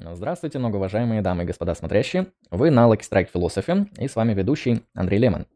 Здравствуйте, 0.00 0.60
многоуважаемые 0.60 1.22
дамы 1.22 1.42
и 1.42 1.46
господа 1.46 1.74
смотрящие. 1.74 2.28
Вы 2.52 2.70
на 2.70 2.86
Lucky 2.86 3.00
Strike 3.00 3.30
Philosophy, 3.34 3.88
и 3.98 4.06
с 4.06 4.14
вами 4.14 4.32
ведущий 4.32 4.84
Андрей 4.94 5.18
Лемон. 5.18 5.46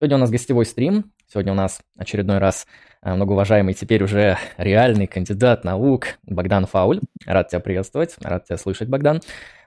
Сегодня 0.00 0.16
у 0.16 0.20
нас 0.20 0.30
гостевой 0.30 0.66
стрим. 0.66 1.12
Сегодня 1.28 1.52
у 1.52 1.54
нас 1.54 1.80
очередной 1.96 2.38
раз 2.38 2.66
многоуважаемый 3.04 3.74
теперь 3.74 4.02
уже 4.02 4.38
реальный 4.56 5.06
кандидат 5.06 5.64
наук 5.64 6.06
Богдан 6.24 6.66
Фауль. 6.66 7.00
Рад 7.26 7.48
тебя 7.48 7.60
приветствовать, 7.60 8.16
рад 8.22 8.44
тебя 8.44 8.56
слышать, 8.56 8.88
Богдан. 8.88 9.20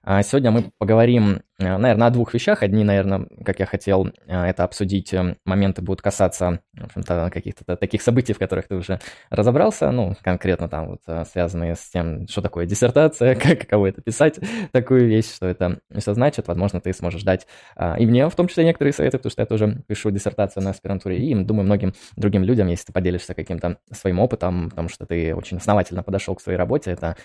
А 0.09 0.23
сегодня 0.23 0.51
мы 0.51 0.71
поговорим, 0.77 1.41
э, 1.59 1.77
наверное, 1.77 2.07
о 2.07 2.11
двух 2.11 2.33
вещах. 2.33 2.63
Одни, 2.63 2.85
наверное, 2.85 3.27
как 3.43 3.59
я 3.59 3.65
хотел 3.65 4.07
э, 4.07 4.11
это 4.45 4.63
обсудить, 4.63 5.13
э, 5.13 5.35
моменты 5.43 5.81
будут 5.81 6.01
касаться, 6.01 6.61
каких-то 7.03 7.75
таких 7.75 8.01
событий, 8.01 8.31
в 8.31 8.39
которых 8.39 8.69
ты 8.69 8.75
уже 8.75 9.01
разобрался, 9.29 9.91
ну, 9.91 10.15
конкретно 10.21 10.69
там 10.69 10.87
вот 10.91 11.27
связанные 11.27 11.75
с 11.75 11.89
тем, 11.89 12.25
что 12.29 12.41
такое 12.41 12.65
диссертация, 12.65 13.35
как, 13.41 13.59
каково 13.59 13.87
это 13.87 14.01
писать, 14.01 14.39
такую 14.71 15.09
вещь, 15.09 15.35
что 15.35 15.45
это 15.45 15.79
все 15.93 16.13
значит. 16.13 16.47
Возможно, 16.47 16.79
ты 16.79 16.93
сможешь 16.93 17.23
дать 17.23 17.45
и 17.99 18.05
мне, 18.05 18.29
в 18.29 18.35
том 18.35 18.47
числе, 18.47 18.63
некоторые 18.63 18.93
советы, 18.93 19.17
потому 19.17 19.31
что 19.31 19.41
я 19.41 19.45
тоже 19.45 19.83
пишу 19.87 20.09
диссертацию 20.09 20.63
на 20.63 20.69
аспирантуре, 20.69 21.17
и, 21.17 21.35
думаю, 21.35 21.65
многим 21.65 21.93
другим 22.15 22.45
людям, 22.45 22.67
если 22.67 22.85
ты 22.85 22.93
поделишься 22.93 23.26
каким-то 23.33 23.79
своим 23.91 24.19
опытом, 24.19 24.69
потому 24.69 24.89
что 24.89 25.05
ты 25.05 25.35
очень 25.35 25.57
основательно 25.57 26.03
подошел 26.03 26.35
к 26.35 26.41
своей 26.41 26.57
работе, 26.57 26.91
это 26.91 27.15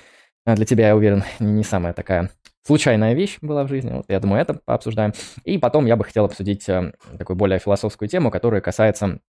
для 0.44 0.64
тебя, 0.64 0.88
я 0.88 0.96
уверен, 0.96 1.24
не 1.38 1.62
самая 1.62 1.92
такая 1.92 2.30
случайная 2.64 3.14
вещь 3.14 3.38
была 3.40 3.64
в 3.64 3.68
жизни. 3.68 3.92
Вот, 3.92 4.06
я 4.08 4.20
думаю, 4.20 4.40
это 4.40 4.54
пообсуждаем. 4.54 5.12
И 5.44 5.58
потом 5.58 5.86
я 5.86 5.96
бы 5.96 6.04
хотел 6.04 6.24
обсудить 6.24 6.68
э, 6.68 6.92
такую 7.18 7.36
более 7.36 7.58
философскую 7.58 8.08
тему, 8.08 8.30
которая 8.30 8.60
касается 8.60 9.20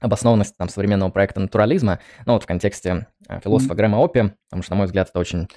обоснованности 0.00 0.54
там, 0.56 0.68
современного 0.68 1.10
проекта 1.10 1.40
натурализма, 1.40 2.00
ну 2.24 2.32
вот 2.32 2.44
в 2.44 2.46
контексте 2.46 3.06
э, 3.28 3.40
философа. 3.40 3.74
Грэма 3.74 4.02
Опи, 4.02 4.32
потому 4.48 4.62
что, 4.62 4.72
на 4.72 4.78
мой 4.78 4.86
взгляд, 4.86 5.08
это 5.08 5.18
очень, 5.18 5.48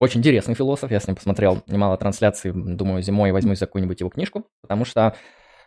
очень 0.00 0.20
интересный 0.20 0.54
философ. 0.54 0.90
Я 0.90 1.00
с 1.00 1.06
ним 1.06 1.16
посмотрел 1.16 1.62
немало 1.66 1.96
трансляций, 1.96 2.52
думаю, 2.52 3.02
зимой 3.02 3.32
возьмусь 3.32 3.58
за 3.58 3.66
какую-нибудь 3.66 4.00
его 4.00 4.10
книжку, 4.10 4.46
потому 4.60 4.84
что 4.84 5.14
Э, 5.14 5.14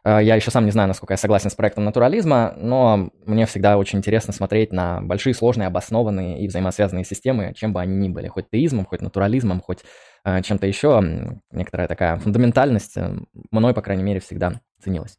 я 0.03 0.35
еще 0.35 0.51
сам 0.51 0.65
не 0.65 0.71
знаю, 0.71 0.87
насколько 0.87 1.13
я 1.13 1.17
согласен 1.17 1.49
с 1.49 1.55
проектом 1.55 1.85
натурализма, 1.85 2.53
но 2.57 3.09
мне 3.25 3.45
всегда 3.45 3.77
очень 3.77 3.99
интересно 3.99 4.33
смотреть 4.33 4.71
на 4.71 5.01
большие, 5.01 5.33
сложные, 5.33 5.67
обоснованные 5.67 6.39
и 6.39 6.47
взаимосвязанные 6.47 7.03
системы, 7.03 7.53
чем 7.55 7.73
бы 7.73 7.81
они 7.81 7.95
ни 7.95 8.09
были, 8.09 8.27
хоть 8.27 8.49
теизмом, 8.49 8.85
хоть 8.85 9.01
натурализмом, 9.01 9.61
хоть 9.61 9.79
э, 10.23 10.41
чем-то 10.41 10.67
еще. 10.67 11.01
Некоторая 11.51 11.87
такая 11.87 12.17
фундаментальность 12.17 12.97
э, 12.97 13.17
мной, 13.51 13.73
по 13.73 13.81
крайней 13.81 14.03
мере, 14.03 14.19
всегда 14.19 14.61
ценилась. 14.81 15.17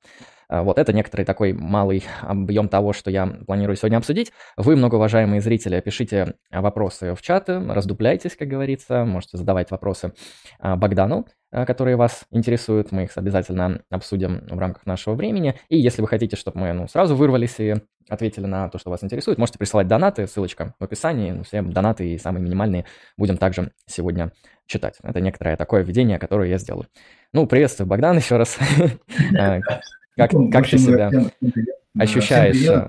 Вот 0.48 0.80
это 0.80 0.92
некоторый 0.92 1.24
такой 1.24 1.52
малый 1.52 2.04
объем 2.22 2.68
того, 2.68 2.92
что 2.92 3.08
я 3.08 3.24
планирую 3.46 3.76
сегодня 3.76 3.98
обсудить. 3.98 4.32
Вы, 4.56 4.74
многоуважаемые 4.74 5.40
зрители, 5.40 5.78
пишите 5.80 6.34
вопросы 6.50 7.14
в 7.14 7.22
чаты, 7.22 7.60
раздупляйтесь, 7.60 8.34
как 8.34 8.48
говорится, 8.48 9.04
можете 9.04 9.36
задавать 9.36 9.70
вопросы 9.70 10.12
Богдану, 10.58 11.26
которые 11.50 11.96
вас 11.96 12.24
интересуют, 12.30 12.92
мы 12.92 13.04
их 13.04 13.16
обязательно 13.16 13.82
обсудим 13.90 14.46
в 14.48 14.58
рамках 14.58 14.86
нашего 14.86 15.14
времени. 15.14 15.56
И 15.68 15.78
если 15.78 16.02
вы 16.02 16.08
хотите, 16.08 16.36
чтобы 16.36 16.60
мы 16.60 16.72
ну, 16.72 16.88
сразу 16.88 17.16
вырвались 17.16 17.58
и 17.58 17.76
ответили 18.08 18.46
на 18.46 18.68
то, 18.68 18.78
что 18.78 18.90
вас 18.90 19.02
интересует, 19.02 19.38
можете 19.38 19.58
присылать 19.58 19.88
донаты, 19.88 20.26
ссылочка 20.26 20.74
в 20.78 20.84
описании. 20.84 21.32
Ну, 21.32 21.42
все 21.42 21.62
донаты 21.62 22.12
и 22.12 22.18
самые 22.18 22.42
минимальные 22.42 22.84
будем 23.16 23.36
также 23.36 23.72
сегодня 23.86 24.32
читать. 24.66 24.98
Это 25.02 25.20
некоторое 25.20 25.56
такое 25.56 25.82
введение, 25.82 26.18
которое 26.18 26.48
я 26.48 26.58
сделаю. 26.58 26.86
Ну, 27.32 27.46
приветствую, 27.46 27.88
Богдан, 27.88 28.16
еще 28.18 28.36
раз. 28.36 28.58
Как, 30.16 30.32
ну, 30.32 30.50
как 30.50 30.68
ты 30.68 30.78
себя 30.78 31.10
ощущаешь? 31.98 32.56
Привет, 32.56 32.88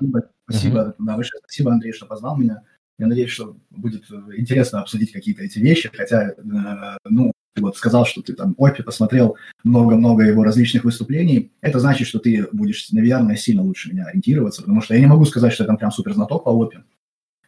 спасибо, 0.49 0.95
да, 0.99 1.15
большое 1.15 1.39
спасибо, 1.43 1.71
Андрей, 1.71 1.93
что 1.93 2.05
позвал 2.05 2.37
меня. 2.37 2.63
Я 2.97 3.07
надеюсь, 3.07 3.31
что 3.31 3.57
будет 3.69 4.03
интересно 4.37 4.81
обсудить 4.81 5.11
какие-то 5.11 5.43
эти 5.43 5.59
вещи, 5.59 5.89
хотя, 5.91 6.31
э, 6.31 6.97
ну, 7.05 7.31
вот 7.57 7.77
сказал, 7.77 8.05
что 8.05 8.21
ты 8.21 8.33
там 8.33 8.55
Опи 8.57 8.83
посмотрел 8.83 9.35
много-много 9.63 10.23
его 10.23 10.43
различных 10.43 10.83
выступлений. 10.83 11.51
Это 11.61 11.79
значит, 11.79 12.07
что 12.07 12.19
ты 12.19 12.47
будешь, 12.51 12.89
наверное, 12.91 13.35
сильно 13.35 13.61
лучше 13.61 13.91
меня 13.91 14.05
ориентироваться, 14.05 14.61
потому 14.61 14.81
что 14.81 14.93
я 14.93 15.01
не 15.01 15.07
могу 15.07 15.25
сказать, 15.25 15.51
что 15.51 15.63
я 15.63 15.67
там 15.67 15.77
прям 15.77 15.91
супер 15.91 16.13
знаток 16.13 16.45
по 16.45 16.51
Опи. 16.51 16.77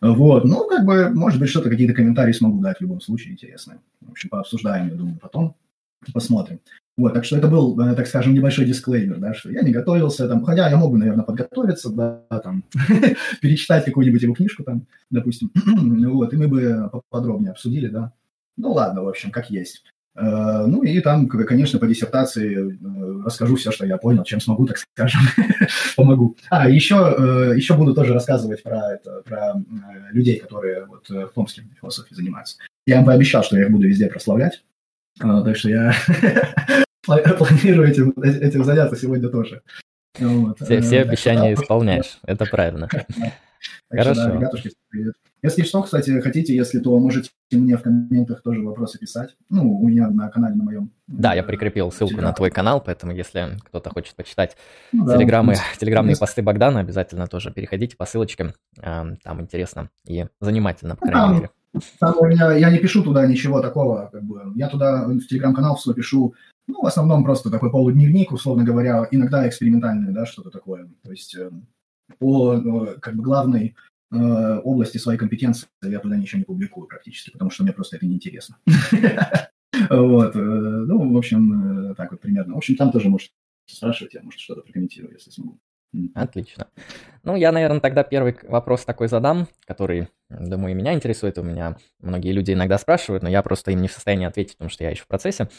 Вот, 0.02 0.44
ну, 0.44 0.68
как 0.68 0.86
бы, 0.86 1.10
может 1.12 1.40
быть, 1.40 1.50
что-то, 1.50 1.70
какие-то 1.70 1.94
комментарии 1.94 2.34
смогу 2.34 2.60
дать 2.60 2.78
в 2.78 2.82
любом 2.82 3.00
случае 3.00 3.34
интересные. 3.34 3.80
В 4.02 4.12
общем, 4.12 4.30
пообсуждаем, 4.30 4.90
я 4.90 4.96
думаю, 4.96 5.18
потом. 5.22 5.56
Посмотрим. 6.14 6.60
Вот, 6.98 7.14
так 7.14 7.26
что 7.26 7.38
это 7.38 7.48
был, 7.48 7.80
э, 7.80 7.96
так 7.96 8.06
скажем, 8.08 8.34
небольшой 8.34 8.66
дисклеймер, 8.66 9.18
да, 9.18 9.34
что 9.34 9.50
я 9.50 9.62
не 9.62 9.72
готовился, 9.72 10.28
там, 10.28 10.44
хотя 10.44 10.70
я 10.70 10.78
мог 10.78 10.92
бы, 10.92 11.00
наверное, 11.00 11.24
подготовиться, 11.24 11.90
да, 11.90 12.22
там, 12.44 12.64
перечитать 13.42 13.86
какую-нибудь 13.86 14.22
его 14.22 14.36
книжку, 14.36 14.64
там, 14.64 14.86
допустим, 15.10 15.50
вот, 16.12 16.34
и 16.34 16.38
мы 16.38 16.48
бы 16.48 16.92
подробнее 17.10 17.52
обсудили, 17.52 17.88
да. 17.88 18.12
Ну, 18.58 18.72
ладно, 18.72 19.04
в 19.04 19.10
общем, 19.10 19.32
как 19.32 19.50
есть. 19.50 19.84
Э, 20.16 20.66
ну, 20.68 20.84
и 20.84 21.00
там, 21.00 21.28
конечно, 21.28 21.80
по 21.80 21.88
диссертации 21.88 22.72
э, 22.72 23.24
расскажу 23.26 23.56
все, 23.56 23.72
что 23.72 23.86
я 23.86 23.98
понял, 23.98 24.24
чем 24.24 24.40
смогу, 24.40 24.68
так 24.68 24.78
скажем, 24.78 25.22
помогу. 25.96 26.38
А, 26.50 26.70
еще, 26.70 26.96
еще 27.56 27.76
буду 27.76 27.94
тоже 27.94 28.14
рассказывать 28.14 28.62
про, 28.64 28.94
это, 28.94 29.22
про 29.24 29.56
людей, 30.12 30.40
которые 30.40 30.86
вот 30.86 31.10
в 31.10 31.32
Томске 31.34 31.64
философией 31.80 32.16
занимаются. 32.16 32.58
Я 32.86 33.00
им 33.00 33.06
пообещал, 33.06 33.44
что 33.44 33.58
я 33.58 33.64
их 33.64 33.72
буду 33.72 33.88
везде 33.88 34.08
прославлять, 34.08 34.64
так 35.18 35.56
что 35.56 35.70
я 35.70 35.94
планирую 37.06 37.88
этим, 37.88 38.12
этим 38.22 38.64
заняться 38.64 38.96
сегодня 38.96 39.30
тоже. 39.30 39.62
Вот. 40.20 40.60
Все, 40.60 40.82
все 40.82 41.02
обещания 41.02 41.54
исполняешь, 41.54 42.20
это 42.24 42.46
правильно. 42.46 42.88
Хорошо. 43.90 44.14
Что, 44.14 44.26
да, 44.26 44.36
ребятушки, 44.36 44.72
привет. 44.90 45.16
Если 45.42 45.64
что, 45.64 45.84
кстати, 45.84 46.22
хотите, 46.22 46.56
если 46.56 46.80
то 46.80 46.98
можете 47.00 47.30
мне 47.52 47.78
в 47.78 47.82
комментах 47.82 48.42
тоже 48.42 48.62
вопросы 48.62 48.98
писать. 48.98 49.36
Ну, 49.50 49.78
у 49.80 49.88
меня 49.88 50.10
на 50.10 50.30
канале 50.30 50.56
на 50.56 50.64
моем. 50.64 50.92
Да, 51.08 51.34
я 51.34 51.44
прикрепил 51.44 51.92
ссылку 51.92 52.22
на 52.22 52.32
твой 52.34 52.50
канал, 52.50 52.82
поэтому 52.82 53.12
если 53.12 53.58
кто-то 53.66 53.90
хочет 53.90 54.16
почитать 54.16 54.56
ну, 54.92 55.06
да, 55.06 55.18
телеграммы, 55.18 55.56
телеграммные 55.80 56.16
посты 56.16 56.42
Богдана, 56.42 56.80
обязательно 56.80 57.28
тоже 57.28 57.52
переходите 57.52 57.98
по 57.98 58.06
ссылочкам. 58.06 58.54
Там 58.76 59.42
интересно 59.42 59.90
и 60.06 60.28
занимательно, 60.40 60.96
по 60.96 61.08
крайней 61.08 61.36
мере. 61.36 61.50
Там 62.00 62.16
у 62.20 62.26
меня, 62.26 62.54
я 62.54 62.70
не 62.70 62.78
пишу 62.78 63.04
туда 63.04 63.26
ничего 63.26 63.60
такого, 63.60 64.10
как 64.12 64.24
бы, 64.24 64.54
я 64.56 64.70
туда 64.70 65.08
в 65.08 65.26
телеграм-канал 65.26 65.76
все 65.76 65.94
пишу, 65.94 66.36
ну, 66.68 66.84
в 66.84 66.86
основном 66.86 67.24
просто 67.24 67.50
такой 67.50 67.72
полудневник, 67.72 68.32
условно 68.32 68.64
говоря, 68.64 69.08
иногда 69.10 69.48
экспериментальный, 69.48 70.14
да, 70.14 70.28
что-то 70.28 70.52
такое. 70.52 70.88
То 71.04 71.12
есть 71.12 71.36
э, 71.36 71.50
по, 72.18 72.56
э, 72.56 73.00
как 73.00 73.16
бы, 73.16 73.24
главной 73.24 73.76
э, 74.12 74.60
области 74.64 74.98
своей 74.98 75.18
компетенции 75.18 75.68
я 75.84 76.00
туда 76.00 76.16
ничего 76.16 76.40
не 76.40 76.46
публикую 76.46 76.88
практически, 76.88 77.32
потому 77.32 77.52
что 77.52 77.64
мне 77.64 77.74
просто 77.74 77.98
это 77.98 78.06
неинтересно. 78.06 78.58
Вот, 79.90 80.36
ну, 80.36 81.14
в 81.14 81.18
общем, 81.18 81.96
так 81.96 82.12
вот 82.12 82.22
примерно. 82.22 82.54
В 82.54 82.58
общем, 82.58 82.76
там 82.76 82.92
тоже 82.92 83.10
можете 83.10 83.34
спрашивать, 83.66 84.14
я, 84.14 84.22
может, 84.22 84.40
что-то 84.40 84.62
прокомментирую, 84.62 85.14
если 85.14 85.32
смогу. 85.32 85.58
Отлично. 86.16 86.68
Ну, 87.24 87.36
я, 87.36 87.52
наверное, 87.52 87.80
тогда 87.80 88.04
первый 88.04 88.36
вопрос 88.44 88.84
такой 88.86 89.08
задам, 89.08 89.48
который, 89.66 90.10
думаю, 90.30 90.72
и 90.72 90.76
меня 90.76 90.94
интересует. 90.94 91.38
У 91.38 91.44
меня 91.44 91.78
многие 92.00 92.32
люди 92.32 92.52
иногда 92.52 92.78
спрашивают, 92.78 93.24
но 93.24 93.30
я 93.30 93.42
просто 93.44 93.72
им 93.72 93.82
не 93.82 93.88
в 93.88 93.94
состоянии 93.94 94.28
ответить, 94.28 94.58
потому 94.58 94.70
что 94.70 94.84
я 94.84 94.90
еще 94.90 95.04
в 95.04 95.08
процессе. 95.08 95.50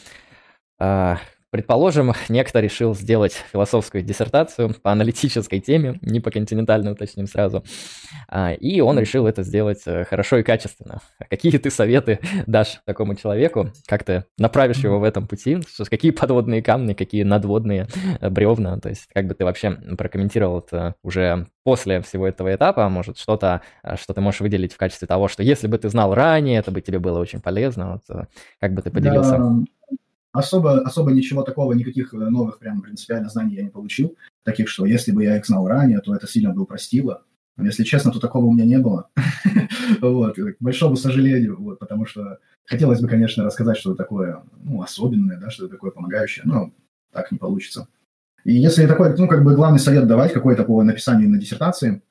А, 1.55 1.65
Предположим, 1.65 2.13
некто 2.29 2.59
решил 2.59 2.93
сделать 2.93 3.33
философскую 3.51 4.03
диссертацию 4.03 4.75
по 4.81 4.91
аналитической 4.91 5.59
теме, 5.59 5.97
не 6.01 6.19
по 6.19 6.29
континентальной, 6.29 6.91
уточним 6.91 7.27
сразу, 7.27 7.63
а, 8.27 8.53
и 8.53 8.81
он 8.81 8.99
решил 8.99 9.25
это 9.25 9.43
сделать 9.43 9.81
э, 9.85 10.03
хорошо 10.03 10.37
и 10.37 10.43
качественно. 10.43 10.99
Какие 11.29 11.57
ты 11.57 11.71
советы 11.71 12.19
дашь 12.47 12.81
такому 12.85 13.15
человеку? 13.15 13.71
Как 13.87 14.03
ты 14.03 14.25
направишь 14.37 14.83
его 14.83 14.99
в 14.99 15.03
этом 15.03 15.27
пути? 15.27 15.59
Какие 15.89 16.11
подводные 16.11 16.61
камни, 16.61 16.93
какие 16.93 17.23
надводные 17.23 17.87
э, 18.19 18.29
бревна? 18.29 18.77
То 18.79 18.89
есть 18.89 19.07
как 19.13 19.27
бы 19.27 19.33
ты 19.33 19.45
вообще 19.45 19.71
прокомментировал 19.97 20.59
это 20.59 20.95
уже 21.03 21.47
после 21.63 22.01
всего 22.01 22.27
этого 22.27 22.53
этапа, 22.53 22.89
может, 22.89 23.17
что-то, 23.17 23.61
э, 23.83 23.95
что 23.95 24.13
ты 24.13 24.21
можешь 24.21 24.41
выделить 24.41 24.73
в 24.73 24.77
качестве 24.77 25.07
того, 25.07 25.29
что 25.29 25.41
если 25.41 25.67
бы 25.67 25.77
ты 25.77 25.87
знал 25.89 26.13
ранее, 26.13 26.59
это 26.59 26.71
бы 26.71 26.81
тебе 26.81 26.99
было 26.99 27.19
очень 27.19 27.41
полезно. 27.41 27.93
Вот, 27.93 28.27
как 28.59 28.73
бы 28.73 28.81
ты 28.81 28.91
поделился? 28.91 29.37
Да 29.37 29.65
особо, 30.35 30.81
особо 30.81 31.11
ничего 31.11 31.43
такого, 31.43 31.73
никаких 31.73 32.13
э, 32.13 32.17
новых 32.17 32.59
прям 32.59 32.81
принципиально 32.81 33.29
знаний 33.29 33.55
я 33.55 33.63
не 33.63 33.69
получил. 33.69 34.15
Таких, 34.43 34.69
что 34.69 34.85
если 34.85 35.11
бы 35.11 35.23
я 35.23 35.37
их 35.37 35.45
знал 35.45 35.67
ранее, 35.67 35.99
то 35.99 36.13
это 36.13 36.27
сильно 36.27 36.53
бы 36.53 36.61
упростило. 36.61 37.23
Если 37.57 37.83
честно, 37.83 38.11
то 38.11 38.19
такого 38.19 38.45
у 38.45 38.53
меня 38.53 38.65
не 38.65 38.79
было. 38.79 39.09
вот, 40.01 40.35
к 40.35 40.57
большому 40.59 40.97
сожалению, 40.97 41.57
вот, 41.57 41.79
потому 41.79 42.05
что 42.05 42.39
хотелось 42.65 42.99
бы, 42.99 43.07
конечно, 43.07 43.45
рассказать 43.45 43.77
что-то 43.77 43.95
такое, 43.95 44.43
ну, 44.63 44.81
особенное, 44.81 45.39
да, 45.39 45.49
что-то 45.49 45.73
такое 45.75 45.91
помогающее, 45.91 46.43
но 46.45 46.71
так 47.11 47.31
не 47.31 47.37
получится. 47.37 47.87
И 48.43 48.53
если 48.53 48.85
такой, 48.87 49.15
ну, 49.17 49.27
как 49.27 49.43
бы 49.43 49.55
главный 49.55 49.79
совет 49.79 50.05
давать 50.05 50.33
какой-то 50.33 50.65
по 50.65 50.83
написанию 50.83 51.29
на 51.29 51.39
диссертации, 51.39 52.01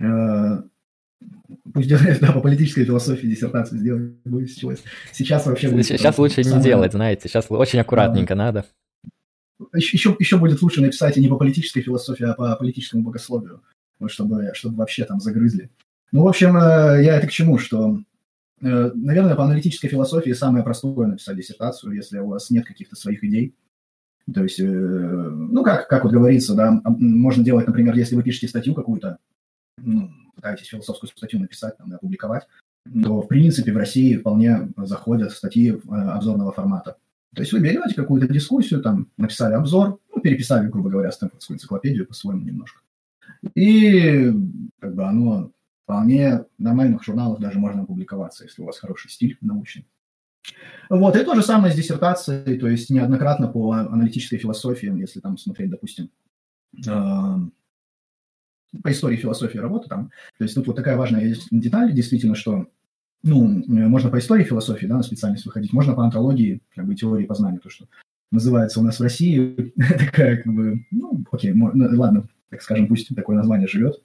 э, 0.00 0.62
Пусть 1.74 1.88
делает, 1.88 2.20
да, 2.20 2.32
по 2.32 2.40
политической 2.40 2.84
философии 2.84 3.26
диссертацию 3.26 3.78
сделать 3.78 4.12
будет 4.24 4.50
сейчас. 4.50 4.82
Сейчас 5.12 5.46
вообще 5.46 5.68
будет... 5.68 5.86
Сейчас 5.86 6.18
лучше 6.18 6.42
не 6.42 6.62
делать, 6.62 6.92
знаете, 6.92 7.28
сейчас 7.28 7.46
очень 7.48 7.80
аккуратненько 7.80 8.34
да. 8.34 8.44
надо. 8.44 8.66
Еще, 9.74 10.14
еще 10.18 10.38
будет 10.38 10.62
лучше 10.62 10.80
написать 10.80 11.16
не 11.16 11.28
по 11.28 11.36
политической 11.36 11.80
философии, 11.80 12.24
а 12.24 12.34
по 12.34 12.54
политическому 12.56 13.02
богословию, 13.02 13.62
вот 13.98 14.10
чтобы, 14.10 14.52
чтобы 14.54 14.76
вообще 14.76 15.04
там 15.04 15.20
загрызли. 15.20 15.70
Ну, 16.12 16.22
в 16.22 16.28
общем, 16.28 16.56
э, 16.56 17.02
я 17.02 17.16
это 17.16 17.26
к 17.26 17.32
чему, 17.32 17.58
что 17.58 17.98
наверное, 18.60 19.34
по 19.34 19.44
аналитической 19.44 19.88
философии 19.88 20.32
самое 20.32 20.64
простое 20.64 21.06
написать 21.06 21.36
диссертацию, 21.36 21.92
если 21.92 22.18
у 22.18 22.28
вас 22.28 22.50
нет 22.50 22.66
каких-то 22.66 22.96
своих 22.96 23.22
идей. 23.22 23.54
То 24.32 24.42
есть, 24.42 24.58
ну, 24.58 25.62
как, 25.62 25.88
как 25.88 26.04
вот 26.04 26.12
говорится, 26.12 26.54
да, 26.54 26.82
можно 26.84 27.42
делать, 27.42 27.66
например, 27.66 27.96
если 27.96 28.14
вы 28.14 28.22
пишете 28.22 28.48
статью 28.48 28.74
какую-то, 28.74 29.18
ну, 29.78 30.10
пытаетесь 30.38 30.68
философскую 30.68 31.10
статью 31.10 31.40
написать, 31.40 31.76
там, 31.76 31.92
опубликовать, 31.92 32.46
то, 33.02 33.20
в 33.20 33.26
принципе, 33.26 33.72
в 33.72 33.76
России 33.76 34.16
вполне 34.16 34.70
заходят 34.76 35.32
статьи 35.32 35.78
обзорного 35.90 36.52
формата. 36.52 36.96
То 37.34 37.42
есть 37.42 37.52
вы 37.52 37.60
берете 37.60 37.94
какую-то 37.94 38.26
дискуссию, 38.32 38.80
там, 38.80 39.08
написали 39.16 39.54
обзор, 39.54 40.00
ну, 40.14 40.20
переписали, 40.22 40.68
грубо 40.68 40.88
говоря, 40.90 41.12
Стэнфордскую 41.12 41.56
энциклопедию 41.56 42.06
по-своему 42.06 42.44
немножко. 42.44 42.80
И 43.54 44.32
как 44.80 44.94
бы 44.94 45.04
оно 45.04 45.50
вполне 45.84 46.44
в 46.58 46.62
нормальных 46.62 47.04
журналах 47.04 47.40
даже 47.40 47.58
можно 47.58 47.82
опубликоваться, 47.82 48.44
если 48.44 48.62
у 48.62 48.66
вас 48.66 48.78
хороший 48.78 49.10
стиль 49.10 49.36
научный. 49.40 49.86
Вот, 50.88 51.16
и 51.16 51.24
то 51.24 51.34
же 51.34 51.42
самое 51.42 51.72
с 51.72 51.76
диссертацией, 51.76 52.58
то 52.58 52.68
есть 52.68 52.88
неоднократно 52.88 53.48
по 53.48 53.72
аналитической 53.72 54.38
философии, 54.38 54.88
если 54.98 55.20
там 55.20 55.36
смотреть, 55.36 55.70
допустим, 55.70 56.10
по 58.82 58.90
истории 58.90 59.16
философии 59.16 59.58
работы 59.58 59.88
там, 59.88 60.10
то 60.36 60.44
есть 60.44 60.54
тут 60.54 60.66
вот 60.66 60.76
такая 60.76 60.96
важная 60.96 61.34
деталь, 61.50 61.92
действительно, 61.92 62.34
что 62.34 62.66
ну, 63.22 63.64
можно 63.66 64.10
по 64.10 64.18
истории 64.18 64.44
философии, 64.44 64.86
да, 64.86 64.96
на 64.96 65.02
специальность 65.02 65.46
выходить, 65.46 65.72
можно 65.72 65.94
по 65.94 66.04
антологии, 66.04 66.60
как 66.74 66.86
бы, 66.86 66.94
теории 66.94 67.26
познания, 67.26 67.58
то, 67.58 67.68
что 67.68 67.86
называется 68.30 68.80
у 68.80 68.82
нас 68.82 68.98
в 68.98 69.02
России 69.02 69.72
такая, 69.98 70.36
как 70.42 70.52
бы, 70.52 70.84
ну, 70.90 71.24
окей, 71.30 71.52
ну, 71.52 71.70
ладно, 71.74 72.28
так 72.50 72.62
скажем, 72.62 72.86
пусть 72.86 73.14
такое 73.14 73.36
название 73.36 73.68
живет. 73.68 74.00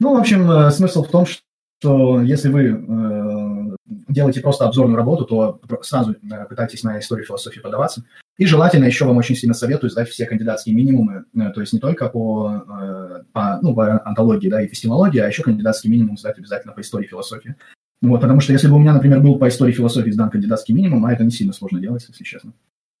Ну, 0.00 0.14
в 0.14 0.20
общем, 0.20 0.50
э, 0.50 0.70
смысл 0.70 1.04
в 1.04 1.10
том, 1.10 1.26
что 1.26 2.22
если 2.22 2.48
вы 2.48 2.64
э, 2.64 3.76
делаете 4.08 4.40
просто 4.40 4.66
обзорную 4.66 4.96
работу, 4.96 5.24
то 5.24 5.60
сразу 5.82 6.12
э, 6.12 6.44
пытайтесь 6.48 6.82
на 6.82 6.98
историю 6.98 7.26
философии 7.26 7.60
подаваться. 7.60 8.04
И 8.38 8.46
желательно 8.46 8.84
еще 8.84 9.04
вам 9.04 9.16
очень 9.16 9.34
сильно 9.34 9.52
советую 9.52 9.90
сдать 9.90 10.08
все 10.08 10.24
кандидатские 10.24 10.74
минимумы, 10.74 11.24
э, 11.34 11.50
то 11.50 11.60
есть 11.60 11.72
не 11.72 11.80
только 11.80 12.08
по, 12.08 12.62
э, 12.68 13.22
по, 13.32 13.58
ну, 13.60 13.74
по 13.74 14.00
антологии 14.06 14.48
да, 14.48 14.62
и 14.62 14.68
фестимологии, 14.68 15.18
а 15.18 15.26
еще 15.26 15.42
кандидатский 15.42 15.90
минимум 15.90 16.16
сдать 16.16 16.38
обязательно 16.38 16.72
по 16.72 16.80
истории 16.80 17.06
философии. 17.06 17.56
Вот, 18.00 18.20
потому 18.20 18.40
что 18.40 18.52
если 18.52 18.68
бы 18.68 18.76
у 18.76 18.78
меня, 18.78 18.92
например, 18.92 19.20
был 19.20 19.38
по 19.38 19.48
истории 19.48 19.72
философии 19.72 20.10
сдан 20.10 20.30
кандидатский 20.30 20.72
минимум, 20.72 21.04
а 21.04 21.12
это 21.12 21.24
не 21.24 21.32
сильно 21.32 21.52
сложно 21.52 21.80
делать, 21.80 22.04
если 22.08 22.22
честно, 22.22 22.52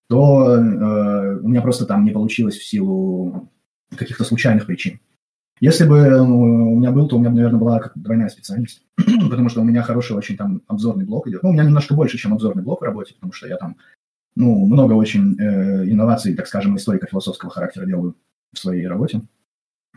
то 0.08 0.56
э, 0.56 1.38
у 1.40 1.48
меня 1.48 1.62
просто 1.62 1.86
там 1.86 2.04
не 2.04 2.10
получилось 2.10 2.56
в 2.56 2.64
силу 2.64 3.48
каких-то 3.96 4.24
случайных 4.24 4.66
причин. 4.66 4.98
Если 5.60 5.84
бы 5.86 5.98
э, 5.98 6.20
у 6.20 6.76
меня 6.76 6.90
был, 6.90 7.08
то 7.08 7.16
у 7.16 7.20
меня, 7.20 7.30
наверное, 7.30 7.60
была 7.60 7.78
как 7.78 7.92
двойная 7.94 8.28
специальность, 8.28 8.82
потому 9.30 9.48
что 9.48 9.60
у 9.60 9.64
меня 9.64 9.82
хороший 9.82 10.16
очень 10.16 10.36
там 10.36 10.62
обзорный 10.66 11.04
блок 11.04 11.28
идет. 11.28 11.42
Ну, 11.42 11.50
у 11.50 11.52
меня 11.52 11.64
немножко 11.64 11.94
больше, 11.94 12.18
чем 12.18 12.32
обзорный 12.32 12.62
блок 12.62 12.80
в 12.80 12.84
работе, 12.84 13.14
потому 13.14 13.32
что 13.32 13.46
я 13.46 13.56
там, 13.56 13.76
ну, 14.36 14.66
много 14.66 14.92
очень 14.92 15.36
э, 15.38 15.84
инноваций, 15.84 16.34
так 16.34 16.46
скажем, 16.46 16.76
историко-философского 16.76 17.50
характера 17.50 17.86
делаю 17.86 18.16
в 18.52 18.58
своей 18.58 18.86
работе. 18.86 19.22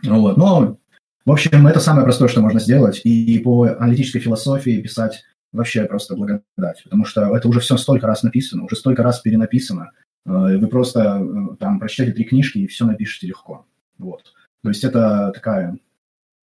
Вот. 0.03 0.37
Но 0.37 0.77
в 1.25 1.31
общем, 1.31 1.67
это 1.67 1.79
самое 1.79 2.03
простое, 2.03 2.29
что 2.29 2.41
можно 2.41 2.59
сделать. 2.59 3.01
И 3.03 3.37
по 3.39 3.65
аналитической 3.65 4.19
философии 4.19 4.81
писать 4.81 5.23
вообще 5.51 5.85
просто 5.85 6.15
благодать, 6.15 6.83
потому 6.83 7.05
что 7.05 7.35
это 7.35 7.47
уже 7.47 7.59
все 7.59 7.77
столько 7.77 8.07
раз 8.07 8.23
написано, 8.23 8.63
уже 8.63 8.75
столько 8.75 9.03
раз 9.03 9.19
перенаписано. 9.19 9.91
Э, 10.25 10.57
вы 10.57 10.67
просто 10.67 11.21
э, 11.21 11.55
там 11.59 11.79
прочтете 11.79 12.11
три 12.11 12.23
книжки 12.23 12.59
и 12.59 12.67
все 12.67 12.85
напишите 12.85 13.27
легко. 13.27 13.65
Вот. 13.97 14.33
То 14.63 14.69
есть 14.69 14.83
это 14.83 15.31
такая 15.33 15.77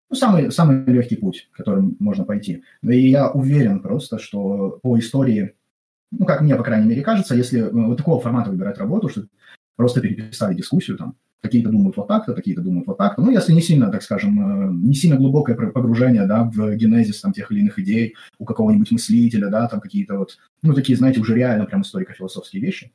ну, 0.09 0.15
самый, 0.15 0.51
самый 0.51 0.85
легкий 0.85 1.15
путь, 1.15 1.49
которым 1.53 1.95
можно 1.99 2.23
пойти. 2.23 2.63
И 2.83 3.09
я 3.09 3.29
уверен 3.31 3.79
просто, 3.79 4.19
что 4.19 4.79
по 4.83 4.99
истории, 4.99 5.55
ну, 6.11 6.25
как 6.25 6.41
мне, 6.41 6.55
по 6.55 6.63
крайней 6.63 6.87
мере, 6.87 7.01
кажется, 7.01 7.35
если 7.35 7.61
э, 7.61 7.69
вот 7.71 7.97
такого 7.97 8.21
формата 8.21 8.49
выбирать 8.49 8.77
работу, 8.77 9.09
что 9.09 9.25
просто 9.75 10.01
переписали 10.01 10.55
дискуссию 10.55 10.97
там, 10.97 11.15
Какие-то 11.41 11.69
думают 11.69 11.95
вот 11.95 12.07
так-то, 12.07 12.33
какие-то 12.33 12.61
думают 12.61 12.87
вот 12.87 12.97
так-то. 12.97 13.21
Ну, 13.21 13.29
если 13.29 13.53
не 13.53 13.61
сильно, 13.61 13.91
так 13.91 14.01
скажем, 14.01 14.39
э, 14.39 14.73
не 14.73 14.95
сильно 14.95 15.17
глубокое 15.17 15.55
погружение, 15.55 16.25
да, 16.25 16.43
в 16.43 16.75
генезис 16.75 17.21
там 17.21 17.31
тех 17.31 17.51
или 17.51 17.59
иных 17.59 17.77
идей 17.77 18.15
у 18.39 18.45
какого-нибудь 18.45 18.91
мыслителя, 18.91 19.49
да, 19.49 19.67
там 19.67 19.79
какие-то 19.79 20.17
вот, 20.17 20.37
ну, 20.63 20.73
такие, 20.73 20.97
знаете, 20.97 21.19
уже 21.19 21.35
реально 21.35 21.65
прям 21.65 21.83
историко-философские 21.83 22.61
вещи, 22.63 22.91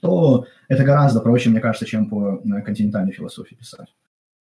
то 0.00 0.46
это 0.68 0.82
гораздо 0.82 1.20
проще, 1.20 1.50
мне 1.50 1.60
кажется, 1.60 1.84
чем 1.84 2.08
по 2.08 2.42
э, 2.42 2.62
континентальной 2.62 3.12
философии 3.12 3.54
писать. 3.54 3.94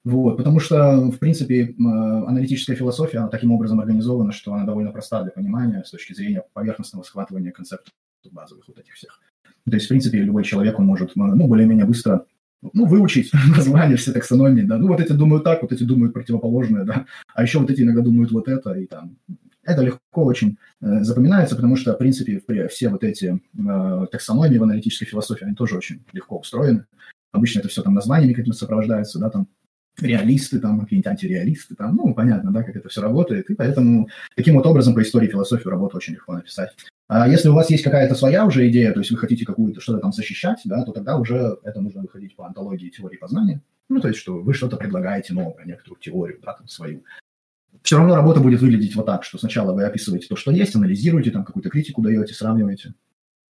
Вот, 0.04 0.38
потому 0.38 0.60
что, 0.60 0.98
в 1.12 1.20
принципе, 1.20 1.64
э, 1.64 1.74
аналитическая 1.78 2.76
философия, 2.76 3.20
она 3.20 3.28
таким 3.28 3.52
образом 3.52 3.80
организована, 3.80 4.32
что 4.32 4.54
она 4.54 4.66
довольно 4.66 4.92
проста 4.92 5.22
для 5.22 5.32
понимания 5.32 5.84
с 5.84 5.92
точки 5.92 6.14
зрения 6.14 6.44
поверхностного 6.54 7.04
схватывания 7.04 7.52
концептов 7.52 7.94
базовых 8.32 8.68
вот 8.68 8.80
этих 8.80 8.94
всех. 8.94 9.20
То 9.66 9.76
есть, 9.76 9.86
в 9.86 9.90
принципе, 9.90 10.20
любой 10.20 10.44
человек, 10.44 10.80
он 10.80 10.86
может, 10.86 11.16
ну, 11.16 11.48
более-менее 11.48 11.86
быстро 11.86 12.26
ну, 12.74 12.86
выучить 12.86 13.32
название 13.56 13.98
все 13.98 14.12
таксономии, 14.12 14.64
да, 14.64 14.78
ну, 14.78 14.88
вот 14.88 15.00
эти 15.00 15.12
думают 15.12 15.44
так, 15.44 15.62
вот 15.62 15.72
эти 15.72 15.84
думают 15.84 16.14
противоположное, 16.14 16.84
да, 16.84 17.06
а 17.34 17.44
еще 17.44 17.60
вот 17.60 17.70
эти 17.70 17.82
иногда 17.82 18.02
думают 18.02 18.32
вот 18.32 18.48
это, 18.48 18.74
и 18.74 18.88
там, 18.88 19.18
это 19.64 19.82
легко 19.84 20.24
очень 20.24 20.58
э, 20.82 21.04
запоминается, 21.04 21.56
потому 21.56 21.76
что, 21.76 21.94
в 21.94 21.98
принципе, 21.98 22.42
все 22.70 22.90
вот 22.90 23.04
эти 23.04 23.40
э, 23.58 24.08
таксономии 24.12 24.58
в 24.58 24.64
аналитической 24.64 25.06
философии, 25.06 25.46
они 25.46 25.56
тоже 25.56 25.78
очень 25.78 26.04
легко 26.14 26.40
устроены. 26.40 26.86
Обычно 27.32 27.60
это 27.60 27.70
все 27.70 27.82
там 27.82 27.94
названиями 27.94 28.34
какими-то 28.34 28.58
сопровождается, 28.58 29.20
да, 29.20 29.30
там, 29.30 29.48
реалисты, 30.00 30.60
там, 30.60 30.82
какие-нибудь 30.82 31.08
антиреалисты, 31.08 31.76
там, 31.76 31.96
ну, 31.96 32.14
понятно, 32.14 32.52
да, 32.52 32.64
как 32.64 32.76
это 32.76 32.90
все 32.90 33.02
работает, 33.02 33.50
и 33.50 33.56
поэтому 33.56 34.10
таким 34.36 34.56
вот 34.56 34.66
образом 34.66 34.96
по 34.96 35.02
истории 35.02 35.28
философии 35.28 35.68
работу 35.68 35.98
очень 35.98 36.14
легко 36.14 36.34
написать. 36.34 36.72
А 37.08 37.28
если 37.28 37.50
у 37.50 37.54
вас 37.54 37.70
есть 37.70 37.84
какая-то 37.84 38.16
своя 38.16 38.46
уже 38.46 38.70
идея, 38.70 38.94
то 38.94 39.00
есть 39.00 39.12
вы 39.12 39.18
хотите 39.18 39.46
какую-то 39.46 39.82
что-то 39.82 40.00
там 40.00 40.14
защищать, 40.14 40.60
да, 40.66 40.84
то 40.84 40.92
тогда 40.92 41.18
уже 41.18 41.58
это 41.64 41.82
нужно 41.82 42.02
выходить 42.02 42.36
по 42.36 42.46
антологии 42.46 42.90
теории 42.90 43.18
познания. 43.18 43.62
Ну, 43.90 44.00
то 44.00 44.08
есть, 44.08 44.20
что 44.20 44.40
вы 44.40 44.54
что-то 44.54 44.78
предлагаете 44.78 45.34
новое, 45.34 45.66
некоторую 45.66 46.00
теорию, 46.00 46.40
да, 46.42 46.54
там, 46.54 46.68
свою. 46.70 47.04
Все 47.84 47.98
равно 47.98 48.16
работа 48.16 48.40
будет 48.40 48.62
выглядеть 48.62 48.96
вот 48.96 49.06
так, 49.06 49.26
что 49.26 49.38
сначала 49.38 49.74
вы 49.74 49.84
описываете 49.84 50.28
то, 50.28 50.38
что 50.38 50.52
есть, 50.52 50.76
анализируете, 50.76 51.32
там 51.32 51.44
какую-то 51.44 51.70
критику 51.70 52.02
даете, 52.02 52.34
сравниваете, 52.34 52.94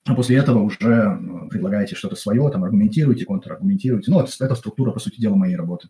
а 0.06 0.16
после 0.16 0.38
этого 0.38 0.60
уже 0.60 1.20
предлагаете 1.50 1.96
что-то 1.96 2.16
свое, 2.16 2.50
там, 2.50 2.64
аргументируете, 2.64 3.26
контраргументируете. 3.26 4.12
Ну, 4.12 4.22
это, 4.22 4.32
это 4.40 4.56
структура, 4.56 4.92
по 4.92 5.00
сути 5.00 5.20
дела, 5.20 5.36
моей 5.36 5.56
работы. 5.56 5.90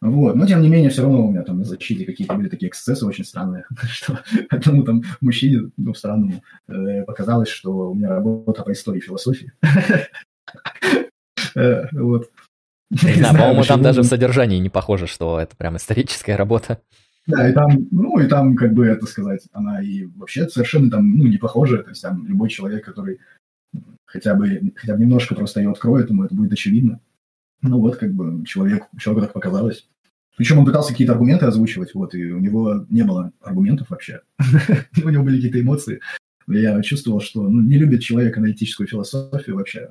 Вот. 0.00 0.34
Но, 0.34 0.46
тем 0.46 0.62
не 0.62 0.68
менее, 0.68 0.88
все 0.88 1.02
равно 1.02 1.26
у 1.26 1.30
меня 1.30 1.42
там 1.42 1.58
на 1.58 1.64
защите 1.64 2.06
какие-то 2.06 2.34
были 2.34 2.48
такие 2.48 2.68
эксцессы 2.68 3.04
очень 3.04 3.24
странные, 3.24 3.66
что 3.82 4.20
одному 4.48 4.82
там 4.82 5.02
мужчине, 5.20 5.70
ну, 5.76 5.92
странному, 5.94 6.42
э, 6.68 7.04
показалось, 7.04 7.48
что 7.48 7.90
у 7.90 7.94
меня 7.94 8.08
работа 8.08 8.62
по 8.62 8.72
истории 8.72 9.00
философии. 9.00 9.52
Э, 11.56 11.86
вот. 11.92 12.30
Не 12.90 13.14
знаю, 13.14 13.36
по-моему, 13.36 13.64
там 13.64 13.82
даже 13.82 14.02
в 14.02 14.04
содержании 14.04 14.58
не 14.58 14.68
похоже, 14.68 15.06
что 15.06 15.40
это 15.40 15.56
прям 15.56 15.76
историческая 15.76 16.36
работа. 16.36 16.80
Да, 17.26 17.48
и 17.48 17.52
там, 17.52 17.88
ну, 17.90 18.18
и 18.20 18.26
там, 18.26 18.56
как 18.56 18.72
бы 18.72 18.86
это 18.86 19.06
сказать, 19.06 19.48
она 19.52 19.82
и 19.82 20.04
вообще 20.04 20.48
совершенно 20.48 20.90
там, 20.90 21.16
ну, 21.16 21.26
не 21.26 21.38
похожа. 21.38 21.82
То 21.82 21.90
есть 21.90 22.02
там 22.02 22.26
любой 22.26 22.48
человек, 22.50 22.84
который 22.84 23.18
хотя 24.04 24.34
бы, 24.34 24.72
хотя 24.76 24.94
бы 24.94 25.00
немножко 25.00 25.34
просто 25.34 25.60
ее 25.60 25.70
откроет, 25.70 26.10
ему 26.10 26.24
это 26.24 26.34
будет 26.34 26.52
очевидно. 26.52 27.00
Ну 27.62 27.80
вот, 27.80 27.96
как 27.96 28.12
бы, 28.12 28.44
человек, 28.44 28.84
человеку 28.98 29.26
так 29.26 29.34
показалось. 29.34 29.88
Причем 30.40 30.58
он 30.58 30.64
пытался 30.64 30.92
какие-то 30.92 31.12
аргументы 31.12 31.44
озвучивать, 31.44 31.94
вот, 31.94 32.14
и 32.14 32.32
у 32.32 32.38
него 32.38 32.86
не 32.88 33.02
было 33.02 33.30
аргументов 33.42 33.90
вообще. 33.90 34.22
у 35.04 35.08
него 35.10 35.22
были 35.22 35.36
какие-то 35.36 35.60
эмоции. 35.60 36.00
Я 36.48 36.80
чувствовал, 36.80 37.20
что 37.20 37.42
ну, 37.42 37.60
не 37.60 37.76
любит 37.76 38.00
человек 38.00 38.38
аналитическую 38.38 38.86
философию 38.86 39.56
вообще. 39.56 39.90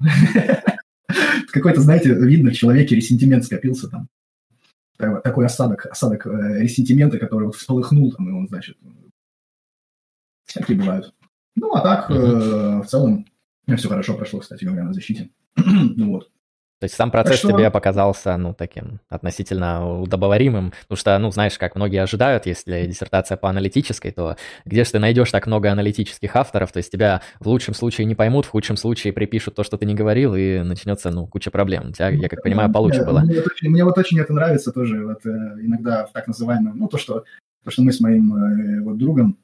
Какой-то, 1.52 1.82
знаете, 1.82 2.16
видно, 2.16 2.50
в 2.50 2.56
человеке 2.56 2.96
ресентимент 2.96 3.46
скопился 3.46 3.90
там. 3.90 4.08
Такой 4.98 5.46
осадок, 5.46 5.86
осадок 5.86 6.26
э, 6.26 6.64
ресентимента, 6.64 7.20
который 7.20 7.46
вот 7.46 7.56
всполыхнул 7.56 8.12
там, 8.12 8.28
и 8.28 8.32
он, 8.32 8.48
значит, 8.48 8.76
всякие 10.46 10.80
бывают. 10.80 11.14
Ну, 11.58 11.76
а 11.76 11.82
так, 11.82 12.10
э, 12.10 12.16
в 12.16 12.88
целом, 12.88 13.28
все 13.78 13.88
хорошо 13.88 14.16
прошло, 14.16 14.40
кстати 14.40 14.66
говоря, 14.66 14.86
на 14.86 14.94
защите. 14.94 15.30
ну 15.56 16.10
вот. 16.10 16.32
То 16.80 16.86
есть 16.86 16.96
сам 16.96 17.12
процесс 17.12 17.40
что... 17.40 17.52
тебе 17.52 17.70
показался, 17.72 18.38
ну, 18.38 18.54
таким 18.54 19.02
относительно 19.10 20.00
удобоваримым, 20.00 20.72
потому 20.84 20.98
что, 20.98 21.18
ну, 21.20 21.30
знаешь, 21.30 21.58
как 21.58 21.76
многие 21.76 22.02
ожидают, 22.02 22.46
если 22.46 22.86
диссертация 22.86 23.36
по 23.36 23.50
аналитической, 23.50 24.12
то 24.12 24.38
где 24.64 24.86
же 24.86 24.92
ты 24.92 25.00
найдешь 25.00 25.30
так 25.30 25.46
много 25.46 25.70
аналитических 25.72 26.34
авторов, 26.38 26.72
то 26.72 26.78
есть 26.78 26.90
тебя 26.90 27.22
в 27.42 27.50
лучшем 27.50 27.74
случае 27.74 28.06
не 28.06 28.16
поймут, 28.16 28.46
в 28.46 28.50
худшем 28.50 28.78
случае 28.78 29.12
припишут 29.12 29.56
то, 29.56 29.64
что 29.64 29.78
ты 29.78 29.86
не 29.86 29.94
говорил, 29.94 30.36
и 30.36 30.60
начнется, 30.60 31.12
ну, 31.12 31.28
куча 31.28 31.52
проблем. 31.52 31.90
У 31.90 31.92
тебя, 31.92 32.10
я 32.10 32.30
как 32.30 32.44
понимаю, 32.44 32.72
получше 32.72 33.04
было. 33.04 33.20
Мне, 33.20 33.44
мне 33.64 33.84
вот 33.84 33.98
очень 33.98 34.18
это 34.18 34.32
нравится 34.32 34.72
тоже, 34.72 35.06
вот 35.06 35.26
э, 35.26 35.30
иногда 35.30 36.06
в 36.06 36.14
так 36.14 36.28
называемом, 36.28 36.78
ну, 36.78 36.88
то, 36.88 36.98
что, 36.98 37.26
то, 37.66 37.72
что 37.72 37.82
мы 37.82 37.92
с 37.92 38.00
моим 38.00 38.34
э, 38.34 38.82
вот 38.84 38.98
другом 38.98 39.38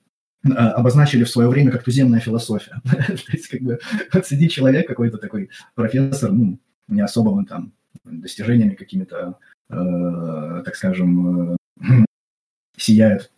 э, 0.45 0.51
обозначили 0.51 1.25
в 1.25 1.29
свое 1.29 1.49
время 1.49 1.71
как 1.71 1.83
туземная 1.83 2.21
философия. 2.21 2.79
То 2.85 3.31
есть, 3.33 3.49
как 3.49 3.59
бы, 3.59 3.79
вот 4.13 4.25
сидит 4.25 4.51
человек 4.51 4.87
какой-то 4.87 5.17
такой, 5.17 5.49
профессор, 5.75 6.31
ну, 6.31 6.59
не 6.87 7.01
особо 7.01 7.45
там 7.45 7.71
достижениями 8.03 8.75
какими-то, 8.75 9.37
э, 9.69 10.61
так 10.65 10.75
скажем, 10.75 11.53
э, 11.53 11.55
сияет. 12.77 13.31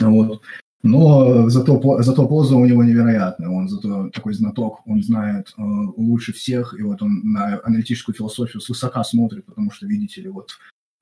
Вот. 0.00 0.42
Но 0.82 1.48
зато, 1.48 2.02
зато 2.02 2.28
поза 2.28 2.56
у 2.56 2.64
него 2.64 2.84
невероятная. 2.84 3.48
Он 3.48 3.68
зато 3.68 4.10
такой 4.10 4.32
знаток, 4.32 4.86
он 4.86 5.02
знает 5.02 5.52
э, 5.56 5.62
лучше 5.96 6.32
всех, 6.32 6.74
и 6.78 6.82
вот 6.82 7.02
он 7.02 7.20
на 7.24 7.60
аналитическую 7.64 8.14
философию 8.14 8.60
свысока 8.60 9.02
смотрит, 9.02 9.44
потому 9.44 9.72
что, 9.72 9.86
видите 9.86 10.22
ли, 10.22 10.28
вот 10.28 10.52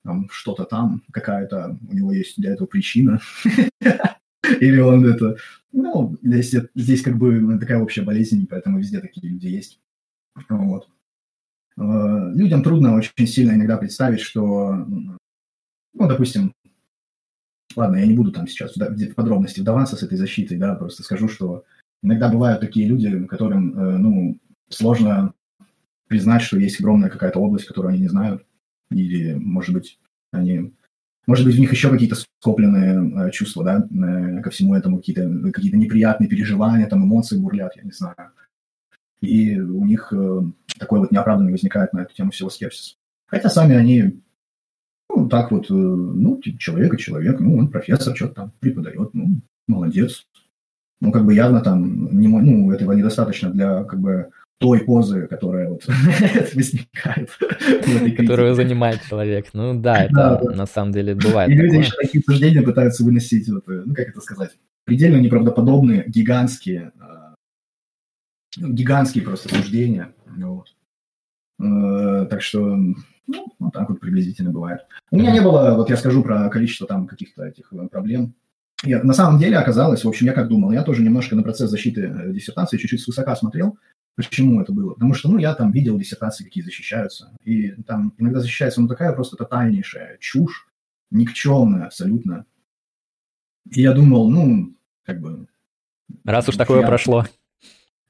там 0.03 0.27
что-то 0.31 0.63
там, 0.63 1.03
какая-то 1.11 1.77
у 1.89 1.93
него 1.93 2.11
есть 2.11 2.37
для 2.37 2.53
этого 2.53 2.67
причина. 2.67 3.19
Или 4.61 4.79
он 4.79 5.05
это... 5.05 5.37
Ну, 5.73 6.17
здесь, 6.23 6.55
здесь 6.73 7.01
как 7.03 7.17
бы 7.17 7.59
такая 7.59 7.79
общая 7.79 8.01
болезнь, 8.01 8.47
поэтому 8.49 8.79
везде 8.79 8.99
такие 8.99 9.29
люди 9.29 9.47
есть. 9.47 9.79
Вот. 10.49 10.87
Э, 11.77 12.31
людям 12.33 12.63
трудно 12.63 12.95
очень 12.95 13.27
сильно 13.27 13.51
иногда 13.51 13.77
представить, 13.77 14.19
что, 14.19 14.73
ну, 14.73 16.07
допустим, 16.07 16.53
ладно, 17.75 17.97
я 17.97 18.07
не 18.07 18.15
буду 18.15 18.31
там 18.31 18.47
сейчас 18.47 18.75
в 18.75 19.13
подробности 19.13 19.59
вдаваться 19.59 19.95
с 19.95 20.03
этой 20.03 20.17
защитой, 20.17 20.57
да, 20.57 20.75
просто 20.75 21.03
скажу, 21.03 21.27
что 21.27 21.63
иногда 22.01 22.29
бывают 22.29 22.61
такие 22.61 22.87
люди, 22.87 23.25
которым, 23.27 23.77
э, 23.77 23.97
ну, 23.97 24.39
сложно 24.69 25.33
признать, 26.07 26.41
что 26.41 26.57
есть 26.57 26.79
огромная 26.79 27.09
какая-то 27.09 27.39
область, 27.39 27.65
которую 27.65 27.91
они 27.91 28.01
не 28.01 28.09
знают, 28.09 28.45
или, 28.89 29.33
может 29.35 29.73
быть, 29.73 29.99
они 30.31 30.73
может 31.27 31.45
быть, 31.45 31.57
у 31.57 31.59
них 31.59 31.71
еще 31.73 31.89
какие-то 31.89 32.15
скопленные 32.15 33.27
э, 33.27 33.31
чувства, 33.31 33.63
да, 33.65 33.81
ко 34.41 34.49
всему 34.49 34.75
этому, 34.75 34.97
какие-то 34.97 35.51
какие 35.51 35.75
неприятные 35.75 36.29
переживания, 36.29 36.87
там 36.87 37.03
эмоции 37.03 37.37
бурлят, 37.37 37.75
я 37.75 37.83
не 37.83 37.91
знаю. 37.91 38.15
И 39.21 39.59
у 39.59 39.85
них 39.85 40.13
э, 40.13 40.41
такой 40.77 40.99
вот 40.99 41.11
неоправданный 41.11 41.51
возникает 41.51 41.93
на 41.93 42.01
эту 42.01 42.13
тему 42.13 42.31
всего 42.31 42.49
скепсис. 42.49 42.97
Хотя 43.25 43.49
сами 43.49 43.75
они, 43.75 44.21
ну, 45.09 45.27
так 45.27 45.51
вот, 45.51 45.69
э, 45.69 45.73
ну, 45.73 46.39
типа, 46.39 46.59
человек 46.59 46.93
и 46.93 46.97
человек, 46.97 47.39
ну, 47.39 47.57
он 47.57 47.69
профессор, 47.69 48.15
что-то 48.15 48.33
там 48.33 48.51
преподает, 48.59 49.13
ну, 49.13 49.41
молодец. 49.67 50.25
Ну, 50.99 51.11
как 51.11 51.25
бы 51.25 51.33
явно 51.33 51.61
там, 51.61 52.19
не, 52.19 52.27
ну, 52.27 52.71
этого 52.71 52.93
недостаточно 52.93 53.49
для, 53.49 53.83
как 53.83 53.99
бы, 53.99 54.29
той 54.59 54.79
позы, 54.79 55.27
которая 55.27 55.69
вот 55.69 55.85
возникает. 56.55 57.29
Которую 58.17 58.55
занимает 58.55 59.01
человек. 59.07 59.47
Ну 59.53 59.79
да, 59.79 60.05
это 60.05 60.39
на 60.55 60.65
самом 60.65 60.93
деле 60.93 61.13
бывает. 61.13 61.49
И 61.51 61.53
люди 61.53 61.75
еще 61.75 61.95
такие 61.95 62.23
суждения 62.23 62.63
пытаются 62.63 63.03
выносить, 63.03 63.47
вот, 63.49 63.63
ну 63.67 63.93
как 63.93 64.09
это 64.09 64.19
сказать, 64.19 64.51
предельно 64.83 65.17
неправдоподобные, 65.17 66.05
гигантские, 66.07 66.91
гигантские 68.57 69.23
просто 69.23 69.49
суждения. 69.49 70.13
Вот. 70.25 70.75
Э, 71.59 72.27
так 72.29 72.41
что, 72.41 72.59
ну, 72.65 73.53
вот 73.59 73.73
так 73.73 73.89
вот 73.89 73.99
приблизительно 73.99 74.51
бывает. 74.51 74.81
У 75.11 75.17
меня 75.17 75.31
не 75.31 75.41
было, 75.41 75.75
вот 75.75 75.89
я 75.89 75.97
скажу 75.97 76.23
про 76.23 76.49
количество 76.49 76.87
там 76.87 77.07
каких-то 77.07 77.45
этих 77.45 77.71
э, 77.71 77.87
проблем. 77.87 78.33
Я, 78.83 79.01
на 79.03 79.13
самом 79.13 79.39
деле 79.39 79.57
оказалось, 79.57 80.03
в 80.03 80.07
общем, 80.07 80.27
я 80.27 80.33
как 80.33 80.49
думал, 80.49 80.71
я 80.71 80.83
тоже 80.83 81.03
немножко 81.03 81.35
на 81.35 81.43
процесс 81.43 81.69
защиты 81.69 82.01
э, 82.01 82.33
диссертации 82.33 82.77
чуть-чуть 82.77 83.01
свысока 83.01 83.35
смотрел, 83.35 83.77
Почему 84.17 84.59
это 84.59 84.73
было? 84.73 84.95
Потому 84.95 85.13
что, 85.13 85.29
ну, 85.29 85.37
я 85.37 85.53
там 85.53 85.71
видел 85.71 85.99
диссертации, 85.99 86.43
какие 86.43 86.63
защищаются, 86.63 87.37
и 87.43 87.69
там 87.83 88.15
иногда 88.17 88.39
защищается, 88.39 88.81
ну, 88.81 88.87
такая 88.87 89.13
просто 89.13 89.37
тотальнейшая 89.37 90.17
чушь, 90.19 90.67
никчемная 91.11 91.85
абсолютно. 91.85 92.47
И 93.69 93.83
я 93.83 93.93
думал, 93.93 94.31
ну, 94.31 94.75
как 95.03 95.21
бы... 95.21 95.47
Раз 96.23 96.49
уж 96.49 96.55
такое 96.57 96.81
я... 96.81 96.87
прошло. 96.87 97.25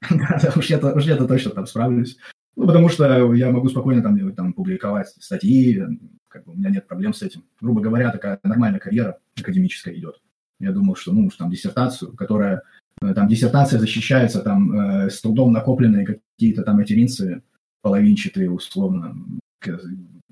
Уж 0.56 0.70
я-то, 0.70 0.94
уж 0.94 1.04
я-то 1.04 1.26
точно 1.26 1.50
там 1.50 1.66
справлюсь. 1.66 2.18
Ну, 2.56 2.66
потому 2.66 2.88
что 2.88 3.34
я 3.34 3.50
могу 3.50 3.68
спокойно 3.68 4.02
там, 4.02 4.34
там 4.34 4.52
публиковать 4.52 5.08
статьи, 5.08 5.82
как 6.28 6.44
бы 6.44 6.52
у 6.52 6.56
меня 6.56 6.70
нет 6.70 6.86
проблем 6.86 7.14
с 7.14 7.22
этим. 7.22 7.44
Грубо 7.60 7.80
говоря, 7.80 8.10
такая 8.10 8.38
нормальная 8.42 8.80
карьера 8.80 9.18
академическая 9.38 9.94
идет. 9.94 10.20
Я 10.60 10.72
думал, 10.72 10.96
что, 10.96 11.12
ну, 11.12 11.30
там 11.36 11.50
диссертацию, 11.50 12.12
которая 12.16 12.62
Э, 13.02 13.14
там 13.14 13.28
диссертация 13.28 13.78
защищается, 13.78 14.40
там 14.40 14.72
э, 14.72 15.10
с 15.10 15.20
трудом 15.20 15.52
накопленные 15.52 16.06
какие-то 16.06 16.62
там 16.62 16.76
материнцы 16.76 17.42
половинчатые, 17.82 18.50
условно, 18.50 19.16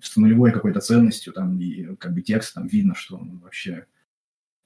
с 0.01 0.17
нулевой 0.17 0.53
какой-то 0.53 0.81
ценностью, 0.81 1.33
там, 1.33 1.59
и 1.59 1.95
как 1.97 2.13
бы 2.13 2.23
текст, 2.23 2.55
там 2.55 2.67
видно, 2.67 2.95
что 2.95 3.17
он 3.17 3.39
вообще... 3.39 3.87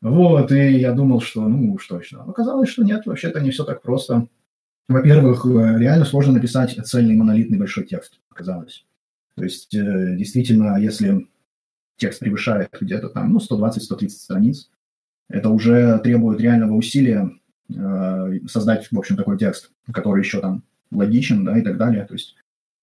Вот, 0.00 0.50
и 0.50 0.78
я 0.78 0.92
думал, 0.92 1.20
что, 1.20 1.46
ну, 1.46 1.74
уж 1.74 1.86
точно. 1.86 2.24
Но 2.24 2.30
оказалось, 2.30 2.70
что 2.70 2.82
нет, 2.82 3.04
вообще-то 3.04 3.40
не 3.40 3.50
все 3.50 3.64
так 3.64 3.82
просто. 3.82 4.28
Во-первых, 4.90 5.46
э, 5.46 5.78
реально 5.78 6.04
сложно 6.04 6.34
написать 6.34 6.76
цельный 6.84 7.16
монолитный 7.16 7.58
большой 7.58 7.84
текст, 7.84 8.20
оказалось. 8.30 8.84
То 9.36 9.44
есть, 9.44 9.74
э, 9.74 10.16
действительно, 10.16 10.78
если 10.78 11.28
текст 11.96 12.20
превышает 12.20 12.76
где-то 12.78 13.08
там, 13.08 13.32
ну, 13.32 13.40
120-130 13.40 14.20
страниц, 14.20 14.70
это 15.28 15.48
уже 15.48 15.98
требует 16.00 16.40
реального 16.40 16.74
усилия 16.74 17.30
Э, 17.76 18.38
создать, 18.48 18.90
в 18.90 18.98
общем, 18.98 19.16
такой 19.16 19.38
текст, 19.38 19.70
который 19.92 20.20
еще 20.20 20.40
там 20.40 20.64
логичен, 20.90 21.44
да, 21.44 21.58
и 21.58 21.62
так 21.62 21.76
далее. 21.76 22.04
То 22.04 22.14
есть 22.14 22.36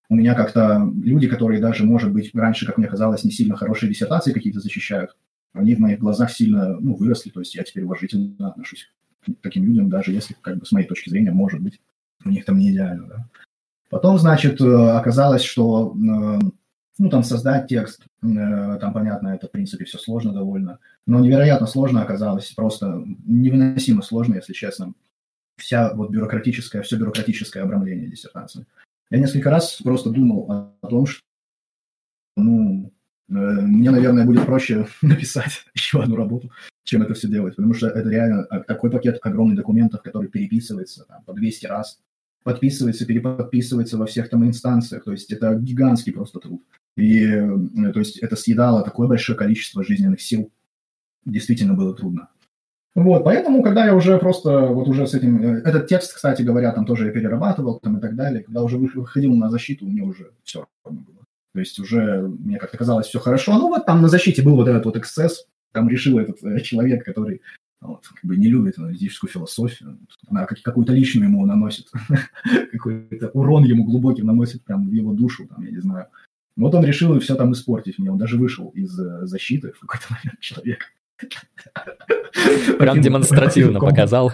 у 0.10 0.16
меня 0.16 0.34
как-то 0.34 0.90
люди, 1.04 1.28
которые 1.28 1.60
даже, 1.60 1.86
может 1.86 2.14
быть, 2.14 2.32
раньше, 2.34 2.66
как 2.66 2.78
мне 2.78 2.88
казалось, 2.88 3.24
не 3.24 3.32
сильно 3.32 3.56
хорошие 3.56 3.90
диссертации 3.90 4.32
какие-то 4.32 4.60
защищают, 4.60 5.18
они 5.54 5.76
в 5.76 5.80
моих 5.80 6.00
глазах 6.00 6.32
сильно, 6.32 6.80
ну, 6.80 6.96
выросли, 6.96 7.30
то 7.30 7.42
есть 7.42 7.56
я 7.56 7.64
теперь 7.64 7.84
уважительно 7.84 8.48
отношусь 8.48 8.90
к 9.26 9.32
таким 9.42 9.66
людям, 9.66 9.90
даже 9.90 10.12
если, 10.12 10.36
как 10.40 10.58
бы, 10.58 10.66
с 10.66 10.72
моей 10.72 10.88
точки 10.88 11.10
зрения, 11.10 11.32
может 11.32 11.62
быть, 11.62 11.82
у 12.26 12.30
них 12.30 12.46
там 12.46 12.58
не 12.58 12.72
идеально, 12.72 13.08
да. 13.08 13.26
Потом, 13.90 14.18
значит, 14.18 14.60
э, 14.60 14.66
оказалось, 14.66 15.44
что 15.44 15.94
э, 15.96 16.40
ну, 16.98 17.10
там 17.10 17.24
создать 17.24 17.68
текст, 17.68 18.06
э, 18.22 18.78
там, 18.82 18.94
понятно, 18.94 19.30
это, 19.30 19.48
в 19.48 19.52
принципе, 19.52 19.86
все 19.86 19.98
сложно 19.98 20.34
довольно, 20.34 20.80
но 21.06 21.20
невероятно 21.20 21.68
сложно 21.68 22.02
оказалось, 22.02 22.52
просто 22.52 23.04
невыносимо 23.26 24.02
сложно, 24.02 24.36
если 24.36 24.54
честно, 24.54 24.94
вся 25.56 25.94
вот 25.94 26.10
бюрократическая, 26.10 26.82
все 26.82 26.98
бюрократическое 26.98 27.64
обрамление 27.64 28.10
диссертации. 28.10 28.66
Я 29.10 29.20
несколько 29.20 29.50
раз 29.50 29.82
просто 29.82 30.10
думал 30.10 30.52
о 30.52 30.88
том, 30.88 31.06
что, 31.06 31.24
ну, 32.36 32.92
мне, 33.30 33.90
наверное, 33.90 34.26
будет 34.26 34.46
проще 34.46 34.86
написать 35.02 35.66
еще 35.74 36.02
одну 36.02 36.18
работу, 36.18 36.52
чем 36.84 37.04
это 37.04 37.14
все 37.14 37.30
делать, 37.30 37.56
потому 37.56 37.74
что 37.74 37.88
это 37.88 38.10
реально 38.10 38.46
такой 38.68 38.92
пакет 38.92 39.20
огромных 39.22 39.56
документов, 39.56 40.02
который 40.02 40.30
переписывается 40.30 41.06
там, 41.06 41.24
по 41.24 41.34
200 41.34 41.66
раз, 41.68 42.02
подписывается, 42.48 43.06
переподписывается 43.06 43.98
во 43.98 44.06
всех 44.06 44.30
там 44.30 44.46
инстанциях, 44.46 45.04
то 45.04 45.12
есть 45.12 45.34
это 45.34 45.54
гигантский 45.56 46.14
просто 46.14 46.40
труд. 46.40 46.62
И, 46.96 47.22
э, 47.26 47.92
то 47.92 48.00
есть, 48.00 48.20
это 48.20 48.38
съедало 48.38 48.84
такое 48.84 49.10
большое 49.10 49.38
количество 49.38 49.84
жизненных 49.84 50.22
сил. 50.22 50.50
Действительно 51.26 51.74
было 51.74 51.94
трудно. 51.94 52.30
Вот, 52.96 53.26
поэтому, 53.26 53.62
когда 53.64 53.86
я 53.86 53.94
уже 53.94 54.18
просто, 54.18 54.62
вот 54.62 54.88
уже 54.88 55.06
с 55.08 55.14
этим, 55.14 55.44
э, 55.44 55.62
этот 55.66 55.88
текст, 55.88 56.16
кстати 56.16 56.42
говоря, 56.42 56.72
там 56.72 56.86
тоже 56.86 57.08
я 57.08 57.12
перерабатывал 57.12 57.82
там 57.82 57.98
и 57.98 58.02
так 58.02 58.16
далее, 58.16 58.44
когда 58.44 58.64
уже 58.64 58.78
выходил 58.78 59.36
на 59.36 59.50
защиту, 59.50 59.86
мне 59.86 60.04
уже 60.04 60.32
все 60.44 60.66
равно 60.86 61.02
было. 61.02 61.26
То 61.54 61.60
есть 61.60 61.78
уже 61.80 62.22
мне 62.22 62.60
как-то 62.60 62.78
казалось 62.78 63.08
все 63.08 63.20
хорошо. 63.20 63.58
Ну 63.58 63.68
вот 63.68 63.86
там 63.86 64.02
на 64.02 64.08
защите 64.08 64.42
был 64.42 64.56
вот 64.56 64.70
этот 64.70 64.86
вот 64.86 64.96
эксцесс, 64.96 65.46
там 65.74 65.90
решил 65.90 66.18
этот 66.18 66.42
э, 66.44 66.62
человек, 66.62 67.04
который 67.04 67.42
вот, 67.82 68.08
как 68.08 68.24
бы 68.24 68.38
не 68.38 68.48
любит 68.48 68.78
аналитическую 68.78 69.30
философию, 69.30 70.00
она 70.28 70.46
какую-то 70.46 70.94
личную 70.94 71.30
ему 71.30 71.46
наносит, 71.46 71.92
какой-то 72.72 73.30
урон 73.30 73.64
ему 73.66 73.86
глубокий 73.86 74.24
наносит 74.24 74.64
прям 74.64 74.90
в 74.90 74.92
его 74.92 75.14
душу, 75.14 75.48
там, 75.48 75.64
я 75.64 75.72
не 75.72 75.80
знаю. 75.80 76.08
Вот 76.56 76.74
он 76.74 76.84
решил 76.84 77.20
все 77.20 77.36
там 77.36 77.54
испортить 77.54 78.00
мне. 78.00 78.12
Он 78.12 78.18
даже 78.18 78.36
вышел 78.38 78.70
из 78.70 79.00
э, 79.00 79.28
защиты 79.28 79.74
в 79.74 79.80
какой-то 79.82 80.06
момент 80.10 80.40
человек. 80.40 80.92
Прям 82.80 83.02
демонстративно 83.02 83.80
показал. 83.80 84.32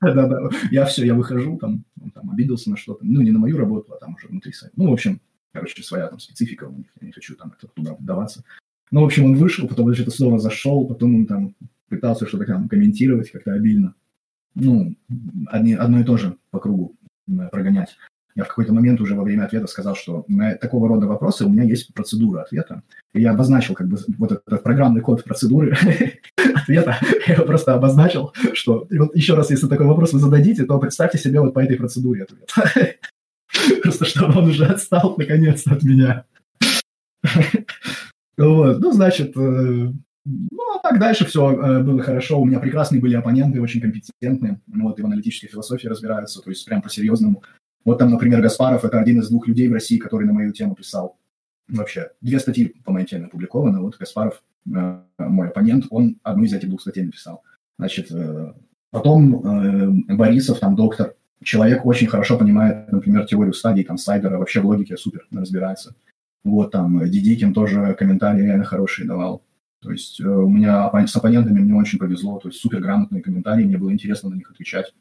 Да-да, 0.00 0.48
я 0.70 0.84
все, 0.86 1.04
я 1.04 1.14
выхожу, 1.14 1.58
там, 1.58 1.84
он 2.02 2.10
там 2.10 2.28
обиделся 2.30 2.70
на 2.70 2.76
что-то, 2.76 3.04
ну, 3.04 3.20
не 3.20 3.30
на 3.30 3.38
мою 3.38 3.56
работу, 3.56 3.92
а 3.92 3.98
там 3.98 4.14
уже 4.14 4.26
внутри 4.26 4.52
сайта. 4.52 4.74
Ну, 4.76 4.90
в 4.90 4.92
общем, 4.92 5.20
короче, 5.52 5.80
своя 5.84 6.08
там 6.08 6.18
специфика 6.18 6.64
у 6.64 6.72
них, 6.72 6.86
я 7.00 7.06
не 7.06 7.12
хочу 7.12 7.36
там 7.36 7.54
туда 7.76 7.94
вдаваться. 7.94 8.42
Ну, 8.90 9.02
в 9.02 9.04
общем, 9.04 9.26
он 9.26 9.36
вышел, 9.36 9.68
потом 9.68 9.94
что-то 9.94 10.10
снова 10.10 10.40
зашел, 10.40 10.86
потом 10.88 11.14
он 11.14 11.26
там 11.26 11.54
пытался 11.96 12.26
что-то 12.26 12.46
там 12.46 12.68
комментировать 12.68 13.30
как-то 13.30 13.52
обильно. 13.52 13.94
Ну, 14.54 14.94
одни, 15.46 15.74
одно 15.74 16.00
и 16.00 16.04
то 16.04 16.16
же 16.16 16.36
по 16.50 16.58
кругу 16.58 16.96
прогонять 17.50 17.96
я 18.34 18.44
в 18.44 18.48
какой-то 18.48 18.72
момент 18.72 19.00
уже 19.00 19.14
во 19.14 19.24
время 19.24 19.44
ответа 19.44 19.66
сказал, 19.66 19.94
что 19.94 20.24
на 20.28 20.54
такого 20.54 20.88
рода 20.88 21.06
вопросы 21.06 21.44
у 21.44 21.48
меня 21.48 21.64
есть 21.64 21.92
процедура 21.92 22.42
ответа. 22.42 22.82
И 23.12 23.20
я 23.20 23.32
обозначил 23.32 23.74
как 23.74 23.88
бы 23.88 23.98
вот 24.18 24.32
этот 24.32 24.62
программный 24.62 25.02
код 25.02 25.22
процедуры 25.24 25.76
ответа. 26.54 26.96
Я 27.26 27.34
его 27.34 27.44
просто 27.44 27.74
обозначил, 27.74 28.32
что 28.54 28.86
вот 28.90 29.14
еще 29.14 29.34
раз, 29.34 29.50
если 29.50 29.68
такой 29.68 29.86
вопрос 29.86 30.12
вы 30.12 30.18
зададите, 30.18 30.64
то 30.64 30.78
представьте 30.78 31.18
себе 31.18 31.40
вот 31.40 31.52
по 31.52 31.60
этой 31.60 31.76
процедуре 31.76 32.24
ответ. 32.24 32.50
Просто 33.82 34.06
чтобы 34.06 34.38
он 34.38 34.48
уже 34.48 34.64
отстал 34.64 35.14
наконец-то 35.18 35.72
от 35.72 35.82
меня. 35.82 36.24
Вот. 38.38 38.80
Ну, 38.80 38.92
значит, 38.92 39.36
э, 39.36 39.92
ну, 40.24 40.76
а 40.76 40.78
так 40.78 41.00
дальше 41.00 41.24
все 41.24 41.50
э, 41.50 41.82
было 41.82 42.02
хорошо. 42.02 42.40
У 42.40 42.44
меня 42.44 42.60
прекрасные 42.60 43.00
были 43.00 43.14
оппоненты, 43.14 43.60
очень 43.60 43.80
компетентные. 43.80 44.60
Вот, 44.66 44.98
и 44.98 45.02
в 45.02 45.06
аналитической 45.06 45.48
философии 45.48 45.88
разбираются, 45.88 46.40
то 46.40 46.50
есть 46.50 46.64
прям 46.64 46.82
по-серьезному. 46.82 47.42
Вот 47.84 47.98
там, 47.98 48.10
например, 48.10 48.40
Гаспаров– 48.40 48.84
это 48.86 49.00
один 49.00 49.20
из 49.20 49.28
двух 49.28 49.48
людей 49.48 49.68
в 49.68 49.72
России, 49.72 49.98
который 49.98 50.26
на 50.26 50.32
мою 50.32 50.52
тему 50.52 50.74
писал. 50.76 51.18
Вообще, 51.68 52.10
две 52.20 52.38
статьи 52.38 52.74
по 52.84 52.92
моей 52.92 53.06
теме 53.06 53.26
опубликованы. 53.26 53.80
Вот 53.80 53.96
Гаспаров, 53.98 54.42
э, 54.72 55.00
мой 55.18 55.48
оппонент, 55.48 55.86
он 55.90 56.18
одну 56.22 56.44
из 56.44 56.52
этих 56.52 56.68
двух 56.68 56.80
статей 56.80 57.04
написал. 57.04 57.42
Значит, 57.78 58.12
э, 58.12 58.52
Потом 58.92 60.04
Борисов, 60.06 60.58
там, 60.60 60.76
доктор, 60.76 61.14
человек 61.42 61.86
очень 61.86 62.06
хорошо 62.08 62.36
понимает, 62.36 62.92
например, 62.92 63.24
теорию 63.24 63.54
стадий, 63.54 63.84
там, 63.84 63.96
Сайдера, 63.96 64.36
вообще 64.36 64.60
в 64.60 64.66
логике 64.66 64.98
супер 64.98 65.26
разбирается. 65.32 65.94
Вот 66.44 66.72
там 66.72 67.08
Дидикин 67.08 67.54
тоже 67.54 67.94
комментарии 67.94 68.42
реально 68.42 68.64
хорошие 68.64 69.08
давал. 69.08 69.42
То 69.82 69.90
есть 69.90 70.20
э, 70.20 70.24
у 70.24 70.48
меня 70.48 70.90
с 71.06 71.16
оппонентами 71.16 71.60
мне 71.60 71.74
очень 71.74 71.98
повезло, 71.98 72.38
то 72.38 72.48
есть 72.48 72.60
супер 72.60 72.80
грамотные 72.80 73.22
комментарии, 73.22 73.64
мне 73.64 73.78
было 73.78 73.92
интересно 73.92 74.30
на 74.30 74.34
них 74.34 74.50
отвечать. 74.50 74.94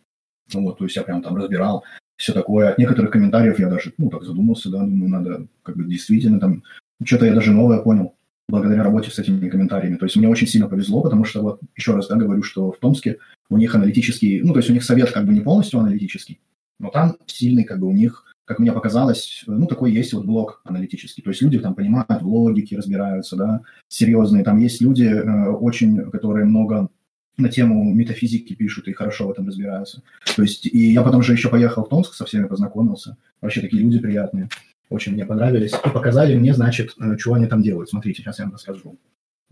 Ну 0.53 0.63
вот, 0.63 0.79
то 0.79 0.85
есть 0.85 0.95
я 0.95 1.03
прям 1.03 1.21
там 1.21 1.35
разбирал 1.35 1.83
все 2.17 2.33
такое. 2.33 2.69
От 2.69 2.77
некоторых 2.77 3.11
комментариев 3.11 3.59
я 3.59 3.69
даже, 3.69 3.93
ну, 3.97 4.09
так 4.09 4.23
задумался, 4.23 4.69
да, 4.69 4.79
думаю, 4.79 5.09
надо 5.09 5.47
как 5.63 5.77
бы 5.77 5.85
действительно 5.85 6.39
там, 6.39 6.63
что-то 7.03 7.25
я 7.25 7.33
даже 7.33 7.51
новое 7.51 7.79
понял 7.79 8.15
благодаря 8.47 8.83
работе 8.83 9.11
с 9.11 9.19
этими 9.19 9.49
комментариями. 9.49 9.95
То 9.95 10.05
есть 10.05 10.17
мне 10.17 10.27
очень 10.27 10.47
сильно 10.47 10.67
повезло, 10.67 11.01
потому 11.01 11.25
что 11.25 11.41
вот 11.41 11.61
еще 11.75 11.95
раз, 11.95 12.07
да, 12.07 12.15
говорю, 12.15 12.43
что 12.43 12.71
в 12.71 12.79
Томске 12.79 13.17
у 13.49 13.57
них 13.57 13.73
аналитический, 13.75 14.41
ну, 14.41 14.53
то 14.53 14.59
есть 14.59 14.69
у 14.69 14.73
них 14.73 14.83
совет 14.83 15.11
как 15.11 15.25
бы 15.25 15.33
не 15.33 15.41
полностью 15.41 15.79
аналитический, 15.79 16.41
но 16.79 16.89
там 16.89 17.17
сильный 17.27 17.63
как 17.63 17.79
бы 17.79 17.87
у 17.87 17.93
них 17.93 18.30
как 18.45 18.59
мне 18.59 18.71
показалось, 18.71 19.43
ну, 19.47 19.65
такой 19.65 19.91
есть 19.91 20.13
вот 20.13 20.25
блок 20.25 20.61
аналитический. 20.65 21.23
То 21.23 21.29
есть 21.29 21.41
люди 21.41 21.59
там 21.59 21.75
понимают 21.75 22.21
в 22.21 22.27
логике, 22.27 22.77
разбираются, 22.77 23.35
да, 23.35 23.61
серьезные. 23.87 24.43
Там 24.43 24.59
есть 24.59 24.81
люди 24.81 25.05
э, 25.05 25.49
очень, 25.49 26.09
которые 26.11 26.45
много 26.45 26.89
на 27.37 27.49
тему 27.49 27.93
метафизики 27.93 28.53
пишут 28.53 28.87
и 28.87 28.93
хорошо 28.93 29.27
в 29.27 29.31
этом 29.31 29.47
разбираются. 29.47 30.01
То 30.35 30.41
есть, 30.41 30.65
и 30.65 30.91
я 30.91 31.01
потом 31.01 31.23
же 31.23 31.33
еще 31.33 31.49
поехал 31.49 31.85
в 31.85 31.89
Томск, 31.89 32.13
со 32.13 32.25
всеми 32.25 32.45
познакомился. 32.45 33.17
Вообще 33.41 33.61
такие 33.61 33.81
люди 33.81 33.99
приятные. 33.99 34.49
Очень 34.89 35.13
мне 35.13 35.25
понравились. 35.25 35.71
И 35.73 35.89
показали 35.89 36.35
мне, 36.35 36.53
значит, 36.53 36.93
э, 36.99 37.17
что 37.17 37.33
они 37.33 37.47
там 37.47 37.61
делают. 37.61 37.89
Смотрите, 37.89 38.21
сейчас 38.21 38.39
я 38.39 38.45
вам 38.45 38.55
расскажу. 38.55 38.97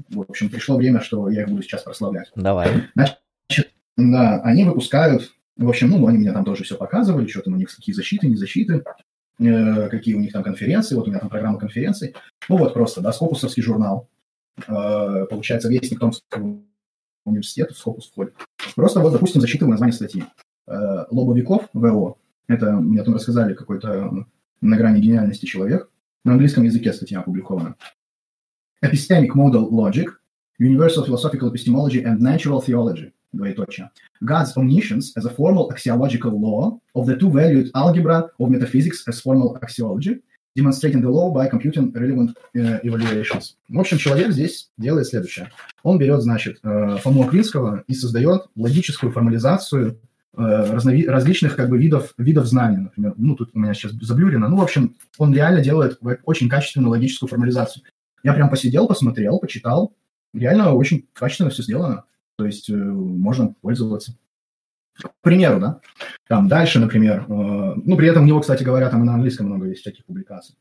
В 0.09 0.21
общем, 0.21 0.49
пришло 0.49 0.77
время, 0.77 1.01
что 1.01 1.29
я 1.29 1.43
их 1.43 1.49
буду 1.49 1.61
сейчас 1.61 1.83
прославлять. 1.83 2.31
Давай. 2.35 2.69
Значит, 2.95 3.71
да, 3.97 4.41
они 4.41 4.63
выпускают 4.63 5.31
в 5.59 5.67
общем, 5.67 5.89
ну, 5.89 6.07
они 6.07 6.17
мне 6.17 6.31
там 6.31 6.45
тоже 6.45 6.63
все 6.63 6.77
показывали, 6.77 7.27
что 7.27 7.41
там 7.41 7.53
у 7.53 7.57
них 7.57 7.75
какие 7.75 7.93
защиты, 7.93 8.27
не 8.27 8.37
защиты, 8.37 8.83
э, 9.39 9.89
какие 9.89 10.15
у 10.15 10.19
них 10.19 10.31
там 10.31 10.41
конференции, 10.41 10.95
вот 10.95 11.07
у 11.07 11.09
меня 11.09 11.19
там 11.19 11.29
программа 11.29 11.59
конференций. 11.59 12.15
Ну 12.47 12.57
вот 12.57 12.73
просто, 12.73 13.01
да, 13.01 13.11
Скопусовский 13.11 13.61
журнал. 13.61 14.07
Э, 14.67 15.25
получается, 15.29 15.67
вестник 15.67 15.99
Томского 15.99 16.61
университета 17.25 17.73
в 17.73 17.77
Скопус 17.77 18.09
входит. 18.09 18.35
Просто 18.75 19.01
вот, 19.01 19.11
допустим, 19.11 19.41
зачитываю 19.41 19.71
название 19.71 19.93
статьи. 19.93 20.23
Э, 20.65 21.05
Лобовиков, 21.11 21.67
ВО, 21.73 22.17
это 22.47 22.71
мне 22.71 23.03
там 23.03 23.15
рассказали 23.15 23.53
какой-то 23.53 24.25
на 24.61 24.77
грани 24.77 25.01
гениальности 25.01 25.45
человек. 25.45 25.89
На 26.23 26.33
английском 26.33 26.63
языке 26.63 26.93
статья 26.93 27.19
опубликована. 27.19 27.75
Epistemic 28.83 29.31
Model 29.35 29.69
Logic, 29.69 30.07
Universal 30.57 31.05
Philosophical 31.05 31.51
Epistemology 31.51 32.01
and 32.01 32.19
Natural 32.19 32.63
Theology 32.65 33.11
двоеточие. 33.31 33.89
God's 34.23 34.55
omniscience 34.55 35.13
as 35.15 35.25
a 35.25 35.29
formal 35.29 35.71
axiological 35.71 36.31
law 36.39 36.79
of 36.95 37.05
the 37.05 37.15
two-valued 37.17 37.71
algebra 37.73 38.29
of 38.39 38.49
metaphysics 38.49 39.03
as 39.07 39.21
formal 39.21 39.57
axiology, 39.61 40.21
demonstrating 40.55 41.01
the 41.01 41.09
law 41.09 41.31
by 41.31 41.47
computing 41.47 41.91
relevant 41.93 42.35
uh, 42.55 42.79
evaluations. 42.83 43.55
В 43.69 43.79
общем, 43.79 43.97
человек 43.97 44.31
здесь 44.31 44.69
делает 44.77 45.07
следующее. 45.07 45.51
Он 45.83 45.97
берет, 45.97 46.21
значит, 46.21 46.59
э, 46.63 46.97
Фому 47.01 47.23
Аквинского 47.23 47.83
и 47.87 47.93
создает 47.93 48.47
логическую 48.55 49.11
формализацию 49.11 49.99
э, 50.35 50.41
разнови- 50.41 51.07
различных 51.07 51.55
как 51.55 51.69
бы 51.69 51.77
видов, 51.77 52.13
видов 52.17 52.47
знаний, 52.47 52.77
например. 52.77 53.13
Ну, 53.17 53.35
тут 53.35 53.51
у 53.53 53.59
меня 53.59 53.73
сейчас 53.73 53.93
заблюрено. 53.93 54.49
Ну, 54.49 54.57
в 54.57 54.61
общем, 54.61 54.95
он 55.17 55.33
реально 55.33 55.61
делает 55.61 55.99
очень 56.25 56.49
качественную 56.49 56.89
логическую 56.89 57.29
формализацию. 57.29 57.83
Я 58.23 58.33
прям 58.33 58.49
посидел, 58.49 58.87
посмотрел, 58.87 59.39
почитал. 59.39 59.93
Реально 60.33 60.73
очень 60.73 61.07
качественно 61.13 61.49
все 61.49 61.63
сделано. 61.63 62.03
То 62.39 62.45
есть 62.45 62.69
э, 62.69 62.73
можно 62.73 63.53
пользоваться. 63.61 64.17
К 64.93 65.11
примеру, 65.19 65.59
да. 65.59 65.81
Там 66.25 66.47
дальше, 66.47 66.79
например, 66.79 67.25
э, 67.27 67.27
ну, 67.27 67.97
при 67.97 68.07
этом 68.07 68.23
у 68.23 68.27
него, 68.27 68.39
кстати 68.39 68.63
говоря, 68.63 68.89
там 68.89 69.03
и 69.03 69.05
на 69.05 69.15
английском 69.15 69.47
много 69.47 69.67
есть 69.67 69.81
всяких 69.81 70.05
публикаций. 70.05 70.55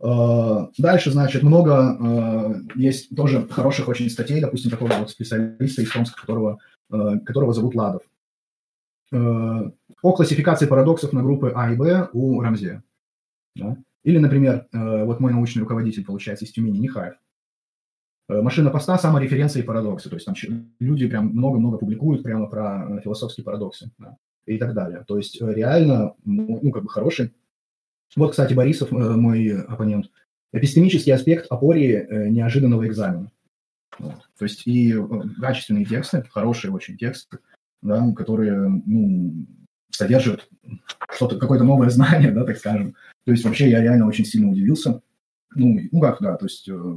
Э, 0.00 0.66
дальше, 0.76 1.12
значит, 1.12 1.42
много 1.42 2.60
есть 2.74 3.16
тоже 3.16 3.48
хороших 3.48 3.88
очень 3.88 4.10
статей, 4.10 4.42
допустим, 4.42 4.70
такого 4.70 4.92
вот 4.98 5.08
специалиста 5.08 5.80
из 5.80 5.90
Томска, 5.90 6.20
которого, 6.20 6.58
которого 6.90 7.54
зовут 7.54 7.74
Ладов. 7.74 8.02
О 9.10 10.12
классификации 10.12 10.66
парадоксов 10.66 11.14
на 11.14 11.22
группы 11.22 11.52
А 11.56 11.72
и 11.72 11.74
Б 11.74 12.10
у 12.12 12.42
Рамзея. 12.42 12.84
Да? 13.56 13.78
Или, 14.04 14.18
например, 14.18 14.66
вот 14.72 15.20
мой 15.20 15.32
научный 15.32 15.60
руководитель, 15.60 16.04
получается, 16.04 16.44
из 16.44 16.52
Тюмени, 16.52 16.76
Нихаев. 16.76 17.14
Э, 18.28 18.42
машина 18.42 18.70
поста, 18.70 18.98
самореференции 18.98 19.60
и 19.60 19.64
парадоксы. 19.64 20.08
То 20.08 20.16
есть 20.16 20.26
там 20.26 20.34
люди 20.78 21.08
прям 21.08 21.28
много-много 21.28 21.78
публикуют 21.78 22.22
прямо 22.22 22.46
про 22.46 22.86
э, 22.88 23.00
философские 23.00 23.44
парадоксы 23.44 23.90
да, 23.98 24.16
и 24.46 24.58
так 24.58 24.74
далее. 24.74 25.04
То 25.06 25.16
есть 25.16 25.40
э, 25.40 25.52
реально, 25.52 26.14
ну, 26.24 26.70
как 26.70 26.82
бы 26.82 26.88
хороший. 26.88 27.32
Вот, 28.16 28.30
кстати, 28.30 28.54
Борисов, 28.54 28.90
мой 28.90 29.62
оппонент. 29.62 30.10
Эпистемический 30.52 31.12
аспект 31.12 31.46
опории 31.50 32.30
неожиданного 32.30 32.86
экзамена. 32.86 33.30
Вот. 33.98 34.30
То 34.38 34.44
есть 34.44 34.66
и 34.66 34.94
качественные 35.38 35.84
тексты, 35.84 36.24
хорошие 36.30 36.72
очень 36.72 36.96
тексты, 36.96 37.38
да, 37.82 38.10
которые 38.12 38.82
ну, 38.86 39.46
содержат 39.90 40.48
что-то, 41.10 41.38
какое-то 41.38 41.64
новое 41.64 41.90
знание, 41.90 42.30
да, 42.32 42.44
так 42.44 42.56
скажем. 42.56 42.94
То 43.26 43.32
есть 43.32 43.44
вообще 43.44 43.68
я 43.68 43.82
реально 43.82 44.06
очень 44.06 44.24
сильно 44.24 44.50
удивился 44.50 45.02
ну, 45.54 45.80
ну 45.90 46.00
как, 46.00 46.18
да, 46.20 46.36
то 46.36 46.46
есть 46.46 46.68
э, 46.68 46.96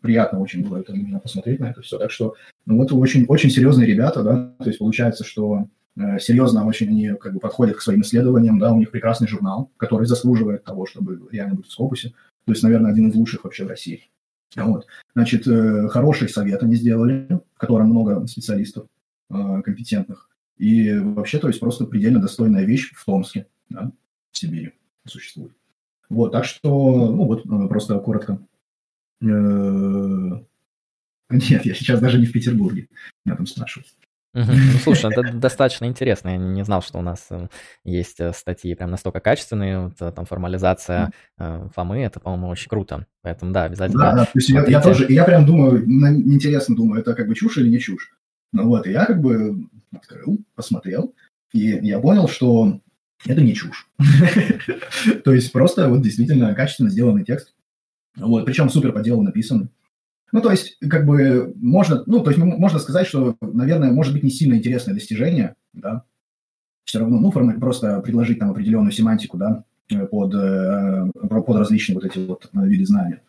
приятно 0.00 0.40
очень 0.40 0.66
было 0.66 0.78
это 0.78 0.92
именно 0.92 1.20
посмотреть 1.20 1.60
на 1.60 1.70
это 1.70 1.80
все. 1.82 1.98
Так 1.98 2.10
что, 2.10 2.34
ну, 2.66 2.76
вот 2.76 2.92
очень, 2.92 3.24
очень 3.26 3.50
серьезные 3.50 3.86
ребята, 3.86 4.22
да, 4.22 4.54
то 4.58 4.66
есть 4.66 4.78
получается, 4.78 5.24
что 5.24 5.68
э, 5.96 6.18
серьезно 6.18 6.66
очень 6.66 6.88
они 6.88 7.14
как 7.14 7.34
бы 7.34 7.40
подходят 7.40 7.76
к 7.76 7.80
своим 7.80 8.02
исследованиям, 8.02 8.58
да, 8.58 8.72
у 8.72 8.78
них 8.78 8.90
прекрасный 8.90 9.28
журнал, 9.28 9.70
который 9.76 10.06
заслуживает 10.06 10.64
того, 10.64 10.86
чтобы 10.86 11.28
реально 11.30 11.54
быть 11.54 11.66
в 11.66 11.72
скопусе. 11.72 12.10
То 12.44 12.52
есть, 12.52 12.62
наверное, 12.62 12.90
один 12.90 13.08
из 13.08 13.14
лучших 13.14 13.44
вообще 13.44 13.64
в 13.64 13.68
России. 13.68 14.10
Вот. 14.56 14.86
Значит, 15.14 15.46
э, 15.46 15.88
хороший 15.88 16.28
совет 16.28 16.62
они 16.62 16.76
сделали, 16.76 17.26
в 17.54 17.58
котором 17.58 17.88
много 17.88 18.26
специалистов 18.26 18.86
э, 19.30 19.62
компетентных. 19.62 20.28
И 20.56 20.92
вообще, 20.98 21.38
то 21.38 21.48
есть 21.48 21.60
просто 21.60 21.84
предельно 21.84 22.20
достойная 22.20 22.64
вещь 22.64 22.92
в 22.94 23.04
Томске, 23.04 23.46
да, 23.68 23.92
в 24.32 24.38
Сибири 24.38 24.72
существует. 25.06 25.52
Вот, 26.08 26.32
так 26.32 26.44
что, 26.44 27.10
ну 27.10 27.24
вот, 27.24 27.44
э, 27.44 27.68
просто 27.68 27.98
коротко. 27.98 28.38
Э, 29.22 29.26
нет, 31.30 31.66
я 31.66 31.74
сейчас 31.74 32.00
даже 32.00 32.18
не 32.18 32.26
в 32.26 32.32
Петербурге. 32.32 32.88
Меня 33.24 33.36
там 33.36 33.46
спрашивают. 33.46 33.88
Ну, 34.34 34.44
слушай, 34.82 35.10
это 35.10 35.32
достаточно 35.32 35.86
интересно. 35.86 36.28
Я 36.28 36.36
не 36.36 36.64
знал, 36.64 36.82
что 36.82 36.98
у 36.98 37.02
нас 37.02 37.26
э, 37.30 37.48
есть 37.84 38.20
статьи 38.34 38.74
прям 38.74 38.90
настолько 38.90 39.20
качественные. 39.20 39.92
Вот, 39.98 40.14
там 40.14 40.24
формализация 40.24 41.12
Фомы, 41.36 41.98
это, 41.98 42.20
по-моему, 42.20 42.48
очень 42.48 42.68
круто. 42.68 43.06
Поэтому 43.22 43.52
да, 43.52 43.64
обязательно. 43.64 44.04
Да, 44.04 44.14
да 44.14 44.24
то 44.24 44.30
есть 44.34 44.48
я, 44.48 44.64
я 44.64 44.80
тоже, 44.80 45.06
я 45.08 45.24
прям 45.24 45.44
думаю, 45.44 45.84
интересно 45.84 46.76
думаю, 46.76 47.00
это 47.00 47.14
как 47.14 47.26
бы 47.26 47.34
чушь 47.34 47.58
или 47.58 47.68
не 47.68 47.80
чушь. 47.80 48.12
Ну 48.52 48.68
вот, 48.68 48.86
и 48.86 48.92
я 48.92 49.04
как 49.04 49.20
бы 49.20 49.66
открыл, 49.94 50.38
посмотрел, 50.54 51.14
и 51.52 51.60
я 51.60 51.98
понял, 51.98 52.28
что 52.28 52.80
это 53.26 53.40
не 53.40 53.54
чушь. 53.54 53.88
То 55.24 55.32
есть 55.32 55.52
просто 55.52 55.88
вот 55.88 56.02
действительно 56.02 56.54
качественно 56.54 56.90
сделанный 56.90 57.24
текст. 57.24 57.54
Вот, 58.16 58.44
причем 58.46 58.68
супер 58.68 58.92
по 58.92 59.00
делу 59.00 59.22
написан. 59.22 59.70
Ну, 60.32 60.42
то 60.42 60.50
есть, 60.50 60.76
как 60.90 61.06
бы, 61.06 61.54
можно, 61.56 62.02
ну, 62.04 62.20
то 62.20 62.30
есть, 62.30 62.42
можно 62.42 62.78
сказать, 62.78 63.06
что, 63.06 63.36
наверное, 63.40 63.92
может 63.92 64.12
быть 64.12 64.22
не 64.22 64.30
сильно 64.30 64.54
интересное 64.54 64.92
достижение, 64.92 65.54
да, 65.72 66.02
все 66.84 66.98
равно, 66.98 67.18
ну, 67.18 67.30
просто 67.30 68.00
предложить 68.00 68.38
там 68.38 68.50
определенную 68.50 68.92
семантику, 68.92 69.38
да, 69.38 69.64
под, 70.10 70.34
э, 70.34 71.10
под 71.28 71.56
различные 71.56 71.94
вот 71.94 72.04
эти 72.04 72.18
вот 72.18 72.50
виды 72.52 72.84
знания. 72.84 73.22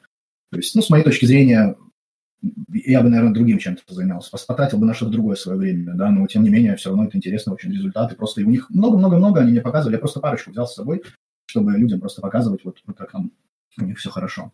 То 0.52 0.58
есть, 0.58 0.76
ну, 0.76 0.82
с 0.82 0.90
моей 0.90 1.04
точки 1.04 1.26
зрения, 1.26 1.76
я 2.72 3.02
бы, 3.02 3.10
наверное, 3.10 3.34
другим 3.34 3.60
чем-то 3.60 3.82
занялся, 3.94 4.32
потратил 4.48 4.78
бы 4.78 4.86
на 4.86 4.94
что-то 4.94 5.12
другое 5.12 5.36
свое 5.36 5.58
время, 5.58 5.94
да, 5.96 6.10
но 6.10 6.26
тем 6.28 6.44
не 6.44 6.50
менее, 6.50 6.76
все 6.76 6.90
равно 6.90 7.06
это 7.06 7.18
интересно 7.18 7.54
очень 7.54 7.72
результаты, 7.72 8.16
просто 8.16 8.42
и 8.42 8.44
у 8.44 8.50
них 8.50 8.70
много-много-много 8.70 9.42
они 9.42 9.52
мне 9.52 9.62
показывали, 9.62 9.96
я 9.96 10.00
просто 10.00 10.20
парочку 10.20 10.52
взял 10.52 10.68
с 10.68 10.76
собой, 10.76 11.04
чтобы 11.46 11.74
людям 11.74 12.00
просто 12.00 12.22
показывать, 12.22 12.64
вот, 12.64 12.78
вот 12.86 12.98
как 12.98 13.12
там 13.12 13.32
у 13.80 13.86
них 13.86 13.98
все 13.98 14.10
хорошо. 14.10 14.52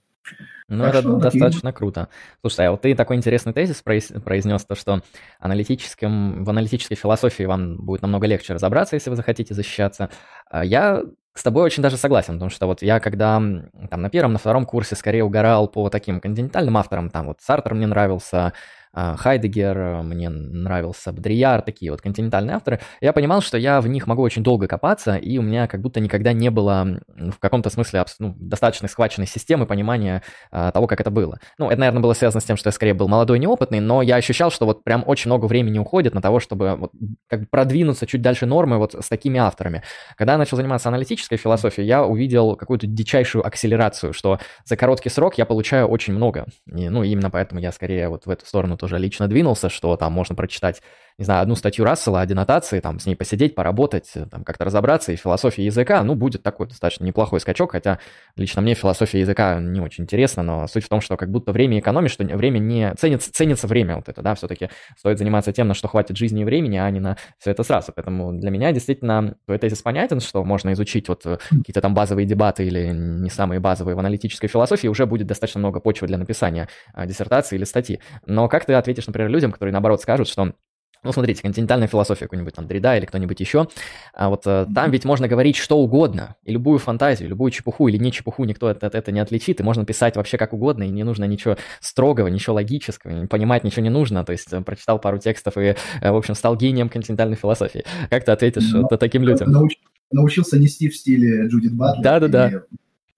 Ну, 0.68 0.84
так 0.84 0.96
это 0.96 1.02
что, 1.02 1.18
достаточно 1.18 1.62
такие... 1.62 1.74
круто. 1.74 2.10
Слушай, 2.42 2.68
а 2.68 2.72
вот 2.72 2.82
ты 2.82 2.96
такой 2.96 3.16
интересный 3.16 3.54
тезис 3.54 3.84
произнес, 3.84 4.66
то, 4.66 4.74
что 4.74 5.04
аналитическим, 5.40 6.44
в 6.44 6.50
аналитической 6.50 6.96
философии 6.96 7.44
вам 7.44 7.78
будет 7.78 8.02
намного 8.02 8.26
легче 8.26 8.54
разобраться, 8.54 8.96
если 8.96 9.12
вы 9.12 9.18
захотите 9.18 9.54
защищаться. 9.54 10.10
А 10.50 10.66
я 10.66 11.04
с 11.36 11.44
тобой 11.44 11.64
очень 11.64 11.84
даже 11.84 11.98
согласен, 11.98 12.36
потому 12.36 12.50
что 12.50 12.66
вот 12.66 12.82
я 12.82 13.00
когда 13.00 13.36
там 13.36 14.02
на 14.02 14.10
первом, 14.10 14.34
на 14.34 14.40
втором 14.40 14.66
курсе 14.66 14.96
скорее 14.96 15.24
угорал 15.24 15.68
по 15.68 15.90
таким 15.90 16.22
континентальным 16.22 16.78
авторам, 16.78 17.10
там 17.10 17.28
вот 17.28 17.42
Сартер 17.42 17.74
мне 17.74 17.88
нравился, 17.88 18.54
Хайдегер, 18.96 20.02
мне 20.04 20.30
нравился 20.30 21.12
Бодрияр, 21.12 21.62
такие 21.62 21.92
вот 21.92 22.02
континентальные 22.02 22.56
авторы, 22.56 22.80
я 23.02 23.14
понимал, 23.14 23.42
что 23.42 23.58
я 23.58 23.82
в 23.82 23.88
них 23.88 24.08
могу 24.08 24.22
очень 24.22 24.44
долго 24.44 24.68
копаться, 24.68 25.16
и 25.16 25.38
у 25.38 25.42
меня 25.42 25.68
как 25.68 25.82
будто 25.82 26.00
никогда 26.00 26.34
не 26.34 26.50
было 26.50 27.00
в 27.08 27.40
каком-то 27.40 27.70
смысле 27.70 28.06
ну, 28.20 28.36
достаточно 28.40 28.88
схваченной 28.88 29.28
системы 29.28 29.66
понимания 29.66 30.24
а, 30.52 30.72
того, 30.72 30.88
как 30.88 31.02
это 31.02 31.12
было. 31.12 31.40
Ну, 31.58 31.70
это, 31.70 31.80
наверное, 31.80 32.02
было 32.02 32.14
связано 32.14 32.42
с 32.42 32.46
тем, 32.46 32.58
что 32.58 32.70
я 32.70 32.72
скорее 32.72 32.94
был 32.94 33.08
молодой 33.08 33.40
неопытный, 33.40 33.80
но 33.80 34.02
я 34.02 34.16
ощущал, 34.16 34.52
что 34.52 34.66
вот 34.66 34.84
прям 34.84 35.04
очень 35.06 35.30
много 35.30 35.46
времени 35.46 35.80
уходит 35.80 36.14
на 36.14 36.22
того, 36.22 36.40
чтобы 36.40 36.76
вот, 36.76 36.92
как 37.28 37.42
бы 37.42 37.48
продвинуться 37.48 38.08
чуть 38.08 38.22
дальше 38.22 38.46
нормы 38.46 38.78
вот 38.78 38.94
с 38.94 39.08
такими 39.08 39.40
авторами. 39.40 39.84
Когда 40.18 40.34
я 40.34 40.38
начал 40.38 40.58
заниматься 40.58 40.90
аналитической 40.90 41.38
философией, 41.38 41.88
я 41.88 42.04
увидел 42.04 42.56
какую-то 42.56 42.88
дичайшую 42.88 43.46
акселерацию, 43.46 44.14
что 44.14 44.40
за 44.64 44.78
короткий 44.78 45.10
срок 45.10 45.38
я 45.38 45.46
получаю 45.46 45.88
очень 45.88 46.14
много. 46.14 46.46
И, 46.68 46.90
ну, 46.90 47.04
именно 47.04 47.30
поэтому 47.30 47.60
я 47.60 47.72
скорее 47.72 48.10
вот 48.10 48.26
в 48.26 48.30
эту 48.30 48.46
сторону 48.46 48.78
тоже 48.86 49.00
лично 49.00 49.28
двинулся, 49.28 49.68
что 49.68 49.98
там 49.98 50.14
можно 50.14 50.36
прочитать 50.36 50.84
не 51.18 51.24
знаю, 51.24 51.42
одну 51.42 51.56
статью 51.56 51.86
Рассела 51.86 52.20
о 52.20 52.26
денотации, 52.26 52.82
там, 52.82 53.00
с 53.00 53.06
ней 53.06 53.16
посидеть, 53.16 53.56
поработать, 53.56 54.12
э, 54.16 54.26
там, 54.26 54.44
как-то 54.44 54.66
разобраться, 54.66 55.14
и 55.14 55.16
философия 55.16 55.64
языка, 55.64 56.04
ну, 56.04 56.14
будет 56.14 56.44
такой 56.44 56.68
достаточно 56.68 57.06
неплохой 57.06 57.40
скачок, 57.40 57.72
хотя 57.72 58.00
лично 58.36 58.62
мне 58.62 58.74
философия 58.74 59.22
языка 59.22 59.60
не 59.62 59.80
очень 59.80 60.04
интересна, 60.04 60.44
но 60.44 60.68
суть 60.68 60.84
в 60.84 60.90
том, 60.90 61.00
что 61.00 61.16
как 61.16 61.32
будто 61.32 61.54
время 61.54 61.80
экономишь, 61.80 62.12
что 62.12 62.26
время 62.26 62.60
не... 62.60 62.94
Ценится, 62.96 63.32
ценится 63.32 63.68
время 63.68 63.96
вот 63.96 64.10
это, 64.10 64.22
да, 64.22 64.36
все-таки 64.36 64.70
стоит 64.98 65.18
заниматься 65.18 65.54
тем, 65.54 65.70
на 65.70 65.74
что 65.74 65.88
хватит 65.88 66.18
жизни 66.18 66.42
и 66.42 66.44
времени, 66.44 66.78
а 66.78 66.90
не 66.90 67.00
на 67.00 67.18
все 67.38 67.52
это 67.52 67.64
сразу. 67.64 67.94
Поэтому 67.96 68.34
для 68.34 68.50
меня 68.50 68.74
действительно 68.74 69.36
твой 69.46 69.58
тезис 69.58 69.82
понятен, 69.82 70.20
что 70.20 70.44
можно 70.44 70.74
изучить 70.74 71.08
вот 71.08 71.26
э, 71.26 71.38
какие-то 71.50 71.80
там 71.80 71.94
базовые 71.94 72.26
дебаты 72.26 72.66
или 72.66 72.90
не 72.90 73.30
самые 73.30 73.62
базовые 73.62 73.96
в 73.96 74.00
аналитической 74.00 74.48
философии, 74.48 74.88
уже 74.88 75.06
будет 75.06 75.28
достаточно 75.28 75.60
много 75.60 75.80
почвы 75.80 76.08
для 76.08 76.18
написания 76.18 76.68
а, 76.94 77.06
диссертации 77.06 77.56
или 77.56 77.64
статьи. 77.64 78.02
Но 78.26 78.50
как 78.50 78.66
ты 78.66 78.74
ответишь, 78.74 79.08
например, 79.08 79.30
людям, 79.30 79.54
которые 79.54 79.72
наоборот 79.72 80.02
скажут, 80.02 80.28
что 80.28 80.54
ну, 81.04 81.12
смотрите, 81.12 81.42
континентальная 81.42 81.88
философия 81.88 82.26
какой-нибудь 82.26 82.54
там 82.54 82.68
Дрида 82.68 82.98
или 82.98 83.06
кто-нибудь 83.06 83.40
еще. 83.40 83.68
А 84.14 84.30
вот 84.30 84.44
э, 84.46 84.66
там 84.74 84.92
ведь 84.92 85.06
можно 85.06 85.28
говорить 85.28 85.56
что 85.56 85.78
угодно, 85.78 86.36
и 86.44 86.52
любую 86.52 86.80
фантазию, 86.80 87.30
любую 87.30 87.52
чепуху 87.52 87.88
или 87.88 87.98
не 87.98 88.12
чепуху 88.12 88.44
никто 88.46 88.68
от, 88.68 88.84
от 88.84 88.96
это 88.96 89.12
не 89.12 89.20
отличит, 89.20 89.60
и 89.60 89.64
можно 89.64 89.86
писать 89.86 90.16
вообще 90.16 90.38
как 90.38 90.54
угодно, 90.54 90.84
и 90.84 90.90
не 90.90 91.04
нужно 91.04 91.26
ничего 91.26 91.58
строгого, 91.80 92.28
ничего 92.28 92.56
логического, 92.56 93.28
понимать 93.28 93.64
ничего 93.64 93.84
не 93.84 93.90
нужно, 93.90 94.26
то 94.26 94.32
есть 94.32 94.52
э, 94.52 94.62
прочитал 94.62 95.00
пару 95.00 95.20
текстов 95.20 95.58
и, 95.58 95.76
э, 96.02 96.12
в 96.12 96.16
общем, 96.16 96.36
стал 96.36 96.56
гением 96.56 96.90
континентальной 96.90 97.36
философии. 97.36 97.86
Как 98.10 98.26
ты 98.26 98.32
ответишь 98.32 98.72
Но, 98.72 98.88
ну, 98.90 98.98
таким 98.98 99.24
людям? 99.24 99.52
Науч, 99.52 99.76
научился 100.12 100.58
нести 100.58 100.90
в 100.90 100.96
стиле 100.96 101.48
Джудит 101.48 101.74
Батлер. 101.74 102.04
Да-да-да. 102.04 102.64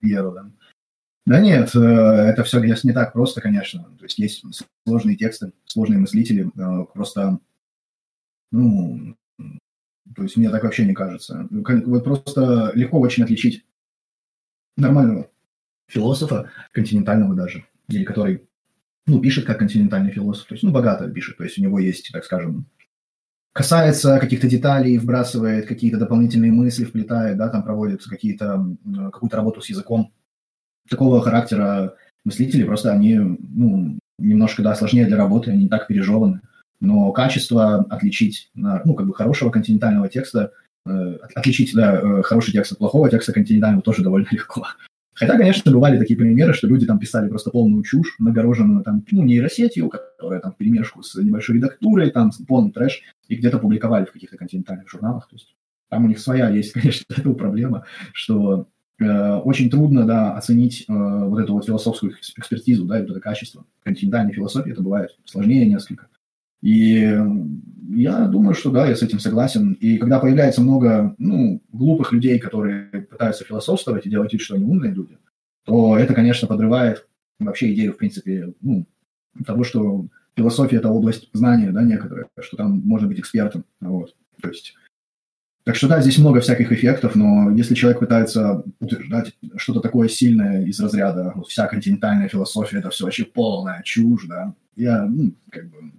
Пьеру, 0.00 0.32
да. 0.32 0.50
Да 1.26 1.40
нет, 1.40 1.74
это 1.74 2.42
все 2.44 2.58
не 2.60 2.92
так 2.92 3.12
просто, 3.12 3.42
конечно. 3.42 3.84
То 3.98 4.04
есть 4.04 4.18
есть 4.18 4.42
сложные 4.86 5.14
тексты, 5.14 5.52
сложные 5.66 5.98
мыслители. 5.98 6.50
Просто 6.94 7.38
ну, 8.50 9.16
то 10.14 10.22
есть 10.22 10.36
мне 10.36 10.50
так 10.50 10.62
вообще 10.62 10.84
не 10.86 10.94
кажется. 10.94 11.46
Ну, 11.50 11.64
вот 11.86 12.04
просто 12.04 12.72
легко 12.74 12.98
очень 12.98 13.24
отличить 13.24 13.64
нормального 14.76 15.28
философа, 15.86 16.50
континентального 16.72 17.34
даже, 17.34 17.64
или 17.88 18.04
который, 18.04 18.46
ну, 19.06 19.20
пишет 19.20 19.46
как 19.46 19.58
континентальный 19.58 20.10
философ, 20.10 20.46
то 20.46 20.54
есть, 20.54 20.62
ну, 20.64 20.70
богато 20.70 21.10
пишет, 21.10 21.36
то 21.36 21.44
есть 21.44 21.58
у 21.58 21.62
него 21.62 21.78
есть, 21.78 22.10
так 22.12 22.24
скажем, 22.24 22.66
касается 23.52 24.18
каких-то 24.18 24.48
деталей, 24.48 24.98
вбрасывает 24.98 25.66
какие-то 25.66 25.98
дополнительные 25.98 26.52
мысли, 26.52 26.84
вплетает, 26.84 27.36
да, 27.36 27.48
там 27.48 27.62
проводит 27.62 28.04
какие-то, 28.04 28.76
какую-то 29.12 29.36
работу 29.36 29.60
с 29.60 29.68
языком. 29.68 30.12
Такого 30.88 31.20
характера 31.20 31.96
мыслители 32.24 32.64
просто 32.64 32.92
они, 32.92 33.16
ну, 33.16 33.98
немножко, 34.18 34.62
да, 34.62 34.74
сложнее 34.74 35.06
для 35.06 35.16
работы, 35.16 35.50
они 35.50 35.64
не 35.64 35.68
так 35.68 35.86
пережеваны 35.86 36.40
но 36.80 37.12
качество 37.12 37.84
отличить, 37.90 38.50
ну, 38.54 38.94
как 38.94 39.06
бы 39.06 39.14
хорошего 39.14 39.50
континентального 39.50 40.08
текста, 40.08 40.52
э, 40.86 41.18
отличить, 41.34 41.74
да, 41.74 42.00
э, 42.00 42.22
хороший 42.22 42.52
текст 42.52 42.72
от 42.72 42.78
плохого 42.78 43.10
текста 43.10 43.32
континентального 43.32 43.82
тоже 43.82 44.02
довольно 44.02 44.28
легко. 44.30 44.66
Хотя, 45.18 45.36
конечно, 45.36 45.72
бывали 45.72 45.98
такие 45.98 46.16
примеры, 46.16 46.52
что 46.52 46.68
люди 46.68 46.86
там 46.86 47.00
писали 47.00 47.28
просто 47.28 47.50
полную 47.50 47.82
чушь, 47.82 48.14
нагороженную 48.20 48.84
там, 48.84 49.04
ну, 49.10 49.24
нейросетью, 49.24 49.88
которая 49.88 50.38
там 50.38 50.52
перемешку 50.52 51.02
с 51.02 51.16
небольшой 51.16 51.56
редактурой, 51.56 52.10
там 52.10 52.30
полный 52.46 52.70
трэш, 52.70 53.02
и 53.26 53.34
где-то 53.34 53.58
публиковали 53.58 54.04
в 54.04 54.12
каких-то 54.12 54.36
континентальных 54.36 54.88
журналах. 54.88 55.28
То 55.28 55.34
есть 55.34 55.56
там 55.88 56.04
у 56.04 56.08
них 56.08 56.20
своя 56.20 56.48
есть, 56.50 56.72
конечно, 56.74 57.04
эта 57.08 57.30
проблема, 57.30 57.84
что 58.12 58.68
э, 59.00 59.34
очень 59.38 59.68
трудно, 59.70 60.06
да, 60.06 60.36
оценить 60.36 60.84
э, 60.88 60.92
вот 60.92 61.40
эту 61.40 61.54
вот 61.54 61.66
философскую 61.66 62.12
экспертизу, 62.36 62.84
да, 62.84 63.00
и 63.00 63.02
вот 63.02 63.10
это 63.10 63.20
качество. 63.20 63.66
континентальной 63.82 64.32
философии 64.32 64.70
это 64.70 64.82
бывает 64.82 65.18
сложнее 65.24 65.66
несколько. 65.66 66.06
И 66.60 67.16
я 67.90 68.26
думаю, 68.26 68.54
что 68.54 68.70
да, 68.70 68.86
я 68.86 68.96
с 68.96 69.02
этим 69.02 69.20
согласен. 69.20 69.72
И 69.74 69.98
когда 69.98 70.18
появляется 70.18 70.60
много 70.60 71.14
ну, 71.18 71.62
глупых 71.72 72.12
людей, 72.12 72.38
которые 72.38 72.88
пытаются 73.02 73.44
философствовать 73.44 74.06
и 74.06 74.10
делать 74.10 74.32
вид, 74.32 74.42
что 74.42 74.56
они 74.56 74.64
умные 74.64 74.92
люди, 74.92 75.16
то 75.64 75.96
это, 75.96 76.14
конечно, 76.14 76.48
подрывает 76.48 77.06
вообще 77.38 77.72
идею, 77.72 77.92
в 77.92 77.98
принципе, 77.98 78.52
ну, 78.60 78.86
того, 79.46 79.64
что 79.64 80.06
философия– 80.36 80.76
это 80.78 80.88
область 80.88 81.28
знания, 81.32 81.70
да, 81.70 81.82
некоторая, 81.82 82.26
что 82.40 82.56
там 82.56 82.80
можно 82.84 83.08
быть 83.08 83.20
экспертом. 83.20 83.64
Вот. 83.80 84.14
То 84.40 84.48
есть, 84.48 84.74
так 85.64 85.76
что 85.76 85.88
да, 85.88 86.00
здесь 86.00 86.18
много 86.18 86.40
всяких 86.40 86.72
эффектов, 86.72 87.14
но 87.14 87.50
если 87.50 87.74
человек 87.74 88.00
пытается 88.00 88.64
утверждать 88.80 89.36
что-то 89.56 89.80
такое 89.80 90.08
сильное 90.08 90.64
из 90.64 90.80
разряда 90.80 91.32
вот, 91.34 91.48
вся 91.48 91.66
континентальная 91.66 92.28
философия– 92.28 92.78
это 92.78 92.90
все 92.90 93.04
вообще 93.04 93.24
полная 93.24 93.82
чушь, 93.82 94.26
да, 94.26 94.54
я, 94.76 95.04
ну, 95.04 95.34
как 95.50 95.68
бы, 95.68 95.92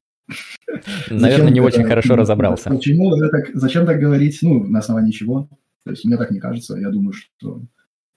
Наверное, 1.10 1.52
не 1.52 1.62
очень 1.62 1.84
хорошо 1.84 2.16
разобрался. 2.16 2.70
Почему 2.70 3.16
так, 3.30 3.50
зачем 3.54 3.86
так 3.86 4.00
говорить, 4.00 4.40
ну, 4.42 4.64
на 4.64 4.80
основании 4.80 5.12
чего? 5.12 5.50
То 5.86 5.92
есть 5.92 6.06
мне 6.06 6.18
так 6.18 6.32
не 6.32 6.40
кажется. 6.40 6.78
Я 6.78 6.90
думаю, 6.90 7.14
что, 7.14 7.62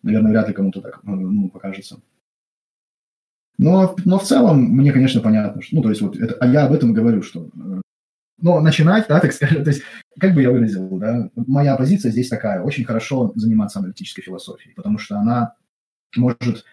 наверное, 0.02 0.30
вряд 0.30 0.48
ли 0.48 0.54
кому-то 0.54 0.80
так 0.80 1.00
ну, 1.04 1.48
покажется. 1.48 2.00
Но, 3.58 3.94
но 4.04 4.18
в 4.18 4.24
целом 4.24 4.62
мне, 4.62 4.92
конечно, 4.92 5.20
понятно, 5.20 5.62
что, 5.62 5.76
ну, 5.76 5.82
то 5.82 5.90
есть 5.90 6.00
вот 6.00 6.16
это, 6.16 6.34
а 6.34 6.46
я 6.46 6.66
об 6.66 6.72
этом 6.72 6.92
говорю, 6.92 7.22
что, 7.22 7.48
э, 7.54 7.80
но 8.40 8.60
начинать, 8.60 9.06
да, 9.08 9.20
так 9.20 9.32
сказать, 9.32 9.62
то 9.62 9.70
есть, 9.70 9.82
как 10.18 10.34
бы 10.34 10.42
я 10.42 10.50
выразил, 10.50 10.88
да, 10.98 11.30
моя 11.36 11.76
позиция 11.76 12.10
здесь 12.10 12.28
такая, 12.28 12.62
очень 12.62 12.84
хорошо 12.84 13.32
заниматься 13.36 13.78
аналитической 13.78 14.22
философией, 14.22 14.74
потому 14.74 14.98
что 14.98 15.16
она 15.16 15.54
может 16.16 16.64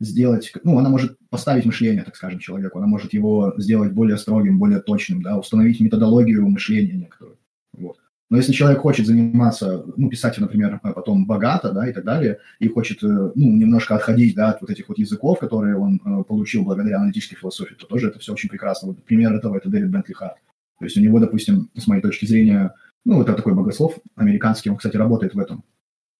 сделать, 0.00 0.52
ну, 0.62 0.78
она 0.78 0.88
может 0.88 1.16
поставить 1.30 1.64
мышление, 1.64 2.04
так 2.04 2.16
скажем, 2.16 2.38
человеку, 2.38 2.78
она 2.78 2.86
может 2.86 3.12
его 3.12 3.54
сделать 3.58 3.92
более 3.92 4.16
строгим, 4.16 4.58
более 4.58 4.80
точным, 4.80 5.22
да, 5.22 5.36
установить 5.38 5.80
методологию 5.80 6.48
мышления 6.48 6.92
некоторую. 6.92 7.38
Вот. 7.72 7.96
Но 8.30 8.36
если 8.36 8.52
человек 8.52 8.80
хочет 8.80 9.06
заниматься, 9.06 9.84
ну, 9.96 10.10
писать, 10.10 10.38
например, 10.38 10.80
а 10.82 10.92
потом 10.92 11.26
богато, 11.26 11.72
да, 11.72 11.88
и 11.88 11.92
так 11.92 12.04
далее, 12.04 12.38
и 12.58 12.68
хочет, 12.68 13.02
э, 13.02 13.06
ну, 13.06 13.32
немножко 13.34 13.96
отходить, 13.96 14.34
да, 14.34 14.50
от 14.50 14.60
вот 14.60 14.70
этих 14.70 14.88
вот 14.88 14.98
языков, 14.98 15.38
которые 15.38 15.78
он 15.78 16.00
э, 16.04 16.24
получил 16.24 16.64
благодаря 16.64 16.98
аналитической 16.98 17.36
философии, 17.36 17.74
то 17.74 17.86
тоже 17.86 18.08
это 18.08 18.18
все 18.18 18.32
очень 18.32 18.50
прекрасно. 18.50 18.88
Вот 18.88 19.02
пример 19.04 19.34
этого 19.34 19.56
это 19.56 19.70
Дэвид 19.70 19.90
Бентли 19.90 20.12
Харт. 20.12 20.36
То 20.78 20.84
есть 20.84 20.96
у 20.96 21.00
него, 21.00 21.18
допустим, 21.18 21.70
с 21.74 21.86
моей 21.86 22.02
точки 22.02 22.26
зрения, 22.26 22.74
ну, 23.04 23.22
это 23.22 23.32
такой 23.32 23.54
богослов 23.54 23.98
американский, 24.14 24.70
он, 24.70 24.76
кстати, 24.76 24.96
работает 24.96 25.34
в 25.34 25.38
этом, 25.38 25.64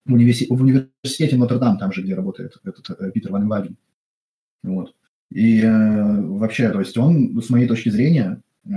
в, 0.09 0.15
университете, 0.15 0.55
в 0.55 0.61
университете 0.61 1.37
Нотр-Дам, 1.37 1.79
там 1.79 1.93
же, 1.93 2.03
где 2.03 2.15
работает 2.15 2.57
этот 2.65 3.01
э, 3.01 3.11
Питер 3.13 3.31
Ван 3.31 3.47
Ваген. 3.47 3.77
Вот. 4.63 4.95
И 5.31 5.61
э, 5.61 6.21
вообще, 6.23 6.71
то 6.71 6.81
есть 6.81 6.97
он, 6.97 7.41
с 7.41 7.51
моей 7.51 7.69
точки 7.69 7.91
зрения, 7.91 8.43
э, 8.65 8.71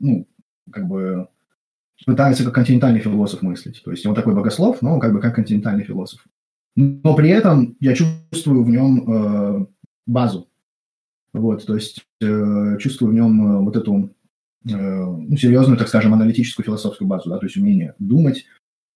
ну, 0.00 0.26
как 0.70 0.88
бы 0.88 1.28
пытается 2.06 2.44
как 2.44 2.54
континентальный 2.54 3.00
философ 3.00 3.42
мыслить. 3.42 3.82
То 3.84 3.90
есть 3.90 4.06
он 4.06 4.14
такой 4.14 4.34
богослов, 4.34 4.82
но 4.82 4.98
как 4.98 5.12
бы 5.12 5.20
как 5.20 5.34
континентальный 5.34 5.84
философ. 5.84 6.24
Но 6.76 7.14
при 7.14 7.30
этом 7.30 7.76
я 7.80 7.94
чувствую 7.94 8.62
в 8.62 8.70
нем 8.70 9.10
э, 9.10 9.66
базу. 10.06 10.48
Вот, 11.32 11.66
то 11.66 11.74
есть 11.74 12.06
э, 12.20 12.78
чувствую 12.78 13.12
в 13.12 13.14
нем 13.14 13.46
э, 13.46 13.60
вот 13.60 13.76
эту 13.76 14.10
э, 14.66 14.70
ну, 14.70 15.36
серьезную, 15.36 15.76
так 15.76 15.88
скажем, 15.88 16.14
аналитическую 16.14 16.64
философскую 16.64 17.06
базу, 17.06 17.28
да, 17.28 17.38
то 17.38 17.46
есть 17.46 17.56
умение 17.56 17.94
думать, 17.98 18.46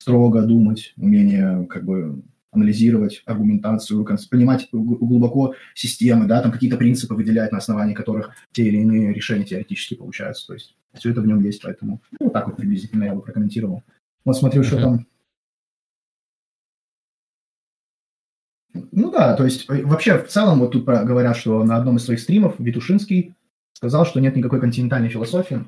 строго 0.02 0.42
думать, 0.42 0.94
умение 0.96 1.64
как 1.66 1.84
бы 1.84 2.22
анализировать 2.50 3.22
аргументацию, 3.24 4.04
понимать 4.30 4.68
глубоко 4.72 5.54
системы, 5.74 6.26
да, 6.26 6.42
там 6.42 6.50
какие-то 6.50 6.76
принципы 6.76 7.14
выделять, 7.14 7.52
на 7.52 7.58
основании 7.58 7.94
которых 7.94 8.32
те 8.50 8.66
или 8.66 8.78
иные 8.78 9.14
решения 9.14 9.44
теоретически 9.44 9.94
получаются. 9.94 10.48
То 10.48 10.54
есть 10.54 10.76
все 10.94 11.10
это 11.10 11.20
в 11.20 11.26
нем 11.26 11.40
есть, 11.40 11.62
поэтому 11.62 12.02
ну, 12.18 12.26
вот 12.26 12.32
так 12.32 12.48
вот 12.48 12.56
приблизительно 12.56 13.04
я 13.04 13.14
бы 13.14 13.22
прокомментировал. 13.22 13.84
Вот 14.24 14.36
смотрю, 14.36 14.64
что 14.64 14.80
там... 14.80 15.06
Ну 18.74 19.10
да, 19.12 19.36
то 19.36 19.44
есть 19.44 19.70
э, 19.70 19.84
вообще 19.84 20.18
в 20.18 20.28
целом 20.28 20.58
вот 20.58 20.72
тут 20.72 20.84
говорят, 20.84 21.36
что 21.36 21.62
на 21.62 21.76
одном 21.76 21.96
из 21.96 22.04
своих 22.04 22.20
стримов 22.20 22.58
Витушинский 22.58 23.34
сказал, 23.72 24.04
что 24.04 24.20
нет 24.20 24.34
никакой 24.34 24.60
континентальной 24.60 25.10
философии. 25.10 25.64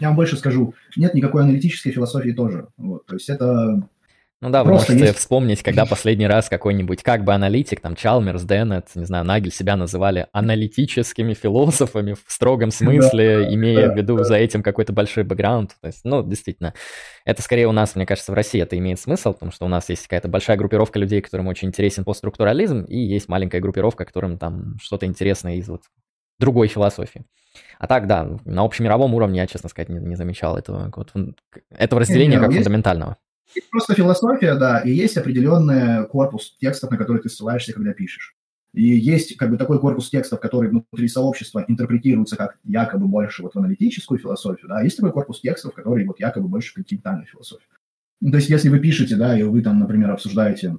Я 0.00 0.08
вам 0.08 0.16
больше 0.16 0.36
скажу, 0.36 0.74
нет 0.96 1.14
никакой 1.14 1.42
аналитической 1.42 1.90
философии 1.90 2.30
тоже. 2.30 2.68
Вот, 2.76 3.06
то 3.06 3.14
есть 3.14 3.28
это 3.28 3.86
Ну 4.40 4.50
да, 4.50 4.62
вы 4.62 4.70
Просто 4.70 4.92
можете 4.92 5.08
есть... 5.08 5.18
вспомнить, 5.18 5.62
когда 5.62 5.84
последний 5.86 6.26
раз 6.26 6.48
какой-нибудь 6.48 7.02
как 7.02 7.24
бы 7.24 7.34
аналитик, 7.34 7.80
там 7.80 7.94
Чалмерс, 7.94 8.42
Деннет, 8.44 8.88
не 8.94 9.04
знаю, 9.04 9.24
Нагель 9.24 9.52
себя 9.52 9.76
называли 9.76 10.26
аналитическими 10.32 11.34
философами 11.34 12.14
в 12.14 12.24
строгом 12.30 12.70
смысле, 12.72 13.44
да, 13.44 13.54
имея 13.54 13.88
да, 13.88 13.92
в 13.92 13.96
виду 13.96 14.16
да. 14.16 14.24
за 14.24 14.36
этим 14.36 14.62
какой-то 14.62 14.92
большой 14.92 15.24
бэкграунд. 15.24 15.76
То 15.80 15.86
есть, 15.86 16.00
ну, 16.04 16.22
действительно, 16.22 16.74
это 17.24 17.42
скорее 17.42 17.68
у 17.68 17.72
нас, 17.72 17.94
мне 17.94 18.06
кажется, 18.06 18.32
в 18.32 18.34
России 18.34 18.60
это 18.60 18.76
имеет 18.78 18.98
смысл, 19.00 19.34
потому 19.34 19.52
что 19.52 19.66
у 19.66 19.68
нас 19.68 19.88
есть 19.90 20.02
какая-то 20.04 20.28
большая 20.28 20.56
группировка 20.56 20.98
людей, 20.98 21.20
которым 21.20 21.48
очень 21.48 21.68
интересен 21.68 22.04
постструктурализм, 22.04 22.82
и 22.84 22.98
есть 22.98 23.28
маленькая 23.28 23.60
группировка, 23.60 24.04
которым 24.04 24.38
там 24.38 24.76
что-то 24.80 25.06
интересное 25.06 25.56
из 25.56 25.68
вот 25.68 25.82
другой 26.38 26.68
философии. 26.68 27.24
А 27.78 27.86
так, 27.86 28.06
да, 28.06 28.38
на 28.44 28.62
общемировом 28.62 29.14
уровне 29.14 29.40
я, 29.40 29.46
честно 29.46 29.68
сказать, 29.68 29.88
не, 29.88 30.00
не 30.00 30.16
замечал 30.16 30.56
этого, 30.56 30.90
вот, 30.94 31.12
этого 31.70 32.00
разделения 32.00 32.38
как 32.38 32.50
есть, 32.50 32.64
фундаментального. 32.64 33.16
Есть 33.54 33.70
просто 33.70 33.94
философия, 33.94 34.54
да, 34.54 34.80
и 34.80 34.90
есть 34.90 35.16
определенный 35.16 36.06
корпус 36.06 36.56
текстов, 36.58 36.90
на 36.90 36.96
который 36.96 37.22
ты 37.22 37.28
ссылаешься, 37.28 37.72
когда 37.72 37.92
пишешь. 37.92 38.34
И 38.72 38.82
есть 38.82 39.36
как 39.36 39.50
бы 39.50 39.56
такой 39.56 39.78
корпус 39.78 40.10
текстов, 40.10 40.40
который 40.40 40.68
внутри 40.68 41.06
сообщества 41.06 41.64
интерпретируется 41.68 42.36
как 42.36 42.58
якобы 42.64 43.06
больше 43.06 43.42
вот 43.42 43.54
в 43.54 43.58
аналитическую 43.58 44.18
философию, 44.18 44.68
да, 44.68 44.78
а 44.78 44.82
есть 44.82 44.96
такой 44.96 45.12
корпус 45.12 45.40
текстов, 45.40 45.74
который 45.74 46.04
вот 46.04 46.18
якобы 46.18 46.48
больше 46.48 46.72
в 46.72 46.74
континентальную 46.74 47.26
философию. 47.26 47.68
Ну, 48.20 48.30
то 48.32 48.38
есть 48.38 48.48
если 48.48 48.68
вы 48.68 48.80
пишете, 48.80 49.16
да, 49.16 49.38
и 49.38 49.42
вы 49.44 49.62
там, 49.62 49.78
например, 49.78 50.10
обсуждаете, 50.10 50.76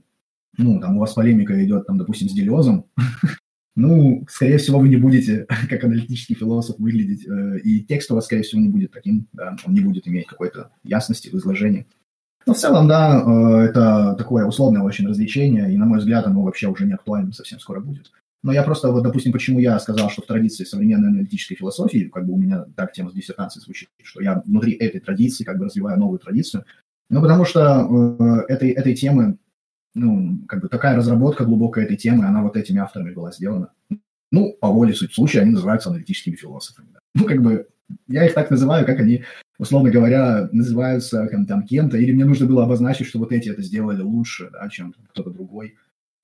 ну, 0.58 0.80
там 0.82 0.98
у 0.98 1.00
вас 1.00 1.14
полемика 1.14 1.64
идет, 1.64 1.88
там, 1.88 1.98
допустим, 1.98 2.28
с 2.28 2.34
Делезом, 2.34 2.86
ну, 3.76 4.26
скорее 4.30 4.58
всего, 4.58 4.80
вы 4.80 4.90
не 4.90 4.98
будете 4.98 5.46
как 5.70 5.84
аналитический 5.84 6.36
философ 6.36 6.80
выглядеть, 6.80 7.28
э, 7.28 7.60
и 7.60 7.82
текст 7.82 8.12
у 8.12 8.16
вас, 8.16 8.26
скорее 8.26 8.44
всего, 8.44 8.62
не 8.62 8.70
будет 8.70 8.92
таким, 8.92 9.28
да, 9.34 9.58
он 9.66 9.74
не 9.74 9.82
будет 9.82 10.08
иметь 10.08 10.28
какой-то 10.28 10.72
ясности 10.84 11.30
в 11.30 11.36
изложении. 11.36 11.86
Но 12.46 12.54
в 12.54 12.58
целом, 12.58 12.88
да, 12.88 13.22
э, 13.22 13.70
это 13.70 14.16
такое 14.18 14.46
условное 14.46 14.82
очень 14.82 15.08
развлечение, 15.08 15.74
и, 15.74 15.78
на 15.78 15.86
мой 15.86 16.00
взгляд, 16.00 16.26
оно 16.26 16.44
вообще 16.44 16.68
уже 16.68 16.86
не 16.86 16.94
актуальным 16.94 17.34
совсем 17.34 17.60
скоро 17.60 17.80
будет. 17.80 18.12
Но 18.44 18.54
я 18.54 18.62
просто, 18.62 18.92
вот, 18.92 19.02
допустим, 19.02 19.32
почему 19.32 19.60
я 19.60 19.80
сказал, 19.80 20.10
что 20.12 20.22
в 20.22 20.28
традиции 20.28 20.64
современной 20.64 21.10
аналитической 21.10 21.56
философии, 21.56 22.12
как 22.14 22.28
бы 22.28 22.34
у 22.34 22.38
меня 22.38 22.66
так 22.76 22.94
тема 22.94 23.10
с 23.10 23.14
диссертацией 23.14 23.64
звучит, 23.64 23.90
что 24.04 24.22
я 24.22 24.44
внутри 24.46 24.74
этой 24.74 25.02
традиции 25.02 25.44
как 25.44 25.58
бы 25.58 25.66
развиваю 25.66 26.00
новую 26.00 26.20
традицию, 26.20 26.64
ну, 27.10 27.22
потому 27.22 27.44
что 27.46 28.46
э, 28.50 28.54
этой, 28.54 28.70
этой 28.70 28.94
темы, 28.94 29.38
ну, 29.96 30.40
как 30.48 30.62
бы 30.62 30.70
такая 30.70 30.96
разработка 30.96 31.46
глубокая 31.46 31.86
этой 31.86 31.98
темы, 31.98 32.26
она 32.26 32.44
вот 32.44 32.56
этими 32.56 32.80
авторами 32.80 33.14
была 33.14 33.32
сделана. 33.32 33.72
Ну, 34.32 34.56
по 34.60 34.68
воле 34.68 34.94
суть 34.94 35.14
случая, 35.14 35.42
они 35.42 35.52
называются 35.52 35.90
аналитическими 35.90 36.36
философами. 36.36 36.90
Да. 36.94 37.00
Ну, 37.16 37.26
как 37.26 37.42
бы, 37.42 37.68
я 38.08 38.26
их 38.26 38.34
так 38.34 38.52
называю, 38.52 38.86
как 38.86 39.00
они 39.00 39.24
условно 39.58 39.90
говоря, 39.90 40.50
называются 40.52 41.28
там, 41.48 41.64
кем-то, 41.64 41.98
или 41.98 42.12
мне 42.12 42.26
нужно 42.26 42.46
было 42.46 42.64
обозначить, 42.64 43.08
что 43.08 43.20
вот 43.20 43.32
эти 43.32 43.50
это 43.50 43.62
сделали 43.62 44.02
лучше, 44.02 44.50
да, 44.52 44.68
чем 44.70 44.94
кто-то 45.10 45.30
другой. 45.30 45.76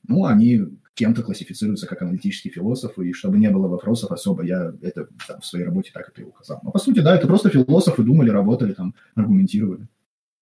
Ну, 0.08 0.26
они 0.26 0.62
кем-то 0.94 1.24
классифицируются 1.24 1.88
как 1.88 2.02
аналитические 2.02 2.52
философы, 2.52 3.08
и 3.08 3.14
чтобы 3.14 3.38
не 3.38 3.50
было 3.50 3.68
вопросов 3.68 4.12
особо, 4.12 4.44
я 4.44 4.74
это 4.82 5.08
там, 5.28 5.40
в 5.40 5.46
своей 5.46 5.66
работе 5.66 5.92
так 5.94 6.10
это 6.10 6.22
и 6.22 6.26
указал. 6.26 6.60
Но 6.64 6.72
по 6.72 6.80
сути, 6.80 7.00
да, 7.00 7.16
это 7.16 7.28
просто 7.28 7.50
философы 7.50 8.04
думали, 8.04 8.30
работали, 8.30 8.74
там, 8.74 8.94
аргументировали. 9.16 9.88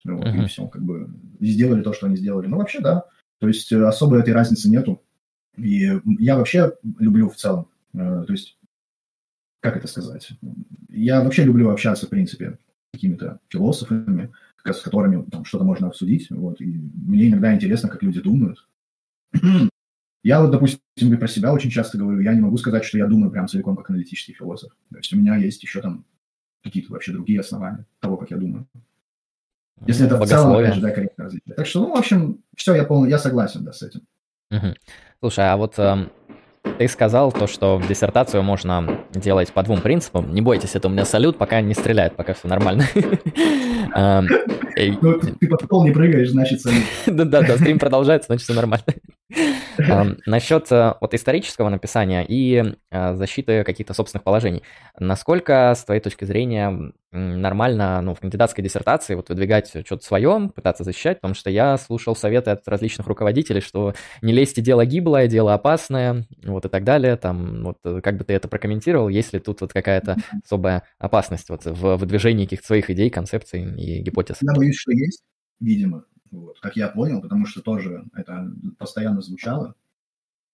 Вот, 0.06 0.26
uh-huh. 0.26 0.46
И 0.46 0.48
все, 0.48 0.66
как 0.68 0.82
бы, 0.82 1.10
сделали 1.42 1.84
то, 1.84 1.94
что 1.94 2.08
они 2.08 2.16
сделали. 2.16 2.48
Ну, 2.48 2.58
вообще, 2.58 2.80
да. 2.80 3.06
То 3.40 3.48
есть 3.48 3.72
э, 3.72 3.84
особо 3.84 4.20
этой 4.20 4.34
разницы 4.34 4.70
нету. 4.70 5.02
И 5.58 5.92
я 6.20 6.38
вообще 6.38 6.74
люблю 7.00 7.30
в 7.30 7.36
целом, 7.36 7.68
э, 7.94 8.24
то 8.26 8.32
есть, 8.32 8.58
как 9.62 9.78
это 9.78 9.88
сказать? 9.88 10.30
Я 10.90 11.22
вообще 11.22 11.44
люблю 11.44 11.70
общаться, 11.70 12.06
в 12.06 12.10
принципе, 12.10 12.58
какими-то 12.94 13.40
философами, 13.50 14.32
с 14.64 14.82
которыми 14.82 15.24
там 15.30 15.46
что-то 15.46 15.64
можно 15.64 15.88
обсудить. 15.88 16.30
Вот, 16.30 16.62
и 16.62 16.66
мне 16.66 17.30
иногда 17.30 17.54
интересно, 17.54 17.90
как 17.90 18.04
люди 18.04 18.22
думают. 18.22 18.68
Я 20.24 20.42
вот, 20.42 20.52
допустим, 20.52 21.18
про 21.18 21.28
себя 21.30 21.54
очень 21.54 21.70
часто 21.70 21.98
говорю, 21.98 22.20
я 22.20 22.34
не 22.34 22.42
могу 22.42 22.58
сказать, 22.58 22.84
что 22.84 22.98
я 22.98 23.08
думаю 23.08 23.32
прям 23.32 23.48
целиком 23.48 23.78
как 23.78 23.90
аналитический 23.90 24.34
философ. 24.34 24.74
То 24.92 24.98
есть 24.98 25.14
у 25.14 25.18
меня 25.18 25.38
есть 25.38 25.64
еще 25.64 25.82
там 25.82 26.04
какие-то 26.62 26.92
вообще 26.92 27.14
другие 27.14 27.40
основания 27.40 27.86
того, 28.02 28.18
как 28.18 28.30
я 28.32 28.38
думаю. 28.38 28.68
Если 29.88 30.06
это 30.06 30.18
в 30.18 30.26
целом, 30.26 30.56
опять 30.56 30.76
же, 30.76 30.82
да, 30.82 30.92
корректно 30.92 31.26
различие. 31.26 31.56
Так 31.56 31.66
что, 31.66 31.80
ну, 31.82 31.96
в 31.96 31.98
общем, 31.98 32.40
все, 32.56 32.76
я 32.76 32.84
полный, 32.84 33.10
я 33.10 33.18
согласен, 33.18 33.64
да, 33.64 33.72
с 33.72 33.82
этим. 33.82 34.02
Угу. 34.52 34.76
Слушай, 35.22 35.52
а 35.52 35.58
вот 35.58 35.78
э, 35.78 36.08
ты 36.78 36.88
сказал 36.88 37.32
то, 37.32 37.48
что 37.48 37.82
диссертацию 37.88 38.44
можно 38.44 39.00
делать 39.12 39.52
по 39.52 39.64
двум 39.64 39.82
принципам. 39.82 40.34
Не 40.34 40.42
бойтесь, 40.42 40.76
это 40.76 40.88
у 40.88 40.92
меня 40.92 41.06
салют, 41.06 41.38
пока 41.38 41.62
не 41.62 41.74
стреляет, 41.74 42.16
пока 42.16 42.34
все 42.34 42.48
нормально. 42.48 42.84
Ну, 45.02 45.20
ты 45.20 45.48
под 45.48 45.68
пол 45.68 45.86
не 45.86 45.92
прыгаешь, 45.92 46.30
значит. 46.30 46.62
Да-да-да, 47.06 47.56
стрим 47.58 47.80
продолжается, 47.80 48.28
значит 48.28 48.46
все 48.46 48.54
нормально. 48.54 48.86
Насчет 50.26 50.72
э, 50.72 50.94
вот 51.00 51.14
исторического 51.14 51.70
написания 51.70 52.26
и 52.28 52.74
э, 52.92 53.16
защиты 53.16 53.64
каких-то 53.64 53.94
собственных 53.94 54.24
положений. 54.24 54.64
Насколько, 55.00 55.74
с 55.76 55.84
твоей 55.84 56.02
точки 56.02 56.26
зрения, 56.26 56.92
нормально 57.12 58.02
ну, 58.02 58.14
в 58.14 58.20
кандидатской 58.20 58.64
диссертации 58.64 59.16
вот 59.16 59.30
выдвигать 59.30 59.68
что-то 59.68 60.04
свое, 60.04 60.52
пытаться 60.54 60.84
защищать, 60.84 61.18
потому 61.18 61.34
что 61.34 61.50
я 61.50 61.78
слушал 61.78 62.16
советы 62.16 62.52
от 62.52 62.68
различных 62.68 63.08
руководителей, 63.08 63.62
что 63.62 63.94
не 64.22 64.32
лезьте, 64.32 64.62
дело 64.62 64.86
гиблое, 64.86 65.28
дело 65.28 65.54
опасное, 65.54 66.26
вот 66.44 66.66
и 66.66 66.70
так 66.70 66.84
далее. 66.84 67.16
Там, 67.16 67.64
вот, 67.64 67.78
э, 67.84 68.02
как 68.02 68.18
бы 68.18 68.24
ты 68.24 68.34
это 68.34 68.48
прокомментировал, 68.48 69.10
есть 69.10 69.34
ли 69.34 69.40
тут 69.40 69.62
вот 69.62 69.74
какая-то 69.74 70.18
особая 70.44 70.84
опасность 71.00 71.50
вот 71.50 71.66
в 71.66 71.98
выдвижении 71.98 72.46
каких-то 72.46 72.68
своих 72.68 72.90
идей, 72.90 73.10
концепций 73.10 73.64
и 73.64 74.02
гипотез? 74.02 74.38
Я 74.42 74.54
боюсь, 74.54 74.69
что 74.74 74.92
есть, 74.92 75.24
видимо, 75.60 76.06
вот, 76.32 76.60
как 76.60 76.76
я 76.76 76.90
понял, 76.90 77.22
потому 77.22 77.46
что 77.46 77.62
тоже 77.62 78.06
это 78.14 78.52
постоянно 78.78 79.22
звучало. 79.22 79.76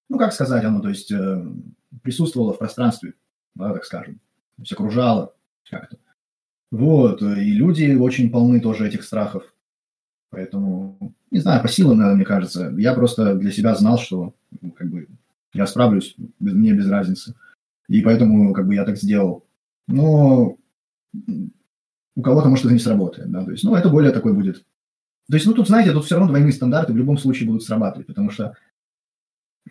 Ну, 0.10 0.17
как 0.17 0.34
сказать, 0.34 0.63
оно, 0.63 0.82
то 0.82 0.89
есть, 0.89 1.12
э, 1.12 1.45
присутствовало 2.04 2.54
в 2.54 2.60
пространстве, 2.60 3.13
да, 3.56 3.73
так 3.73 3.86
скажем, 3.86 4.15
то 4.56 4.62
есть 4.62 4.71
окружало 4.71 5.34
как-то. 5.69 5.97
Вот, 6.71 7.21
и 7.21 7.51
люди 7.51 7.95
очень 7.95 8.30
полны 8.30 8.60
тоже 8.60 8.88
этих 8.88 9.04
страхов. 9.04 9.54
Поэтому, 10.30 11.13
не 11.32 11.39
знаю, 11.39 11.62
по 11.62 11.67
силам, 11.69 11.97
мне 12.15 12.25
кажется. 12.25 12.73
Я 12.78 12.93
просто 12.93 13.36
для 13.36 13.51
себя 13.51 13.75
знал, 13.75 13.97
что 13.97 14.36
ну, 14.62 14.71
как 14.71 14.89
бы 14.89 15.08
я 15.54 15.65
справлюсь, 15.65 16.15
мне 16.39 16.73
без 16.73 16.89
разницы. 16.89 17.36
И 17.88 18.01
поэтому 18.01 18.54
как 18.54 18.67
бы 18.67 18.75
я 18.75 18.84
так 18.84 18.97
сделал. 18.97 19.45
Но 19.88 20.58
у 22.15 22.21
кого-то, 22.21 22.49
может, 22.49 22.65
это 22.65 22.73
не 22.73 22.80
сработает, 22.80 23.32
да, 23.32 23.43
то 23.43 23.51
есть, 23.51 23.63
ну, 23.63 23.75
это 23.75 23.89
более 23.89 24.12
такой 24.12 24.34
будет. 24.34 24.63
То 25.30 25.36
есть, 25.36 25.45
ну, 25.45 25.54
тут, 25.54 25.67
знаете, 25.67 25.91
тут 25.91 26.06
все 26.06 26.15
равно 26.15 26.30
двойные 26.30 26.54
стандарты 26.54 26.93
в 26.93 26.97
любом 26.97 27.17
случае 27.17 27.47
будут 27.47 27.63
срабатывать, 27.63 28.08
потому 28.08 28.30
что, 28.30 28.56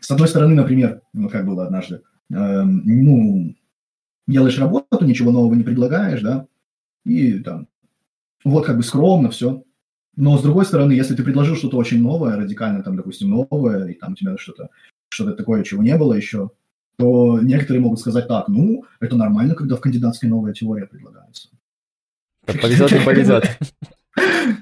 с 0.01 0.11
одной 0.11 0.29
стороны, 0.29 0.55
например, 0.55 1.03
ну, 1.13 1.29
как 1.29 1.47
было 1.47 1.65
однажды, 1.65 2.03
э, 2.31 2.63
ну, 2.63 3.55
делаешь 4.27 4.59
работу, 4.59 5.05
ничего 5.05 5.31
нового 5.31 5.55
не 5.55 5.63
предлагаешь, 5.63 6.23
да, 6.23 6.47
и 7.05 7.39
там, 7.39 7.69
вот 8.45 8.67
как 8.67 8.77
бы 8.77 8.83
скромно 8.83 9.31
все. 9.31 9.63
Но 10.17 10.39
с 10.39 10.43
другой 10.43 10.65
стороны, 10.65 10.93
если 10.93 11.15
ты 11.15 11.25
предложил 11.25 11.57
что-то 11.57 11.77
очень 11.77 12.01
новое, 12.01 12.37
радикально 12.37 12.83
там, 12.83 12.97
допустим, 12.97 13.31
новое, 13.31 13.89
и 13.89 13.95
там 13.95 14.13
у 14.13 14.17
тебя 14.17 14.37
что-то 14.37 14.71
что 15.09 15.33
такое, 15.33 15.63
чего 15.63 15.83
не 15.83 15.97
было 15.97 16.15
еще, 16.15 16.51
то 16.97 17.39
некоторые 17.41 17.83
могут 17.83 18.01
сказать 18.01 18.29
так, 18.29 18.49
ну, 18.49 18.85
это 19.01 19.17
нормально, 19.17 19.55
когда 19.55 19.77
в 19.77 19.81
кандидатской 19.81 20.29
новая 20.29 20.53
теория 20.53 20.87
предлагается. 20.87 21.49
Повезет 22.47 22.93
и 22.93 23.05
повезет. 23.05 23.59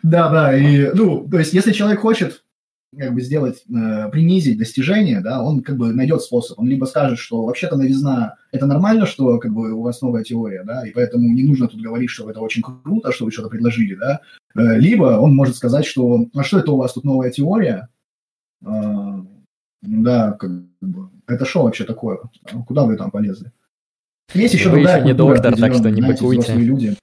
Да, 0.03 0.31
да, 0.31 0.57
и, 0.57 0.91
ну, 0.95 1.29
то 1.29 1.39
есть, 1.39 1.53
если 1.53 1.73
человек 1.73 2.01
хочет 2.01 2.43
как 2.97 3.15
бы 3.15 3.23
сделать, 3.23 3.63
э, 3.69 4.11
принизить 4.11 4.59
достижение, 4.59 5.21
да, 5.21 5.43
он 5.43 5.63
как 5.63 5.77
бы 5.77 5.95
найдет 5.95 6.21
способ. 6.21 6.59
Он 6.59 6.69
либо 6.69 6.85
скажет, 6.85 7.19
что 7.19 7.45
вообще-то 7.45 7.77
новизна– 7.77 8.37
это 8.53 8.67
нормально, 8.67 9.07
что 9.07 9.39
как 9.39 9.53
бы 9.53 9.73
у 9.73 9.83
вас 9.83 10.03
новая 10.03 10.25
теория, 10.25 10.63
да, 10.63 10.87
и 10.87 10.91
поэтому 10.91 11.27
не 11.33 11.43
нужно 11.43 11.69
тут 11.69 11.81
говорить, 11.81 12.11
что 12.11 12.31
это 12.31 12.41
очень 12.41 12.63
круто, 12.63 13.13
что 13.13 13.25
вы 13.25 13.33
что-то 13.33 13.49
предложили, 13.49 13.95
да, 13.95 14.21
э, 14.55 14.79
либо 14.79 15.19
он 15.19 15.35
может 15.35 15.57
сказать, 15.57 15.87
что 15.87 16.27
а 16.35 16.43
что 16.43 16.59
это 16.59 16.73
у 16.73 16.77
вас 16.77 16.93
тут 16.93 17.05
новая 17.05 17.31
теория, 17.31 17.89
э, 18.63 18.67
да, 19.81 20.33
как 20.33 20.51
бы, 20.83 21.09
это 21.27 21.47
что 21.47 21.65
вообще 21.65 21.85
такое, 21.85 22.19
куда 22.67 22.85
вы 22.85 22.97
там 22.97 23.11
полезли? 23.11 23.53
Есть 24.35 24.55
еще 24.55 24.69
вы 24.69 24.77
другая 24.77 24.99
еще 24.99 25.07
не 25.07 25.15
доктор, 25.15 25.57
так 25.57 25.75
что 25.75 25.91
не 25.91 26.03
быкуйте. 26.03 26.43
Взрослые 26.43 26.67
люди, 26.67 26.97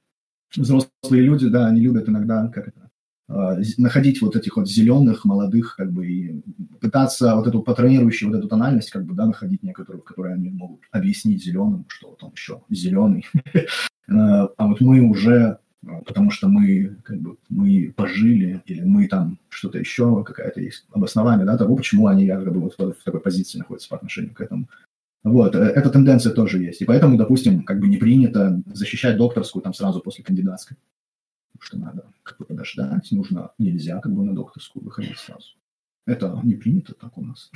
взрослые 0.55 1.23
люди, 1.23 1.47
да, 1.49 1.67
они 1.67 1.81
любят 1.81 2.09
иногда, 2.09 2.47
как 2.47 2.69
это, 2.69 2.89
а, 3.29 3.57
находить 3.77 4.21
вот 4.21 4.35
этих 4.35 4.57
вот 4.57 4.67
зеленых, 4.67 5.23
молодых, 5.23 5.75
как 5.75 5.91
бы, 5.91 6.07
и 6.07 6.41
пытаться 6.81 7.35
вот 7.35 7.45
эту 7.45 7.61
патронирующую 7.61 8.31
вот 8.31 8.39
эту 8.39 8.47
тональность, 8.47 8.89
как 8.89 9.05
бы, 9.05 9.13
да, 9.13 9.27
находить 9.27 9.61
некоторую, 9.61 10.01
в 10.01 10.05
которой 10.05 10.33
они 10.33 10.49
могут 10.49 10.81
объяснить 10.91 11.43
зеленым, 11.43 11.85
что 11.89 12.09
вот 12.09 12.23
он 12.23 12.31
еще 12.35 12.61
зеленый. 12.69 13.25
А, 14.11 14.49
а 14.57 14.65
вот 14.65 14.81
мы 14.81 15.01
уже, 15.01 15.59
потому 15.83 16.31
что 16.31 16.47
мы, 16.47 16.97
как 17.03 17.19
бы, 17.19 17.37
мы 17.47 17.93
пожили, 17.95 18.59
или 18.65 18.81
мы 18.81 19.07
там 19.07 19.37
что-то 19.49 19.77
еще, 19.77 20.23
какая-то 20.23 20.59
есть 20.59 20.87
обоснование, 20.91 21.45
да, 21.45 21.55
того, 21.59 21.75
почему 21.75 22.07
они, 22.07 22.27
как 22.27 22.51
бы, 22.51 22.59
вот 22.59 22.75
в 22.79 23.03
такой 23.03 23.19
позиции 23.19 23.59
находятся 23.59 23.89
по 23.89 23.97
отношению 23.97 24.33
к 24.33 24.41
этому. 24.41 24.67
Вот, 25.23 25.55
э, 25.55 25.59
эта 25.59 25.89
тенденция 25.89 26.33
тоже 26.33 26.59
есть. 26.59 26.81
И 26.81 26.85
поэтому, 26.85 27.17
допустим, 27.17 27.63
как 27.63 27.79
бы 27.79 27.87
не 27.87 27.97
принято 27.97 28.61
защищать 28.67 29.17
докторскую 29.17 29.61
там 29.61 29.73
сразу 29.73 30.01
после 30.01 30.23
кандидатской. 30.23 30.77
что 31.61 31.77
надо 31.77 32.05
как 32.23 32.37
бы 32.37 32.45
подождать, 32.45 33.11
нужно, 33.11 33.51
нельзя 33.57 33.99
как 33.99 34.13
бы 34.13 34.23
на 34.23 34.33
докторскую 34.33 34.85
выходить 34.85 35.17
сразу. 35.17 35.55
Это 36.05 36.39
не 36.43 36.55
принято 36.55 36.93
так 36.93 37.17
у 37.17 37.25
нас. 37.25 37.51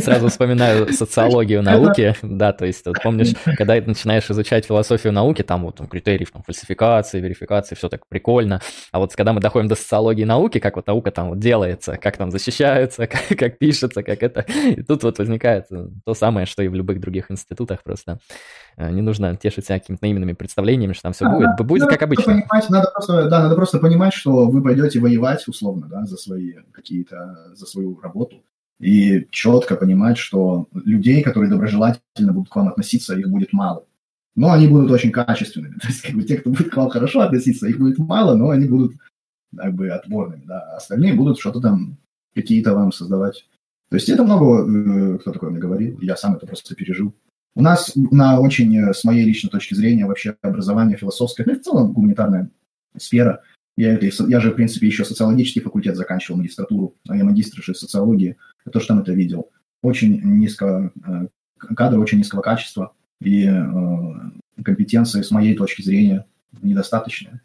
Сразу 0.00 0.28
вспоминаю 0.28 0.92
социологию 0.92 1.62
науки, 1.62 2.14
да, 2.22 2.52
то 2.52 2.64
есть 2.64 2.86
вот, 2.86 2.96
помнишь, 3.02 3.34
когда 3.56 3.80
ты 3.80 3.86
начинаешь 3.86 4.30
изучать 4.30 4.66
философию 4.66 5.12
науки, 5.12 5.42
там 5.42 5.64
вот 5.64 5.76
там, 5.76 5.88
критерии 5.88 6.26
там, 6.32 6.42
фальсификации, 6.42 7.20
верификации, 7.20 7.74
все 7.74 7.88
так 7.88 8.06
прикольно, 8.08 8.60
а 8.92 8.98
вот 8.98 9.14
когда 9.14 9.32
мы 9.32 9.40
доходим 9.40 9.68
до 9.68 9.74
социологии 9.74 10.24
науки, 10.24 10.58
как 10.58 10.76
вот 10.76 10.86
наука 10.86 11.10
там 11.10 11.30
вот 11.30 11.38
делается, 11.38 11.96
как 11.96 12.16
там 12.16 12.30
защищаются, 12.30 13.06
как, 13.08 13.38
как 13.38 13.58
пишется, 13.58 14.02
как 14.02 14.22
это, 14.22 14.40
и 14.40 14.82
тут 14.82 15.02
вот 15.02 15.18
возникает 15.18 15.66
то 16.04 16.14
самое, 16.14 16.46
что 16.46 16.62
и 16.62 16.68
в 16.68 16.74
любых 16.74 17.00
других 17.00 17.30
институтах 17.30 17.82
просто. 17.82 18.18
Э, 18.76 18.90
не 18.90 19.02
нужно 19.02 19.36
тешить 19.36 19.66
себя 19.66 19.78
какими-то 19.78 20.04
наивными 20.04 20.32
представлениями, 20.32 20.92
что 20.92 21.02
там 21.02 21.12
все 21.12 21.28
будет, 21.28 21.56
будет 21.66 21.80
надо 21.80 21.92
как 21.92 22.02
обычно. 22.02 22.24
Понимать, 22.24 22.70
надо 22.70 22.90
просто, 22.92 23.28
да, 23.28 23.42
надо 23.42 23.54
просто 23.54 23.78
понимать, 23.78 24.12
что 24.12 24.48
вы 24.48 24.62
пойдете 24.62 25.00
воевать 25.00 25.46
условно, 25.48 25.88
да, 25.88 26.04
за 26.04 26.16
свои 26.16 26.54
какие-то, 26.72 27.54
за 27.54 27.66
свою 27.66 27.98
работу, 28.00 28.42
и 28.80 29.26
четко 29.30 29.76
понимать, 29.76 30.18
что 30.18 30.68
людей, 30.72 31.22
которые 31.22 31.50
доброжелательно 31.50 32.32
будут 32.32 32.48
к 32.48 32.56
вам 32.56 32.68
относиться, 32.68 33.16
их 33.16 33.28
будет 33.28 33.52
мало. 33.52 33.86
Но 34.36 34.52
они 34.52 34.66
будут 34.66 34.90
очень 34.90 35.12
качественными. 35.12 35.74
То 35.80 35.88
есть, 35.88 36.02
как 36.02 36.14
бы, 36.14 36.22
те, 36.22 36.38
кто 36.38 36.50
будет 36.50 36.70
к 36.70 36.76
вам 36.76 36.90
хорошо 36.90 37.20
относиться, 37.20 37.68
их 37.68 37.78
будет 37.78 37.98
мало, 37.98 38.34
но 38.34 38.50
они 38.50 38.66
будут 38.66 38.94
как 39.56 39.74
бы 39.74 39.88
отборными, 39.88 40.44
да. 40.44 40.60
А 40.60 40.76
остальные 40.76 41.14
будут 41.14 41.38
что-то 41.38 41.60
там, 41.60 41.96
какие-то 42.34 42.74
вам 42.74 42.90
создавать. 42.92 43.46
То 43.90 43.96
есть 43.96 44.08
это 44.08 44.24
много, 44.24 44.66
э, 44.66 45.18
кто 45.18 45.30
такой 45.30 45.50
мне 45.50 45.60
говорил, 45.60 45.98
я 46.00 46.16
сам 46.16 46.34
это 46.34 46.46
просто 46.46 46.74
пережил. 46.74 47.14
У 47.54 47.62
нас 47.62 47.92
на 47.94 48.40
очень, 48.40 48.76
э, 48.76 48.92
с 48.92 49.04
моей 49.04 49.24
личной 49.24 49.50
точки 49.50 49.74
зрения, 49.74 50.06
вообще 50.06 50.34
образование 50.42 50.96
философское, 50.96 51.44
ну 51.46 51.52
и 51.52 51.58
в 51.58 51.62
целом 51.62 51.92
гуманитарная 51.92 52.50
сфера– 52.96 53.42
я, 53.76 53.98
я 53.98 54.40
же, 54.40 54.50
в 54.50 54.54
принципе, 54.54 54.86
еще 54.86 55.04
социологический 55.04 55.62
факультет 55.62 55.96
заканчивал, 55.96 56.38
магистратуру, 56.38 56.94
а 57.08 57.16
я 57.16 57.24
магистр 57.24 57.62
же 57.62 57.74
социологии, 57.74 58.36
я 58.64 58.72
тоже 58.72 58.86
там 58.86 59.00
это 59.00 59.12
видел. 59.12 59.50
Очень 59.82 60.20
низко, 60.22 60.92
э, 61.06 61.26
кадры 61.74 62.00
очень 62.00 62.18
низкого 62.18 62.40
качества, 62.40 62.94
и 63.20 63.46
э, 63.46 64.62
компетенции, 64.62 65.22
с 65.22 65.30
моей 65.30 65.56
точки 65.56 65.82
зрения, 65.82 66.24
недостаточные. 66.62 67.40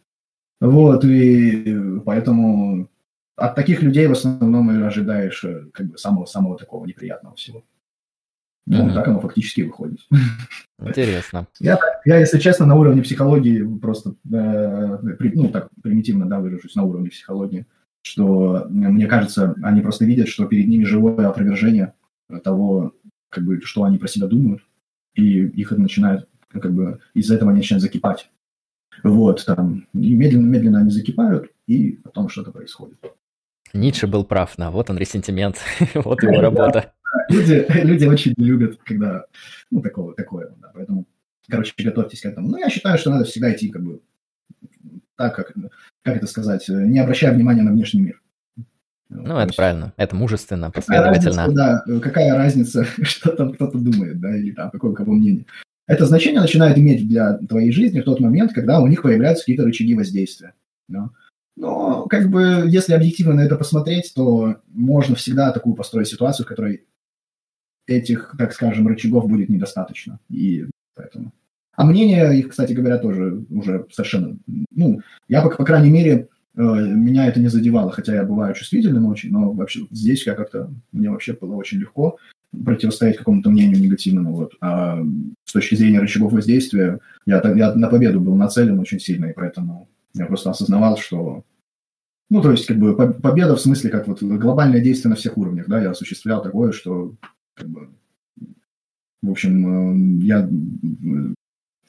Вот, 0.61 1.03
и 1.05 1.99
поэтому 2.05 2.89
от 3.35 3.55
таких 3.55 3.81
людей 3.81 4.07
в 4.07 4.11
основном 4.11 4.69
и 4.71 4.83
ожидаешь 4.83 5.43
э, 5.43 5.65
как 5.73 5.87
бы 5.87 5.97
самого-самого 5.97 6.57
такого 6.57 6.85
неприятного 6.85 7.35
всего. 7.35 7.63
Ну, 8.69 8.87
mm-hmm. 8.87 8.93
так 8.93 9.07
оно 9.07 9.19
фактически 9.19 9.61
выходит. 9.61 9.99
Интересно. 10.79 11.47
Я, 11.59 11.79
я, 12.05 12.19
если 12.19 12.37
честно, 12.37 12.67
на 12.67 12.75
уровне 12.75 13.01
психологии 13.01 13.65
просто, 13.79 14.11
э, 14.31 14.97
при, 15.17 15.31
ну, 15.33 15.49
так 15.49 15.69
примитивно, 15.81 16.29
да, 16.29 16.39
выражусь, 16.39 16.75
на 16.75 16.83
уровне 16.83 17.09
психологии, 17.09 17.65
что, 18.03 18.67
мне 18.69 19.07
кажется, 19.07 19.55
они 19.63 19.81
просто 19.81 20.05
видят, 20.05 20.27
что 20.27 20.45
перед 20.45 20.67
ними 20.67 20.83
живое 20.83 21.27
опровержение 21.27 21.93
того, 22.43 22.93
как 23.29 23.43
бы, 23.43 23.59
что 23.61 23.85
они 23.85 23.97
про 23.97 24.07
себя 24.07 24.27
думают, 24.27 24.61
и 25.15 25.47
их 25.47 25.71
это 25.71 25.81
начинает, 25.81 26.27
как 26.49 26.71
бы, 26.71 26.99
из-за 27.15 27.35
этого 27.35 27.49
они 27.49 27.61
начинают 27.61 27.81
закипать. 27.81 28.29
Вот, 29.03 29.43
там, 29.47 29.87
медленно-медленно 29.93 30.81
они 30.81 30.91
закипают, 30.91 31.49
и 31.65 31.93
потом 32.03 32.29
что-то 32.29 32.51
происходит. 32.51 32.99
Ницше 33.73 34.05
был 34.05 34.23
прав, 34.25 34.53
да, 34.57 34.69
вот 34.69 34.91
он 34.91 34.99
ресентимент, 34.99 35.57
вот 35.95 36.21
его 36.21 36.39
работа 36.39 36.93
люди, 37.29 37.65
люди 37.83 38.05
очень 38.05 38.33
любят, 38.37 38.79
когда, 38.83 39.25
ну, 39.71 39.81
такого, 39.81 40.13
такое, 40.13 40.51
да, 40.61 40.71
поэтому, 40.73 41.05
короче, 41.47 41.73
готовьтесь 41.77 42.21
к 42.21 42.25
этому. 42.25 42.49
Но 42.49 42.57
я 42.57 42.69
считаю, 42.69 42.97
что 42.97 43.11
надо 43.11 43.25
всегда 43.25 43.53
идти, 43.53 43.69
как 43.69 43.83
бы, 43.83 44.01
так, 45.15 45.35
как, 45.35 45.53
как 46.03 46.17
это 46.17 46.27
сказать, 46.27 46.65
не 46.69 46.99
обращая 46.99 47.33
внимания 47.33 47.63
на 47.63 47.71
внешний 47.71 48.01
мир. 48.01 48.21
Ну, 49.09 49.35
это 49.37 49.47
есть, 49.47 49.57
правильно, 49.57 49.93
это 49.97 50.15
мужественно, 50.15 50.69
последовательно. 50.69 51.45
Разница, 51.45 51.83
да, 51.87 51.99
какая 51.99 52.35
разница, 52.35 52.85
что 53.01 53.31
там 53.31 53.53
кто-то 53.53 53.77
думает, 53.79 54.19
да, 54.19 54.35
или 54.35 54.51
там, 54.51 54.69
какое 54.69 54.91
у 54.91 54.95
кого 54.95 55.13
мнение. 55.13 55.45
Это 55.87 56.05
значение 56.05 56.39
начинает 56.39 56.77
иметь 56.77 57.07
для 57.07 57.33
твоей 57.39 57.71
жизни 57.71 58.01
в 58.01 58.05
тот 58.05 58.19
момент, 58.19 58.53
когда 58.53 58.79
у 58.79 58.85
них 58.85 59.01
появляются 59.01 59.43
какие-то 59.43 59.63
рычаги 59.63 59.95
воздействия. 59.95 60.53
Да. 60.87 61.09
Но, 61.57 62.03
как 62.03 62.29
бы, 62.29 62.65
если 62.67 62.93
объективно 62.93 63.33
на 63.33 63.41
это 63.41 63.55
посмотреть, 63.55 64.13
то 64.15 64.57
можно 64.67 65.15
всегда 65.15 65.51
такую 65.51 65.75
построить 65.75 66.07
ситуацию, 66.07 66.45
в 66.45 66.49
которой 66.49 66.85
этих, 67.89 68.35
так 68.37 68.53
скажем, 68.53 68.87
рычагов 68.87 69.27
будет 69.27 69.49
недостаточно. 69.49 70.19
И 70.29 70.65
поэтому. 70.95 71.31
А 71.75 71.85
мнение 71.85 72.37
их, 72.37 72.49
кстати 72.49 72.73
говоря, 72.73 72.97
тоже 72.97 73.43
уже 73.49 73.85
совершенно... 73.91 74.37
Ну, 74.71 75.01
я, 75.27 75.41
по, 75.41 75.49
по 75.49 75.63
крайней 75.63 75.91
мере, 75.91 76.27
э, 76.55 76.61
меня 76.61 77.27
это 77.27 77.39
не 77.39 77.47
задевало, 77.47 77.91
хотя 77.91 78.15
я 78.15 78.23
бываю 78.23 78.53
чувствительным 78.53 79.05
очень, 79.05 79.31
но 79.31 79.51
вообще 79.51 79.81
здесь 79.91 80.25
я 80.27 80.35
как-то... 80.35 80.69
Мне 80.91 81.09
вообще 81.09 81.33
было 81.33 81.55
очень 81.55 81.79
легко 81.79 82.17
противостоять 82.65 83.17
какому-то 83.17 83.49
мнению 83.49 83.79
негативному. 83.79 84.35
Вот. 84.35 84.53
А 84.59 85.01
с 85.45 85.53
точки 85.53 85.75
зрения 85.75 85.99
рычагов 85.99 86.33
воздействия, 86.33 86.99
я, 87.25 87.41
я 87.55 87.73
на 87.75 87.87
победу 87.87 88.19
был 88.19 88.35
нацелен 88.35 88.79
очень 88.79 88.99
сильно, 88.99 89.27
и 89.27 89.33
поэтому 89.33 89.87
я 90.15 90.25
просто 90.25 90.49
осознавал, 90.49 90.97
что 90.97 91.43
ну, 92.29 92.41
то 92.41 92.51
есть, 92.51 92.67
как 92.67 92.77
бы, 92.77 92.95
победа 92.95 93.55
в 93.55 93.61
смысле, 93.61 93.89
как 93.89 94.07
вот 94.07 94.21
глобальное 94.21 94.81
действие 94.81 95.09
на 95.09 95.15
всех 95.15 95.37
уровнях, 95.37 95.67
да, 95.67 95.81
я 95.81 95.89
осуществлял 95.89 96.43
такое, 96.43 96.71
что 96.71 97.15
как 97.59 97.67
бы, 97.67 97.89
в 99.21 99.29
общем, 99.29 100.21
э, 100.21 100.25
я 100.25 100.39
э, 100.39 101.33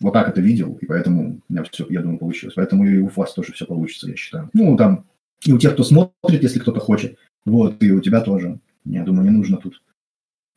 вот 0.00 0.12
так 0.12 0.28
это 0.28 0.40
видел, 0.40 0.76
и 0.80 0.87
поэтому 0.87 1.40
у 1.48 1.52
меня 1.52 1.62
все, 1.64 1.87
я 1.88 2.02
думаю, 2.02 2.18
получилось. 2.18 2.54
Поэтому 2.56 2.85
и 2.85 2.98
у 2.98 3.09
вас 3.09 3.33
тоже 3.33 3.52
все 3.52 3.66
получится, 3.66 4.09
я 4.09 4.16
считаю. 4.16 4.50
Ну, 4.52 4.76
там, 4.76 5.04
и 5.44 5.52
у 5.52 5.59
тех, 5.59 5.74
кто 5.74 5.85
смотрит, 5.85 6.42
если 6.42 6.59
кто-то 6.59 6.80
хочет, 6.80 7.16
вот, 7.44 7.83
и 7.83 7.92
у 7.92 8.00
тебя 8.00 8.20
тоже. 8.20 8.59
Я 8.85 9.04
думаю, 9.04 9.30
не 9.30 9.37
нужно 9.37 9.59
тут. 9.59 9.83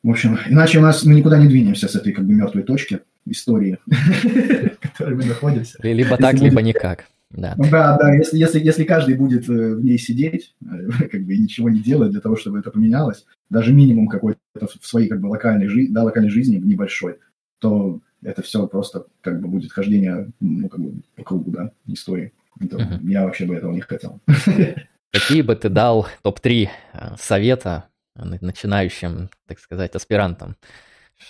В 0.02 0.10
общем, 0.10 0.38
иначе 0.48 0.78
у 0.78 0.82
нас 0.82 1.04
мы 1.04 1.14
никуда 1.14 1.38
не 1.38 1.48
двинемся 1.48 1.88
с 1.88 1.94
этой 1.94 2.12
как 2.12 2.26
бы 2.26 2.34
мертвой 2.34 2.62
точки 2.62 3.00
истории, 3.26 3.78
в 3.86 4.76
которой 4.80 5.14
мы 5.14 5.24
находимся. 5.24 5.78
Либо 5.82 6.16
так, 6.16 6.34
либо 6.34 6.60
никак. 6.60 7.06
Да, 7.36 7.54
да, 7.56 7.98
да 7.98 8.14
если, 8.14 8.38
если, 8.38 8.60
если 8.60 8.84
каждый 8.84 9.16
будет 9.16 9.48
э, 9.48 9.74
в 9.74 9.84
ней 9.84 9.98
сидеть, 9.98 10.54
э, 10.62 11.08
как 11.08 11.22
бы 11.22 11.34
и 11.34 11.38
ничего 11.38 11.68
не 11.68 11.80
делать 11.80 12.12
для 12.12 12.20
того, 12.20 12.36
чтобы 12.36 12.58
это 12.58 12.70
поменялось, 12.70 13.24
даже 13.50 13.72
минимум 13.72 14.08
какой-то 14.08 14.38
в 14.54 14.86
своей 14.86 15.08
как 15.08 15.20
бы 15.20 15.26
локальной, 15.26 15.66
жи- 15.66 15.88
да, 15.90 16.04
локальной 16.04 16.30
жизни 16.30 16.56
небольшой, 16.56 17.18
то 17.58 18.00
это 18.22 18.42
все 18.42 18.66
просто 18.66 19.06
как 19.20 19.40
бы 19.40 19.48
будет 19.48 19.72
хождение 19.72 20.30
ну, 20.40 20.68
как 20.68 20.80
бы 20.80 20.92
по 21.16 21.22
кругу, 21.24 21.50
да, 21.50 21.72
истории. 21.86 22.32
Это, 22.60 22.76
uh-huh. 22.76 23.08
Я 23.08 23.24
вообще 23.24 23.46
бы 23.46 23.56
этого 23.56 23.72
не 23.72 23.80
хотел. 23.80 24.20
Какие 25.12 25.42
бы 25.42 25.56
ты 25.56 25.68
дал 25.68 26.06
топ-3 26.22 26.68
э, 26.92 27.16
совета 27.18 27.88
начинающим, 28.16 29.28
так 29.46 29.58
сказать, 29.58 29.94
аспирантам? 29.96 30.56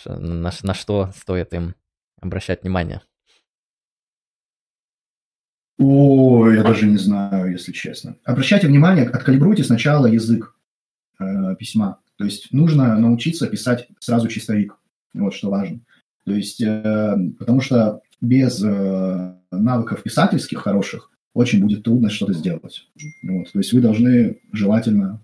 На, 0.06 0.50
на 0.62 0.74
что 0.74 1.10
стоит 1.16 1.54
им 1.54 1.74
обращать 2.20 2.62
внимание? 2.62 3.00
О, 5.78 6.48
я 6.50 6.62
даже 6.62 6.86
не 6.86 6.98
знаю, 6.98 7.50
если 7.52 7.72
честно. 7.72 8.16
Обращайте 8.24 8.68
внимание, 8.68 9.06
откалибруйте 9.06 9.64
сначала 9.64 10.06
язык 10.06 10.56
э, 11.18 11.56
письма. 11.58 11.98
То 12.16 12.24
есть 12.24 12.52
нужно 12.52 12.96
научиться 12.96 13.48
писать 13.48 13.88
сразу 13.98 14.28
чистовик. 14.28 14.76
Вот 15.14 15.34
что 15.34 15.50
важно. 15.50 15.80
То 16.24 16.32
есть, 16.32 16.60
э, 16.60 17.16
потому 17.38 17.60
что 17.60 18.02
без 18.20 18.62
э, 18.62 19.34
навыков 19.50 20.02
писательских 20.02 20.60
хороших 20.60 21.10
очень 21.34 21.60
будет 21.60 21.82
трудно 21.82 22.08
что-то 22.08 22.32
сделать. 22.34 22.88
Вот. 23.22 23.52
То 23.52 23.58
есть 23.58 23.72
вы 23.72 23.80
должны 23.80 24.38
желательно 24.52 25.20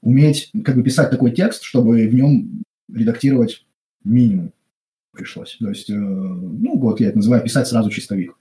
уметь 0.00 0.50
как 0.64 0.76
бы 0.76 0.84
писать 0.84 1.10
такой 1.10 1.32
текст, 1.32 1.62
чтобы 1.62 2.06
в 2.06 2.14
нем 2.14 2.62
редактировать 2.92 3.66
минимум 4.04 4.52
пришлось. 5.12 5.56
То 5.58 5.68
есть, 5.68 5.90
э, 5.90 5.94
ну 5.94 6.78
вот 6.78 7.00
я 7.00 7.08
это 7.08 7.18
называю 7.18 7.42
писать 7.42 7.66
сразу 7.66 7.90
чистовик. 7.90 8.36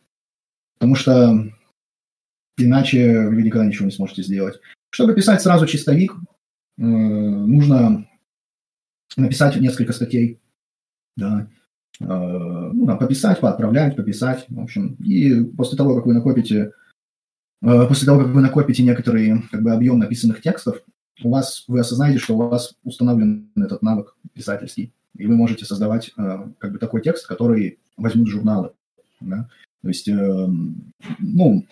Потому 0.78 0.96
что 0.96 1.52
иначе 2.58 3.28
вы 3.30 3.42
никогда 3.42 3.66
ничего 3.66 3.86
не 3.86 3.92
сможете 3.92 4.24
сделать. 4.24 4.60
Чтобы 4.90 5.14
писать 5.14 5.42
сразу 5.42 5.66
чистовик, 5.66 6.14
э, 6.14 6.82
нужно 6.82 8.08
написать 9.16 9.56
несколько 9.58 9.94
статей, 9.94 10.40
да, 11.16 11.50
э, 12.00 12.06
ну, 12.06 12.86
да, 12.86 12.96
пописать, 12.96 13.40
поотправлять, 13.40 13.96
пописать, 13.96 14.46
в 14.50 14.60
общем. 14.60 14.96
И 14.96 15.44
после 15.44 15.78
того, 15.78 15.96
как 15.96 16.06
вы 16.06 16.14
накопите, 16.14 16.72
э, 17.62 17.88
после 17.88 18.06
того, 18.06 18.24
как 18.24 18.34
вы 18.34 18.42
накопите 18.42 18.84
некоторый 18.84 19.42
как 19.52 19.64
бы, 19.64 19.72
объем 19.72 20.00
написанных 20.00 20.42
текстов, 20.42 20.82
у 21.24 21.32
вас, 21.32 21.64
вы 21.68 21.80
осознаете, 21.80 22.20
что 22.20 22.36
у 22.36 22.50
вас 22.50 22.76
установлен 22.84 23.52
этот 23.56 23.82
навык 23.82 24.16
писательский, 24.34 24.94
и 25.16 25.26
вы 25.26 25.36
можете 25.36 25.66
создавать 25.66 26.14
как 26.16 26.72
бы 26.72 26.78
такой 26.78 27.02
текст, 27.02 27.26
который 27.26 27.80
возьмут 27.98 28.28
журналы. 28.28 28.74
Да? 29.20 29.50
То 29.82 29.88
есть, 29.88 30.08
э, 30.08 30.48
ну, 31.20 31.66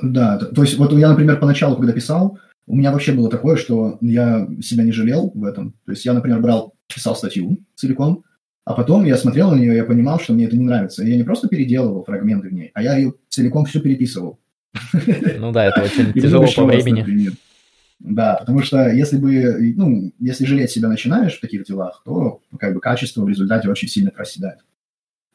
да, 0.00 0.38
то 0.38 0.62
есть 0.62 0.78
вот 0.78 0.92
я, 0.92 1.10
например, 1.10 1.38
поначалу, 1.38 1.76
когда 1.76 1.92
писал, 1.92 2.38
у 2.66 2.76
меня 2.76 2.92
вообще 2.92 3.12
было 3.12 3.28
такое, 3.28 3.56
что 3.56 3.98
я 4.00 4.48
себя 4.62 4.84
не 4.84 4.92
жалел 4.92 5.30
в 5.34 5.44
этом. 5.44 5.72
То 5.84 5.92
есть 5.92 6.04
я, 6.04 6.12
например, 6.12 6.40
брал, 6.40 6.74
писал 6.86 7.16
статью 7.16 7.58
целиком, 7.74 8.24
А 8.64 8.74
потом 8.74 9.04
я 9.04 9.16
смотрел 9.16 9.50
на 9.50 9.56
нее, 9.56 9.76
я 9.76 9.84
понимал, 9.84 10.20
что 10.20 10.32
мне 10.32 10.46
это 10.46 10.56
не 10.56 10.64
нравится. 10.64 11.04
И 11.04 11.10
я 11.10 11.16
не 11.16 11.24
просто 11.24 11.48
переделывал 11.48 12.04
фрагменты 12.04 12.48
в 12.48 12.52
ней, 12.52 12.70
а 12.74 12.82
я 12.82 12.96
ее 12.96 13.14
целиком 13.28 13.64
все 13.64 13.80
переписывал. 13.80 14.38
Ну 15.38 15.52
да, 15.52 15.66
это 15.66 15.82
очень 15.82 16.12
тяжело 16.20 16.46
по 16.54 16.64
времени. 16.64 17.32
Да, 18.04 18.34
потому 18.34 18.62
что 18.62 18.88
если 18.88 19.16
бы, 19.16 19.74
ну, 19.76 20.12
если 20.18 20.44
жалеть 20.44 20.72
себя 20.72 20.88
начинаешь 20.88 21.36
в 21.36 21.40
таких 21.40 21.64
делах, 21.64 22.02
то 22.04 22.40
как 22.58 22.74
бы 22.74 22.80
качество 22.80 23.22
в 23.22 23.28
результате 23.28 23.70
очень 23.70 23.86
сильно 23.86 24.10
проседает. 24.10 24.58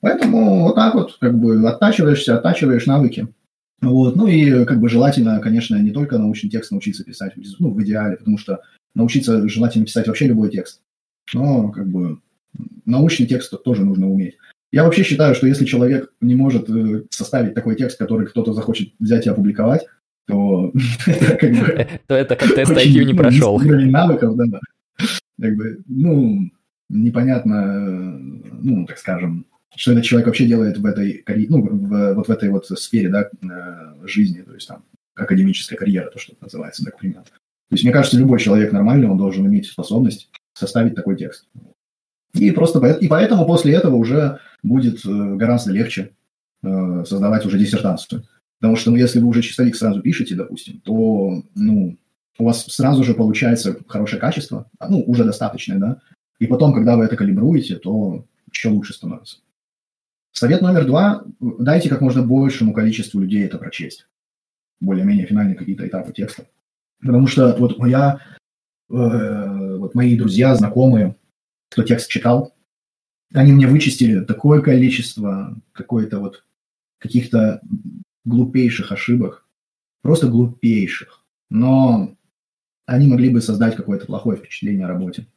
Поэтому 0.01 0.63
вот 0.63 0.76
так 0.76 0.93
вот 0.93 1.18
как 1.20 1.39
бы 1.39 1.68
оттачиваешься, 1.68 2.38
оттачиваешь 2.38 2.86
навыки. 2.86 3.28
Вот. 3.82 4.18
Ну 4.18 4.28
и 4.28 4.65
как 4.65 4.82
бы 4.82 4.89
желательно, 4.89 5.39
конечно, 5.39 5.78
не 5.78 5.91
только 5.91 6.18
научный 6.18 6.49
текст 6.49 6.72
научиться 6.72 7.05
писать, 7.05 7.34
ну, 7.59 7.72
в 7.72 7.82
идеале, 7.84 8.18
потому 8.18 8.38
что 8.38 8.61
научиться 8.95 9.47
желательно 9.47 9.86
писать 9.86 10.07
вообще 10.07 10.28
любой 10.28 10.49
текст. 10.49 10.82
Но 11.34 11.72
как 11.72 11.88
бы 11.88 12.20
научный 12.86 13.28
текст 13.28 13.53
тоже 13.63 13.86
нужно 13.86 14.11
уметь. 14.11 14.36
Я 14.74 14.84
вообще 14.84 15.03
считаю, 15.03 15.36
что 15.36 15.47
если 15.47 15.63
человек 15.63 16.11
не 16.20 16.36
может 16.36 16.70
э, 16.70 17.03
составить 17.11 17.53
такой 17.53 17.76
текст, 17.78 17.97
который 17.97 18.28
кто-то 18.28 18.51
захочет 18.51 18.89
взять 18.99 19.26
и 19.26 19.30
опубликовать, 19.30 19.86
то 20.28 20.72
это 21.06 21.48
бы... 21.48 21.88
То 22.08 22.16
это 22.16 22.36
как 22.36 22.54
тест 22.54 22.72
IQ 22.72 23.04
не 23.06 23.14
прошел. 23.14 23.56
Уровень 23.56 23.92
навыков, 23.92 24.36
да. 24.36 24.60
Как 25.40 25.56
бы, 25.56 25.80
ну, 25.88 26.50
непонятно, 26.90 28.20
ну, 28.62 28.86
так 28.86 28.98
скажем, 28.98 29.46
что 29.76 29.92
этот 29.92 30.04
человек 30.04 30.28
вообще 30.28 30.46
делает 30.46 30.78
в 30.78 30.86
этой, 30.86 31.24
ну, 31.50 31.62
в, 31.62 32.14
вот 32.14 32.28
в 32.28 32.32
этой 32.32 32.50
вот 32.50 32.66
сфере, 32.68 33.10
да, 33.10 33.30
э, 33.42 34.08
жизни, 34.08 34.42
то 34.42 34.54
есть 34.54 34.68
там 34.68 34.84
академическая 35.16 35.78
карьера, 35.78 36.10
то, 36.10 36.20
что 36.20 36.34
называется, 36.42 36.84
так 36.84 36.98
примерно. 36.98 37.24
То 37.24 37.74
есть 37.74 37.84
мне 37.84 37.94
кажется, 37.94 38.18
любой 38.18 38.40
человек 38.40 38.72
нормальный, 38.72 39.08
он 39.08 39.18
должен 39.18 39.46
иметь 39.48 39.68
способность 39.68 40.30
составить 40.54 40.96
такой 40.96 41.16
текст. 41.16 41.48
И 42.34 42.52
просто 42.52 42.86
и 42.86 43.08
поэтому 43.08 43.46
после 43.46 43.74
этого 43.74 43.96
уже 43.96 44.40
будет 44.64 45.06
э, 45.06 45.36
гораздо 45.36 45.72
легче 45.72 46.12
э, 46.64 47.04
создавать 47.06 47.46
уже 47.46 47.58
диссертацию. 47.58 48.24
Потому 48.60 48.76
что, 48.76 48.91
ну, 48.91 48.97
если 48.97 49.20
вы 49.20 49.28
уже 49.28 49.41
чистовик 49.41 49.76
сразу 49.76 50.01
пишете, 50.01 50.36
допустим, 50.36 50.80
то, 50.80 51.43
ну, 51.55 51.97
у 52.39 52.43
вас 52.43 52.66
сразу 52.66 53.03
же 53.03 53.14
получается 53.14 53.78
хорошее 53.88 54.20
качество, 54.20 54.70
а, 54.80 54.89
ну, 54.89 55.03
уже 55.05 55.24
достаточное, 55.24 55.78
да, 55.78 56.01
и 56.39 56.47
потом, 56.47 56.74
когда 56.74 56.95
вы 56.95 57.05
это 57.05 57.16
калибруете, 57.16 57.76
то 57.78 58.26
еще 58.51 58.70
лучше 58.70 58.93
становится. 58.93 59.38
Совет 60.32 60.62
номер 60.62 60.86
два– 60.86 61.24
дайте 61.39 61.89
как 61.89 62.01
можно 62.01 62.22
большему 62.22 62.74
количеству 62.74 63.20
людей 63.20 63.43
это 63.43 63.58
прочесть. 63.58 64.08
Более-менее 64.80 65.26
финальные 65.26 65.55
какие-то 65.55 65.88
этапы 65.88 66.14
текста. 66.14 66.45
Потому 66.99 67.26
что 67.26 67.55
вот 67.58 67.80
моя, 67.80 68.20
э, 68.89 69.78
вот 69.78 69.95
мои 69.95 70.16
друзья, 70.16 70.53
знакомые, 70.55 71.16
кто 71.70 71.82
текст 71.82 72.08
читал, 72.10 72.53
они 73.34 73.51
мне 73.51 73.68
вычистили 73.68 74.24
такое 74.24 74.62
количество 74.62 75.60
какой-то 75.72 76.20
вот 76.20 76.43
каких-то 76.99 77.62
глупейших 78.28 78.92
ошибок, 78.92 79.46
просто 80.02 80.28
глупейших. 80.28 81.24
Но 81.50 82.16
они 82.86 83.08
могли 83.08 83.30
бы 83.30 83.42
создать 83.42 83.76
какое-то 83.76 84.06
плохое 84.06 84.38
впечатление 84.38 84.86
о 84.86 84.90
работе. 84.90 85.28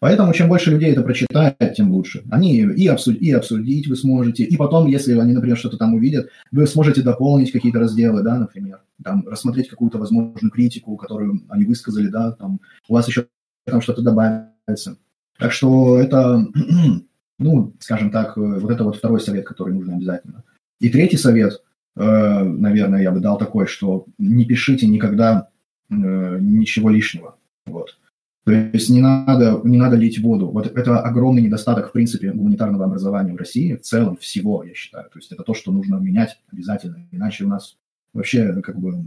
Поэтому 0.00 0.34
чем 0.34 0.48
больше 0.48 0.70
людей 0.70 0.92
это 0.92 1.02
прочитает, 1.02 1.74
тем 1.76 1.90
лучше. 1.90 2.24
Они 2.30 2.58
и, 2.58 2.86
обсудить, 2.88 3.22
и 3.22 3.30
обсудить 3.30 3.86
вы 3.86 3.96
сможете, 3.96 4.44
и 4.44 4.56
потом, 4.56 4.86
если 4.86 5.18
они, 5.18 5.32
например, 5.32 5.56
что-то 5.56 5.78
там 5.78 5.94
увидят, 5.94 6.28
вы 6.50 6.66
сможете 6.66 7.00
дополнить 7.00 7.52
какие-то 7.52 7.78
разделы, 7.78 8.22
да, 8.22 8.38
например, 8.38 8.80
там, 9.02 9.26
рассмотреть 9.26 9.68
какую-то 9.68 9.98
возможную 9.98 10.50
критику, 10.50 10.96
которую 10.96 11.42
они 11.48 11.64
высказали, 11.64 12.08
да, 12.08 12.32
там, 12.32 12.60
у 12.88 12.94
вас 12.94 13.08
еще 13.08 13.26
там 13.64 13.80
что-то 13.80 14.02
добавится. 14.02 14.98
Так 15.38 15.52
что 15.52 15.98
это, 15.98 16.46
ну, 17.38 17.72
скажем 17.80 18.10
так, 18.10 18.36
вот 18.36 18.70
это 18.70 18.84
вот 18.84 18.96
второй 18.96 19.20
совет, 19.20 19.46
который 19.46 19.72
нужно 19.72 19.96
обязательно. 19.96 20.44
И 20.80 20.90
третий 20.90 21.16
совет, 21.16 21.54
э, 21.54 21.56
наверное, 21.96 23.02
я 23.02 23.10
бы 23.10 23.20
дал 23.20 23.38
такой, 23.38 23.66
что 23.66 24.06
не 24.18 24.44
пишите 24.44 24.86
никогда 24.86 25.48
э, 25.90 25.94
ничего 25.94 26.90
лишнего. 26.90 27.36
Вот. 27.66 27.98
То 28.44 28.52
есть 28.52 28.90
не 28.90 29.00
надо, 29.00 29.60
не 29.64 29.78
надо 29.78 29.96
лить 29.96 30.18
воду. 30.18 30.50
Вот 30.50 30.66
это 30.66 31.00
огромный 31.00 31.42
недостаток, 31.42 31.88
в 31.88 31.92
принципе, 31.92 32.32
гуманитарного 32.32 32.84
образования 32.84 33.32
в 33.32 33.38
России, 33.38 33.74
в 33.74 33.82
целом 33.82 34.16
всего, 34.16 34.64
я 34.64 34.74
считаю. 34.74 35.08
То 35.08 35.18
есть 35.18 35.32
это 35.32 35.42
то, 35.44 35.54
что 35.54 35.72
нужно 35.72 35.96
менять 35.96 36.38
обязательно. 36.52 37.06
Иначе 37.10 37.44
у 37.44 37.48
нас 37.48 37.78
вообще 38.12 38.60
как 38.60 38.78
бы, 38.78 39.02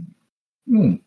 ну, 0.66 1.00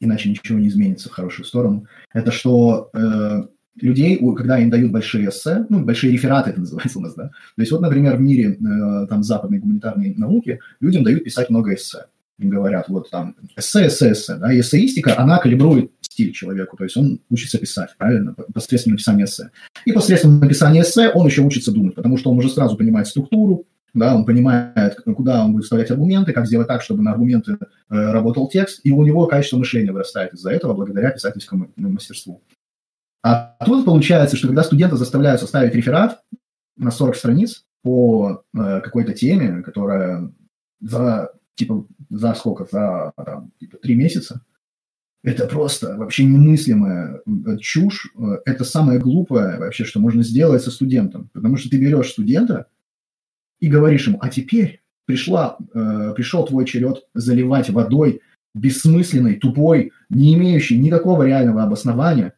иначе 0.00 0.28
ничего 0.28 0.58
не 0.58 0.68
изменится 0.68 1.08
в 1.08 1.12
хорошую 1.12 1.46
сторону. 1.46 1.86
Это 2.12 2.30
что 2.30 2.90
э, 2.92 3.44
людей, 3.80 4.18
когда 4.36 4.58
им 4.58 4.70
дают 4.70 4.92
большие 4.92 5.28
эссе, 5.28 5.66
ну, 5.68 5.84
большие 5.84 6.12
рефераты 6.12 6.50
это 6.50 6.60
называется 6.60 6.98
у 6.98 7.02
нас, 7.02 7.14
да. 7.14 7.28
То 7.28 7.62
есть 7.62 7.72
вот, 7.72 7.80
например, 7.80 8.16
в 8.16 8.20
мире 8.20 8.52
э, 8.52 9.06
там 9.08 9.22
западной 9.22 9.58
гуманитарной 9.58 10.14
науки 10.16 10.60
людям 10.80 11.04
дают 11.04 11.24
писать 11.24 11.50
много 11.50 11.74
эссе. 11.74 12.06
Им 12.38 12.50
говорят, 12.50 12.88
вот 12.88 13.10
там 13.10 13.34
эссе, 13.56 13.86
эссе, 13.86 14.12
эссе, 14.12 14.36
да, 14.36 14.52
и 14.52 14.60
эссеистика, 14.60 15.18
она 15.18 15.38
калибрует 15.38 15.90
стиль 16.00 16.32
человеку, 16.32 16.76
то 16.76 16.84
есть 16.84 16.96
он 16.96 17.20
учится 17.30 17.58
писать, 17.58 17.90
правильно, 17.98 18.34
посредством 18.52 18.92
написания 18.92 19.24
эссе. 19.24 19.50
И 19.84 19.92
посредством 19.92 20.40
написания 20.40 20.82
эссе 20.82 21.10
он 21.10 21.26
еще 21.26 21.42
учится 21.42 21.72
думать, 21.72 21.94
потому 21.94 22.16
что 22.18 22.30
он 22.30 22.38
уже 22.38 22.50
сразу 22.50 22.76
понимает 22.76 23.06
структуру, 23.06 23.66
да, 23.94 24.14
он 24.14 24.26
понимает, 24.26 25.00
куда 25.16 25.44
он 25.44 25.52
будет 25.52 25.64
вставлять 25.64 25.90
аргументы, 25.90 26.32
как 26.32 26.46
сделать 26.46 26.68
так, 26.68 26.82
чтобы 26.82 27.02
на 27.02 27.12
аргументы 27.12 27.52
э, 27.52 27.56
работал 27.88 28.48
текст, 28.48 28.80
и 28.84 28.92
у 28.92 29.02
него 29.02 29.26
качество 29.26 29.56
мышления 29.56 29.92
вырастает 29.92 30.34
из-за 30.34 30.50
этого 30.50 30.74
благодаря 30.74 31.10
писательскому 31.10 31.70
мастерству. 31.76 32.42
А 33.22 33.56
тут 33.64 33.84
получается, 33.84 34.36
что 34.36 34.48
когда 34.48 34.62
студента 34.62 34.96
заставляют 34.96 35.40
составить 35.40 35.74
реферат 35.74 36.22
на 36.76 36.90
40 36.90 37.16
страниц 37.16 37.64
по 37.82 38.44
э, 38.54 38.80
какой-то 38.80 39.12
теме, 39.12 39.62
которая 39.62 40.32
за, 40.80 41.32
типа, 41.54 41.86
за 42.10 42.34
сколько, 42.34 42.66
за 42.70 43.12
там, 43.16 43.50
типа, 43.58 43.78
3 43.78 43.94
месяца, 43.94 44.42
это 45.26 45.48
просто 45.48 45.96
вообще 45.96 46.24
немыслимая 46.24 47.20
э, 47.26 47.56
чушь. 47.58 48.12
Э, 48.16 48.38
это 48.44 48.64
самое 48.64 49.00
глупое 49.00 49.58
вообще, 49.58 49.84
что 49.84 49.98
можно 49.98 50.22
сделать 50.22 50.62
со 50.62 50.70
студентом. 50.70 51.30
Потому 51.32 51.56
что 51.56 51.68
ты 51.68 51.78
берешь 51.78 52.10
студента 52.10 52.66
и 53.58 53.66
говоришь 53.68 54.06
ему, 54.06 54.18
а 54.20 54.28
теперь 54.28 54.82
пришла, 55.04 55.58
э, 55.74 56.12
пришел 56.14 56.46
твой 56.46 56.64
черед 56.64 57.06
заливать 57.12 57.70
водой 57.70 58.20
бессмысленной, 58.54 59.34
тупой, 59.34 59.90
не 60.10 60.34
имеющей 60.34 60.78
никакого 60.78 61.24
реального 61.24 61.64
обоснования. 61.64 62.34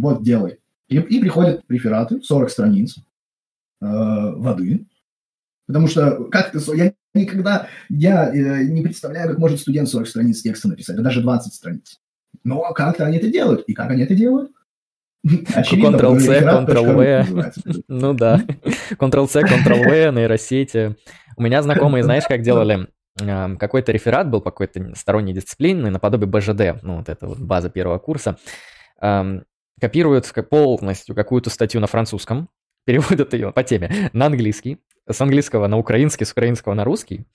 Вот 0.00 0.22
делай. 0.22 0.58
И, 0.88 0.96
и 0.96 1.20
приходят 1.20 1.62
рефераты, 1.68 2.20
40 2.20 2.50
страниц 2.50 2.96
э, 2.98 3.02
воды. 3.80 4.86
Потому 5.66 5.86
что 5.86 6.24
как 6.24 6.50
то 6.50 6.74
я 6.74 6.92
никогда, 7.14 7.68
я 7.88 8.34
э, 8.34 8.64
не 8.64 8.82
представляю, 8.82 9.28
как 9.28 9.38
может 9.38 9.60
студент 9.60 9.88
40 9.88 10.08
страниц 10.08 10.42
текста 10.42 10.68
написать, 10.68 10.96
да 10.96 11.02
даже 11.02 11.22
20 11.22 11.54
страниц. 11.54 12.00
Но 12.42 12.72
как-то 12.72 13.06
они 13.06 13.18
это 13.18 13.28
делают. 13.28 13.64
И 13.68 13.74
как 13.74 13.90
они 13.90 14.02
это 14.02 14.14
делают? 14.14 14.50
Ctrl-C, 15.26 16.40
Ctrl-V. 16.40 17.52
Ну 17.88 18.14
да. 18.14 18.42
Ctrl-C, 18.98 19.40
Ctrl-V, 19.42 20.12
нейросети. 20.12 20.96
У 21.36 21.42
меня 21.42 21.62
знакомые, 21.62 22.02
знаешь, 22.02 22.24
как 22.26 22.42
делали? 22.42 22.88
Какой-то 23.16 23.92
реферат 23.92 24.30
был 24.30 24.40
по 24.40 24.50
какой-то 24.50 24.94
сторонней 24.96 25.34
дисциплине, 25.34 25.90
наподобие 25.90 26.26
БЖД, 26.26 26.82
ну 26.82 26.98
вот 26.98 27.08
это 27.08 27.26
вот 27.26 27.38
база 27.38 27.68
первого 27.68 27.98
курса. 27.98 28.38
Копируют 29.80 30.30
полностью 30.48 31.14
какую-то 31.14 31.50
статью 31.50 31.80
на 31.80 31.86
французском, 31.86 32.48
переводят 32.84 33.32
ее 33.34 33.52
по 33.52 33.62
теме 33.62 34.10
на 34.12 34.26
английский, 34.26 34.78
с 35.08 35.20
английского 35.20 35.66
на 35.66 35.78
украинский, 35.78 36.26
с 36.26 36.32
украинского 36.32 36.74
на 36.74 36.84
русский, 36.84 37.26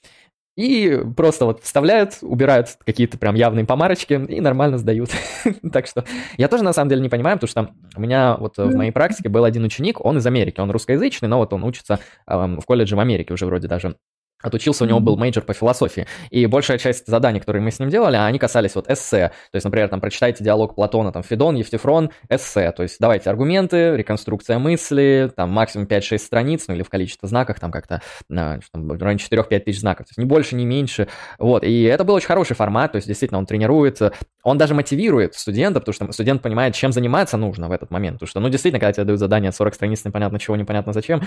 и 0.56 1.02
просто 1.18 1.46
вот 1.46 1.64
вставляют, 1.64 2.20
убирают 2.22 2.78
какие-то 2.86 3.18
прям 3.18 3.36
явные 3.36 3.66
помарочки 3.66 4.14
и 4.14 4.40
нормально 4.40 4.78
сдают. 4.78 5.10
так 5.74 5.86
что 5.86 6.06
я 6.38 6.48
тоже 6.48 6.64
на 6.64 6.72
самом 6.72 6.90
деле 6.90 7.02
не 7.02 7.10
понимаю, 7.10 7.38
потому 7.38 7.50
что 7.50 7.74
у 7.98 8.02
меня 8.02 8.38
вот 8.38 8.58
в 8.58 8.74
моей 8.74 8.92
практике 8.92 9.28
был 9.28 9.44
один 9.44 9.66
ученик, 9.66 10.04
он 10.04 10.18
из 10.18 10.26
Америки, 10.26 10.62
он 10.62 10.72
русскоязычный, 10.72 11.28
но 11.28 11.40
вот 11.40 11.52
он 11.52 11.66
учится 11.66 12.00
э, 12.26 12.36
в 12.36 12.66
колледже 12.66 12.96
в 12.96 13.00
Америке 13.02 13.34
уже 13.34 13.46
вроде 13.46 13.68
даже 13.68 13.98
отучился, 14.42 14.84
у 14.84 14.88
него 14.88 15.00
был 15.00 15.18
major 15.18 15.44
по 15.44 15.54
философии. 15.54 16.08
И 16.30 16.46
большая 16.46 16.78
часть 16.78 17.08
заданий, 17.08 17.40
которые 17.40 17.62
мы 17.62 17.72
с 17.72 17.80
ним 17.80 17.90
делали, 17.90 18.16
они 18.18 18.38
касались 18.38 18.76
вот 18.76 18.90
эссе. 18.90 19.30
То 19.52 19.56
есть, 19.56 19.66
например, 19.66 19.90
там, 19.90 20.02
прочитайте 20.02 20.44
диалог 20.44 20.76
Платона, 20.76 21.12
там, 21.12 21.24
Федон, 21.24 21.56
Евтифрон, 21.56 22.12
эссе. 22.30 22.72
То 22.72 22.84
есть, 22.84 22.98
давайте 23.00 23.30
аргументы, 23.30 23.96
реконструкция 23.96 24.60
мысли, 24.60 25.32
там, 25.36 25.52
максимум 25.52 25.88
5-6 25.88 26.18
страниц, 26.20 26.66
ну, 26.68 26.76
или 26.76 26.84
в 26.84 26.90
количестве 26.90 27.28
знаков, 27.28 27.60
там, 27.60 27.72
как-то, 27.72 28.02
там, 28.30 28.60
в 28.74 29.02
районе 29.02 29.20
4-5 29.20 29.60
тысяч 29.60 29.80
знаков. 29.80 30.08
То 30.08 30.12
есть, 30.12 30.18
не 30.18 30.26
больше, 30.26 30.56
не 30.56 30.66
меньше. 30.66 31.08
Вот, 31.40 31.64
и 31.64 31.84
это 31.84 32.04
был 32.04 32.14
очень 32.14 32.28
хороший 32.28 32.56
формат, 32.56 32.92
то 32.92 32.98
есть, 32.98 33.08
действительно, 33.08 33.40
он 33.40 33.46
тренирует, 33.46 34.00
он 34.46 34.60
даже 34.60 34.76
мотивирует 34.76 35.34
студента, 35.34 35.80
потому 35.80 35.94
что 35.94 36.12
студент 36.12 36.44
понимает, 36.44 36.76
чем 36.76 36.92
заниматься 36.92 37.36
нужно 37.36 37.68
в 37.68 37.72
этот 37.72 37.90
момент. 37.90 38.18
Потому 38.18 38.30
что, 38.30 38.40
ну, 38.40 38.50
действительно, 38.50 38.80
когда 38.80 38.94
тебе 38.94 39.04
дают 39.04 39.20
задание 39.20 39.52
40 39.52 39.74
страниц, 39.74 40.06
непонятно 40.06 40.38
чего, 40.38 40.56
непонятно 40.56 40.94
зачем, 40.94 41.24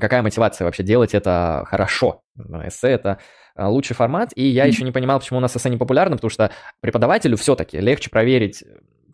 какая 0.00 0.22
мотивация 0.22 0.64
вообще 0.64 0.82
делать 0.82 1.12
это 1.12 1.64
хорошо. 1.66 2.22
Эссе— 2.64 2.88
это 2.88 3.18
а, 3.54 3.68
лучший 3.68 3.94
формат, 3.94 4.32
и 4.34 4.46
я 4.46 4.64
еще 4.64 4.82
не 4.82 4.92
понимал, 4.92 5.20
почему 5.20 5.40
у 5.40 5.42
нас 5.42 5.54
эссе 5.54 5.68
не 5.68 5.76
популярно, 5.76 6.16
потому 6.16 6.30
что 6.30 6.50
преподавателю 6.80 7.36
все-таки 7.36 7.78
легче 7.78 8.08
проверить 8.08 8.64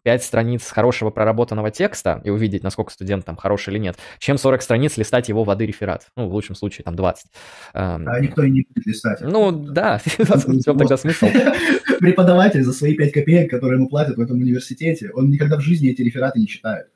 5 0.02 0.22
страниц 0.22 0.66
хорошего 0.70 1.10
проработанного 1.10 1.70
текста 1.70 2.20
и 2.24 2.30
увидеть, 2.30 2.62
насколько 2.62 2.92
студент 2.92 3.24
там 3.24 3.36
хороший 3.36 3.72
или 3.72 3.78
нет, 3.78 3.96
чем 4.18 4.38
40 4.38 4.62
страниц 4.62 4.96
листать 4.96 5.28
его 5.28 5.44
воды 5.44 5.66
реферат. 5.66 6.08
Ну, 6.16 6.28
в 6.28 6.32
лучшем 6.32 6.54
случае, 6.54 6.84
там 6.84 6.96
20. 6.96 7.26
А 7.72 8.20
никто 8.20 8.42
и 8.42 8.50
не 8.50 8.66
будет 8.68 8.86
листать. 8.86 9.20
Ну, 9.20 9.50
да, 9.52 10.00
в 10.04 10.62
чем 10.62 10.78
тогда 10.78 10.96
смысл? 10.96 11.26
Преподаватель 12.00 12.62
за 12.62 12.72
свои 12.72 12.94
5 12.94 13.12
копеек, 13.12 13.50
которые 13.50 13.78
ему 13.78 13.88
платят 13.88 14.16
в 14.16 14.20
этом 14.20 14.38
университете, 14.38 15.10
он 15.12 15.30
никогда 15.30 15.56
в 15.56 15.60
жизни 15.60 15.90
эти 15.90 16.02
рефераты 16.02 16.38
не 16.38 16.46
читает. 16.46 16.86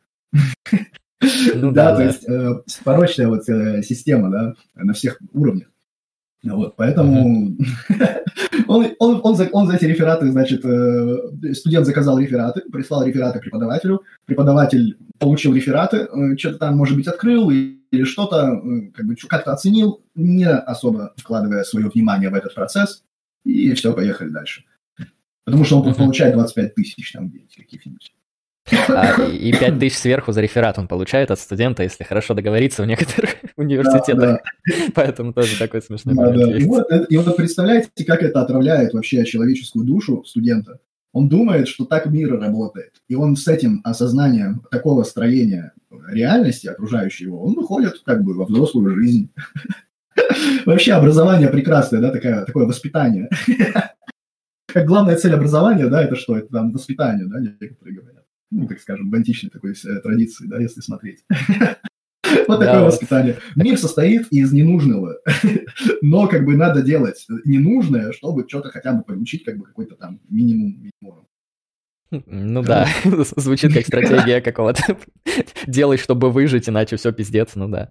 Ну, 1.55 1.71
да, 1.71 1.93
да, 1.93 1.97
то 1.97 2.03
есть 2.03 2.29
э, 2.29 2.51
порочная 2.85 3.29
вот 3.29 3.49
э, 3.49 3.83
система, 3.83 4.31
да, 4.31 4.55
на 4.75 4.93
всех 4.93 5.19
уровнях. 5.33 5.69
Вот, 6.45 6.77
поэтому 6.77 7.57
он, 8.69 8.87
он, 8.99 9.21
он, 9.23 9.35
за, 9.35 9.49
он 9.51 9.67
за 9.67 9.77
эти 9.77 9.87
рефераты, 9.87 10.31
значит, 10.31 10.63
э, 10.65 11.55
студент 11.55 11.87
заказал 11.87 12.19
рефераты, 12.19 12.61
прислал 12.71 13.05
рефераты 13.05 13.41
преподавателю, 13.41 14.03
преподаватель 14.27 14.99
получил 15.19 15.55
рефераты, 15.55 15.97
э, 15.97 16.37
что-то 16.37 16.59
там, 16.59 16.77
может 16.77 16.97
быть, 16.97 17.09
открыл 17.09 17.51
или 17.51 18.05
что-то, 18.05 18.61
э, 18.63 18.91
как 18.95 19.07
бы 19.07 19.17
как-то 19.27 19.53
оценил, 19.53 20.03
не 20.15 20.47
особо 20.47 21.15
вкладывая 21.17 21.65
свое 21.65 21.89
внимание 21.89 22.29
в 22.29 22.35
этот 22.35 22.55
процесс, 22.55 23.05
и 23.45 23.73
все, 23.73 23.95
поехали 23.95 24.29
дальше. 24.29 24.65
Потому 25.45 25.65
что 25.65 25.81
он 25.81 25.95
получает 25.95 26.35
25 26.35 26.75
тысяч 26.75 27.13
там 27.13 27.33
каких-нибудь. 27.57 28.13
А, 28.71 29.23
и 29.23 29.53
5 29.53 29.79
тысяч 29.79 29.99
сверху 29.99 30.33
за 30.33 30.41
реферат 30.41 30.79
он 30.79 30.89
получает 30.89 31.31
от 31.31 31.39
студента, 31.39 31.83
если 31.83 32.03
хорошо 32.05 32.35
договориться 32.35 32.83
в 32.83 32.87
некоторых 32.87 33.37
университетах. 33.57 34.41
Поэтому 34.95 35.33
тоже 35.33 35.59
такой 35.59 35.83
смешной 35.83 36.15
вот, 36.15 36.87
и 37.11 37.17
вот 37.17 37.37
представляете, 37.37 37.91
как 38.07 38.23
это 38.23 38.41
отравляет 38.41 38.95
вообще 38.95 39.25
человеческую 39.25 39.85
душу 39.85 40.25
студента. 40.25 40.79
Он 41.13 41.29
думает, 41.29 41.69
что 41.69 41.85
так 41.85 42.07
мир 42.07 42.41
работает. 42.41 43.03
И 43.07 43.15
он 43.15 43.37
с 43.37 43.47
этим 43.47 43.81
осознанием 43.85 44.63
такого 44.71 45.05
строения 45.05 45.73
реальности 46.09 46.67
окружающей 46.67 47.25
его, 47.25 47.43
он 47.45 47.55
выходит 47.55 48.03
как 48.05 48.25
бы 48.25 48.35
во 48.35 48.47
взрослую 48.47 48.95
жизнь. 48.97 49.31
Вообще 50.67 50.93
образование 50.93 51.49
прекрасное, 51.49 52.01
да, 52.01 52.11
такое, 52.11 52.45
такое 52.45 52.67
воспитание. 52.67 53.29
Как 54.67 54.87
главная 54.87 55.15
цель 55.15 55.35
образования, 55.35 55.87
да, 55.87 56.03
это 56.03 56.17
что? 56.17 56.37
Это 56.37 56.49
там 56.49 56.73
воспитание, 56.73 57.27
да, 57.27 57.39
некоторые 57.39 57.97
говорят 57.97 58.14
ну, 58.51 58.67
так 58.67 58.81
скажем, 58.81 59.11
в 59.11 59.15
античной 59.15 59.51
такой 59.51 59.73
э, 59.73 60.01
традиции, 60.01 60.47
да, 60.47 60.61
если 60.61 60.81
смотреть. 60.81 61.25
Вот 62.49 62.59
такое 62.59 62.83
воспитание. 62.83 63.39
Мир 63.55 63.79
состоит 63.79 64.27
из 64.31 64.53
ненужного, 64.53 65.19
но 66.03 66.27
как 66.27 66.45
бы 66.45 66.57
надо 66.57 66.83
делать 66.83 67.27
ненужное, 67.45 68.13
чтобы 68.13 68.47
что-то 68.49 68.71
хотя 68.71 68.93
бы 68.93 69.05
получить, 69.05 69.45
как 69.45 69.57
бы 69.59 69.65
какой-то 69.65 69.95
там 69.95 70.21
минимум 70.29 70.91
минимум. 71.01 71.27
Ну 72.11 72.63
да, 72.63 72.89
звучит 73.37 73.73
как 73.75 73.87
стратегия 73.87 74.41
какого-то. 74.41 74.99
Делай, 75.67 75.97
чтобы 75.97 76.31
выжить, 76.31 76.69
иначе 76.69 76.97
все 76.97 77.13
пиздец, 77.13 77.53
ну 77.55 77.69
да. 77.69 77.89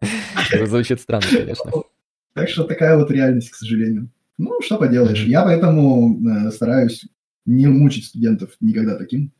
Звучит 0.65 1.01
странно, 1.01 1.25
конечно. 1.29 1.71
Так 2.33 2.49
что 2.49 2.63
такая 2.63 2.97
вот 2.97 3.11
реальность, 3.11 3.51
к 3.51 3.55
сожалению. 3.55 4.09
Ну, 4.37 4.59
что 4.61 4.77
поделаешь. 4.77 5.23
Я 5.25 5.43
поэтому 5.43 6.19
э, 6.27 6.51
стараюсь 6.51 7.05
не 7.45 7.67
мучить 7.67 8.05
студентов 8.05 8.51
никогда 8.59 8.95
таким 8.95 9.31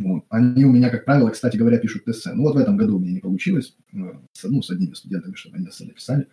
вот. 0.00 0.24
Они 0.30 0.64
у 0.64 0.72
меня, 0.72 0.88
как 0.88 1.04
правило, 1.04 1.28
кстати 1.28 1.58
говоря, 1.58 1.76
пишут 1.76 2.08
эссе. 2.08 2.32
Ну 2.32 2.44
вот 2.44 2.54
в 2.54 2.58
этом 2.58 2.78
году 2.78 2.96
у 2.96 2.98
меня 2.98 3.12
не 3.12 3.20
получилось, 3.20 3.76
э, 3.92 3.98
с, 4.32 4.44
ну, 4.44 4.62
с 4.62 4.70
одними 4.70 4.94
студентами, 4.94 5.34
чтобы 5.34 5.56
они 5.56 5.68
эссе 5.68 5.84
написали, 5.84 6.26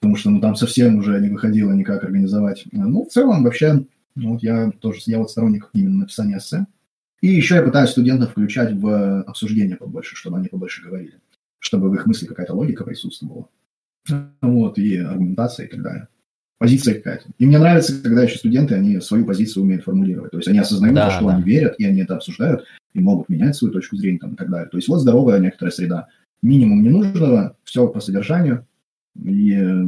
потому 0.00 0.16
что 0.16 0.30
ну, 0.30 0.40
там 0.40 0.56
совсем 0.56 0.96
уже 0.96 1.20
не 1.20 1.28
выходило 1.28 1.72
никак 1.72 2.02
организовать. 2.02 2.64
Ну, 2.72 3.04
в 3.04 3.08
целом, 3.08 3.44
вообще, 3.44 3.84
ну, 4.14 4.32
вот 4.32 4.42
я 4.42 4.70
тоже, 4.70 5.00
я 5.04 5.18
вот 5.18 5.30
сторонник 5.30 5.68
именно 5.74 5.98
написания 5.98 6.38
эссе. 6.38 6.66
И 7.20 7.28
еще 7.28 7.56
я 7.56 7.62
пытаюсь 7.62 7.90
студентов 7.90 8.30
включать 8.30 8.72
в 8.72 9.20
обсуждение 9.24 9.76
побольше, 9.76 10.16
чтобы 10.16 10.38
они 10.38 10.48
побольше 10.48 10.82
говорили, 10.82 11.20
чтобы 11.58 11.90
в 11.90 11.94
их 11.94 12.06
мысли 12.06 12.24
какая-то 12.24 12.54
логика 12.54 12.84
присутствовала. 12.84 13.50
Вот, 14.40 14.78
и 14.78 14.96
аргументация 14.96 15.66
и 15.66 15.68
так 15.68 15.82
далее 15.82 16.08
позиция 16.60 16.94
какая-то. 16.96 17.24
И 17.38 17.46
мне 17.46 17.58
нравится, 17.58 18.00
когда 18.02 18.22
еще 18.22 18.36
студенты, 18.36 18.74
они 18.74 19.00
свою 19.00 19.24
позицию 19.24 19.62
умеют 19.62 19.82
формулировать. 19.82 20.30
То 20.30 20.36
есть 20.36 20.48
они 20.48 20.58
осознают, 20.58 20.94
да, 20.94 21.10
что 21.10 21.26
да. 21.26 21.34
они 21.34 21.42
верят, 21.42 21.74
и 21.78 21.86
они 21.86 22.02
это 22.02 22.16
обсуждают, 22.16 22.66
и 22.92 23.00
могут 23.00 23.30
менять 23.30 23.56
свою 23.56 23.72
точку 23.72 23.96
зрения 23.96 24.18
там, 24.18 24.34
и 24.34 24.36
так 24.36 24.50
далее. 24.50 24.68
То 24.68 24.76
есть 24.76 24.86
вот 24.86 24.98
здоровая 24.98 25.38
некоторая 25.40 25.72
среда. 25.72 26.08
Минимум 26.42 26.82
ненужного, 26.82 27.56
все 27.64 27.88
по 27.88 28.00
содержанию, 28.00 28.66
и 29.16 29.54
э, 29.54 29.84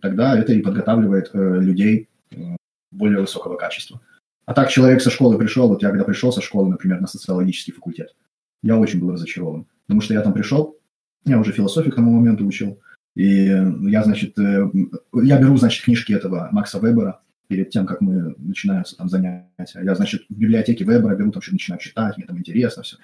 тогда 0.00 0.38
это 0.38 0.54
и 0.54 0.62
подготавливает 0.62 1.30
э, 1.34 1.60
людей 1.60 2.08
э, 2.30 2.56
более 2.90 3.20
высокого 3.20 3.56
качества. 3.56 4.00
А 4.46 4.54
так 4.54 4.70
человек 4.70 5.02
со 5.02 5.10
школы 5.10 5.36
пришел, 5.38 5.68
вот 5.68 5.82
я 5.82 5.90
когда 5.90 6.04
пришел 6.04 6.32
со 6.32 6.40
школы, 6.40 6.70
например, 6.70 7.00
на 7.02 7.06
социологический 7.06 7.72
факультет, 7.74 8.14
я 8.62 8.78
очень 8.78 8.98
был 8.98 9.12
разочарован, 9.12 9.66
потому 9.86 10.00
что 10.00 10.14
я 10.14 10.22
там 10.22 10.32
пришел, 10.32 10.78
я 11.26 11.38
уже 11.38 11.52
философию 11.52 11.92
к 11.92 11.96
тому 11.96 12.12
моменту 12.12 12.46
учил, 12.46 12.78
и 13.14 13.46
я, 13.46 14.02
значит, 14.02 14.38
э, 14.38 14.70
я 15.12 15.38
беру, 15.40 15.56
значит, 15.56 15.84
книжки 15.84 16.12
этого 16.12 16.48
Макса 16.52 16.78
Вебера 16.78 17.20
перед 17.48 17.70
тем, 17.70 17.86
как 17.86 18.00
мы 18.00 18.34
начинаются 18.38 18.96
там 18.96 19.08
занятия. 19.08 19.82
Я, 19.82 19.94
значит, 19.94 20.24
в 20.28 20.34
библиотеке 20.34 20.84
Вебера 20.84 21.14
беру, 21.14 21.30
там 21.30 21.42
что-то 21.42 21.54
начинаю 21.54 21.80
читать, 21.80 22.16
мне 22.16 22.26
там 22.26 22.38
интересно 22.38 22.82
все. 22.82 22.96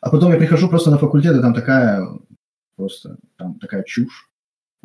А 0.00 0.10
потом 0.10 0.32
я 0.32 0.38
прихожу 0.38 0.68
просто 0.68 0.90
на 0.90 0.98
факультет, 0.98 1.36
и 1.36 1.40
там 1.40 1.54
такая 1.54 2.06
просто 2.76 3.18
там 3.36 3.58
такая 3.58 3.82
чушь, 3.82 4.30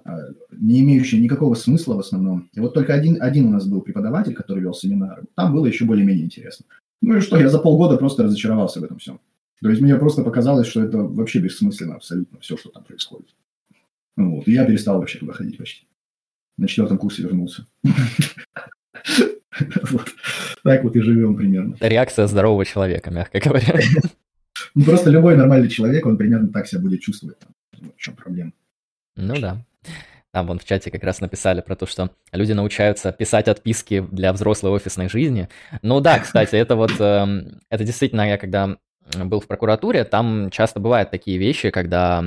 а, 0.03 0.17
не 0.51 0.81
имеющая 0.81 1.19
никакого 1.19 1.53
смысла 1.53 1.95
в 1.95 1.99
основном. 1.99 2.49
И 2.53 2.59
вот 2.59 2.73
только 2.73 2.93
один, 2.93 3.21
один 3.21 3.45
у 3.45 3.51
нас 3.51 3.67
был 3.67 3.81
преподаватель, 3.81 4.33
который 4.33 4.61
вел 4.61 4.73
семинары. 4.73 5.25
Там 5.35 5.53
было 5.53 5.67
еще 5.67 5.85
более-менее 5.85 6.25
интересно. 6.25 6.65
Ну 7.01 7.17
и 7.17 7.21
что, 7.21 7.37
я 7.37 7.49
за 7.49 7.59
полгода 7.59 7.97
просто 7.97 8.23
разочаровался 8.23 8.79
в 8.79 8.83
этом 8.83 8.97
всем. 8.97 9.19
То 9.61 9.69
есть 9.69 9.81
мне 9.81 9.95
просто 9.95 10.23
показалось, 10.23 10.67
что 10.67 10.81
это 10.81 10.97
вообще 10.97 11.39
бессмысленно 11.39 11.95
абсолютно 11.95 12.39
все, 12.39 12.57
что 12.57 12.69
там 12.69 12.83
происходит. 12.83 13.27
Вот. 14.15 14.47
И 14.47 14.53
я 14.53 14.65
перестал 14.65 14.99
вообще 14.99 15.19
туда 15.19 15.33
ходить 15.33 15.57
почти. 15.57 15.87
На 16.57 16.67
четвертом 16.67 16.97
курсе 16.97 17.23
вернулся. 17.23 17.65
Так 20.63 20.83
вот 20.83 20.95
и 20.95 21.01
живем 21.01 21.35
примерно. 21.35 21.75
Реакция 21.79 22.25
здорового 22.25 22.65
человека, 22.65 23.11
мягко 23.11 23.39
говоря. 23.39 23.79
Ну, 24.73 24.83
просто 24.83 25.09
любой 25.09 25.35
нормальный 25.35 25.69
человек, 25.69 26.05
он 26.05 26.17
примерно 26.17 26.47
так 26.47 26.67
себя 26.67 26.81
будет 26.81 27.01
чувствовать. 27.01 27.37
В 27.71 27.97
чем 27.97 28.15
проблема? 28.15 28.53
Ну 29.15 29.39
да. 29.39 29.63
Там 30.31 30.47
вон 30.47 30.57
в 30.57 30.65
чате 30.65 30.89
как 30.89 31.03
раз 31.03 31.21
написали 31.21 31.61
про 31.61 31.75
то, 31.75 31.85
что 31.85 32.09
люди 32.31 32.53
научаются 32.53 33.11
писать 33.11 33.47
отписки 33.47 34.03
для 34.11 34.33
взрослой 34.33 34.71
офисной 34.71 35.07
жизни. 35.07 35.47
Ну 35.83 35.99
да, 35.99 36.17
кстати, 36.17 36.55
это 36.55 36.75
вот, 36.75 36.93
э, 36.99 37.43
это 37.69 37.83
действительно, 37.83 38.27
я 38.27 38.37
когда 38.39 38.77
был 39.13 39.41
в 39.41 39.47
прокуратуре, 39.47 40.03
там 40.05 40.49
часто 40.49 40.79
бывают 40.79 41.11
такие 41.11 41.37
вещи, 41.37 41.69
когда 41.69 42.25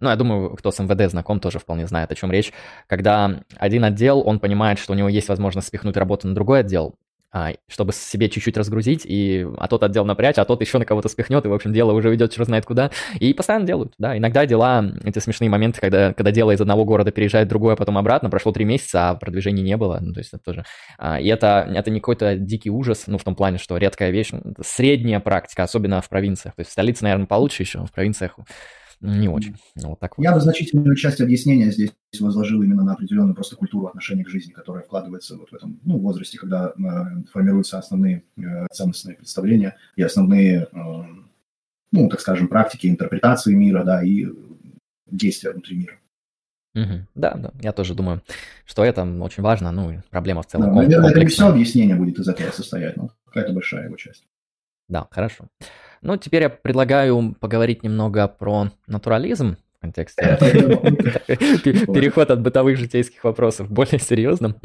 ну, 0.00 0.08
я 0.08 0.16
думаю, 0.16 0.56
кто 0.56 0.70
с 0.70 0.78
МВД 0.78 1.10
знаком, 1.10 1.40
тоже 1.40 1.58
вполне 1.58 1.86
знает, 1.86 2.10
о 2.10 2.14
чем 2.14 2.32
речь, 2.32 2.52
когда 2.86 3.42
один 3.56 3.84
отдел, 3.84 4.22
он 4.26 4.40
понимает, 4.40 4.78
что 4.78 4.92
у 4.92 4.96
него 4.96 5.08
есть 5.08 5.28
возможность 5.28 5.68
спихнуть 5.68 5.96
работу 5.96 6.26
на 6.26 6.34
другой 6.34 6.60
отдел, 6.60 6.96
а, 7.32 7.52
чтобы 7.68 7.92
себе 7.92 8.28
чуть-чуть 8.28 8.56
разгрузить, 8.56 9.02
и, 9.04 9.46
а 9.56 9.68
тот 9.68 9.84
отдел 9.84 10.04
напрячь, 10.04 10.38
а 10.38 10.44
тот 10.44 10.60
еще 10.60 10.78
на 10.78 10.84
кого-то 10.84 11.08
спихнет, 11.08 11.44
и, 11.44 11.48
в 11.48 11.52
общем, 11.52 11.72
дело 11.72 11.92
уже 11.92 12.10
ведет 12.10 12.32
черт 12.32 12.46
знает 12.48 12.66
куда, 12.66 12.90
и 13.20 13.32
постоянно 13.34 13.66
делают, 13.66 13.94
да, 13.98 14.18
иногда 14.18 14.46
дела, 14.46 14.84
эти 15.04 15.20
смешные 15.20 15.48
моменты, 15.48 15.80
когда, 15.80 16.12
когда 16.12 16.32
дело 16.32 16.50
из 16.50 16.60
одного 16.60 16.84
города 16.84 17.12
переезжает 17.12 17.46
в 17.46 17.50
другой, 17.50 17.74
а 17.74 17.76
потом 17.76 17.98
обратно, 17.98 18.30
прошло 18.30 18.50
три 18.50 18.64
месяца, 18.64 19.10
а 19.10 19.14
продвижения 19.14 19.62
не 19.62 19.76
было, 19.76 19.98
ну, 20.00 20.12
то 20.12 20.18
есть 20.18 20.30
это 20.32 20.42
тоже, 20.42 20.64
а, 20.98 21.20
и 21.20 21.28
это, 21.28 21.70
это 21.72 21.90
не 21.90 22.00
какой-то 22.00 22.34
дикий 22.34 22.70
ужас, 22.70 23.04
ну, 23.06 23.16
в 23.16 23.22
том 23.22 23.36
плане, 23.36 23.58
что 23.58 23.76
редкая 23.76 24.10
вещь, 24.10 24.32
средняя 24.64 25.20
практика, 25.20 25.62
особенно 25.62 26.00
в 26.00 26.08
провинциях, 26.08 26.56
то 26.56 26.60
есть 26.60 26.70
в 26.70 26.72
столице, 26.72 27.04
наверное, 27.04 27.26
получше 27.26 27.62
еще, 27.62 27.84
в 27.84 27.92
провинциях 27.92 28.36
не 29.00 29.28
очень. 29.28 29.56
Ну, 29.76 29.90
вот 29.90 30.00
так 30.00 30.16
вот. 30.16 30.22
Я 30.22 30.32
бы 30.32 30.40
значительную 30.40 30.94
часть 30.94 31.20
объяснения 31.20 31.70
здесь 31.70 31.92
возложил 32.18 32.62
именно 32.62 32.84
на 32.84 32.92
определенную 32.92 33.34
просто 33.34 33.56
культуру 33.56 33.86
отношения 33.86 34.24
к 34.24 34.28
жизни, 34.28 34.52
которая 34.52 34.82
вкладывается 34.82 35.36
вот 35.36 35.50
в 35.50 35.54
этом 35.54 35.80
ну, 35.84 35.98
возрасте, 35.98 36.38
когда 36.38 36.68
э, 36.76 37.22
формируются 37.32 37.78
основные 37.78 38.24
э, 38.36 38.66
ценностные 38.72 39.16
представления 39.16 39.76
и 39.96 40.02
основные, 40.02 40.68
э, 40.70 40.86
ну, 41.92 42.08
так 42.08 42.20
скажем, 42.20 42.48
практики 42.48 42.88
интерпретации 42.88 43.54
мира, 43.54 43.84
да, 43.84 44.02
и 44.02 44.26
действия 45.06 45.52
внутри 45.52 45.76
мира. 45.76 45.94
Угу. 46.74 47.06
Да, 47.14 47.34
да, 47.34 47.50
я 47.60 47.72
тоже 47.72 47.94
думаю, 47.94 48.22
что 48.64 48.84
это 48.84 49.02
очень 49.02 49.42
важно, 49.42 49.72
ну, 49.72 49.90
и 49.90 49.98
проблема 50.10 50.42
в 50.42 50.46
целом. 50.46 50.74
Да, 50.74 50.82
наверное, 50.82 51.10
это 51.10 51.20
не 51.20 51.26
все 51.26 51.48
объяснение 51.48 51.96
будет 51.96 52.18
из 52.18 52.28
этого 52.28 52.50
состоять, 52.52 52.96
но 52.96 53.10
какая-то 53.24 53.52
большая 53.52 53.86
его 53.86 53.96
часть. 53.96 54.24
Да, 54.90 55.06
хорошо. 55.10 55.44
Ну, 56.02 56.16
теперь 56.16 56.42
я 56.42 56.50
предлагаю 56.50 57.36
поговорить 57.38 57.84
немного 57.84 58.26
про 58.26 58.70
натурализм 58.88 59.56
в 59.78 59.80
контексте. 59.80 60.22
Переход 61.30 62.30
от 62.30 62.42
бытовых 62.42 62.76
житейских 62.76 63.22
вопросов 63.22 63.68
к 63.68 63.70
более 63.70 64.00
серьезным. 64.00 64.56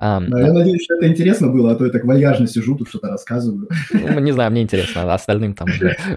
Я 0.00 0.20
надеюсь, 0.20 0.84
что 0.84 0.94
это 0.94 1.08
интересно 1.08 1.48
было, 1.48 1.72
а 1.72 1.74
то 1.74 1.86
я 1.86 1.90
так 1.90 2.04
вальяжно 2.04 2.46
сижу, 2.46 2.76
тут 2.76 2.88
что-то 2.88 3.08
рассказываю. 3.08 3.68
Ну, 3.92 4.18
не 4.20 4.32
знаю, 4.32 4.50
мне 4.50 4.62
интересно, 4.62 5.02
а 5.02 5.14
остальным 5.14 5.54
там 5.54 5.68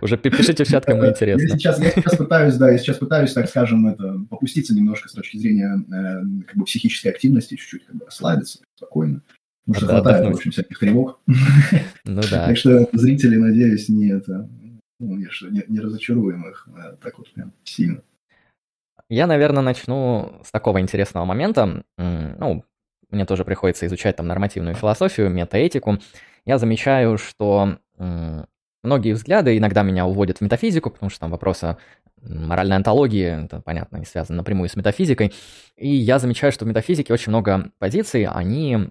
уже, 0.01 0.18
пишите 0.18 0.64
в 0.64 0.68
чат, 0.68 0.86
кому 0.86 1.08
интересно. 1.08 1.47
Я 1.47 1.58
сейчас, 1.58 1.80
я 1.80 1.91
сейчас 1.91 2.16
пытаюсь, 2.16 2.55
да, 2.55 2.70
я 2.70 2.78
сейчас 2.78 2.97
пытаюсь, 2.97 3.34
так 3.34 3.49
скажем, 3.49 3.88
это, 3.88 4.20
попуститься 4.30 4.76
немножко 4.76 5.10
с 5.10 5.14
точки 5.14 5.38
зрения 5.38 5.80
э, 5.91 6.45
как 6.47 6.58
бы 6.58 6.66
психической 6.66 7.12
активности, 7.12 7.55
чуть-чуть 7.55 7.86
как 7.86 7.95
бы 7.95 8.05
расслабиться, 8.05 8.60
спокойно. 8.76 9.22
Потому 9.68 9.76
что 9.76 9.88
хватает, 9.88 10.26
в 10.26 10.38
общем, 10.38 10.51
всяких 10.51 10.80
тревог. 10.80 11.20
Ну 12.05 12.22
да. 12.32 12.47
Так 12.47 12.57
что 12.57 12.88
зрители, 12.93 13.36
надеюсь, 13.36 13.89
не 13.89 14.09
это 14.11 14.49
ну, 14.99 15.18
не, 15.18 15.28
не, 15.68 15.80
разочаруем 15.80 16.47
их 16.49 16.68
э, 16.76 16.95
так 17.03 17.18
вот 17.18 17.32
прям 17.34 17.51
сильно. 17.63 18.01
Я, 19.09 19.28
наверное, 19.28 19.61
начну 19.61 20.39
с 20.43 20.51
такого 20.51 20.80
интересного 20.82 21.26
момента. 21.26 21.84
Ну, 21.97 22.63
мне 23.09 23.26
тоже 23.26 23.45
приходится 23.45 23.86
изучать 23.86 24.15
там 24.15 24.28
нормативную 24.28 24.76
философию, 24.76 25.30
метаэтику. 25.30 25.99
Я 26.45 26.57
замечаю, 26.57 27.18
что 27.18 27.78
многие 28.84 29.13
взгляды 29.13 29.57
иногда 29.57 29.84
меня 29.84 30.05
уводят 30.05 30.39
в 30.39 30.41
метафизику, 30.41 30.89
потому 30.89 31.09
что 31.09 31.22
там 31.22 31.32
вопросы 31.32 31.78
моральной 32.22 32.76
антологии, 32.76 33.45
это, 33.45 33.61
понятно, 33.61 33.97
не 33.97 34.05
связано 34.05 34.38
напрямую 34.38 34.70
с 34.70 34.76
метафизикой. 34.76 35.34
И 35.78 35.88
я 35.88 36.20
замечаю, 36.20 36.51
что 36.51 36.65
в 36.65 36.68
метафизике 36.68 37.13
очень 37.13 37.30
много 37.30 37.72
позиций, 37.80 38.26
они, 38.26 38.89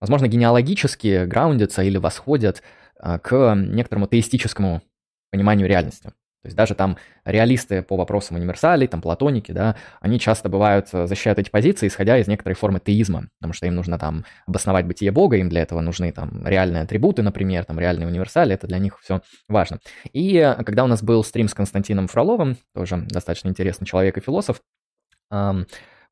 возможно, 0.00 0.28
генеалогически 0.28 1.24
граундятся 1.24 1.82
или 1.82 1.96
восходят 1.96 2.62
а, 2.98 3.18
к 3.18 3.54
некоторому 3.54 4.06
теистическому 4.06 4.82
пониманию 5.30 5.68
реальности. 5.68 6.12
То 6.44 6.48
есть 6.48 6.56
даже 6.58 6.74
там 6.74 6.98
реалисты 7.24 7.80
по 7.80 7.96
вопросам 7.96 8.36
универсалей, 8.36 8.86
там 8.86 9.00
платоники, 9.00 9.50
да, 9.50 9.76
они 10.02 10.20
часто 10.20 10.50
бывают, 10.50 10.88
э, 10.92 11.06
защищают 11.06 11.38
эти 11.38 11.48
позиции, 11.48 11.86
исходя 11.86 12.18
из 12.18 12.28
некоторой 12.28 12.54
формы 12.54 12.80
теизма, 12.80 13.28
потому 13.38 13.54
что 13.54 13.66
им 13.66 13.74
нужно 13.74 13.98
там 13.98 14.26
обосновать 14.46 14.84
бытие 14.84 15.10
Бога, 15.10 15.38
им 15.38 15.48
для 15.48 15.62
этого 15.62 15.80
нужны 15.80 16.12
там 16.12 16.46
реальные 16.46 16.82
атрибуты, 16.82 17.22
например, 17.22 17.64
там 17.64 17.80
реальные 17.80 18.08
универсали, 18.08 18.52
это 18.52 18.66
для 18.66 18.78
них 18.78 19.00
все 19.00 19.22
важно. 19.48 19.78
И 20.12 20.36
э, 20.36 20.62
когда 20.64 20.84
у 20.84 20.86
нас 20.86 21.02
был 21.02 21.24
стрим 21.24 21.48
с 21.48 21.54
Константином 21.54 22.08
Фроловым, 22.08 22.58
тоже 22.74 22.98
достаточно 23.08 23.48
интересный 23.48 23.86
человек 23.86 24.18
и 24.18 24.20
философ, 24.20 24.60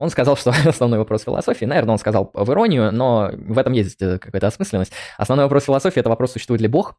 он 0.03 0.11
сказал, 0.11 0.37
что 0.37 0.51
основной 0.67 0.99
вопрос 0.99 1.23
философии, 1.23 1.65
наверное, 1.65 1.93
он 1.93 1.99
сказал 1.99 2.31
в 2.35 2.51
иронию, 2.51 2.93
но 2.93 3.31
в 3.33 3.57
этом 3.57 3.73
есть 3.73 4.03
э, 4.03 4.19
какая-то 4.19 4.49
осмысленность. 4.49 4.93
Основной 5.17 5.45
вопрос 5.45 5.65
философии– 5.65 6.01
это 6.03 6.09
вопрос, 6.09 6.33
существует 6.33 6.61
ли 6.61 6.67
Бог, 6.67 6.97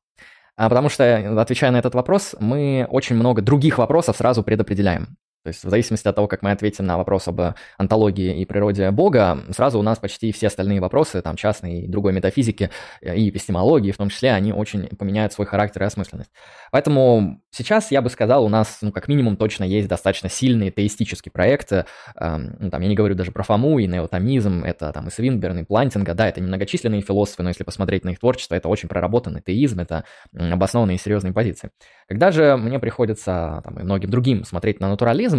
а, 0.56 0.70
потому 0.70 0.88
что, 0.88 1.41
отвечая 1.41 1.72
на 1.72 1.80
этот 1.80 1.95
вопрос, 1.95 2.34
мы 2.39 2.88
очень 2.89 3.18
много 3.18 3.41
других 3.41 3.78
вопросов 3.78 4.16
сразу 4.16 4.41
предопределяем. 4.41 5.18
То 5.44 5.50
есть 5.50 5.64
в 5.64 5.70
зависимости 5.70 6.08
от 6.08 6.16
того, 6.16 6.28
как 6.28 6.41
мы 6.41 6.52
ответим 6.52 6.86
на 6.86 6.98
вопрос 6.98 7.28
об 7.28 7.41
антологии 7.78 8.39
и 8.41 8.46
природе 8.46 8.91
Бога, 8.91 9.39
сразу 9.52 9.78
у 9.78 9.82
нас 9.82 10.00
почти 10.00 10.32
все 10.32 10.48
остальные 10.48 10.80
вопросы, 10.80 11.22
там, 11.22 11.36
частной 11.36 11.82
и 11.82 11.88
другой 11.88 12.14
метафизики 12.14 12.70
и 13.02 13.30
эпистемологии, 13.30 13.91
в 13.91 13.98
том 13.98 14.10
числе, 14.10 14.32
они 14.32 14.54
очень 14.54 14.88
поменяют 14.88 15.34
свой 15.34 15.46
характер 15.46 15.84
и 15.84 15.86
осмысленность. 15.86 16.32
Поэтому 16.72 17.41
сейчас, 17.52 17.91
я 17.91 18.02
бы 18.02 18.10
сказал, 18.10 18.46
у 18.46 18.50
нас, 18.50 18.80
ну, 18.82 18.91
как 18.91 19.08
минимум, 19.08 19.36
точно 19.36 19.64
есть 19.66 19.88
достаточно 19.88 20.30
сильные 20.30 20.72
теистические 20.72 21.32
проекты. 21.32 21.86
Эм, 22.16 22.56
ну, 22.60 22.70
там, 22.70 22.82
я 22.82 22.88
не 22.88 22.96
говорю 22.96 23.16
даже 23.16 23.32
про 23.32 23.44
Фому 23.44 23.80
и 23.80 23.88
неотомизм, 23.88 24.64
это 24.64 24.91
там 24.94 25.08
и 25.08 25.12
Свинберн, 25.12 25.60
и 25.60 25.64
Плантинга, 25.64 26.14
да, 26.14 26.30
это 26.30 26.39
немногочисленные 26.39 27.02
философы, 27.02 27.44
но 27.44 27.50
если 27.50 27.64
посмотреть 27.64 28.06
на 28.06 28.12
их 28.12 28.20
творчество, 28.20 28.56
это 28.56 28.70
очень 28.70 28.88
проработанный 28.88 29.41
теизм, 29.41 29.82
это 29.82 30.06
обоснованные 30.34 30.96
и 30.96 31.00
серьезные 31.00 31.34
позиции. 31.34 31.72
Когда 32.08 32.32
же 32.32 32.56
мне 32.58 32.80
приходится, 32.80 33.62
там, 33.64 33.80
и 33.80 33.84
многим 33.84 34.10
другим 34.10 34.44
смотреть 34.46 34.80
на 34.80 34.89
натурализм, 34.89 35.33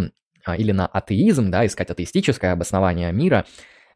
а, 0.45 0.57
или 0.57 0.73
на 0.73 0.87
атеизм, 0.87 1.51
да, 1.51 1.65
искать 1.67 1.91
атеистическое 1.91 2.53
обоснование 2.53 3.13
мира, 3.13 3.45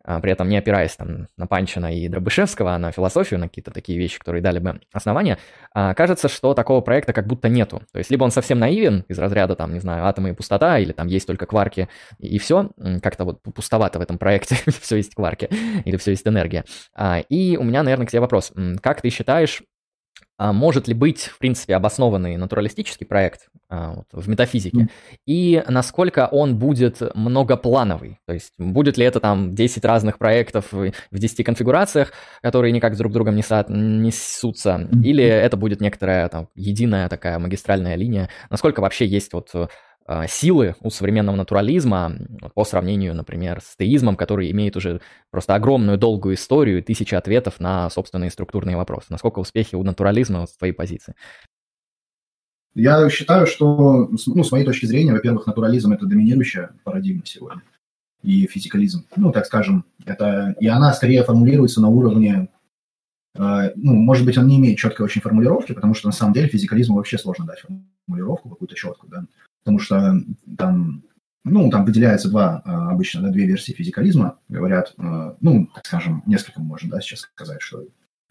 а, 0.05 0.21
при 0.21 0.33
этом 0.33 0.49
не 0.49 0.57
опираясь 0.57 0.97
там 0.97 1.27
на 1.37 1.47
Панчина 1.47 1.95
и 1.95 2.09
Дробышевского, 2.09 2.75
а 2.75 2.79
на 2.79 2.93
философию, 2.93 3.39
на 3.39 3.49
какие-то 3.49 3.71
такие 3.71 3.99
вещи, 3.99 4.19
которые 4.19 4.41
дали 4.41 4.59
бы 4.59 4.81
основания, 4.91 5.39
а, 5.75 5.93
кажется, 5.93 6.29
что 6.29 6.55
такого 6.55 6.81
проекта 6.81 7.13
как 7.13 7.27
будто 7.27 7.51
нету. 7.51 7.83
То 7.93 7.99
есть 7.99 8.11
либо 8.11 8.25
он 8.25 8.31
совсем 8.31 8.59
наивен, 8.59 9.05
из 9.09 9.19
разряда 9.19 9.55
там, 9.55 9.75
не 9.75 9.81
знаю, 9.81 10.07
атомы 10.07 10.31
и 10.31 10.33
пустота, 10.33 10.79
или 10.79 10.93
там 10.93 11.09
есть 11.09 11.27
только 11.27 11.45
кварки 11.45 11.89
и 12.19 12.39
все, 12.39 12.71
как-то 13.03 13.25
вот 13.25 13.43
пустовато 13.43 13.99
в 13.99 14.03
этом 14.03 14.17
проекте, 14.17 14.57
все 14.81 14.97
есть 14.97 15.15
кварки, 15.15 15.51
или 15.85 15.99
все 15.99 16.13
есть 16.13 16.27
энергия. 16.27 16.65
И 17.29 17.59
у 17.61 17.65
меня, 17.65 17.83
наверное, 17.83 18.07
к 18.07 18.11
тебе 18.11 18.21
вопрос. 18.21 18.53
Как 18.81 19.03
ты 19.03 19.11
считаешь, 19.11 19.63
а 20.39 20.53
может 20.53 20.86
ли 20.86 20.95
быть, 20.95 21.24
в 21.24 21.39
принципе, 21.39 21.74
обоснованный 21.74 22.36
натуралистический 22.36 23.05
проект 23.05 23.49
а, 23.68 23.95
вот, 23.97 24.07
в 24.12 24.28
метафизике, 24.28 24.82
mm. 24.82 24.91
и 25.26 25.64
насколько 25.68 26.28
он 26.30 26.57
будет 26.59 27.03
многоплановый, 27.14 28.20
то 28.24 28.32
есть 28.32 28.53
будет 28.57 28.97
ли 28.97 29.05
это 29.05 29.18
там 29.18 29.51
10 29.51 29.84
разных 29.84 30.18
проектов 30.18 30.72
в 30.72 30.93
10 31.11 31.45
конфигурациях, 31.45 32.12
которые 32.41 32.72
никак 32.72 32.97
друг 32.97 33.11
с 33.11 33.14
другом 33.14 33.34
не 33.34 33.43
со... 33.43 33.66
несутся, 33.68 34.89
mm. 34.91 35.03
или 35.03 35.24
это 35.24 35.57
будет 35.57 35.80
некоторая 35.80 36.28
там 36.28 36.49
единая 36.55 37.09
такая 37.09 37.41
магистральная 37.41 37.97
линия, 37.97 38.28
насколько 38.49 38.80
вообще 38.80 39.07
есть 39.07 39.32
вот 39.32 39.51
силы 40.27 40.75
у 40.81 40.91
современного 40.91 41.37
натурализма 41.37 42.15
по 42.55 42.65
сравнению, 42.65 43.15
например, 43.15 43.61
с 43.61 43.77
теизмом, 43.77 44.17
который 44.17 44.51
имеет 44.51 44.77
уже 44.77 45.01
просто 45.31 45.55
огромную 45.55 45.99
долгую 45.99 46.35
историю 46.35 46.79
и 46.79 46.83
тысячи 46.83 47.15
ответов 47.15 47.61
на 47.61 47.91
собственные 47.91 48.31
структурные 48.31 48.77
вопросы. 48.77 49.07
Насколько 49.11 49.41
успехи 49.41 49.75
у 49.75 49.83
натурализма 49.83 50.47
с 50.47 50.57
твоей 50.57 50.73
позиции? 50.73 51.15
Я 52.75 53.09
считаю, 53.11 53.47
что, 53.47 54.09
ну, 54.27 54.45
с 54.45 54.53
моей 54.53 54.65
точки 54.65 54.87
зрения, 54.87 55.13
во-первых, 55.13 55.47
натурализм– 55.47 55.93
это 55.95 56.07
доминирующая 56.07 56.71
парадигма 56.85 57.23
сегодня. 57.25 57.63
И 58.23 58.47
физикализм, 58.47 59.05
ну, 59.17 59.33
так 59.33 59.47
скажем, 59.47 59.85
это... 60.07 60.55
И 60.61 60.69
она 60.69 60.93
скорее 60.93 61.25
формулируется 61.25 61.81
на 61.81 61.89
уровне 61.89 62.49
э, 63.35 63.71
ну, 63.77 63.95
может 63.95 64.25
быть, 64.25 64.39
он 64.39 64.47
не 64.47 64.59
имеет 64.59 64.79
четкой 64.79 65.05
очень 65.05 65.21
формулировки, 65.21 65.73
потому 65.73 65.95
что 65.95 66.09
на 66.09 66.13
самом 66.13 66.35
деле 66.35 66.49
физикализму 66.49 66.97
вообще 66.97 67.19
сложно 67.19 67.47
дать 67.47 67.63
формулировку 68.07 68.49
какую-то 68.49 68.75
четкую, 68.75 69.11
да 69.11 69.25
потому 69.69 69.81
что 69.81 70.14
там, 70.57 71.03
ну, 71.45 71.69
там 71.69 71.85
выделяется 71.85 72.31
два, 72.31 72.62
а, 72.64 72.91
обычно, 72.91 73.21
да, 73.21 73.29
две 73.29 73.45
версии 73.45 73.73
физикализма, 73.73 74.39
говорят, 74.49 74.95
а, 74.97 75.37
ну, 75.43 75.69
так 75.75 75.85
скажем, 75.85 76.23
несколько 76.25 76.62
можно, 76.62 76.89
да, 76.89 77.03
сейчас 77.03 77.21
сказать, 77.21 77.61
что 77.61 77.85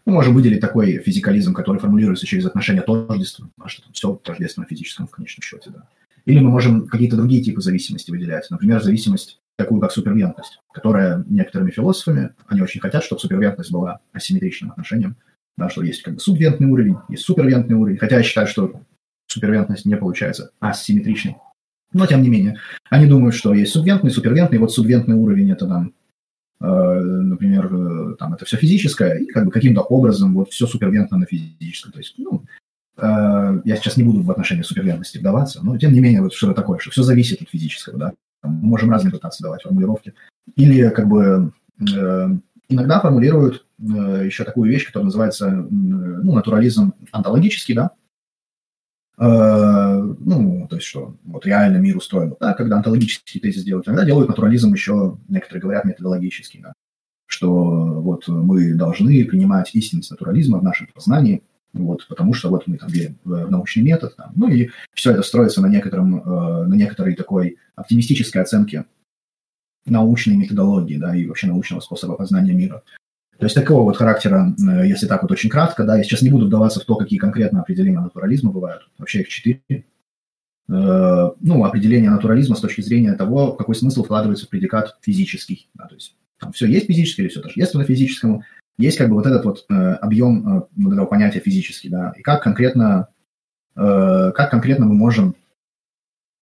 мы 0.04 0.14
можем 0.14 0.34
выделить 0.34 0.60
такой 0.60 0.98
физикализм, 0.98 1.54
который 1.54 1.78
формулируется 1.78 2.26
через 2.26 2.44
отношение 2.44 2.82
тождества, 2.82 3.48
а 3.60 3.68
что 3.68 3.82
там 3.82 3.92
все 3.92 4.14
тождественно 4.16 4.66
физическом 4.66 5.06
в 5.06 5.12
конечном 5.12 5.42
счете, 5.42 5.70
да. 5.70 5.84
Или 6.24 6.40
мы 6.40 6.50
можем 6.50 6.88
какие-то 6.88 7.16
другие 7.16 7.40
типы 7.40 7.60
зависимости 7.60 8.10
выделять. 8.10 8.50
Например, 8.50 8.82
зависимость 8.82 9.38
такую, 9.56 9.80
как 9.80 9.92
супервентность, 9.92 10.58
которая 10.72 11.24
некоторыми 11.28 11.70
философами, 11.70 12.30
они 12.48 12.62
очень 12.62 12.80
хотят, 12.80 13.04
чтобы 13.04 13.20
супервентность 13.20 13.70
была 13.70 14.00
асимметричным 14.12 14.72
отношением, 14.72 15.14
да, 15.56 15.70
что 15.70 15.84
есть 15.84 16.02
как 16.02 16.14
бы 16.14 16.20
субвентный 16.20 16.66
уровень, 16.66 16.96
есть 17.08 17.22
супервентный 17.22 17.76
уровень. 17.76 17.98
Хотя 17.98 18.16
я 18.16 18.24
считаю, 18.24 18.48
что 18.48 18.82
супервентность 19.28 19.84
не 19.84 19.96
получается 19.96 20.50
асимметричной. 20.60 21.36
Но, 21.92 22.06
тем 22.06 22.22
не 22.22 22.28
менее, 22.28 22.58
они 22.90 23.06
думают, 23.06 23.34
что 23.34 23.54
есть 23.54 23.72
субвентный, 23.72 24.10
супервентный, 24.10 24.58
вот 24.58 24.72
субвентный 24.72 25.14
уровень– 25.14 25.50
это 25.52 25.66
там, 25.66 25.94
э, 26.60 26.64
например, 26.66 27.70
э, 27.72 28.16
там 28.18 28.34
это 28.34 28.44
все 28.44 28.56
физическое, 28.56 29.18
и 29.18 29.26
как 29.26 29.46
бы 29.46 29.50
каким-то 29.50 29.80
образом 29.82 30.34
вот 30.34 30.50
все 30.50 30.66
супервентно 30.66 31.16
на 31.16 31.26
физическом. 31.26 31.92
То 31.92 31.98
есть, 31.98 32.14
ну, 32.18 32.44
э, 32.98 33.60
я 33.64 33.76
сейчас 33.76 33.96
не 33.96 34.02
буду 34.02 34.22
в 34.22 34.30
отношении 34.30 34.62
супервентности 34.62 35.18
вдаваться, 35.18 35.60
но, 35.62 35.78
тем 35.78 35.92
не 35.92 36.00
менее, 36.00 36.20
вот 36.20 36.34
что-то 36.34 36.54
такое, 36.54 36.78
что 36.78 36.90
все 36.90 37.02
зависит 37.02 37.40
от 37.40 37.48
физического, 37.48 37.98
да. 37.98 38.12
мы 38.42 38.68
можем 38.68 38.90
разные 38.90 39.12
пытаться 39.12 39.42
давать 39.42 39.62
формулировки. 39.62 40.12
Или 40.56 40.90
как 40.90 41.08
бы 41.08 41.52
э, 41.80 42.28
иногда 42.68 43.00
формулируют 43.00 43.64
э, 43.80 44.24
еще 44.26 44.44
такую 44.44 44.70
вещь, 44.70 44.86
которая 44.86 45.06
называется 45.06 45.50
ну, 45.50 46.34
натурализм 46.34 46.92
онтологический, 47.12 47.74
да, 47.74 47.92
Э, 47.92 48.07
ну, 49.20 50.66
то 50.70 50.76
есть, 50.76 50.86
что 50.86 51.16
вот 51.24 51.44
реально 51.44 51.78
мир 51.78 51.96
устроен 51.96 52.36
да, 52.38 52.54
когда 52.54 52.76
онтологический 52.76 53.40
тезис 53.40 53.64
делают, 53.64 53.88
иногда 53.88 54.04
делают 54.04 54.28
натурализм 54.28 54.72
еще, 54.72 55.18
некоторые 55.28 55.62
говорят, 55.62 55.84
методологический, 55.84 56.60
да, 56.60 56.72
что 57.26 57.52
вот 57.52 58.28
мы 58.28 58.74
должны 58.74 59.24
принимать 59.24 59.74
истинность 59.74 60.10
натурализма 60.10 60.58
в 60.58 60.64
нашем 60.64 60.86
познании, 60.94 61.42
вот, 61.72 62.06
потому 62.08 62.32
что 62.32 62.48
вот 62.48 62.66
мы 62.66 62.78
там 62.78 62.88
верим 62.88 63.18
в 63.24 63.50
научный 63.50 63.82
метод, 63.82 64.16
там, 64.16 64.32
ну 64.36 64.48
и 64.48 64.70
все 64.94 65.12
это 65.12 65.22
строится 65.22 65.60
на, 65.60 65.66
некотором, 65.66 66.20
э, 66.20 66.66
на 66.66 66.74
некоторой 66.74 67.14
такой 67.14 67.58
оптимистической 67.76 68.42
оценке 68.42 68.86
научной 69.84 70.36
методологии, 70.36 70.96
да, 70.96 71.14
и 71.14 71.26
вообще 71.26 71.46
научного 71.46 71.80
способа 71.80 72.14
познания 72.14 72.54
мира. 72.54 72.82
То 73.38 73.44
есть 73.44 73.54
такого 73.54 73.84
вот 73.84 73.96
характера, 73.96 74.52
э, 74.58 74.88
если 74.88 75.06
так 75.06 75.22
вот 75.22 75.30
очень 75.30 75.48
кратко, 75.48 75.84
да, 75.84 75.96
я 75.96 76.02
сейчас 76.02 76.22
не 76.22 76.30
буду 76.30 76.46
вдаваться 76.46 76.80
в 76.80 76.84
то, 76.84 76.96
какие 76.96 77.20
конкретно 77.20 77.60
определения 77.60 78.00
натурализма 78.00 78.50
бывают. 78.50 78.88
Вообще 78.98 79.20
их 79.20 79.28
четыре. 79.28 79.62
Э, 80.68 81.30
ну, 81.40 81.64
определение 81.64 82.10
натурализма 82.10 82.56
с 82.56 82.60
точки 82.60 82.80
зрения 82.80 83.12
того, 83.12 83.52
какой 83.52 83.76
смысл 83.76 84.02
вкладывается 84.02 84.46
в 84.46 84.48
предикат 84.48 84.96
физический. 85.02 85.70
Да, 85.74 85.86
то 85.86 85.94
есть 85.94 86.16
там 86.40 86.52
все 86.52 86.66
есть 86.66 86.86
физическое 86.86 87.22
или 87.22 87.30
все 87.30 87.40
тождественно 87.40 87.84
физическому. 87.84 88.42
Есть 88.76 88.98
как 88.98 89.08
бы 89.08 89.14
вот 89.14 89.26
этот 89.26 89.44
вот 89.44 89.66
э, 89.70 89.74
объем 89.74 90.66
вот 90.76 90.92
этого 90.92 91.06
понятия 91.06 91.38
физический, 91.38 91.88
да, 91.88 92.12
и 92.16 92.22
как 92.22 92.42
конкретно, 92.42 93.08
как 93.74 94.50
конкретно 94.50 94.86
мы 94.86 94.94
можем, 94.94 95.36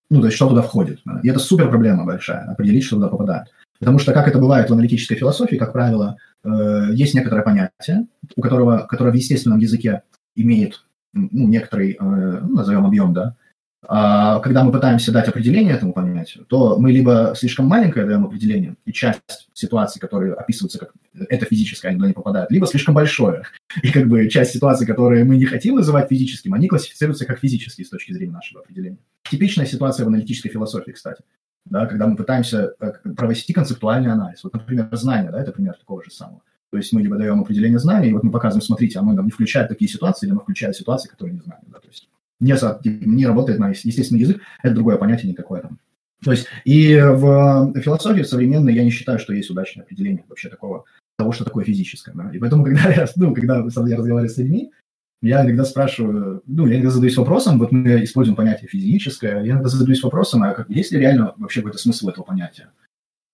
ну, 0.08 0.20
то 0.20 0.26
есть 0.26 0.36
что 0.36 0.48
туда 0.48 0.62
входит. 0.62 1.00
И 1.22 1.28
это 1.28 1.38
супер 1.38 1.68
проблема 1.68 2.06
большая, 2.06 2.44
определить, 2.44 2.84
что 2.84 2.96
туда 2.96 3.08
попадает. 3.08 3.48
Потому 3.78 3.98
что, 3.98 4.12
как 4.12 4.28
это 4.28 4.38
бывает 4.38 4.70
в 4.70 4.72
аналитической 4.72 5.16
философии, 5.16 5.56
как 5.56 5.72
правило, 5.72 6.16
э, 6.44 6.88
есть 6.92 7.14
некоторое 7.14 7.42
понятие, 7.42 8.06
у 8.36 8.40
которого, 8.40 8.86
которое 8.88 9.10
в 9.10 9.16
естественном 9.16 9.58
языке 9.58 10.02
имеет 10.34 10.84
ну, 11.12 11.48
некоторый, 11.48 11.92
э, 11.92 11.96
ну, 12.00 12.56
назовем 12.56 12.86
объем, 12.86 13.14
да, 13.14 13.36
А 13.88 14.40
когда 14.40 14.64
мы 14.64 14.72
пытаемся 14.72 15.12
дать 15.12 15.28
определение 15.28 15.74
этому 15.74 15.92
понятию, 15.92 16.44
то 16.44 16.78
мы 16.78 16.92
либо 16.92 17.34
слишком 17.36 17.66
маленькое 17.66 18.06
даем 18.06 18.24
определение, 18.24 18.76
и 18.84 18.92
часть 18.92 19.48
ситуаций, 19.54 20.00
которые 20.00 20.34
описываются 20.34 20.78
как 20.78 20.92
это 21.28 21.46
физическое, 21.46 21.88
они 21.88 21.98
туда 21.98 22.08
не 22.08 22.14
попадают, 22.14 22.50
либо 22.50 22.66
слишком 22.66 22.94
большое. 22.94 23.42
И 23.82 23.90
как 23.90 24.06
бы 24.08 24.28
часть 24.28 24.52
ситуаций, 24.52 24.86
которые 24.86 25.24
мы 25.24 25.36
не 25.36 25.46
хотим 25.46 25.76
называть 25.76 26.08
физическим, 26.08 26.54
они 26.54 26.68
классифицируются 26.68 27.26
как 27.26 27.38
физические 27.38 27.86
с 27.86 27.90
точки 27.90 28.12
зрения 28.12 28.32
нашего 28.32 28.60
определения. 28.60 28.98
Типичная 29.30 29.66
ситуация 29.66 30.04
в 30.04 30.08
аналитической 30.08 30.50
философии, 30.50 30.92
кстати. 30.92 31.22
Да, 31.68 31.86
когда 31.86 32.06
мы 32.06 32.16
пытаемся 32.16 32.74
э, 32.78 32.92
провести 33.16 33.52
концептуальный 33.52 34.12
анализ. 34.12 34.44
Вот, 34.44 34.54
например, 34.54 34.88
знание, 34.92 35.32
да, 35.32 35.40
это 35.40 35.52
пример 35.52 35.74
такого 35.74 36.02
же 36.02 36.10
самого. 36.10 36.42
То 36.70 36.76
есть 36.76 36.92
мы 36.92 37.02
либо 37.02 37.16
даем 37.16 37.40
определение 37.40 37.78
знания, 37.78 38.10
и 38.10 38.12
вот 38.12 38.22
мы 38.22 38.30
показываем, 38.30 38.62
смотрите, 38.62 38.98
оно 38.98 39.12
нам 39.12 39.24
не 39.24 39.30
включает 39.30 39.68
такие 39.68 39.90
ситуации, 39.90 40.26
или 40.26 40.32
оно 40.32 40.40
включает 40.40 40.76
ситуации, 40.76 41.08
которые 41.08 41.34
не 41.34 41.40
знаем. 41.40 41.62
Да, 41.66 41.78
то 41.78 41.88
есть 41.88 42.08
не, 42.40 42.54
не 43.06 43.26
работает 43.26 43.58
на 43.58 43.70
естественный 43.70 44.20
язык, 44.20 44.40
это 44.62 44.74
другое 44.74 44.96
понятие, 44.96 45.30
никакое 45.30 45.62
там. 45.62 45.78
То 46.24 46.32
есть 46.32 46.46
и 46.64 46.96
в 46.96 47.72
философии 47.80 48.22
современной 48.22 48.74
я 48.74 48.84
не 48.84 48.90
считаю, 48.90 49.18
что 49.18 49.32
есть 49.32 49.50
удачное 49.50 49.84
определение 49.84 50.24
вообще 50.28 50.48
такого, 50.48 50.84
того, 51.18 51.32
что 51.32 51.44
такое 51.44 51.64
физическое. 51.64 52.12
Да? 52.14 52.30
И 52.32 52.38
поэтому, 52.38 52.64
когда 52.64 52.90
я, 52.94 53.06
ну, 53.16 53.34
когда 53.34 53.56
я 53.56 53.62
разговариваю 53.64 54.28
с 54.28 54.38
людьми, 54.38 54.72
я 55.26 55.44
иногда 55.44 55.64
спрашиваю, 55.64 56.42
ну, 56.46 56.66
я 56.66 56.76
иногда 56.76 56.90
задаюсь 56.90 57.16
вопросом, 57.16 57.58
вот 57.58 57.72
мы 57.72 58.04
используем 58.04 58.36
понятие 58.36 58.68
физическое, 58.68 59.42
я 59.42 59.52
иногда 59.52 59.68
задаюсь 59.68 60.02
вопросом, 60.02 60.42
а 60.42 60.52
как, 60.52 60.70
есть 60.70 60.92
ли 60.92 60.98
реально 60.98 61.34
вообще 61.36 61.60
какой-то 61.60 61.78
смысл 61.78 62.08
этого 62.08 62.24
понятия? 62.24 62.70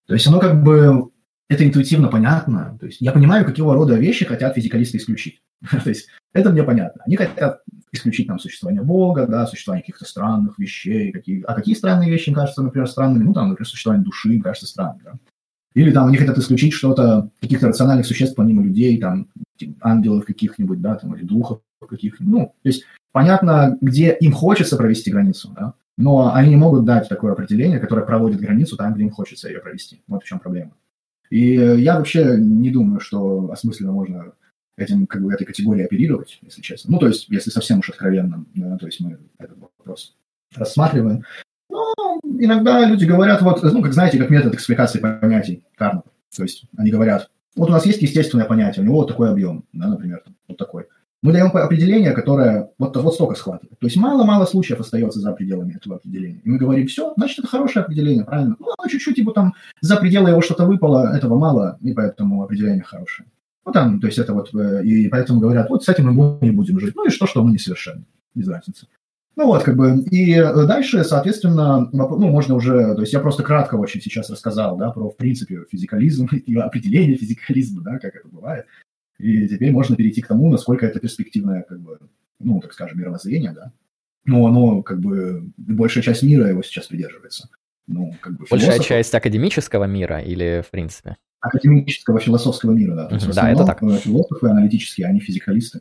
То 0.07 0.15
есть 0.15 0.27
оно 0.27 0.41
как 0.41 0.63
бы, 0.63 1.11
это 1.49 1.67
интуитивно 1.67 2.09
понятно, 2.09 2.77
то 2.81 2.87
есть 2.87 3.01
я 3.01 3.13
понимаю, 3.13 3.45
какого 3.45 3.75
рода 3.75 3.95
вещи 3.95 4.25
хотят 4.25 4.55
физикалисты 4.55 4.99
исключить. 4.99 5.43
то 5.71 5.89
есть 5.89 6.09
это 6.33 6.51
мне 6.51 6.63
понятно. 6.63 7.03
Они 7.05 7.17
хотят 7.17 7.63
исключить 7.93 8.27
там 8.27 8.39
существование 8.39 8.83
Бога, 8.83 9.27
да, 9.27 9.47
существование 9.47 9.83
каких-то 9.83 10.05
странных 10.05 10.59
вещей. 10.59 11.13
Какие... 11.13 11.43
А 11.43 11.55
какие 11.55 11.75
странные 11.75 12.11
вещи 12.11 12.31
им 12.31 12.35
кажутся, 12.35 12.63
например, 12.63 12.89
странными? 12.89 13.25
Ну, 13.25 13.35
там, 13.35 13.51
например, 13.51 13.69
существование 13.69 14.05
души 14.05 14.33
им 14.35 14.41
кажется 14.41 14.67
странным, 14.67 15.03
да. 15.05 15.13
Или 15.75 15.91
там 15.91 16.09
они 16.09 16.17
хотят 16.17 16.37
исключить 16.37 16.73
что-то, 16.73 17.31
каких-то 17.41 17.69
рациональных 17.69 18.07
существ 18.07 18.35
помимо 18.35 18.63
людей, 18.63 18.99
там, 18.99 19.29
ангелов 19.81 20.27
каких-нибудь, 20.27 20.81
да, 20.81 20.97
там, 20.97 21.15
или 21.15 21.25
духов 21.25 21.61
каких-нибудь. 21.87 22.33
Ну, 22.33 22.47
то 22.63 22.69
есть 22.69 22.85
понятно, 23.13 23.79
где 23.81 24.13
им 24.13 24.33
хочется 24.33 24.77
провести 24.77 25.11
границу, 25.11 25.53
да, 25.55 25.75
но 25.97 26.35
они 26.35 26.51
не 26.51 26.57
могут 26.57 26.85
дать 26.85 27.09
такое 27.09 27.33
определение, 27.33 27.79
которое 27.79 28.07
проводит 28.07 28.41
границу 28.41 28.77
там, 28.77 28.95
где 28.95 29.05
им 29.05 29.11
хочется 29.11 29.49
ее 29.49 29.61
провести. 29.61 30.03
Вот 30.07 30.23
в 30.23 30.27
чем 30.27 30.39
проблема. 30.39 30.73
И 31.31 31.55
я 31.55 31.97
вообще 31.97 32.37
не 32.39 32.71
думаю, 32.71 33.01
что 33.01 33.51
осмысленно 33.51 33.93
можно 33.93 34.33
этим, 34.77 35.07
как 35.07 35.23
бы, 35.23 35.33
этой 35.33 35.45
категорией 35.45 35.85
оперировать, 35.85 36.39
если 36.43 36.63
честно. 36.63 36.93
Ну, 36.93 36.99
то 36.99 37.07
есть, 37.09 37.29
если 37.29 37.51
совсем 37.51 37.79
уж 37.79 37.91
откровенно, 37.91 38.45
да, 38.55 38.77
то 38.79 38.87
есть 38.87 39.01
мы 39.01 39.19
этот 39.39 39.59
вопрос 39.59 40.17
рассматриваем. 40.55 41.25
Но 41.71 41.95
иногда 42.25 42.85
люди 42.85 43.05
говорят, 43.05 43.43
вот, 43.43 43.63
ну, 43.63 43.83
как 43.83 43.93
знаете, 43.93 44.19
как 44.19 44.31
метод 44.31 44.55
экспликации 44.55 44.99
понятий 44.99 45.65
карма. 45.77 46.05
То 46.35 46.43
есть 46.43 46.65
они 46.77 46.91
говорят, 46.91 47.31
вот 47.55 47.69
у 47.69 47.73
нас 47.73 47.87
есть 47.87 48.03
естественное 48.03 48.47
понятие, 48.47 48.83
у 48.83 48.87
него 48.87 48.97
вот 48.97 49.09
такой 49.09 49.31
объем, 49.31 49.65
да, 49.73 49.89
например, 49.89 50.23
вот 50.49 50.57
такой. 50.57 50.87
Мы 51.23 51.33
даем 51.33 51.51
определение, 51.53 52.13
которое 52.13 52.71
вот, 52.79 52.97
вот 52.97 53.15
столько 53.15 53.37
схватывает. 53.37 53.79
То 53.79 53.87
есть 53.87 53.97
мало-мало 53.97 54.45
случаев 54.45 54.81
остается 54.81 55.21
за 55.21 55.33
пределами 55.33 55.75
этого 55.75 55.97
определения. 55.97 56.41
И 56.43 56.49
мы 56.49 56.59
говорим, 56.59 56.89
все, 56.89 57.15
значит, 57.17 57.39
это 57.39 57.49
хорошее 57.49 57.85
определение, 57.85 58.25
правильно? 58.25 58.57
Ну, 58.59 58.67
оно 58.77 58.89
чуть-чуть, 58.89 59.15
типа, 59.15 59.33
там, 59.33 59.55
за 59.81 59.97
пределы 59.97 60.31
его 60.31 60.41
что-то 60.41 60.67
выпало, 60.67 61.15
этого 61.15 61.39
мало, 61.39 61.79
и 61.81 61.93
поэтому 61.93 62.43
определение 62.43 62.83
хорошее. 62.83 63.29
Ну, 63.65 63.73
там, 63.73 64.01
то 64.01 64.09
есть 64.09 64.19
это 64.19 64.35
вот, 64.35 64.53
э, 64.53 64.85
и 64.85 65.09
поэтому 65.09 65.39
говорят, 65.39 65.71
вот 65.71 65.85
с 65.85 65.89
этим 65.89 66.13
мы 66.13 66.39
не 66.41 66.51
будем 66.51 66.81
жить. 66.81 66.97
Ну 66.97 67.07
и 67.07 67.11
что, 67.11 67.27
что 67.27 67.45
мы 67.45 67.53
несовершенны, 67.53 68.05
без 68.35 68.49
разницы. 68.49 68.89
Ну 69.37 69.47
вот, 69.47 69.63
как 69.63 69.77
бы, 69.77 70.01
и 70.11 70.35
дальше, 70.67 71.05
соответственно, 71.05 71.89
ну, 71.93 72.29
можно 72.29 72.55
уже, 72.55 72.95
то 72.95 73.01
есть 73.01 73.13
я 73.13 73.21
просто 73.21 73.43
кратко 73.43 73.77
очень 73.77 74.01
сейчас 74.03 74.29
рассказал, 74.29 74.77
да, 74.77 74.91
про, 74.91 75.11
в 75.11 75.17
принципе, 75.17 75.61
физикализм 75.71 76.27
и 76.33 76.57
определение 76.57 77.17
физикализма, 77.17 77.83
да, 77.83 77.99
как 77.99 78.17
это 78.17 78.29
бывает. 78.29 78.67
И 79.23 79.49
теперь 79.49 79.73
можно 79.73 79.97
перейти 79.97 80.21
к 80.21 80.27
тому, 80.27 80.51
насколько 80.51 80.85
это 80.85 81.01
перспективное, 81.01 81.63
как 81.63 81.81
бы, 81.81 81.99
ну, 82.39 82.61
так 82.61 82.73
скажем, 82.73 82.99
мировоззрение, 82.99 83.53
да. 83.53 83.73
Но 84.25 84.47
оно, 84.47 84.83
как 84.83 85.01
бы, 85.01 85.51
большая 85.57 86.03
часть 86.03 86.23
мира 86.23 86.49
его 86.49 86.63
сейчас 86.63 86.89
придерживается. 86.89 87.49
Ну, 87.87 88.15
как 88.21 88.37
бы, 88.37 88.47
Большая 88.51 88.79
часть 88.79 89.15
академического 89.15 89.85
мира 89.85 90.21
или 90.21 90.63
в 90.67 90.71
принципе? 90.71 91.17
академического 91.43 92.21
философского 92.21 92.73
мира, 92.73 92.95
да. 92.95 93.07
То 93.09 93.17
есть, 93.17 93.35
да, 93.35 93.51
это 93.51 93.65
так. 93.65 93.83
Э, 93.83 93.99
философы 93.99 94.49
аналитические, 94.49 95.09
они 95.09 95.21
физикалисты. 95.21 95.81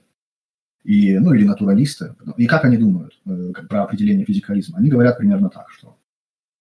И, 0.84 1.18
ну, 1.20 1.34
или 1.34 1.46
натуралисты. 1.46 2.16
И 2.38 2.48
как 2.48 2.66
они 2.66 2.78
думают 2.78 3.14
э, 3.28 3.52
как, 3.54 3.68
про 3.68 3.84
определение 3.84 4.26
физикализма? 4.26 4.80
Они 4.80 4.90
говорят 4.90 5.20
примерно 5.20 5.50
так, 5.50 5.70
что 5.70 5.98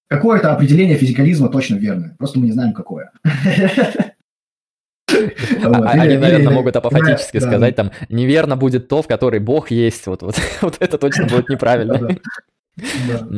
какое-то 0.06 0.52
определение 0.52 0.96
физикализма 0.96 1.48
точно 1.48 1.76
верное, 1.76 2.14
просто 2.18 2.38
мы 2.38 2.46
не 2.46 2.52
знаем, 2.52 2.74
какое. 2.74 3.10
А, 5.62 5.90
они, 5.90 6.16
наверное, 6.16 6.52
могут 6.52 6.76
апофатически 6.76 7.38
сказать, 7.38 7.76
там, 7.76 7.90
неверно 8.08 8.56
будет 8.56 8.88
то, 8.88 9.02
в 9.02 9.06
которой 9.06 9.40
Бог 9.40 9.70
есть, 9.70 10.06
вот, 10.06 10.22
это 10.80 10.98
точно 10.98 11.26
будет 11.26 11.48
неправильно. 11.48 12.16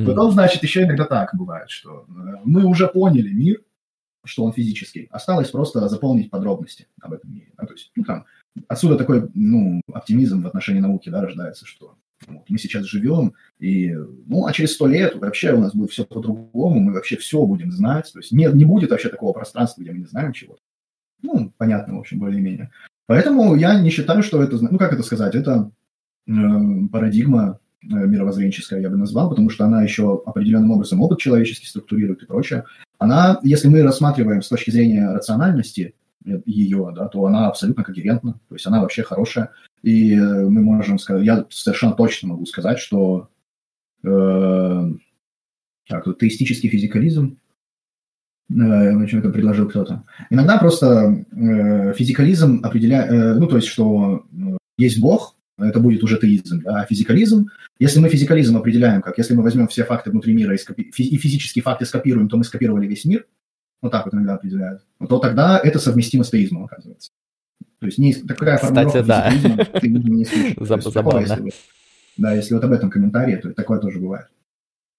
Потом, 0.07 0.33
значит, 0.33 0.62
еще 0.62 0.83
иногда 0.83 1.05
так 1.05 1.35
бывает, 1.35 1.70
что 1.70 2.05
э, 2.09 2.12
мы 2.45 2.64
уже 2.64 2.87
поняли 2.87 3.33
мир, 3.33 3.62
что 4.24 4.45
он 4.45 4.53
физический. 4.53 5.09
Осталось 5.11 5.51
просто 5.51 5.89
заполнить 5.89 6.30
подробности 6.30 6.87
об 7.01 7.12
этом 7.12 7.35
мире. 7.35 7.53
Да? 7.59 7.66
То 7.66 7.72
есть, 7.72 7.91
ну, 7.97 8.05
там, 8.05 8.24
отсюда 8.68 8.97
такой 8.97 9.28
ну, 9.35 9.80
оптимизм 9.93 10.43
в 10.43 10.47
отношении 10.47 10.80
науки 10.80 11.09
да, 11.09 11.22
рождается, 11.22 11.66
что 11.66 11.97
вот, 12.26 12.49
мы 12.49 12.59
сейчас 12.59 12.85
живем, 12.85 13.35
и, 13.59 13.93
ну, 13.93 14.47
а 14.47 14.53
через 14.53 14.74
сто 14.74 14.87
лет 14.87 15.16
вообще 15.16 15.53
у 15.55 15.61
нас 15.61 15.74
будет 15.74 15.91
все 15.91 16.05
по-другому, 16.05 16.78
мы 16.78 16.93
вообще 16.93 17.16
все 17.16 17.45
будем 17.45 17.72
знать. 17.72 18.12
То 18.12 18.20
есть 18.20 18.33
не, 18.33 18.47
не 18.53 18.64
будет 18.64 18.91
вообще 18.91 19.09
такого 19.09 19.33
пространства, 19.33 19.83
где 19.83 19.93
мы 19.93 19.99
не 19.99 20.07
знаем 20.07 20.33
чего-то. 20.33 20.61
Ну, 21.23 21.53
понятно, 21.57 21.97
в 21.97 22.01
общем, 22.01 22.18
более-менее. 22.18 22.70
Поэтому 23.07 23.55
я 23.57 23.81
не 23.81 23.91
считаю, 23.91 24.23
что 24.23 24.43
это, 24.43 24.59
ну, 24.61 24.79
как 24.79 24.93
это 24.93 25.03
сказать, 25.03 25.35
это 25.35 25.70
э, 26.27 26.33
парадигма 26.91 27.59
э, 27.83 27.87
мировоззренческая, 27.87 28.81
я 28.81 28.91
бы 28.91 28.97
назвал, 28.97 29.29
потому 29.31 29.51
что 29.51 29.64
она 29.64 29.83
еще 29.83 30.23
определенным 30.27 30.73
образом 30.73 31.01
опыт 31.01 31.18
человеческий 31.18 31.66
структурирует 31.66 32.23
и 32.23 32.27
прочее 32.27 32.64
она, 33.03 33.41
если 33.43 33.68
мы 33.68 33.83
рассматриваем 33.83 34.43
с 34.43 34.49
точки 34.49 34.70
зрения 34.70 35.09
рациональности 35.11 35.95
ее, 36.25 36.93
да, 36.95 37.09
то 37.09 37.27
она 37.27 37.49
абсолютно 37.49 37.83
когерентна, 37.83 38.35
то 38.49 38.55
есть 38.55 38.64
она 38.64 38.81
вообще 38.81 39.03
хорошая. 39.03 39.51
И 39.83 40.14
мы 40.16 40.62
можем 40.62 41.01
сказать, 41.01 41.25
я 41.25 41.45
совершенно 41.51 41.95
точно 41.95 42.29
могу 42.29 42.47
сказать, 42.47 42.79
что 42.79 43.29
э, 44.05 44.93
так, 45.89 46.18
теистический 46.18 46.68
физикализм, 46.68 47.39
э, 48.51 48.55
это 48.55 49.30
предложил 49.30 49.68
кто-то. 49.68 50.05
Иногда 50.30 50.59
просто 50.59 51.24
э, 51.32 51.93
физикализм 51.95 52.61
определяет, 52.62 53.11
э, 53.11 53.34
ну, 53.34 53.47
то 53.47 53.57
есть, 53.57 53.68
что 53.68 54.24
есть 54.78 55.01
Бог, 55.01 55.36
это 55.59 55.80
будет 55.80 56.03
уже 56.03 56.18
теизм. 56.18 56.62
А 56.66 56.84
физикализм, 56.84 57.49
если 57.78 58.01
мы 58.01 58.09
физикализм 58.09 58.57
определяем 58.57 59.03
как, 59.03 59.18
если 59.18 59.34
мы 59.34 59.43
возьмем 59.43 59.68
все 59.68 59.84
факты 59.84 60.11
внутри 60.11 60.34
мира 60.34 60.55
и, 60.55 60.59
скопи- 60.59 60.90
и 60.97 61.16
физические 61.16 61.62
факты 61.62 61.84
скопируем, 61.84 62.28
то 62.28 62.36
мы 62.36 62.45
скопировали 62.45 62.86
весь 62.86 63.05
мир, 63.05 63.26
вот 63.80 63.93
так 63.93 64.05
вот 64.05 64.14
иногда 64.14 64.34
определяют, 64.34 64.82
то 65.09 65.18
тогда 65.18 65.59
это 65.62 65.78
совместимо 65.78 66.24
с 66.24 66.30
теизмом, 66.30 66.64
оказывается. 66.64 67.11
То 67.80 67.86
есть 67.86 67.99
не, 67.99 68.14
такая 68.14 68.59
Кстати, 68.59 69.03
да. 69.03 69.32
ты 69.80 69.88
не 69.88 70.24
Забавно. 70.61 71.26
да, 72.16 72.32
если 72.32 72.55
вот 72.55 72.62
об 72.64 72.72
этом 72.72 72.90
комментарии, 72.90 73.36
то 73.36 73.53
такое 73.53 73.80
тоже 73.80 73.99
бывает. 73.99 74.26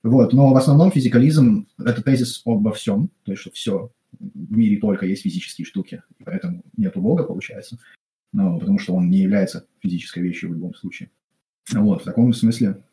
Вот, 0.03 0.33
но 0.33 0.53
в 0.53 0.57
основном 0.57 0.91
физикализм– 0.91 1.67
это 1.79 2.03
тезис 2.03 2.41
обо 2.45 2.73
всем, 2.73 3.09
то 3.23 3.31
есть 3.31 3.41
что 3.41 3.51
все 3.51 3.91
в 4.19 4.51
мире 4.57 4.77
только 4.79 5.05
есть 5.05 5.23
физические 5.23 5.65
штуки, 5.65 6.03
и 6.19 6.23
поэтому 6.23 6.63
нету 6.77 7.01
Бога, 7.01 7.23
получается 7.23 7.79
ну, 8.33 8.59
потому 8.59 8.79
что 8.79 8.95
он 8.95 9.09
не 9.09 9.19
является 9.19 9.65
физической 9.79 10.19
вещью 10.19 10.49
в 10.49 10.53
любом 10.53 10.73
случае. 10.73 11.09
Вот, 11.71 12.01
в 12.01 12.05
таком 12.05 12.33
смысле. 12.33 12.83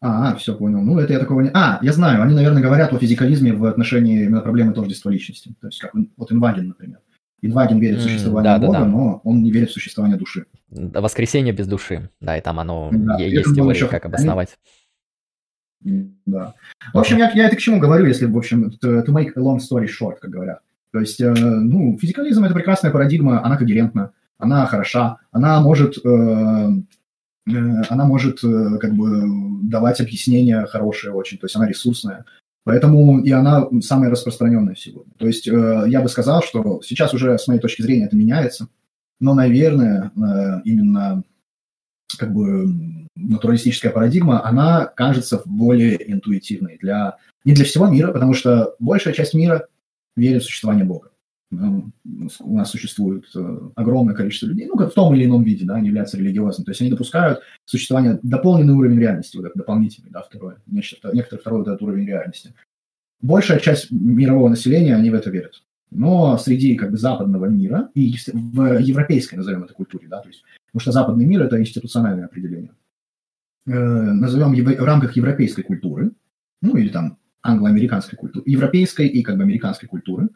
А, 0.00 0.34
все 0.34 0.56
понял. 0.56 0.82
Ну, 0.82 0.98
это 0.98 1.12
я 1.12 1.20
такого 1.20 1.40
не... 1.40 1.50
А, 1.54 1.78
я 1.80 1.92
знаю, 1.92 2.22
они, 2.22 2.34
наверное, 2.34 2.60
говорят 2.60 2.92
о 2.92 2.98
физикализме 2.98 3.52
в 3.52 3.64
отношении 3.64 4.24
именно 4.24 4.40
проблемы 4.40 4.74
тождества 4.74 5.10
личности. 5.10 5.54
То 5.60 5.68
есть, 5.68 5.78
как 5.78 5.94
вот 6.16 6.32
Инваген, 6.32 6.68
например. 6.68 6.98
Инваген 7.40 7.78
верит 7.78 8.00
в 8.00 8.02
существование 8.02 8.52
mm, 8.52 8.58
да, 8.58 8.66
Бога, 8.66 8.78
да, 8.78 8.84
да. 8.84 8.90
но 8.90 9.20
он 9.24 9.42
не 9.42 9.52
верит 9.52 9.70
в 9.70 9.72
существование 9.72 10.18
души. 10.18 10.46
Воскресенье 10.70 11.52
без 11.52 11.68
души, 11.68 12.10
да, 12.20 12.36
и 12.36 12.40
там 12.40 12.58
оно 12.58 12.90
да, 12.92 13.18
есть 13.18 13.54
теория, 13.54 13.86
как 13.86 14.06
обосновать. 14.06 14.58
Да. 16.26 16.54
В 16.92 16.98
общем, 16.98 17.18
я, 17.18 17.30
я 17.32 17.46
это 17.46 17.56
к 17.56 17.60
чему 17.60 17.78
говорю, 17.80 18.06
если, 18.06 18.26
в 18.26 18.36
общем, 18.36 18.70
to, 18.82 19.04
make 19.06 19.32
a 19.36 19.40
long 19.40 19.58
story 19.58 19.86
short, 19.86 20.16
как 20.20 20.30
говорят. 20.30 20.60
То 20.92 21.00
есть, 21.00 21.20
э, 21.20 21.32
ну, 21.32 21.98
физикализм– 22.00 22.44
это 22.44 22.54
прекрасная 22.54 22.90
парадигма, 22.90 23.44
она 23.44 23.56
когерентна, 23.56 24.12
она 24.38 24.66
хороша, 24.66 25.18
она 25.30 25.60
может, 25.60 25.96
э, 26.04 26.08
э, 26.08 27.82
она 27.88 28.04
может 28.04 28.40
как 28.40 28.94
бы 28.94 29.22
давать 29.68 30.00
объяснения 30.00 30.66
хорошие 30.66 31.12
очень, 31.12 31.38
то 31.38 31.46
есть 31.46 31.56
она 31.56 31.66
ресурсная. 31.66 32.24
Поэтому 32.64 33.20
и 33.20 33.30
она 33.32 33.66
самая 33.80 34.10
распространенная 34.10 34.76
сегодня. 34.76 35.12
То 35.18 35.26
есть 35.26 35.46
я 35.46 36.00
бы 36.00 36.08
сказал, 36.08 36.44
что 36.44 36.80
сейчас 36.82 37.12
уже, 37.12 37.36
с 37.36 37.48
моей 37.48 37.58
точки 37.58 37.82
зрения, 37.82 38.04
это 38.04 38.14
меняется, 38.14 38.68
но, 39.18 39.34
наверное, 39.34 40.12
именно 40.64 41.24
как 42.18 42.32
бы 42.32 42.66
натуралистическая 43.16 43.92
парадигма, 43.92 44.44
она 44.44 44.86
кажется 44.86 45.42
более 45.44 46.12
интуитивной 46.12 46.78
для 46.80 47.18
не 47.44 47.54
для 47.54 47.64
всего 47.64 47.86
мира, 47.88 48.12
потому 48.12 48.34
что 48.34 48.74
большая 48.78 49.14
часть 49.14 49.34
мира 49.34 49.68
верит 50.16 50.42
в 50.42 50.46
существование 50.46 50.84
Бога. 50.84 51.10
У 51.50 52.56
нас 52.56 52.70
существует 52.70 53.26
э, 53.34 53.58
огромное 53.74 54.14
количество 54.14 54.46
людей, 54.46 54.66
ну, 54.66 54.78
в 54.78 54.90
том 54.92 55.14
или 55.14 55.26
ином 55.26 55.42
виде, 55.42 55.66
да, 55.66 55.74
они 55.74 55.88
являются 55.88 56.16
религиозными. 56.16 56.64
То 56.64 56.70
есть 56.70 56.80
они 56.80 56.90
допускают 56.90 57.40
существование, 57.66 58.18
дополненный 58.22 58.72
уровень 58.72 58.98
реальности, 58.98 59.36
вот 59.36 59.44
этот 59.44 59.58
дополнительный, 59.58 60.10
да, 60.10 60.22
второй, 60.22 60.54
нечто, 60.66 61.10
некоторый 61.12 61.40
второй 61.40 61.58
вот 61.58 61.68
этот 61.68 61.82
уровень 61.82 62.06
реальности. 62.06 62.54
Большая 63.20 63.60
часть 63.60 63.90
мирового 63.90 64.48
населения, 64.48 64.96
они 64.96 65.10
в 65.10 65.14
это 65.14 65.28
верят. 65.28 65.62
Но 65.90 66.38
среди 66.38 66.74
как 66.74 66.90
бы 66.90 66.96
западного 66.96 67.44
мира 67.46 67.90
и 67.94 68.16
в 68.32 68.78
европейской, 68.78 69.34
назовем 69.34 69.64
это, 69.64 69.74
культуре, 69.74 70.08
да, 70.08 70.20
то 70.20 70.28
есть, 70.28 70.42
потому 70.72 70.80
что 70.80 70.92
западный 70.92 71.26
мир– 71.26 71.42
это 71.44 71.60
институциональное 71.60 72.26
определение. 72.26 72.72
Э, 73.66 73.72
назовем 73.72 74.54
в 74.54 74.84
рамках 74.84 75.16
европейской 75.16 75.62
культуры, 75.62 76.12
ну 76.62 76.76
или 76.76 76.88
там 76.88 77.18
англо-американской 77.42 78.18
культуры, 78.18 78.44
европейской 78.46 79.06
и 79.06 79.22
как 79.22 79.36
бы 79.36 79.42
американской 79.42 79.88
культуры, 79.88 80.28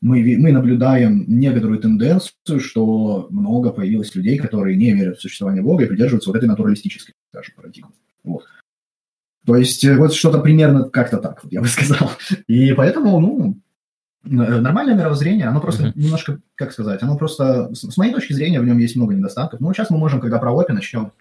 мы, 0.00 0.36
мы 0.36 0.50
наблюдаем 0.50 1.24
некоторую 1.28 1.78
тенденцию, 1.78 2.58
что 2.58 3.28
много 3.30 3.70
появилось 3.70 4.14
людей, 4.16 4.36
которые 4.36 4.76
не 4.76 4.92
верят 4.92 5.18
в 5.18 5.20
существование 5.20 5.62
Бога 5.62 5.84
и 5.84 5.86
придерживаются 5.86 6.30
вот 6.30 6.36
этой 6.36 6.48
натуралистической 6.48 7.14
даже 7.32 7.52
парадигмы. 7.54 7.92
Вот. 8.24 8.44
То 9.46 9.56
есть 9.56 9.84
э, 9.84 9.96
вот 9.96 10.12
что-то 10.14 10.40
примерно 10.40 10.88
как-то 10.90 11.18
так, 11.18 11.44
вот 11.44 11.52
я 11.52 11.60
бы 11.60 11.68
сказал. 11.68 12.10
И 12.48 12.72
поэтому, 12.72 13.20
ну, 13.20 13.60
нормальное 14.24 14.94
мировоззрение, 14.94 15.46
оно 15.46 15.60
просто 15.60 15.84
uh-huh. 15.84 15.92
немножко, 15.94 16.40
как 16.54 16.72
сказать, 16.72 17.02
оно 17.02 17.16
просто, 17.16 17.74
с 17.74 17.96
моей 17.96 18.12
точки 18.12 18.32
зрения, 18.32 18.60
в 18.60 18.64
нем 18.64 18.78
есть 18.78 18.96
много 18.96 19.14
недостатков. 19.14 19.60
Но 19.60 19.72
сейчас 19.72 19.90
мы 19.90 19.98
можем, 19.98 20.20
когда 20.20 20.38
про 20.38 20.52
ОПИ 20.52 20.72
начнем, 20.72 21.12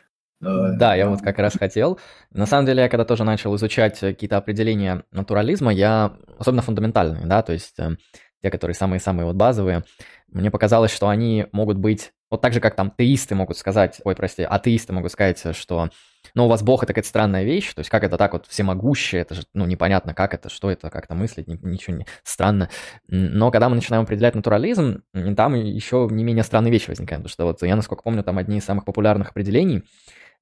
Э, 0.41 0.73
да, 0.77 0.95
я 0.95 1.07
вот 1.07 1.21
как 1.21 1.37
раз 1.39 1.53
хотел. 1.57 1.99
На 2.31 2.45
самом 2.45 2.65
деле, 2.65 2.83
я 2.83 2.89
когда 2.89 3.05
тоже 3.05 3.23
начал 3.23 3.55
изучать 3.55 3.99
какие-то 3.99 4.37
определения 4.37 5.03
натурализма, 5.11 5.71
я, 5.71 6.13
особенно 6.37 6.61
фундаментальные, 6.61 7.25
да, 7.25 7.41
то 7.41 7.53
есть 7.53 7.77
э, 7.79 7.95
те, 8.41 8.49
которые 8.49 8.75
самые-самые 8.75 9.25
вот 9.25 9.35
базовые, 9.35 9.83
мне 10.27 10.49
показалось, 10.49 10.91
что 10.91 11.09
они 11.09 11.47
могут 11.51 11.77
быть, 11.77 12.11
вот 12.31 12.41
так 12.41 12.53
же, 12.53 12.59
как 12.59 12.75
там 12.75 12.91
теисты 12.97 13.35
могут 13.35 13.57
сказать, 13.57 14.01
ой, 14.03 14.15
прости, 14.15 14.41
атеисты 14.41 14.93
могут 14.93 15.11
сказать, 15.11 15.55
что, 15.55 15.89
ну, 16.33 16.45
у 16.45 16.49
вас 16.49 16.63
Бог– 16.63 16.81
это 16.83 16.93
какая-то 16.93 17.07
странная 17.07 17.43
вещь, 17.43 17.71
то 17.73 17.79
есть 17.79 17.91
как 17.91 18.03
это 18.03 18.17
так 18.17 18.33
вот 18.33 18.47
всемогущее, 18.47 19.21
это 19.21 19.35
же, 19.35 19.43
ну, 19.53 19.65
непонятно, 19.65 20.15
как 20.15 20.33
это, 20.33 20.49
что 20.49 20.71
это, 20.71 20.89
как-то 20.89 21.13
мыслить, 21.13 21.47
ничего 21.47 21.97
не 21.97 22.07
странно. 22.23 22.69
Но 23.07 23.51
когда 23.51 23.69
мы 23.69 23.75
начинаем 23.75 24.03
определять 24.03 24.33
натурализм, 24.33 25.03
там 25.35 25.53
еще 25.53 26.07
не 26.09 26.23
менее 26.23 26.43
странные 26.43 26.71
вещи 26.71 26.87
возникают, 26.87 27.23
потому 27.23 27.31
что 27.31 27.45
вот 27.45 27.61
я, 27.61 27.75
насколько 27.75 28.01
помню, 28.01 28.23
там 28.23 28.39
одни 28.39 28.57
из 28.57 28.65
самых 28.65 28.85
популярных 28.85 29.29
определений– 29.29 29.83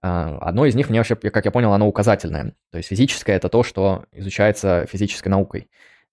а, 0.02 0.38
одно 0.40 0.66
из 0.66 0.76
них 0.76 0.90
мне 0.90 1.00
вообще, 1.00 1.16
как 1.16 1.46
я 1.46 1.52
понял, 1.52 1.74
оно 1.74 1.88
указательное. 1.88 2.54
То 2.72 2.78
есть 2.78 2.90
физическое– 2.90 3.34
это 3.36 3.50
то, 3.50 3.64
что 3.64 4.06
изучается 4.12 4.86
физической 4.90 5.28
наукой. 5.28 5.70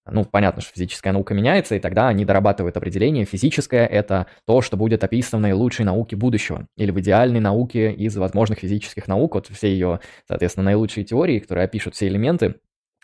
Ну, 0.08 0.24
понятно, 0.24 0.62
что 0.62 0.72
физическая 0.72 1.12
наука 1.12 1.34
меняется, 1.34 1.74
и 1.74 1.80
тогда 1.80 2.08
они 2.08 2.24
дорабатывают 2.24 2.76
определение. 2.76 3.24
Физическое– 3.24 3.86
это 3.88 4.26
то, 4.46 4.62
что 4.62 4.76
будет 4.76 5.02
описано 5.02 5.38
в 5.38 5.42
наилучшей 5.42 5.84
науке 5.84 6.14
будущего, 6.14 6.68
или 6.76 6.90
в 6.92 7.00
идеальной 7.00 7.40
науке 7.40 7.92
из 7.92 8.16
возможных 8.16 8.60
физических 8.60 9.08
наук. 9.08 9.34
Вот 9.34 9.48
все 9.48 9.68
ее, 9.68 10.00
соответственно, 10.28 10.66
наилучшие 10.66 11.04
теории, 11.04 11.40
которые 11.40 11.64
опишут 11.64 11.94
все 11.94 12.06
элементы, 12.06 12.56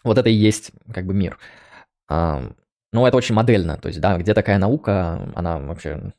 вот 0.04 0.18
это 0.18 0.28
и 0.28 0.32
есть 0.32 0.72
как 0.92 1.06
бы 1.06 1.14
мир. 1.14 1.38
Ну, 2.08 3.06
это 3.06 3.16
очень 3.16 3.34
модельно, 3.34 3.78
то 3.78 3.88
есть, 3.88 4.00
да, 4.00 4.18
где 4.18 4.34
такая 4.34 4.58
наука, 4.58 5.32
она 5.34 5.58
вообще 5.58 6.12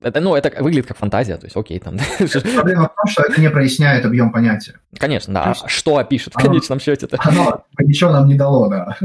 это, 0.00 0.20
ну, 0.20 0.34
это 0.34 0.62
выглядит 0.62 0.86
как 0.86 0.96
фантазия, 0.96 1.36
то 1.36 1.46
есть 1.46 1.56
окей, 1.56 1.78
там. 1.78 1.98
Проблема 2.54 2.88
в 2.88 2.94
том, 2.94 3.06
что 3.06 3.22
это 3.22 3.40
не 3.40 3.50
проясняет 3.50 4.04
объем 4.04 4.32
понятия. 4.32 4.80
Конечно, 4.98 5.34
да. 5.34 5.48
Есть, 5.50 5.64
что 5.68 5.98
опишет 5.98 6.34
в 6.34 6.38
конечном 6.38 6.80
счете-то? 6.80 7.18
Оно 7.24 7.64
ничего 7.80 8.10
нам 8.10 8.28
не 8.28 8.34
дало, 8.34 8.68
да. 8.68 8.96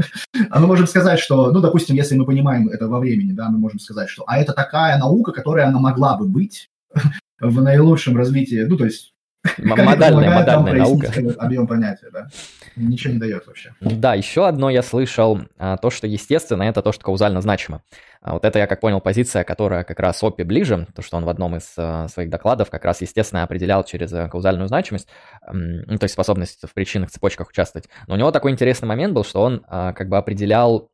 А 0.50 0.60
мы 0.60 0.66
можем 0.66 0.86
сказать, 0.86 1.20
что, 1.20 1.52
ну, 1.52 1.60
допустим, 1.60 1.96
если 1.96 2.16
мы 2.16 2.24
понимаем 2.24 2.68
это 2.68 2.88
во 2.88 2.98
времени, 2.98 3.32
да, 3.32 3.48
мы 3.50 3.58
можем 3.58 3.78
сказать, 3.78 4.08
что, 4.08 4.24
а 4.26 4.38
это 4.38 4.52
такая 4.52 4.98
наука, 4.98 5.32
которая 5.32 5.68
она 5.68 5.78
могла 5.78 6.16
бы 6.16 6.26
быть 6.26 6.70
в 7.40 7.62
наилучшем 7.62 8.16
развитии, 8.16 8.64
ну, 8.66 8.76
то 8.76 8.84
есть 8.84 9.12
Модальная, 9.58 10.30
модальная 10.30 10.74
наука. 10.74 11.12
Объем 11.38 11.66
понятия, 11.66 12.08
да. 12.12 12.28
Ничего 12.76 13.14
не 13.14 13.18
дает 13.18 13.46
вообще. 13.46 13.74
Да, 13.80 14.14
еще 14.14 14.46
одно 14.46 14.70
я 14.70 14.82
слышал, 14.82 15.40
а, 15.58 15.76
то, 15.76 15.90
что 15.90 16.06
естественно, 16.06 16.62
это 16.62 16.80
то, 16.80 16.92
что 16.92 17.04
каузально 17.04 17.40
значимо. 17.40 17.82
А 18.22 18.34
вот 18.34 18.44
это, 18.44 18.58
я 18.60 18.66
как 18.66 18.80
понял, 18.80 19.00
позиция, 19.00 19.44
которая 19.44 19.84
как 19.84 19.98
раз 20.00 20.22
ОПИ 20.22 20.42
ближе, 20.44 20.86
то, 20.94 21.02
что 21.02 21.16
он 21.16 21.24
в 21.24 21.28
одном 21.28 21.56
из 21.56 21.72
а, 21.76 22.08
своих 22.08 22.30
докладов 22.30 22.70
как 22.70 22.84
раз, 22.84 23.00
естественно, 23.00 23.42
определял 23.42 23.84
через 23.84 24.10
каузальную 24.30 24.68
значимость, 24.68 25.08
ну, 25.50 25.98
то 25.98 26.04
есть 26.04 26.14
способность 26.14 26.60
в 26.66 26.72
причинных 26.72 27.10
цепочках 27.10 27.48
участвовать. 27.48 27.88
Но 28.06 28.14
у 28.14 28.16
него 28.16 28.30
такой 28.30 28.52
интересный 28.52 28.86
момент 28.86 29.12
был, 29.12 29.24
что 29.24 29.42
он 29.42 29.64
как 29.68 30.08
бы 30.08 30.16
определял 30.16 30.88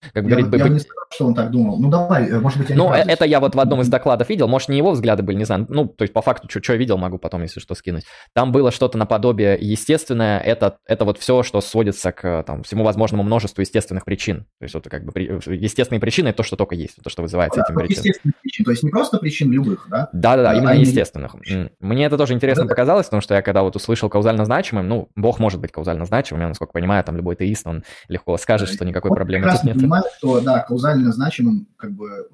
как 0.00 0.14
я, 0.14 0.22
говорит, 0.22 0.54
я 0.54 0.64
бы 0.64 0.70
не 0.70 0.78
сказал, 0.78 1.04
что 1.10 1.26
он 1.26 1.34
так 1.34 1.50
думал. 1.50 1.78
Ну, 1.78 1.90
давай, 1.90 2.28
э, 2.28 2.38
может 2.38 2.58
быть, 2.58 2.70
я 2.70 2.76
Ну, 2.76 2.92
э, 2.92 2.98
это 2.98 3.24
я 3.24 3.40
вот 3.40 3.54
в 3.54 3.60
одном 3.60 3.80
из 3.80 3.88
докладов 3.88 4.28
видел. 4.28 4.46
Может, 4.46 4.68
не 4.68 4.78
его 4.78 4.92
взгляды 4.92 5.22
были, 5.22 5.36
не 5.36 5.44
знаю. 5.44 5.66
Ну, 5.68 5.88
то 5.88 6.02
есть, 6.02 6.14
по 6.14 6.22
факту, 6.22 6.48
что, 6.48 6.62
что 6.62 6.74
я 6.74 6.78
видел, 6.78 6.98
могу 6.98 7.18
потом, 7.18 7.42
если 7.42 7.58
что, 7.58 7.74
скинуть. 7.74 8.04
Там 8.32 8.52
было 8.52 8.70
что-то 8.70 8.96
наподобие 8.96 9.58
естественное. 9.60 10.38
Это, 10.38 10.78
это 10.86 11.04
вот 11.04 11.18
все, 11.18 11.42
что 11.42 11.60
сводится 11.60 12.12
к 12.12 12.44
там, 12.44 12.62
всему 12.62 12.84
возможному 12.84 13.24
множеству 13.24 13.60
естественных 13.60 14.04
причин. 14.04 14.46
То 14.60 14.64
есть, 14.64 14.74
вот 14.74 14.88
как 14.88 15.04
бы 15.04 15.20
естественные 15.20 16.00
причины– 16.00 16.28
это 16.28 16.38
то, 16.38 16.42
что 16.44 16.56
только 16.56 16.76
есть, 16.76 17.02
то, 17.02 17.10
что 17.10 17.22
вызывается 17.22 17.60
да, 17.60 17.64
этим 17.64 17.74
причинам. 17.74 18.04
Естественных 18.04 18.36
причин, 18.40 18.64
то 18.64 18.70
есть 18.70 18.82
не 18.84 18.90
просто 18.90 19.18
причин 19.18 19.50
любых, 19.50 19.88
да? 19.90 20.08
Да-да-да, 20.12 20.54
именно 20.54 20.70
а 20.70 20.74
естественных. 20.74 21.34
Именно... 21.44 21.70
Мне 21.80 22.06
это 22.06 22.16
тоже 22.16 22.34
интересно 22.34 22.64
да, 22.64 22.68
показалось, 22.68 23.06
потому 23.06 23.20
что 23.20 23.34
я 23.34 23.42
когда 23.42 23.62
вот 23.62 23.74
услышал 23.74 24.08
каузально 24.08 24.44
значимым, 24.44 24.86
ну, 24.88 25.08
Бог 25.16 25.40
может 25.40 25.60
быть 25.60 25.72
каузально 25.72 26.04
значимым, 26.04 26.42
я, 26.42 26.48
насколько 26.48 26.72
понимаю, 26.72 27.02
там 27.02 27.16
любой 27.16 27.34
теист, 27.34 27.66
он 27.66 27.82
легко 28.08 28.36
скажет, 28.36 28.68
что 28.68 28.84
никакой 28.84 29.10
проблемы 29.10 29.50
тут 29.50 29.64
нет. 29.64 29.87
Понимает, 29.88 30.06
что, 30.18 30.40
да, 30.40 30.60
каузально 30.60 31.12
значимым, 31.12 31.66
как 31.76 31.92
бы 31.92 32.28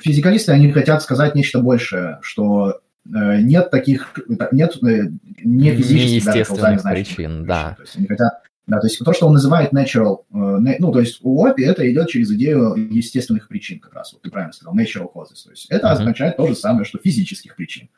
физикалисты, 0.00 0.52
они 0.52 0.72
хотят 0.72 1.02
сказать 1.02 1.34
нечто 1.34 1.60
большее, 1.60 2.18
что 2.22 2.80
э, 3.06 3.40
нет 3.40 3.70
таких, 3.70 4.14
нет 4.52 4.76
э, 4.82 5.10
не 5.42 5.74
физических 5.74 6.24
даже 6.24 6.44
каузально 6.44 6.82
причин, 6.90 7.46
да. 7.46 7.74
То 7.76 7.82
есть 7.82 7.96
они 7.96 8.06
хотят, 8.06 8.42
да, 8.66 8.80
то 8.80 8.86
есть 8.86 8.98
то, 8.98 9.12
что 9.12 9.26
он 9.26 9.34
называет 9.34 9.72
natural, 9.72 10.22
э, 10.32 10.74
ну, 10.78 10.92
то 10.92 11.00
есть 11.00 11.20
у 11.22 11.44
ОПИ 11.44 11.62
это 11.62 11.90
идет 11.90 12.08
через 12.08 12.30
идею 12.32 12.74
естественных 12.74 13.48
причин 13.48 13.80
как 13.80 13.94
раз, 13.94 14.12
вот 14.12 14.22
ты 14.22 14.30
правильно 14.30 14.52
сказал, 14.52 14.76
natural 14.76 15.10
causes, 15.14 15.44
то 15.44 15.50
есть 15.50 15.66
это 15.70 15.88
uh-huh. 15.88 15.92
означает 15.92 16.36
то 16.36 16.46
же 16.46 16.54
самое, 16.54 16.84
что 16.84 16.98
физических 16.98 17.56
причин. 17.56 17.88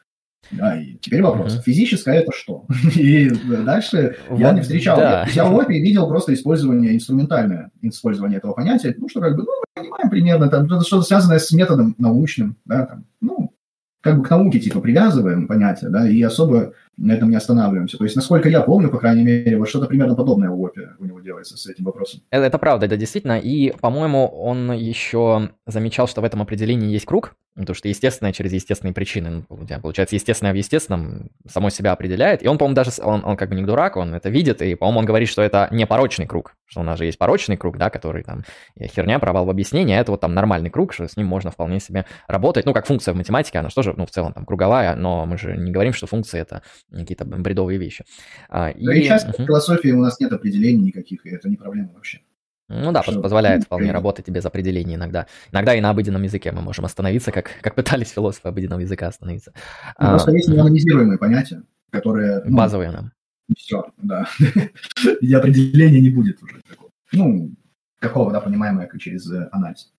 Да, 0.50 0.80
и 0.80 0.94
теперь 1.00 1.22
вопрос. 1.22 1.56
Uh-huh. 1.56 1.62
Физическое 1.62 2.20
это 2.20 2.32
что? 2.32 2.66
и 2.96 3.30
дальше 3.64 4.16
вот, 4.28 4.38
я 4.38 4.52
не 4.52 4.60
встречал. 4.60 4.96
Да. 4.96 5.26
Я, 5.32 5.46
в 5.46 5.58
ОПИ 5.58 5.74
видел 5.74 6.08
просто 6.08 6.34
использование, 6.34 6.94
инструментальное 6.94 7.70
использование 7.82 8.38
этого 8.38 8.52
понятия. 8.52 8.94
Ну, 8.96 9.08
что 9.08 9.20
как 9.20 9.36
бы, 9.36 9.42
ну, 9.42 9.48
мы 9.48 9.82
понимаем 9.82 10.10
примерно, 10.10 10.48
там, 10.48 10.66
что-то 10.66 11.02
связанное 11.02 11.38
с 11.38 11.50
методом 11.52 11.94
научным, 11.98 12.56
да, 12.64 12.86
там, 12.86 13.04
ну, 13.20 13.52
как 14.00 14.18
бы 14.18 14.24
к 14.24 14.30
науке 14.30 14.60
типа 14.60 14.80
привязываем 14.80 15.48
понятие, 15.48 15.90
да, 15.90 16.08
и 16.08 16.22
особо 16.22 16.72
на 16.96 17.12
этом 17.12 17.30
не 17.30 17.36
останавливаемся. 17.36 17.98
То 17.98 18.04
есть, 18.04 18.16
насколько 18.16 18.48
я 18.48 18.62
помню, 18.62 18.90
по 18.90 18.98
крайней 18.98 19.22
мере, 19.22 19.58
вот 19.58 19.68
что-то 19.68 19.86
примерно 19.86 20.14
подобное 20.14 20.50
в 20.50 20.60
ОПе 20.60 20.90
у 20.98 21.04
него 21.04 21.20
делается 21.20 21.56
с 21.56 21.66
этим 21.66 21.84
вопросом. 21.84 22.20
Это, 22.30 22.44
это 22.44 22.58
правда, 22.58 22.86
это 22.86 22.96
действительно. 22.96 23.38
И, 23.38 23.72
по-моему, 23.72 24.26
он 24.26 24.72
еще 24.72 25.50
замечал, 25.66 26.08
что 26.08 26.20
в 26.20 26.24
этом 26.24 26.40
определении 26.40 26.90
есть 26.90 27.04
круг, 27.04 27.34
потому 27.54 27.74
что 27.74 27.88
естественное 27.88 28.32
через 28.32 28.52
естественные 28.52 28.92
причины. 28.92 29.30
Ну, 29.30 29.44
у 29.48 29.80
получается, 29.80 30.14
естественное 30.14 30.52
в 30.52 30.56
естественном 30.56 31.30
само 31.48 31.70
себя 31.70 31.92
определяет. 31.92 32.42
И 32.42 32.48
он, 32.48 32.58
по-моему, 32.58 32.74
даже, 32.74 32.90
он, 33.02 33.24
он 33.24 33.36
как 33.36 33.48
бы 33.48 33.54
не 33.54 33.62
дурак, 33.62 33.96
он 33.96 34.14
это 34.14 34.28
видит, 34.28 34.60
и, 34.62 34.74
по-моему, 34.74 35.00
он 35.00 35.06
говорит, 35.06 35.28
что 35.28 35.42
это 35.42 35.68
не 35.70 35.86
порочный 35.86 36.26
круг, 36.26 36.54
что 36.66 36.80
у 36.80 36.82
нас 36.82 36.98
же 36.98 37.06
есть 37.06 37.18
порочный 37.18 37.56
круг, 37.56 37.78
да, 37.78 37.90
который 37.90 38.22
там 38.22 38.44
херня, 38.78 39.18
провал 39.18 39.46
в 39.46 39.50
объяснении, 39.50 39.94
а 39.94 40.00
это 40.00 40.12
вот 40.12 40.20
там 40.20 40.34
нормальный 40.34 40.70
круг, 40.70 40.92
что 40.92 41.08
с 41.08 41.16
ним 41.16 41.26
можно 41.26 41.50
вполне 41.50 41.80
себе 41.80 42.04
работать. 42.28 42.66
Ну, 42.66 42.74
как 42.74 42.86
функция 42.86 43.14
в 43.14 43.16
математике, 43.16 43.58
она 43.58 43.70
же 43.70 43.74
тоже, 43.74 43.94
ну, 43.96 44.04
в 44.06 44.10
целом 44.10 44.32
там 44.32 44.44
круговая, 44.44 44.94
но 44.94 45.24
мы 45.24 45.38
же 45.38 45.56
не 45.56 45.70
говорим, 45.70 45.92
что 45.92 46.06
функция 46.06 46.42
это 46.42 46.62
какие-то 46.90 47.24
бредовые 47.24 47.78
вещи. 47.78 48.04
А, 48.48 48.72
да 48.72 48.94
и, 48.94 49.00
и 49.00 49.06
часто 49.06 49.30
угу. 49.30 49.42
в 49.42 49.46
философии 49.46 49.90
у 49.90 50.00
нас 50.00 50.20
нет 50.20 50.32
определений 50.32 50.86
никаких, 50.86 51.26
и 51.26 51.30
это 51.30 51.48
не 51.48 51.56
проблема 51.56 51.92
вообще. 51.94 52.20
Ну 52.68 52.90
да, 52.90 53.02
что, 53.02 53.20
позволяет 53.20 53.64
вполне 53.64 53.92
работать 53.92 54.28
без 54.28 54.44
определений 54.44 54.96
иногда. 54.96 55.26
Иногда 55.52 55.74
и 55.74 55.80
на 55.80 55.90
обыденном 55.90 56.24
языке 56.24 56.50
мы 56.50 56.62
можем 56.62 56.84
остановиться, 56.84 57.30
как, 57.30 57.50
как 57.60 57.76
пытались 57.76 58.10
философы 58.10 58.48
обыденного 58.48 58.80
языка 58.80 59.06
остановиться. 59.06 59.52
Ну, 60.00 60.08
просто 60.08 60.32
а, 60.32 60.34
есть 60.34 60.48
неанализируемые 60.48 61.18
понятия, 61.18 61.62
которые... 61.90 62.42
Ну, 62.44 62.56
базовые 62.56 62.90
нам. 62.90 63.12
Все, 63.56 63.84
да. 63.98 64.26
и 65.20 65.32
определения 65.32 66.00
не 66.00 66.10
будет 66.10 66.42
уже 66.42 66.60
такого. 66.68 66.90
Ну, 67.12 67.52
какого, 68.00 68.32
да, 68.32 68.40
понимаемое 68.40 68.90
через 68.98 69.30
э, 69.30 69.48
анализ. 69.52 69.92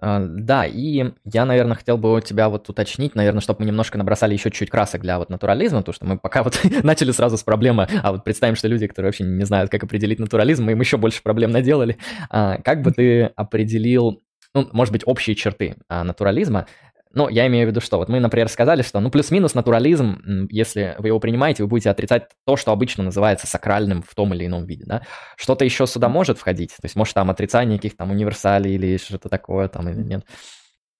А, 0.00 0.20
да, 0.20 0.64
и 0.64 1.12
я, 1.24 1.44
наверное, 1.44 1.76
хотел 1.76 1.98
бы 1.98 2.14
у 2.14 2.20
тебя 2.20 2.48
вот 2.48 2.68
уточнить, 2.68 3.14
наверное, 3.14 3.40
чтобы 3.40 3.60
мы 3.60 3.66
немножко 3.66 3.98
набросали 3.98 4.32
еще 4.32 4.50
чуть-чуть 4.50 4.70
красок 4.70 5.02
для 5.02 5.18
вот 5.18 5.28
натурализма, 5.28 5.80
потому 5.80 5.94
что 5.94 6.06
мы 6.06 6.18
пока 6.18 6.42
вот 6.42 6.58
начали 6.82 7.12
сразу 7.12 7.36
с 7.36 7.42
проблемы, 7.42 7.86
а 8.02 8.12
вот 8.12 8.24
представим, 8.24 8.56
что 8.56 8.68
люди, 8.68 8.86
которые 8.86 9.08
вообще 9.08 9.24
не 9.24 9.44
знают, 9.44 9.70
как 9.70 9.84
определить 9.84 10.18
натурализм, 10.18 10.64
мы 10.64 10.72
им 10.72 10.80
еще 10.80 10.96
больше 10.96 11.22
проблем 11.22 11.50
наделали. 11.50 11.98
А, 12.30 12.58
как 12.62 12.82
бы 12.82 12.92
ты 12.92 13.24
определил, 13.36 14.22
ну, 14.54 14.68
может 14.72 14.92
быть, 14.92 15.02
общие 15.04 15.36
черты 15.36 15.76
а, 15.88 16.02
натурализма, 16.02 16.66
Ну, 17.12 17.28
я 17.28 17.48
имею 17.48 17.66
в 17.66 17.70
виду, 17.70 17.80
что 17.80 17.98
вот 17.98 18.08
мы, 18.08 18.20
например, 18.20 18.48
сказали, 18.48 18.82
что, 18.82 19.00
ну, 19.00 19.10
плюс-минус 19.10 19.54
натурализм, 19.54 20.46
если 20.48 20.94
вы 20.98 21.08
его 21.08 21.18
принимаете, 21.18 21.64
вы 21.64 21.68
будете 21.68 21.90
отрицать 21.90 22.28
то, 22.46 22.56
что 22.56 22.70
обычно 22.70 23.02
называется 23.02 23.48
сакральным 23.48 24.02
в 24.02 24.14
том 24.14 24.32
или 24.32 24.46
ином 24.46 24.64
виде, 24.64 24.84
да? 24.86 25.02
Что-то 25.36 25.64
еще 25.64 25.86
сюда 25.86 26.08
может 26.08 26.38
входить? 26.38 26.70
То 26.70 26.84
есть, 26.84 26.94
может, 26.94 27.14
там 27.14 27.28
отрицание 27.30 27.78
каких-то 27.78 27.98
там 27.98 28.12
универсалей 28.12 28.74
или 28.74 28.96
что-то 28.96 29.28
такое 29.28 29.66
там 29.66 29.88
или 29.88 30.02
нет? 30.02 30.24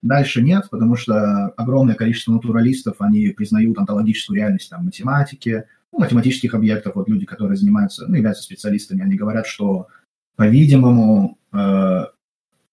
Дальше 0.01 0.41
нет, 0.41 0.67
потому 0.69 0.95
что 0.95 1.47
огромное 1.55 1.95
количество 1.95 2.33
натуралистов, 2.33 2.97
они 2.99 3.27
признают 3.27 3.77
онтологическую 3.77 4.35
реальность 4.35 4.69
там, 4.69 4.85
математики, 4.85 5.63
ну, 5.93 5.99
математических 5.99 6.53
объектов. 6.53 6.95
Вот 6.95 7.07
люди, 7.07 7.25
которые 7.25 7.55
занимаются, 7.55 8.05
ну, 8.07 8.15
являются 8.15 8.43
специалистами, 8.43 9.03
они 9.03 9.15
говорят, 9.15 9.45
что, 9.45 9.87
по-видимому, 10.35 11.37
э, 11.53 12.05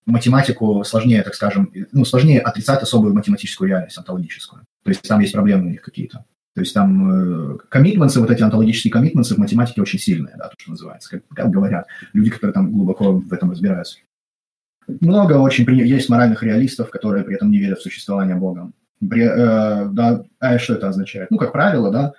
математику 0.09 0.83
сложнее, 0.85 1.23
так 1.23 1.35
скажем, 1.35 1.71
ну, 1.93 2.05
сложнее 2.05 2.41
отрицать 2.41 2.83
особую 2.83 3.15
математическую 3.15 3.69
реальность, 3.69 3.99
онтологическую. 3.99 4.63
То 4.83 4.91
есть 4.91 5.03
там 5.03 5.21
есть 5.21 5.33
проблемы 5.33 5.67
у 5.67 5.71
них 5.71 5.83
какие-то. 5.83 6.25
То 6.55 6.63
есть 6.63 6.75
там 6.75 7.59
коммитменсы, 7.69 8.19
э, 8.19 8.23
вот 8.23 8.31
эти 8.31 8.43
онтологические 8.43 8.91
коммитменсы 8.91 9.35
в 9.35 9.39
математике 9.39 9.81
очень 9.81 9.99
сильные, 9.99 10.35
да, 10.37 10.49
то, 10.49 10.55
что 10.59 10.71
называется, 10.73 11.11
как, 11.11 11.23
как 11.29 11.51
говорят 11.51 11.87
люди, 12.13 12.31
которые 12.31 12.53
там 12.53 12.73
глубоко 12.73 13.13
в 13.13 13.33
этом 13.33 13.51
разбираются. 13.51 13.99
Много 15.01 15.35
очень 15.35 15.71
есть 15.71 16.09
моральных 16.09 16.43
реалистов, 16.43 16.91
которые 16.91 17.23
при 17.23 17.37
этом 17.37 17.51
не 17.51 17.59
верят 17.59 17.79
в 17.79 17.83
существование 17.83 18.35
Бога. 18.35 18.73
При, 18.99 19.23
э, 19.23 19.89
да, 19.91 20.25
а 20.41 20.59
что 20.59 20.75
это 20.75 20.89
означает? 20.89 21.31
Ну, 21.31 21.37
как 21.37 21.53
правило, 21.53 21.93
да, 21.93 22.15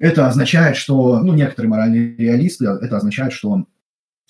это 0.00 0.26
означает, 0.26 0.76
что, 0.76 1.20
ну, 1.20 1.34
некоторые 1.34 1.70
моральные 1.70 2.16
реалисты, 2.16 2.66
это 2.66 2.96
означает, 2.96 3.32
что 3.32 3.66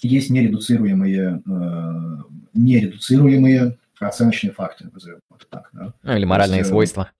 есть 0.00 0.30
нередуцируемые, 0.30 1.42
э, 1.44 2.16
нередуцируемые 2.54 3.78
оценочные 3.98 4.52
факты, 4.52 4.88
назовем 4.92 5.18
это 5.34 5.46
так. 5.48 5.68
Да? 5.72 5.92
Ну, 6.02 6.16
или 6.16 6.24
моральные 6.24 6.58
есть, 6.58 6.68
э, 6.68 6.70
свойства. 6.70 7.10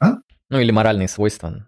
А? 0.00 0.18
Ну, 0.48 0.58
или 0.58 0.70
моральные 0.70 1.08
свойства. 1.08 1.66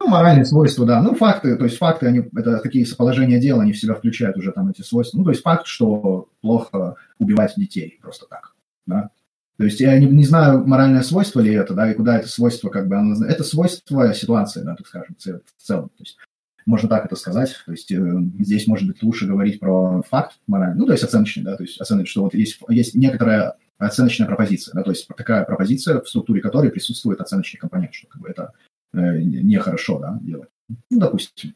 Ну, 0.00 0.08
моральные 0.08 0.44
свойства, 0.44 0.84
да. 0.84 1.00
Ну, 1.00 1.14
факты, 1.14 1.56
то 1.56 1.64
есть 1.64 1.78
факты, 1.78 2.06
они, 2.06 2.28
это 2.34 2.58
такие 2.58 2.86
положения 2.96 3.38
дела, 3.38 3.62
они 3.62 3.72
в 3.72 3.78
себя 3.78 3.94
включают 3.94 4.36
уже 4.36 4.52
там 4.52 4.68
эти 4.68 4.82
свойства. 4.82 5.18
Ну, 5.18 5.24
то 5.24 5.30
есть 5.30 5.42
факт, 5.42 5.66
что 5.66 6.28
плохо 6.40 6.96
убивать 7.18 7.54
детей 7.56 7.98
просто 8.02 8.26
так, 8.26 8.54
да. 8.86 9.10
То 9.56 9.64
есть 9.64 9.78
я 9.78 9.96
не, 9.98 10.06
не 10.06 10.24
знаю, 10.24 10.66
моральное 10.66 11.02
свойство 11.02 11.38
ли 11.40 11.54
это, 11.54 11.74
да, 11.74 11.90
и 11.90 11.94
куда 11.94 12.18
это 12.18 12.28
свойство, 12.28 12.70
как 12.70 12.88
бы, 12.88 12.96
оно, 12.96 13.24
это 13.24 13.44
свойство 13.44 14.12
ситуации, 14.12 14.62
да, 14.62 14.74
так 14.74 14.86
скажем, 14.88 15.14
в 15.16 15.62
целом. 15.62 15.88
То 15.90 16.02
есть 16.02 16.18
можно 16.66 16.88
так 16.88 17.06
это 17.06 17.16
сказать. 17.16 17.54
То 17.66 17.72
есть 17.72 17.90
э, 17.92 18.18
здесь, 18.40 18.66
может 18.66 18.86
быть, 18.86 19.02
лучше 19.02 19.26
говорить 19.26 19.60
про 19.60 20.02
факт 20.02 20.38
моральный, 20.46 20.78
ну, 20.78 20.86
то 20.86 20.92
есть 20.92 21.04
оценочный, 21.04 21.44
да, 21.44 21.56
то 21.56 21.62
есть 21.62 21.80
оценить, 21.80 22.08
что 22.08 22.22
вот 22.22 22.34
есть, 22.34 22.58
есть 22.68 22.94
некоторая 22.94 23.56
оценочная 23.78 24.26
пропозиция, 24.26 24.74
да, 24.74 24.82
то 24.82 24.90
есть 24.90 25.06
такая 25.08 25.44
пропозиция, 25.44 26.00
в 26.00 26.08
структуре 26.08 26.40
которой 26.40 26.70
присутствует 26.70 27.20
оценочный 27.20 27.58
компонент, 27.58 27.92
что 27.94 28.06
как 28.08 28.22
бы 28.22 28.28
это 28.28 28.52
Э, 28.94 29.18
нехорошо 29.20 29.98
да, 29.98 30.18
делать. 30.22 30.48
Ну, 30.90 31.00
допустим. 31.00 31.54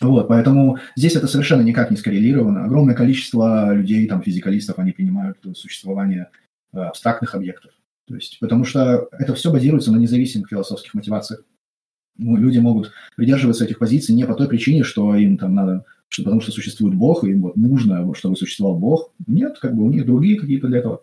Вот, 0.00 0.26
поэтому 0.26 0.78
здесь 0.96 1.14
это 1.14 1.28
совершенно 1.28 1.62
никак 1.62 1.90
не 1.90 1.96
скоррелировано. 1.96 2.64
Огромное 2.64 2.96
количество 2.96 3.72
людей, 3.72 4.06
там, 4.08 4.22
физикалистов, 4.22 4.78
они 4.78 4.90
принимают 4.90 5.38
существование 5.54 6.30
э, 6.72 6.78
абстрактных 6.78 7.36
объектов. 7.36 7.70
То 8.08 8.16
есть, 8.16 8.40
потому 8.40 8.64
что 8.64 9.08
это 9.12 9.34
все 9.34 9.52
базируется 9.52 9.92
на 9.92 9.98
независимых 9.98 10.48
философских 10.48 10.94
мотивациях. 10.94 11.44
Ну, 12.18 12.36
люди 12.36 12.58
могут 12.58 12.92
придерживаться 13.16 13.64
этих 13.64 13.78
позиций 13.78 14.14
не 14.14 14.26
по 14.26 14.34
той 14.34 14.48
причине, 14.48 14.84
что 14.84 15.14
им 15.14 15.38
там 15.38 15.54
надо, 15.54 15.84
что, 16.08 16.22
потому 16.22 16.40
что 16.40 16.52
существует 16.52 16.94
Бог, 16.94 17.24
и 17.24 17.30
им 17.30 17.42
вот 17.42 17.56
нужно, 17.56 18.12
чтобы 18.14 18.36
существовал 18.36 18.78
Бог. 18.78 19.12
Нет, 19.26 19.58
как 19.60 19.74
бы 19.74 19.84
у 19.84 19.90
них 19.90 20.04
другие 20.04 20.38
какие-то 20.38 20.68
для 20.68 20.78
этого 20.78 21.02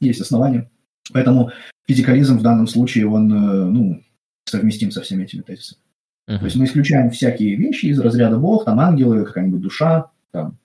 есть 0.00 0.20
основания. 0.20 0.70
Поэтому 1.12 1.50
физикализм 1.86 2.38
в 2.38 2.42
данном 2.42 2.66
случае, 2.66 3.06
он, 3.06 3.32
э, 3.32 3.64
ну, 3.66 4.02
совместим 4.44 4.90
со 4.90 5.02
всеми 5.02 5.24
этими 5.24 5.42
тезисами. 5.42 5.80
Uh-huh. 6.28 6.38
То 6.38 6.44
есть 6.44 6.56
мы 6.56 6.64
исключаем 6.64 7.10
всякие 7.10 7.56
вещи 7.56 7.86
из 7.86 7.98
разряда 7.98 8.38
Бог, 8.38 8.64
там 8.64 8.80
ангелы, 8.80 9.24
какая-нибудь 9.24 9.60
душа, 9.60 10.10
там, 10.30 10.58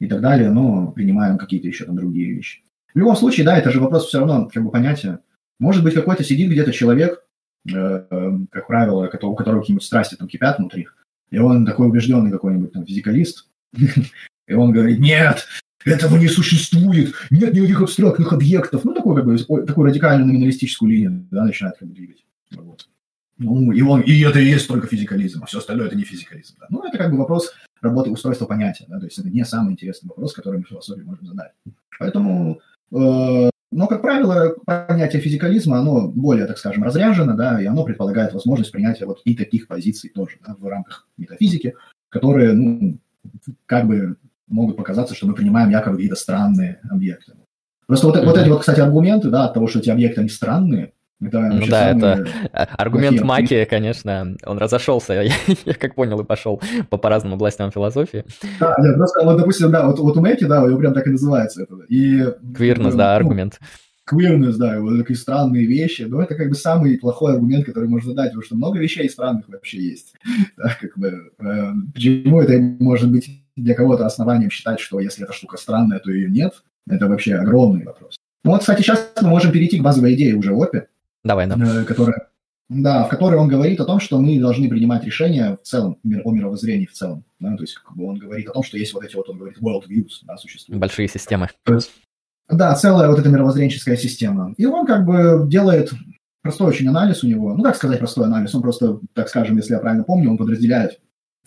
и 0.00 0.06
так 0.06 0.20
далее, 0.20 0.50
но 0.50 0.92
принимаем 0.92 1.38
какие-то 1.38 1.68
еще 1.68 1.84
там 1.84 1.96
другие 1.96 2.34
вещи. 2.34 2.62
В 2.94 2.98
любом 2.98 3.16
случае, 3.16 3.44
да, 3.44 3.58
это 3.58 3.70
же 3.70 3.80
вопрос 3.80 4.06
все 4.06 4.20
равно 4.20 4.48
как 4.52 4.62
бы 4.62 4.70
понятия. 4.70 5.20
Может 5.58 5.82
быть, 5.82 5.94
какой-то 5.94 6.24
сидит 6.24 6.50
где-то 6.50 6.72
человек, 6.72 7.24
как 7.66 8.66
правило, 8.66 9.06
у 9.06 9.34
которого 9.34 9.60
какие-нибудь 9.60 9.84
страсти 9.84 10.16
там 10.16 10.28
кипят 10.28 10.58
внутри, 10.58 10.88
и 11.30 11.38
он 11.38 11.64
такой 11.64 11.88
убежденный 11.88 12.30
какой-нибудь 12.30 12.72
там 12.72 12.86
физикалист, 12.86 13.48
и 14.46 14.54
он 14.54 14.72
говорит, 14.72 14.98
нет, 14.98 15.46
этого 15.84 16.16
не 16.16 16.28
существует, 16.28 17.14
нет 17.30 17.52
никаких 17.52 17.82
абстрактных 17.82 18.32
объектов. 18.32 18.84
Ну, 18.84 18.94
такой, 18.94 19.16
как 19.16 19.26
бы, 19.26 19.38
такую 19.66 19.86
радикальную 19.86 20.26
номиналистическую 20.26 20.90
линию, 20.90 21.26
да, 21.30 21.44
начинает 21.44 21.76
как 21.78 21.88
бы 21.88 21.94
двигать. 21.94 22.24
Вот. 22.52 22.88
Ну, 23.38 23.72
и, 23.72 23.82
он, 23.82 24.00
и 24.00 24.20
это 24.20 24.38
и 24.38 24.46
есть 24.46 24.68
только 24.68 24.86
физикализм, 24.86 25.42
а 25.42 25.46
все 25.46 25.58
остальное 25.58 25.88
это 25.88 25.96
не 25.96 26.04
физикализм. 26.04 26.54
Да. 26.60 26.66
Ну, 26.70 26.86
это 26.86 26.96
как 26.96 27.10
бы 27.10 27.18
вопрос 27.18 27.52
работы 27.82 28.10
устройства 28.10 28.46
понятия, 28.46 28.86
да, 28.88 28.98
то 28.98 29.04
есть 29.04 29.18
это 29.18 29.28
не 29.28 29.44
самый 29.44 29.72
интересный 29.72 30.08
вопрос, 30.08 30.32
который 30.32 30.58
мы 30.58 30.64
в 30.64 30.68
философии 30.68 31.02
можем 31.02 31.26
задать. 31.26 31.52
Поэтому, 31.98 32.60
э, 32.92 33.50
но, 33.74 33.88
как 33.88 34.02
правило, 34.02 34.54
понятие 34.64 35.20
физикализма, 35.20 35.80
оно 35.80 36.06
более, 36.06 36.46
так 36.46 36.58
скажем, 36.58 36.84
разряжено, 36.84 37.34
да, 37.34 37.60
и 37.60 37.66
оно 37.66 37.82
предполагает 37.82 38.32
возможность 38.32 38.70
принятия 38.70 39.04
вот 39.04 39.20
и 39.24 39.34
таких 39.34 39.66
позиций 39.66 40.10
тоже, 40.10 40.36
да, 40.46 40.54
в 40.56 40.64
рамках 40.68 41.08
метафизики, 41.16 41.74
которые, 42.08 42.52
ну, 42.52 42.98
как 43.66 43.88
бы 43.88 44.14
могут 44.46 44.76
показаться, 44.76 45.16
что 45.16 45.26
мы 45.26 45.34
принимаем 45.34 45.70
якобы 45.70 45.96
какие-то 45.96 46.14
странные 46.14 46.78
объекты. 46.88 47.32
Просто 47.88 48.06
вот, 48.06 48.24
вот 48.24 48.38
эти 48.38 48.48
вот, 48.48 48.60
кстати, 48.60 48.78
аргументы, 48.78 49.28
да, 49.28 49.46
от 49.46 49.54
того, 49.54 49.66
что 49.66 49.80
эти 49.80 49.90
объекты, 49.90 50.20
они 50.20 50.28
странные, 50.28 50.92
это 51.26 51.40
ну 51.40 51.66
да, 51.66 51.90
это 51.90 52.26
аргумент 52.52 53.20
плохие. 53.20 53.26
Маки, 53.26 53.64
конечно, 53.64 54.36
он 54.44 54.58
разошелся, 54.58 55.12
я, 55.22 55.32
я 55.64 55.74
как 55.74 55.94
понял, 55.94 56.20
и 56.20 56.24
пошел 56.24 56.60
по, 56.90 56.98
по 56.98 57.08
разным 57.08 57.34
областям 57.34 57.70
философии. 57.70 58.24
Да, 58.60 58.76
нет, 58.78 58.96
просто, 58.96 59.24
вот, 59.24 59.36
допустим, 59.38 59.70
да, 59.70 59.86
вот, 59.86 59.98
вот 59.98 60.16
у 60.16 60.20
Маки, 60.20 60.44
да, 60.44 60.64
его 60.64 60.78
прям 60.78 60.94
так 60.94 61.06
и 61.06 61.10
называется. 61.10 61.62
Это. 61.62 61.76
И, 61.88 62.24
Квирнес, 62.54 62.94
да, 62.94 63.10
ну, 63.10 63.16
аргумент. 63.16 63.58
Квирнес, 64.04 64.56
да, 64.56 64.80
вот 64.80 64.98
такие 64.98 65.16
странные 65.16 65.66
вещи, 65.66 66.02
но 66.02 66.22
это 66.22 66.34
как 66.34 66.48
бы 66.50 66.54
самый 66.54 66.98
плохой 66.98 67.34
аргумент, 67.34 67.64
который 67.64 67.88
можно 67.88 68.14
дать, 68.14 68.30
потому 68.30 68.42
что 68.42 68.56
много 68.56 68.78
вещей 68.78 69.08
странных 69.08 69.48
вообще 69.48 69.82
есть. 69.82 70.14
Да, 70.56 70.76
как 70.80 70.96
бы, 70.98 71.30
э, 71.38 71.72
почему 71.94 72.40
это 72.40 72.58
может 72.82 73.10
быть 73.10 73.44
для 73.56 73.74
кого-то 73.74 74.04
основанием 74.04 74.50
считать, 74.50 74.80
что 74.80 75.00
если 75.00 75.24
эта 75.24 75.32
штука 75.32 75.56
странная, 75.56 76.00
то 76.00 76.10
ее 76.10 76.30
нет, 76.30 76.54
это 76.88 77.06
вообще 77.08 77.36
огромный 77.36 77.84
вопрос. 77.84 78.16
Ну 78.44 78.50
вот, 78.50 78.60
кстати, 78.60 78.82
сейчас 78.82 79.10
мы 79.22 79.30
можем 79.30 79.52
перейти 79.52 79.78
к 79.78 79.82
базовой 79.82 80.14
идее 80.14 80.34
уже 80.34 80.52
в 80.52 80.58
ОПе, 80.58 80.88
Давай, 81.24 81.46
да. 81.46 81.56
Э, 81.56 81.84
которая, 81.84 82.28
да, 82.68 83.04
в 83.04 83.08
которой 83.08 83.36
он 83.36 83.48
говорит 83.48 83.80
о 83.80 83.84
том, 83.84 83.98
что 83.98 84.18
мы 84.18 84.38
должны 84.38 84.68
принимать 84.68 85.04
решения 85.04 85.58
в 85.62 85.66
целом, 85.66 85.98
о 86.02 86.32
мировоззрении 86.32 86.86
в 86.86 86.92
целом. 86.92 87.24
Да, 87.40 87.56
то 87.56 87.62
есть 87.62 87.74
как 87.74 87.96
бы 87.96 88.06
он 88.06 88.18
говорит 88.18 88.48
о 88.48 88.52
том, 88.52 88.62
что 88.62 88.78
есть 88.78 88.94
вот 88.94 89.04
эти 89.04 89.16
вот, 89.16 89.28
он 89.28 89.38
говорит, 89.38 89.58
world 89.58 89.88
views, 89.88 90.20
да, 90.22 90.36
существуют. 90.36 90.80
Большие 90.80 91.08
системы. 91.08 91.48
То 91.64 91.74
есть, 91.74 91.90
да, 92.48 92.74
целая 92.74 93.08
вот 93.08 93.18
эта 93.18 93.28
мировоззренческая 93.28 93.96
система. 93.96 94.54
И 94.56 94.66
он 94.66 94.86
как 94.86 95.04
бы 95.04 95.46
делает 95.48 95.92
простой 96.42 96.68
очень 96.68 96.88
анализ 96.88 97.24
у 97.24 97.26
него. 97.26 97.54
Ну, 97.54 97.62
как 97.62 97.76
сказать 97.76 97.98
простой 97.98 98.26
анализ? 98.26 98.54
Он 98.54 98.62
просто, 98.62 99.00
так 99.14 99.28
скажем, 99.28 99.56
если 99.56 99.72
я 99.72 99.80
правильно 99.80 100.04
помню, 100.04 100.30
он 100.30 100.36
подразделяет 100.36 101.00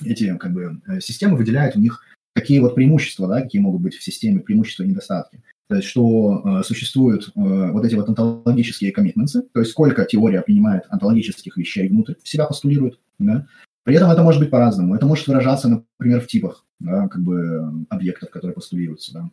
эти 0.03 0.36
как 0.38 0.53
бы 0.53 0.82
э, 0.88 0.99
системы, 0.99 1.38
выделяет 1.38 1.75
у 1.75 1.80
них 1.80 2.01
какие 2.34 2.59
вот 2.59 2.75
преимущества, 2.75 3.28
да, 3.28 3.41
какие 3.41 3.61
могут 3.61 3.82
быть 3.82 3.95
в 3.95 4.03
системе, 4.03 4.39
преимущества 4.39 4.84
и 4.84 4.88
недостатки. 4.88 5.41
Что 5.82 6.59
э, 6.61 6.63
существуют 6.63 7.28
э, 7.28 7.32
вот 7.72 7.84
эти 7.84 7.95
вот 7.95 8.07
онтологические 8.07 8.93
коммитменты, 8.93 9.41
то 9.41 9.59
есть 9.59 9.72
сколько 9.72 10.05
теория 10.05 10.41
принимает 10.41 10.84
онтологических 10.89 11.57
вещей 11.57 11.89
внутрь, 11.89 12.13
себя 12.24 12.45
постулирует, 12.45 12.99
да. 13.20 13.47
При 13.84 13.95
этом 13.95 14.09
это 14.09 14.24
может 14.24 14.41
быть 14.41 14.49
по-разному. 14.49 14.95
Это 14.95 15.05
может 15.05 15.28
выражаться, 15.28 15.68
например, 15.68 16.22
в 16.22 16.28
типах, 16.28 16.65
да, 16.80 17.07
как 17.09 17.22
бы 17.22 17.86
объектов, 17.89 18.30
которые 18.30 18.53
постулируются, 18.53 19.13
да. 19.13 19.30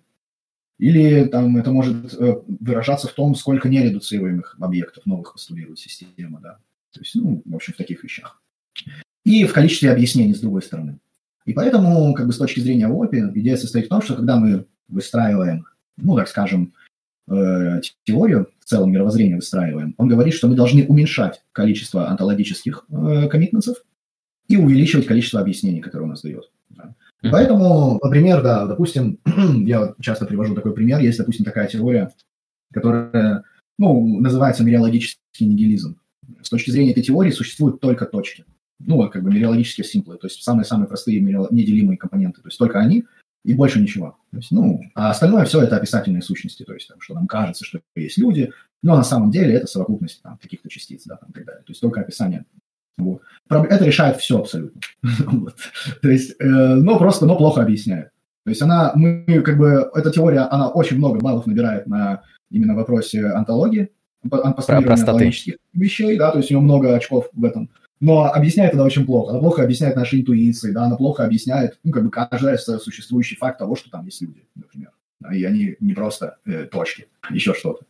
Или 0.78 1.24
там 1.26 1.56
это 1.56 1.70
может 1.70 2.14
э, 2.14 2.36
выражаться 2.60 3.06
в 3.06 3.12
том, 3.12 3.36
сколько 3.36 3.68
нередуцируемых 3.68 4.56
объектов 4.58 5.06
новых 5.06 5.34
постулирует 5.34 5.78
система, 5.78 6.40
да. 6.40 6.58
То 6.92 7.00
есть, 7.00 7.14
ну, 7.14 7.42
в 7.44 7.54
общем, 7.54 7.74
в 7.74 7.76
таких 7.76 8.02
вещах. 8.02 8.42
И 9.24 9.44
в 9.46 9.52
количестве 9.52 9.90
объяснений 9.90 10.34
с 10.34 10.40
другой 10.40 10.62
стороны. 10.62 10.98
И 11.44 11.52
поэтому, 11.52 12.12
как 12.14 12.26
бы 12.26 12.32
с 12.32 12.38
точки 12.38 12.60
зрения 12.60 12.88
ОПИ, 12.88 13.30
идея 13.34 13.56
состоит 13.56 13.86
в 13.86 13.88
том, 13.88 14.02
что 14.02 14.16
когда 14.16 14.36
мы 14.36 14.66
выстраиваем 14.88 15.66
ну, 15.96 16.16
так 16.16 16.28
скажем, 16.28 16.72
э, 17.28 17.80
теорию, 18.04 18.48
в 18.60 18.64
целом 18.64 18.92
мировоззрение 18.92 19.36
выстраиваем, 19.36 19.94
он 19.98 20.08
говорит, 20.08 20.34
что 20.34 20.48
мы 20.48 20.54
должны 20.54 20.86
уменьшать 20.86 21.42
количество 21.52 22.08
онтологических 22.08 22.86
э, 22.88 23.28
коммитментов 23.28 23.78
и 24.48 24.56
увеличивать 24.56 25.06
количество 25.06 25.40
объяснений, 25.40 25.80
которые 25.80 26.06
у 26.06 26.10
нас 26.10 26.22
дает. 26.22 26.50
Да. 26.70 26.94
Mm-hmm. 27.22 27.30
Поэтому, 27.30 28.00
например, 28.02 28.42
да, 28.42 28.66
допустим, 28.66 29.18
я 29.66 29.94
часто 30.00 30.26
привожу 30.26 30.54
такой 30.54 30.74
пример, 30.74 31.00
есть, 31.00 31.18
допустим, 31.18 31.44
такая 31.44 31.68
теория, 31.68 32.12
которая, 32.72 33.44
ну, 33.78 34.20
называется 34.20 34.64
мириологический 34.64 35.46
нигилизм. 35.46 35.98
С 36.42 36.50
точки 36.50 36.70
зрения 36.70 36.92
этой 36.92 37.02
теории 37.02 37.30
существуют 37.30 37.80
только 37.80 38.06
точки. 38.06 38.44
Ну, 38.80 39.08
как 39.08 39.22
бы 39.22 39.30
мириологические 39.30 39.84
симплы, 39.84 40.18
то 40.18 40.26
есть 40.26 40.42
самые-самые 40.42 40.88
простые 40.88 41.20
неделимые 41.20 41.96
компоненты. 41.96 42.42
То 42.42 42.48
есть 42.48 42.58
только 42.58 42.80
они, 42.80 43.04
и 43.44 43.54
больше 43.54 43.80
ничего. 43.80 44.16
То 44.30 44.38
есть, 44.38 44.50
ну, 44.50 44.80
а 44.94 45.10
остальное 45.10 45.44
все 45.44 45.62
это 45.62 45.76
описательные 45.76 46.22
сущности, 46.22 46.64
то 46.64 46.74
есть, 46.74 46.88
там, 46.88 47.00
что 47.00 47.14
нам 47.14 47.26
кажется, 47.26 47.64
что 47.64 47.80
есть 47.94 48.18
люди, 48.18 48.50
Но 48.82 48.96
на 48.96 49.04
самом 49.04 49.30
деле 49.30 49.54
это 49.54 49.66
совокупность 49.66 50.22
там, 50.22 50.38
каких-то 50.38 50.68
частиц, 50.68 51.04
да, 51.06 51.16
там, 51.16 51.30
и 51.30 51.32
так 51.32 51.44
далее. 51.44 51.62
То 51.62 51.70
есть 51.70 51.80
только 51.80 52.00
описание. 52.00 52.44
Вот. 52.96 53.22
Это 53.48 53.84
решает 53.84 54.18
все 54.18 54.38
абсолютно. 54.38 54.80
вот. 55.26 55.56
То 56.02 56.08
есть, 56.08 56.34
э, 56.40 56.44
но 56.44 56.98
просто, 56.98 57.26
но 57.26 57.36
плохо 57.36 57.62
объясняет. 57.62 58.10
То 58.44 58.50
есть 58.50 58.60
она, 58.60 58.92
мы, 58.94 59.40
как 59.42 59.56
бы, 59.56 59.90
эта 59.94 60.10
теория, 60.10 60.40
она 60.40 60.68
очень 60.68 60.98
много 60.98 61.18
баллов 61.18 61.46
набирает 61.46 61.86
на 61.86 62.22
именно 62.50 62.74
вопросе 62.74 63.26
антологии, 63.26 63.90
постулирования 64.28 65.00
антологических 65.00 65.56
вещей, 65.72 66.16
да, 66.18 66.30
то 66.30 66.38
есть 66.38 66.50
у 66.50 66.54
нее 66.54 66.62
много 66.62 66.94
очков 66.94 67.28
в 67.32 67.44
этом. 67.44 67.70
Но 68.04 68.24
объясняет 68.24 68.74
это 68.74 68.84
очень 68.84 69.06
плохо. 69.06 69.30
Она 69.30 69.38
плохо 69.38 69.62
объясняет 69.62 69.96
наши 69.96 70.20
интуиции, 70.20 70.72
да, 70.72 70.84
она 70.84 70.96
плохо 70.96 71.24
объясняет, 71.24 71.78
ну, 71.84 71.90
как 71.90 72.04
бы, 72.04 72.10
каждый 72.10 72.58
существующий 72.58 73.36
факт 73.36 73.58
того, 73.58 73.76
что 73.76 73.90
там 73.90 74.04
есть 74.04 74.20
люди, 74.20 74.44
например. 74.54 74.90
Да, 75.20 75.34
и 75.34 75.42
они 75.44 75.76
не 75.80 75.94
просто 75.94 76.36
э, 76.44 76.64
точки, 76.64 77.08
еще 77.30 77.54
что-то. 77.54 77.86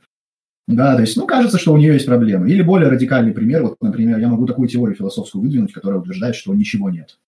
Да, 0.68 0.94
то 0.94 1.00
есть, 1.00 1.16
ну, 1.16 1.26
кажется, 1.26 1.58
что 1.58 1.72
у 1.72 1.76
нее 1.76 1.94
есть 1.94 2.06
проблемы. 2.06 2.48
Или 2.48 2.62
более 2.62 2.90
радикальный 2.90 3.32
пример, 3.32 3.64
вот, 3.64 3.82
например, 3.82 4.18
я 4.20 4.28
могу 4.28 4.46
такую 4.46 4.68
теорию 4.68 4.96
философскую 4.96 5.42
выдвинуть, 5.42 5.72
которая 5.72 5.98
утверждает, 5.98 6.36
что 6.36 6.54
ничего 6.54 6.90
нет. 6.90 7.18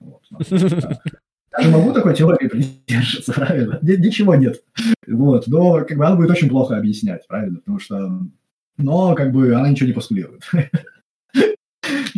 Вот, 0.00 0.22
да. 0.32 1.00
Даже 1.56 1.70
могу 1.70 1.92
такой 1.92 2.16
теории 2.16 2.48
придерживаться, 2.48 3.32
правильно? 3.36 3.78
Ничего 3.80 4.34
нет. 4.34 4.60
Вот, 5.06 5.46
но 5.46 5.84
как 5.84 5.96
бы 5.96 6.04
она 6.04 6.16
будет 6.16 6.30
очень 6.30 6.48
плохо 6.48 6.76
объяснять, 6.76 7.28
правильно? 7.28 7.58
Потому 7.60 7.78
что, 7.78 8.22
но 8.76 9.14
как 9.14 9.30
бы 9.30 9.54
она 9.54 9.68
ничего 9.68 9.86
не 9.86 9.92
постулирует. 9.92 10.42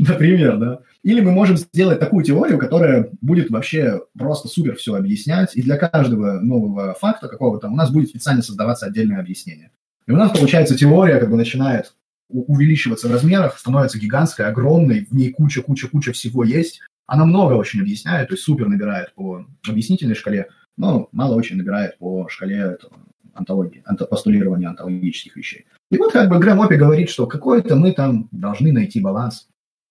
Например, 0.08 0.56
да. 0.56 0.80
Или 1.02 1.20
мы 1.20 1.30
можем 1.30 1.58
сделать 1.58 2.00
такую 2.00 2.24
теорию, 2.24 2.58
которая 2.58 3.10
будет 3.20 3.50
вообще 3.50 4.00
просто 4.16 4.48
супер 4.48 4.76
все 4.76 4.94
объяснять, 4.94 5.54
и 5.54 5.62
для 5.62 5.76
каждого 5.76 6.40
нового 6.40 6.94
факта 6.94 7.28
какого-то 7.28 7.68
у 7.68 7.74
нас 7.76 7.90
будет 7.90 8.08
специально 8.08 8.42
создаваться 8.42 8.86
отдельное 8.86 9.20
объяснение. 9.20 9.70
И 10.06 10.12
у 10.12 10.16
нас 10.16 10.30
получается 10.32 10.76
теория 10.76 11.18
как 11.18 11.30
бы 11.30 11.36
начинает 11.36 11.94
увеличиваться 12.30 13.08
в 13.08 13.12
размерах, 13.12 13.58
становится 13.58 13.98
гигантской, 13.98 14.46
огромной, 14.46 15.06
в 15.10 15.14
ней 15.14 15.32
куча-куча-куча 15.32 16.12
всего 16.12 16.44
есть. 16.44 16.80
Она 17.06 17.26
много 17.26 17.54
очень 17.54 17.80
объясняет, 17.80 18.28
то 18.28 18.34
есть 18.34 18.44
супер 18.44 18.68
набирает 18.68 19.12
по 19.14 19.44
объяснительной 19.68 20.14
шкале, 20.14 20.48
но 20.78 21.08
мало 21.12 21.34
очень 21.34 21.56
набирает 21.56 21.98
по 21.98 22.26
шкале 22.28 22.56
этого, 22.56 22.94
антологии, 23.34 23.82
анто, 23.84 24.06
постулирования 24.06 24.68
антологических 24.68 25.36
вещей. 25.36 25.66
И 25.90 25.98
вот 25.98 26.12
как 26.12 26.30
бы 26.30 26.38
Грэм 26.38 26.62
Опи 26.62 26.76
говорит, 26.76 27.10
что 27.10 27.26
какой-то 27.26 27.76
мы 27.76 27.92
там 27.92 28.28
должны 28.30 28.72
найти 28.72 29.00
баланс. 29.00 29.48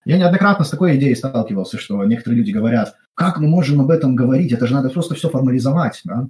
Я 0.09 0.17
неоднократно 0.17 0.65
с 0.65 0.71
такой 0.71 0.97
идеей 0.97 1.13
сталкивался, 1.13 1.77
что 1.77 2.03
некоторые 2.03 2.39
люди 2.39 2.49
говорят, 2.49 2.95
как 3.13 3.37
мы 3.37 3.47
можем 3.47 3.79
об 3.79 3.91
этом 3.91 4.15
говорить, 4.15 4.51
это 4.51 4.65
же 4.65 4.73
надо 4.73 4.89
просто 4.89 5.13
все 5.13 5.29
формализовать, 5.29 6.01
да? 6.03 6.27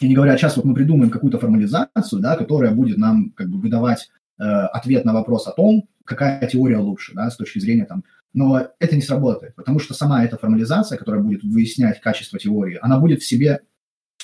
И 0.00 0.06
они 0.06 0.14
говорят, 0.14 0.38
сейчас 0.38 0.56
вот 0.56 0.64
мы 0.64 0.72
придумаем 0.72 1.10
какую-то 1.10 1.38
формализацию, 1.38 2.22
да, 2.22 2.36
которая 2.36 2.70
будет 2.70 2.96
нам 2.96 3.32
как 3.32 3.50
бы 3.50 3.60
выдавать 3.60 4.08
э, 4.38 4.44
ответ 4.44 5.04
на 5.04 5.12
вопрос 5.12 5.46
о 5.46 5.50
том, 5.50 5.86
какая 6.06 6.46
теория 6.46 6.78
лучше, 6.78 7.12
да, 7.14 7.28
с 7.28 7.36
точки 7.36 7.58
зрения 7.58 7.84
там. 7.84 8.02
Но 8.32 8.68
это 8.78 8.96
не 8.96 9.02
сработает, 9.02 9.54
потому 9.56 9.78
что 9.78 9.92
сама 9.92 10.24
эта 10.24 10.38
формализация, 10.38 10.96
которая 10.96 11.22
будет 11.22 11.42
выяснять 11.42 12.00
качество 12.00 12.38
теории, 12.38 12.78
она 12.80 12.98
будет 12.98 13.20
в 13.20 13.26
себе 13.26 13.60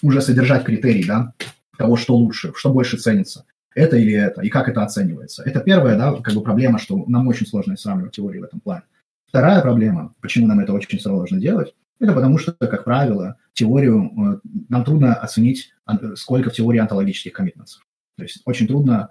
уже 0.01 0.23
содержать 0.23 0.65
критерий, 0.65 1.05
да, 1.05 1.35
того, 1.77 1.99
что 1.99 2.17
лучше, 2.17 2.55
что 2.57 2.73
больше 2.73 2.97
ценится, 2.97 3.45
это 3.75 3.99
или 3.99 4.15
это, 4.15 4.41
и 4.41 4.49
как 4.49 4.71
это 4.71 4.83
оценивается. 4.83 5.43
Это 5.43 5.61
первая, 5.61 5.99
да, 5.99 6.15
как 6.23 6.33
бы 6.33 6.41
проблема, 6.41 6.79
что 6.79 7.05
нам 7.07 7.29
очень 7.29 7.47
сложно 7.47 7.77
сравнивать 7.77 8.13
теории 8.13 8.39
в 8.39 8.45
этом 8.45 8.61
плане. 8.61 8.85
Вторая 9.35 9.63
проблема, 9.63 10.15
почему 10.21 10.47
нам 10.47 10.61
это 10.61 10.73
очень 10.73 11.01
сложно 11.01 11.41
делать, 11.41 11.75
это 11.99 12.13
потому 12.13 12.39
что, 12.39 12.53
как 12.53 12.85
правило, 12.85 13.37
теорию 13.53 14.13
э, 14.17 14.49
нам 14.69 14.85
трудно 14.85 15.13
оценить, 15.13 15.75
сколько 16.15 16.51
в 16.51 16.53
теории 16.53 16.79
онтологических 16.79 17.33
коммитментов. 17.33 17.85
То 18.17 18.23
есть 18.23 18.43
очень 18.45 18.69
трудно 18.69 19.09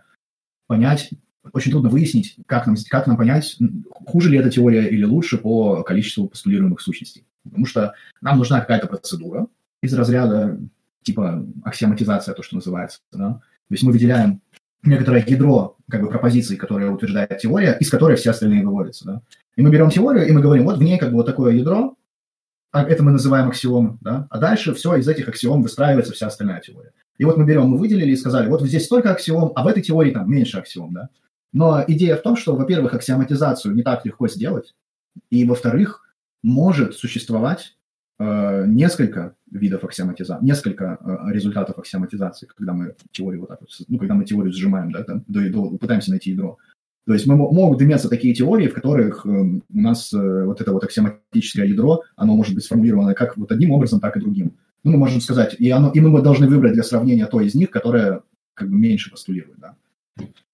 понять, 0.65 1.09
очень 1.51 1.71
трудно 1.71 1.89
выяснить, 1.89 2.37
как 2.45 2.67
нам, 2.67 2.77
как 2.89 3.05
нам 3.05 3.17
понять, 3.17 3.57
хуже 3.89 4.29
ли 4.29 4.37
эта 4.37 4.49
теория 4.49 4.87
или 4.87 5.03
лучше 5.03 5.37
по 5.37 5.83
количеству 5.83 6.29
постулируемых 6.29 6.79
сущностей. 6.79 7.25
Потому 7.43 7.65
что 7.65 7.93
нам 8.21 8.37
нужна 8.37 8.61
какая-то 8.61 8.87
процедура 8.87 9.47
из 9.81 9.93
разряда 9.93 10.57
типа 11.01 11.45
аксиоматизация, 11.65 12.33
то, 12.33 12.43
что 12.43 12.55
называется. 12.55 13.01
Да? 13.11 13.33
То 13.33 13.41
есть 13.71 13.83
мы 13.83 13.91
выделяем 13.91 14.39
некоторое 14.83 15.23
ядро 15.25 15.77
как 15.89 16.01
бы 16.01 16.09
пропозиций, 16.09 16.57
которые 16.57 16.91
утверждает 16.91 17.37
теория, 17.39 17.77
из 17.79 17.89
которой 17.89 18.17
все 18.17 18.31
остальные 18.31 18.65
выводятся. 18.65 19.05
Да? 19.05 19.21
И 19.55 19.61
мы 19.61 19.69
берем 19.69 19.89
теорию, 19.89 20.27
и 20.27 20.31
мы 20.31 20.41
говорим, 20.41 20.65
вот 20.65 20.77
в 20.77 20.81
ней 20.81 20.97
как 20.97 21.09
бы 21.09 21.17
вот 21.17 21.25
такое 21.25 21.53
ядро, 21.53 21.95
а 22.71 22.83
это 22.83 23.03
мы 23.03 23.11
называем 23.11 23.49
аксиомы, 23.49 23.99
да, 24.01 24.27
а 24.31 24.39
дальше 24.39 24.73
все, 24.73 24.95
из 24.95 25.07
этих 25.07 25.29
аксиом 25.29 25.61
выстраивается 25.61 26.13
вся 26.13 26.27
остальная 26.27 26.59
теория. 26.59 26.91
И 27.19 27.25
вот 27.25 27.37
мы 27.37 27.45
берем, 27.45 27.67
мы 27.67 27.77
выделили 27.77 28.11
и 28.11 28.15
сказали, 28.15 28.49
вот 28.49 28.63
здесь 28.63 28.85
столько 28.85 29.11
аксиом, 29.11 29.51
а 29.55 29.63
в 29.63 29.67
этой 29.67 29.83
теории 29.83 30.09
там 30.09 30.29
меньше 30.29 30.57
аксиом, 30.57 30.91
да. 30.93 31.09
Но 31.51 31.83
идея 31.87 32.15
в 32.15 32.23
том, 32.23 32.35
что, 32.35 32.55
во-первых, 32.55 32.95
аксиоматизацию 32.95 33.75
не 33.75 33.83
так 33.83 34.03
легко 34.05 34.27
сделать, 34.27 34.73
и, 35.29 35.45
во-вторых, 35.45 36.01
может 36.41 36.95
существовать 36.95 37.77
э, 38.17 38.65
несколько 38.65 39.35
видов 39.53 39.83
аксиоматизации, 39.83 40.45
несколько 40.45 40.97
э, 40.99 41.31
результатов 41.31 41.77
аксиоматизации, 41.77 42.47
когда 42.47 42.73
мы 42.73 42.95
теорию 43.11 43.41
вот 43.41 43.49
так 43.49 43.61
вот, 43.61 43.69
ну, 43.87 43.97
когда 43.97 44.13
мы 44.15 44.25
теорию 44.25 44.51
сжимаем, 44.51 44.91
да, 44.91 45.03
там, 45.03 45.23
до, 45.27 45.49
до, 45.49 45.77
пытаемся 45.77 46.11
найти 46.11 46.31
ядро. 46.31 46.57
То 47.05 47.13
есть 47.13 47.27
мы, 47.27 47.35
могут 47.35 47.81
иметься 47.81 48.09
такие 48.09 48.33
теории, 48.33 48.67
в 48.67 48.73
которых 48.73 49.25
э, 49.25 49.29
у 49.29 49.61
нас 49.69 50.11
э, 50.13 50.45
вот 50.45 50.61
это 50.61 50.71
вот 50.71 50.83
аксиоматическое 50.83 51.65
ядро, 51.65 52.03
оно 52.15 52.35
может 52.35 52.55
быть 52.55 52.63
сформулировано 52.63 53.13
как 53.13 53.37
вот 53.37 53.51
одним 53.51 53.71
образом, 53.71 53.99
так 53.99 54.17
и 54.17 54.19
другим. 54.19 54.53
Ну, 54.83 54.91
мы 54.91 54.97
можем 54.97 55.21
сказать, 55.21 55.55
и, 55.59 55.69
оно, 55.69 55.91
и 55.91 55.99
мы 55.99 56.21
должны 56.21 56.47
выбрать 56.47 56.73
для 56.73 56.83
сравнения 56.83 57.25
то 57.25 57.39
из 57.39 57.55
них, 57.55 57.69
которое 57.69 58.21
как 58.53 58.69
бы 58.69 58.75
меньше 58.75 59.11
постулирует, 59.11 59.59
да. 59.59 59.75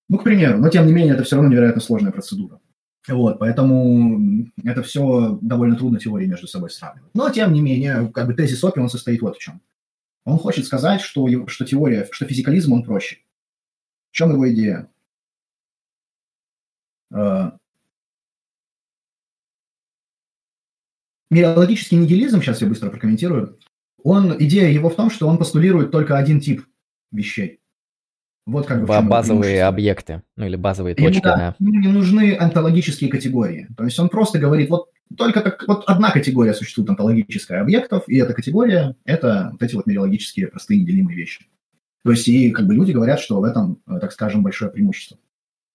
Ну, 0.07 0.17
к 0.17 0.23
примеру, 0.23 0.59
но 0.59 0.69
тем 0.69 0.87
не 0.87 0.93
менее 0.93 1.13
это 1.13 1.23
все 1.23 1.35
равно 1.35 1.51
невероятно 1.51 1.81
сложная 1.81 2.11
процедура. 2.11 2.59
Вот, 3.07 3.39
поэтому 3.39 4.45
это 4.63 4.83
все 4.83 5.39
довольно 5.41 5.75
трудно 5.75 5.99
теории 5.99 6.27
между 6.27 6.47
собой 6.47 6.69
сравнивать. 6.69 7.09
Но, 7.13 7.29
тем 7.29 7.53
не 7.53 7.61
менее, 7.61 8.11
как 8.13 8.27
бы 8.27 8.33
тезис 8.33 8.63
Опи, 8.63 8.79
он 8.79 8.89
состоит 8.89 9.21
вот 9.21 9.37
в 9.37 9.39
чем. 9.39 9.61
Он 10.25 10.37
хочет 10.37 10.65
сказать, 10.65 11.01
что, 11.01 11.27
что 11.47 11.65
теория, 11.65 12.07
что 12.11 12.25
физикализм, 12.25 12.73
он 12.73 12.83
проще. 12.83 13.19
В 14.11 14.15
чем 14.15 14.31
его 14.31 14.51
идея? 14.51 14.89
Э, 17.11 17.51
Мирологический 21.31 21.97
нигилизм, 21.97 22.41
сейчас 22.41 22.61
я 22.61 22.67
быстро 22.67 22.89
прокомментирую, 22.89 23.59
он, 24.03 24.35
идея 24.43 24.69
его 24.71 24.89
в 24.89 24.95
том, 24.95 25.11
что 25.11 25.27
он 25.27 25.37
постулирует 25.37 25.91
только 25.91 26.17
один 26.17 26.39
тип 26.39 26.65
вещей. 27.11 27.58
Вот 28.45 28.65
как 28.65 28.81
бы 28.81 29.01
базовые 29.01 29.63
объекты, 29.63 30.23
ну 30.35 30.45
или 30.45 30.55
базовые 30.55 30.95
точки, 30.95 31.17
ему, 31.17 31.21
да. 31.21 31.55
Ему 31.59 31.79
не 31.79 31.87
нужны 31.89 32.35
онтологические 32.35 33.09
категории. 33.09 33.67
То 33.77 33.83
есть 33.83 33.99
он 33.99 34.09
просто 34.09 34.39
говорит, 34.39 34.69
вот 34.69 34.87
только 35.17 35.41
как 35.41 35.67
вот 35.67 35.83
одна 35.87 36.11
категория 36.11 36.53
существует 36.53 36.89
онтологическая 36.89 37.61
объектов, 37.61 38.03
и 38.07 38.17
эта 38.17 38.33
категория– 38.33 38.95
это 39.05 39.49
вот 39.51 39.61
эти 39.61 39.75
вот 39.75 39.85
мирологические 39.87 40.47
простые 40.47 40.81
неделимые 40.81 41.15
вещи. 41.17 41.45
То 42.03 42.11
есть 42.11 42.27
и 42.27 42.51
как 42.51 42.65
бы 42.65 42.73
люди 42.73 42.91
говорят, 42.91 43.19
что 43.19 43.39
в 43.39 43.43
этом, 43.43 43.81
э, 43.87 43.99
так 43.99 44.11
скажем, 44.11 44.43
большое 44.43 44.71
преимущество. 44.71 45.17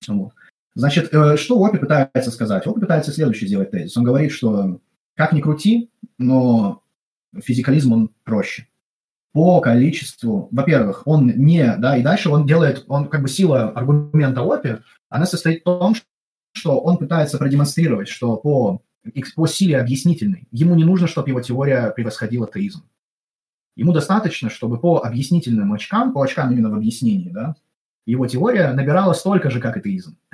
Вот. 0.08 0.32
Значит, 0.74 1.12
э, 1.12 1.36
что 1.36 1.62
Опи 1.64 1.78
пытается 1.78 2.30
сказать? 2.30 2.66
Опи 2.66 2.80
пытается 2.80 3.12
следующий 3.12 3.46
сделать 3.46 3.70
тезис. 3.70 3.96
Он 3.96 4.04
говорит, 4.04 4.32
что 4.32 4.80
как 5.14 5.32
ни 5.32 5.40
крути, 5.40 5.90
но 6.18 6.82
физикализм 7.36 7.92
он 7.92 8.10
проще. 8.24 8.66
По 9.34 9.60
количеству, 9.60 10.48
во-первых, 10.52 11.02
он 11.06 11.26
не, 11.26 11.76
да, 11.76 11.96
и 11.96 12.04
дальше 12.04 12.30
он 12.30 12.46
делает, 12.46 12.84
он 12.86 13.08
как 13.08 13.20
бы 13.20 13.28
сила 13.28 13.68
аргумента 13.70 14.42
Опи, 14.42 14.76
она 15.08 15.26
состоит 15.26 15.62
в 15.62 15.64
том, 15.64 15.96
что 16.52 16.78
он 16.78 16.98
пытается 16.98 17.36
продемонстрировать, 17.36 18.06
что 18.06 18.36
по, 18.36 18.80
по 19.34 19.46
силе 19.48 19.80
объяснительной 19.80 20.46
ему 20.52 20.76
не 20.76 20.84
нужно, 20.84 21.08
чтобы 21.08 21.30
его 21.30 21.40
теория 21.40 21.90
превосходила 21.90 22.46
теизм. 22.46 22.84
Ему 23.74 23.92
достаточно, 23.92 24.50
чтобы 24.50 24.78
по 24.78 25.04
объяснительным 25.04 25.72
очкам, 25.72 26.12
по 26.12 26.22
очкам 26.22 26.52
именно 26.52 26.70
в 26.70 26.74
объяснении, 26.74 27.30
да, 27.30 27.56
его 28.06 28.26
теория 28.26 28.72
набирала 28.72 29.12
столько 29.14 29.50
же, 29.50 29.60
как 29.60 29.76
и 29.76 29.82
теизм. 29.82 30.16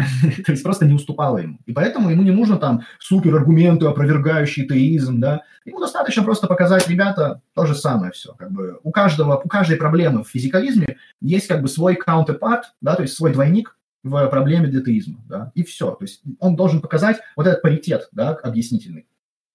То 0.47 0.53
есть 0.53 0.63
просто 0.63 0.87
не 0.87 0.95
уступала 0.95 1.39
ему. 1.39 1.59
И 1.67 1.73
поэтому 1.73 2.11
ему 2.11 2.23
не 2.23 2.31
нужно 2.31 2.57
там 2.57 2.83
супер 2.99 3.35
аргументы, 3.37 3.87
опровергающие 3.87 4.67
теизм, 4.67 5.21
да. 5.21 5.43
Ему 5.65 5.81
достаточно 5.81 6.23
просто 6.23 6.47
показать, 6.47 6.89
ребята, 6.89 7.43
то 7.55 7.67
же 7.67 7.75
самое 7.75 8.13
все. 8.13 8.35
Как 8.35 8.51
бы 8.51 8.81
у 8.83 8.91
каждого, 8.91 9.37
у 9.37 9.49
каждой 9.49 9.77
проблемы 9.77 10.25
в 10.25 10.29
физикализме 10.29 10.97
есть 11.21 11.47
как 11.47 11.63
бы 11.63 11.69
свой 11.69 11.97
counterpart, 11.97 12.63
да, 12.81 12.97
то 12.97 13.03
есть 13.03 13.15
свой 13.15 13.33
двойник 13.33 13.77
в 14.03 14.29
проблеме 14.29 14.69
для 14.69 14.81
теизма, 14.81 15.21
да, 15.29 15.53
и 15.55 15.63
все. 15.63 15.93
То 15.93 16.05
есть 16.05 16.23
он 16.39 16.57
должен 16.57 16.81
показать 16.81 17.19
вот 17.37 17.47
этот 17.47 17.63
паритет, 17.63 18.09
да, 18.13 18.31
объяснительный. 18.31 19.07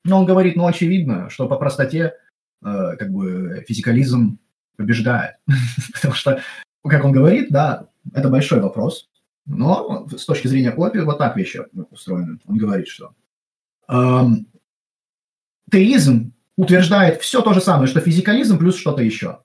Но 0.03 0.19
он 0.19 0.25
говорит, 0.25 0.55
ну, 0.55 0.67
очевидно, 0.67 1.29
что 1.29 1.47
по 1.47 1.57
простоте 1.57 2.13
э, 2.63 2.95
как 2.97 3.11
бы 3.11 3.65
физикализм 3.67 4.37
побеждает. 4.77 5.35
Потому 5.93 6.13
что, 6.13 6.39
как 6.87 7.03
он 7.03 7.11
говорит, 7.11 7.47
да, 7.49 7.87
это 8.13 8.29
большой 8.29 8.61
вопрос. 8.61 9.09
Но 9.45 10.07
с 10.09 10.25
точки 10.25 10.47
зрения 10.47 10.71
Опи 10.71 10.99
вот 10.99 11.17
так 11.17 11.37
вещи 11.37 11.61
устроены. 11.91 12.39
Он 12.45 12.57
говорит, 12.57 12.87
что 12.87 13.13
эм, 13.87 14.47
теизм 15.71 16.33
утверждает 16.57 17.21
все 17.21 17.41
то 17.41 17.53
же 17.53 17.61
самое, 17.61 17.87
что 17.87 17.99
физикализм 17.99 18.57
плюс 18.57 18.75
что-то 18.75 19.03
еще. 19.03 19.41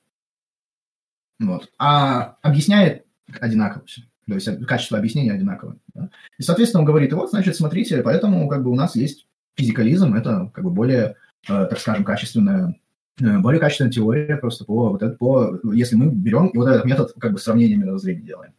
Вот. 1.39 1.71
А 1.79 2.37
объясняет 2.43 3.07
одинаково 3.41 3.85
все. 3.87 4.03
То 4.27 4.35
есть 4.35 4.67
качество 4.67 4.99
объяснения 4.99 5.33
одинаковое. 5.33 5.77
Да? 5.95 6.09
И, 6.39 6.43
соответственно, 6.43 6.83
он 6.83 6.87
говорит, 6.87 7.13
вот, 7.13 7.31
значит, 7.31 7.57
смотрите, 7.57 8.03
поэтому 8.03 8.49
как 8.49 8.63
бы 8.63 8.71
у 8.71 8.77
нас 8.77 8.95
есть 8.95 9.27
физикализм, 9.57 10.15
это 10.15 10.51
как 10.55 10.65
бы 10.65 10.71
более, 10.71 11.17
э, 11.49 11.67
так 11.67 11.79
скажем, 11.79 12.05
качественная 12.05 12.69
э, 12.69 12.73
более 13.21 13.61
качественная 13.61 13.93
теория 13.93 14.37
просто 14.37 14.65
по 14.65 14.91
вот 14.91 15.03
это, 15.03 15.17
по, 15.17 15.59
если 15.73 15.97
мы 15.97 16.11
берем 16.11 16.49
и 16.49 16.59
вот 16.59 16.69
этот 16.69 16.85
метод 16.85 17.13
как 17.19 17.33
бы 17.33 17.39
сравнения 17.39 17.77
мировоззрения 17.77 18.23
делаем. 18.23 18.53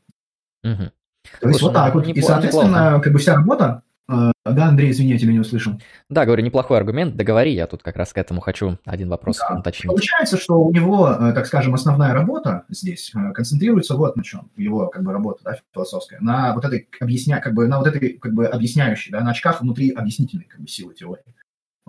Угу. 0.63 0.91
То 1.41 1.47
есть 1.49 1.61
вот 1.61 1.73
так 1.73 1.93
вот. 1.93 2.07
И, 2.07 2.21
соответственно, 2.21 2.99
как 3.03 3.13
бы 3.13 3.19
вся 3.19 3.35
работа, 3.35 3.83
а, 4.07 4.31
да, 4.45 4.67
Андрей, 4.67 4.91
извини, 4.91 5.11
я 5.11 5.17
тебя 5.17 5.31
не 5.31 5.39
услышал. 5.39 5.79
Да, 6.09 6.25
говорю, 6.25 6.43
неплохой 6.43 6.77
аргумент, 6.77 7.15
договори, 7.15 7.53
я 7.53 7.65
тут 7.67 7.81
как 7.81 7.95
раз 7.95 8.11
к 8.11 8.17
этому 8.17 8.41
хочу 8.41 8.77
один 8.85 9.07
вопрос 9.07 9.37
да. 9.37 9.59
уточнить. 9.59 9.87
Получается, 9.87 10.37
что 10.37 10.61
у 10.61 10.73
него, 10.73 11.09
э, 11.09 11.31
так 11.33 11.45
скажем, 11.45 11.73
основная 11.73 12.13
работа 12.13 12.65
здесь 12.67 13.11
э, 13.15 13.31
концентрируется 13.31 13.95
вот 13.95 14.17
на 14.17 14.23
чем, 14.23 14.51
его 14.57 14.87
как 14.87 15.03
бы 15.03 15.13
работа, 15.13 15.43
да, 15.45 15.57
философская, 15.73 16.19
на 16.19 16.53
вот 16.53 16.65
этой 16.65 16.89
объясня, 16.99 17.39
как 17.39 17.53
бы 17.53 17.67
на 17.67 17.77
вот 17.77 17.87
этой 17.87 18.13
как 18.13 18.33
бы 18.33 18.47
объясняющей, 18.47 19.11
да, 19.11 19.21
на 19.21 19.31
очках 19.31 19.61
внутри 19.61 19.91
объяснительной 19.91 20.45
как 20.45 20.59
бы 20.59 20.67
силы 20.67 20.93
теории. 20.93 21.23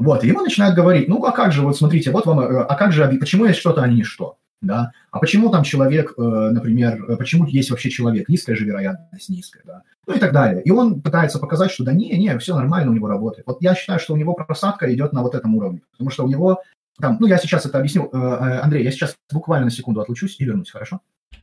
Вот, 0.03 0.25
и 0.25 0.29
ему 0.29 0.41
начинают 0.41 0.75
говорить, 0.75 1.09
ну, 1.09 1.25
а 1.25 1.31
как 1.31 1.53
же, 1.53 1.63
вот 1.63 1.77
смотрите, 1.77 2.11
вот 2.11 2.27
вам, 2.27 2.41
э, 2.41 2.63
а 2.63 2.75
как 2.75 2.93
же, 2.93 3.07
почему 3.21 3.47
есть 3.47 3.61
что-то, 3.61 3.83
а 3.83 3.89
не 3.89 4.03
что? 4.03 4.37
да, 4.61 4.93
а 5.11 5.19
почему 5.19 5.51
там 5.51 5.65
человек, 5.65 6.15
э, 6.17 6.23
например, 6.23 7.05
э, 7.11 7.17
почему 7.17 7.47
есть 7.47 7.71
вообще 7.71 7.91
человек, 7.91 8.29
низкая 8.29 8.55
же 8.55 8.65
вероятность, 8.65 9.29
низкая, 9.29 9.65
да, 9.67 9.83
ну 10.07 10.15
и 10.15 10.21
так 10.21 10.33
далее. 10.33 10.63
И 10.63 10.71
он 10.71 11.03
пытается 11.03 11.41
показать, 11.41 11.73
что 11.73 11.83
да 11.83 11.93
не, 11.93 12.17
не, 12.17 12.39
все 12.39 12.55
нормально 12.55 12.93
у 12.93 12.95
него 12.95 13.09
работает. 13.09 13.45
Вот 13.47 13.61
я 13.61 13.75
считаю, 13.75 13.99
что 13.99 14.15
у 14.15 14.17
него 14.17 14.35
просадка 14.35 14.93
идет 14.95 15.13
на 15.13 15.23
вот 15.23 15.35
этом 15.35 15.57
уровне, 15.57 15.83
потому 15.91 16.11
что 16.11 16.25
у 16.25 16.29
него 16.29 16.63
там, 17.01 17.17
ну 17.19 17.27
я 17.27 17.39
сейчас 17.39 17.67
это 17.67 17.79
объясню, 17.79 18.09
Андрей, 18.13 18.85
я 18.85 18.93
сейчас 18.93 19.17
буквально 19.33 19.65
на 19.65 19.71
секунду 19.73 20.01
отлучусь 20.01 20.37
и 20.39 20.45
вернусь, 20.45 20.71
хорошо? 20.71 21.01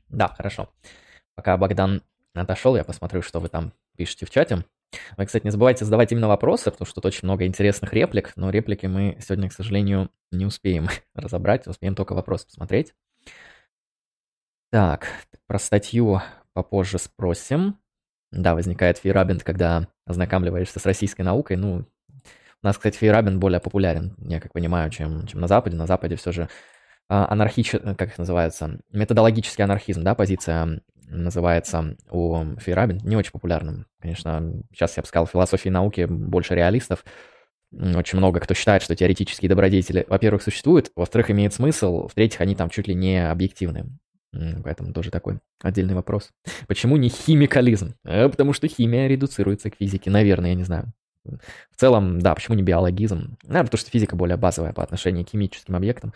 Да, 0.07 0.29
хорошо. 0.29 0.69
Пока 1.35 1.57
Богдан 1.57 2.01
отошел, 2.33 2.77
я 2.77 2.85
посмотрю, 2.85 3.21
что 3.21 3.41
вы 3.41 3.49
там 3.49 3.73
пишете 3.97 4.25
в 4.25 4.29
чате. 4.29 4.63
Вы, 5.17 5.25
кстати, 5.25 5.43
не 5.43 5.51
забывайте 5.51 5.85
задавать 5.85 6.11
именно 6.11 6.27
вопросы, 6.27 6.71
потому 6.71 6.85
что 6.85 6.95
тут 6.95 7.05
очень 7.05 7.25
много 7.27 7.45
интересных 7.45 7.93
реплик, 7.93 8.33
но 8.35 8.49
реплики 8.49 8.85
мы 8.85 9.17
сегодня, 9.21 9.49
к 9.49 9.53
сожалению, 9.53 10.09
не 10.31 10.45
успеем 10.45 10.87
разобрать, 11.15 11.67
успеем 11.67 11.95
только 11.95 12.13
вопросы 12.13 12.47
посмотреть. 12.47 12.93
Так, 14.71 15.07
про 15.47 15.59
статью 15.59 16.21
попозже 16.53 16.99
спросим. 16.99 17.77
Да, 18.31 18.53
возникает 18.53 18.99
фейрабент, 18.99 19.43
когда 19.43 19.87
ознакомливаешься 20.05 20.79
с 20.79 20.85
российской 20.85 21.21
наукой. 21.23 21.57
Ну, 21.57 21.85
у 22.61 22.65
нас, 22.65 22.77
кстати, 22.77 22.97
фейрабент 22.97 23.37
более 23.37 23.59
популярен, 23.59 24.15
я 24.19 24.39
как 24.39 24.53
понимаю, 24.53 24.91
чем, 24.91 25.25
чем 25.25 25.39
на 25.39 25.47
Западе. 25.47 25.77
На 25.77 25.87
Западе 25.87 26.15
все 26.15 26.31
же 26.31 26.49
а, 27.07 27.31
анархич... 27.31 27.71
как 27.71 28.01
это 28.01 28.19
называется, 28.19 28.79
методологический 28.91 29.63
анархизм, 29.63 30.03
да, 30.03 30.13
позиция 30.13 30.81
называется 31.09 31.97
у 32.09 32.43
фейрабент, 32.59 33.03
не 33.03 33.15
очень 33.15 33.31
популярным. 33.31 33.85
Конечно, 33.99 34.53
сейчас 34.71 34.95
я 34.97 35.03
бы 35.03 35.07
сказал, 35.07 35.27
философии 35.27 35.69
науки 35.69 36.05
больше 36.05 36.55
реалистов. 36.55 37.03
Очень 37.71 38.17
много 38.17 38.39
кто 38.39 38.53
считает, 38.53 38.81
что 38.81 38.95
теоретические 38.95 39.49
добродетели, 39.49 40.05
во-первых, 40.07 40.41
существуют, 40.41 40.91
во-вторых, 40.95 41.29
имеет 41.29 41.53
смысл, 41.53 42.07
в-третьих, 42.07 42.41
они 42.41 42.55
там 42.55 42.69
чуть 42.69 42.87
ли 42.87 42.95
не 42.95 43.29
объективны. 43.29 43.85
Поэтому 44.63 44.93
тоже 44.93 45.11
такой 45.11 45.39
отдельный 45.61 45.95
вопрос. 45.95 46.31
Почему 46.67 46.97
не 46.97 47.09
химикализм? 47.09 47.95
А 48.03 48.29
потому 48.29 48.53
что 48.53 48.67
химия 48.67 49.07
редуцируется 49.07 49.69
к 49.69 49.75
физике, 49.75 50.09
наверное, 50.09 50.51
я 50.51 50.55
не 50.55 50.63
знаю. 50.63 50.93
В 51.25 51.75
целом, 51.75 52.19
да, 52.19 52.33
почему 52.33 52.55
не 52.55 52.63
биологизм? 52.63 53.37
Наверное, 53.43 53.65
потому 53.65 53.79
что 53.79 53.91
физика 53.91 54.15
более 54.15 54.37
базовая 54.37 54.73
по 54.73 54.83
отношению 54.83 55.25
к 55.25 55.29
химическим 55.29 55.75
объектам. 55.75 56.13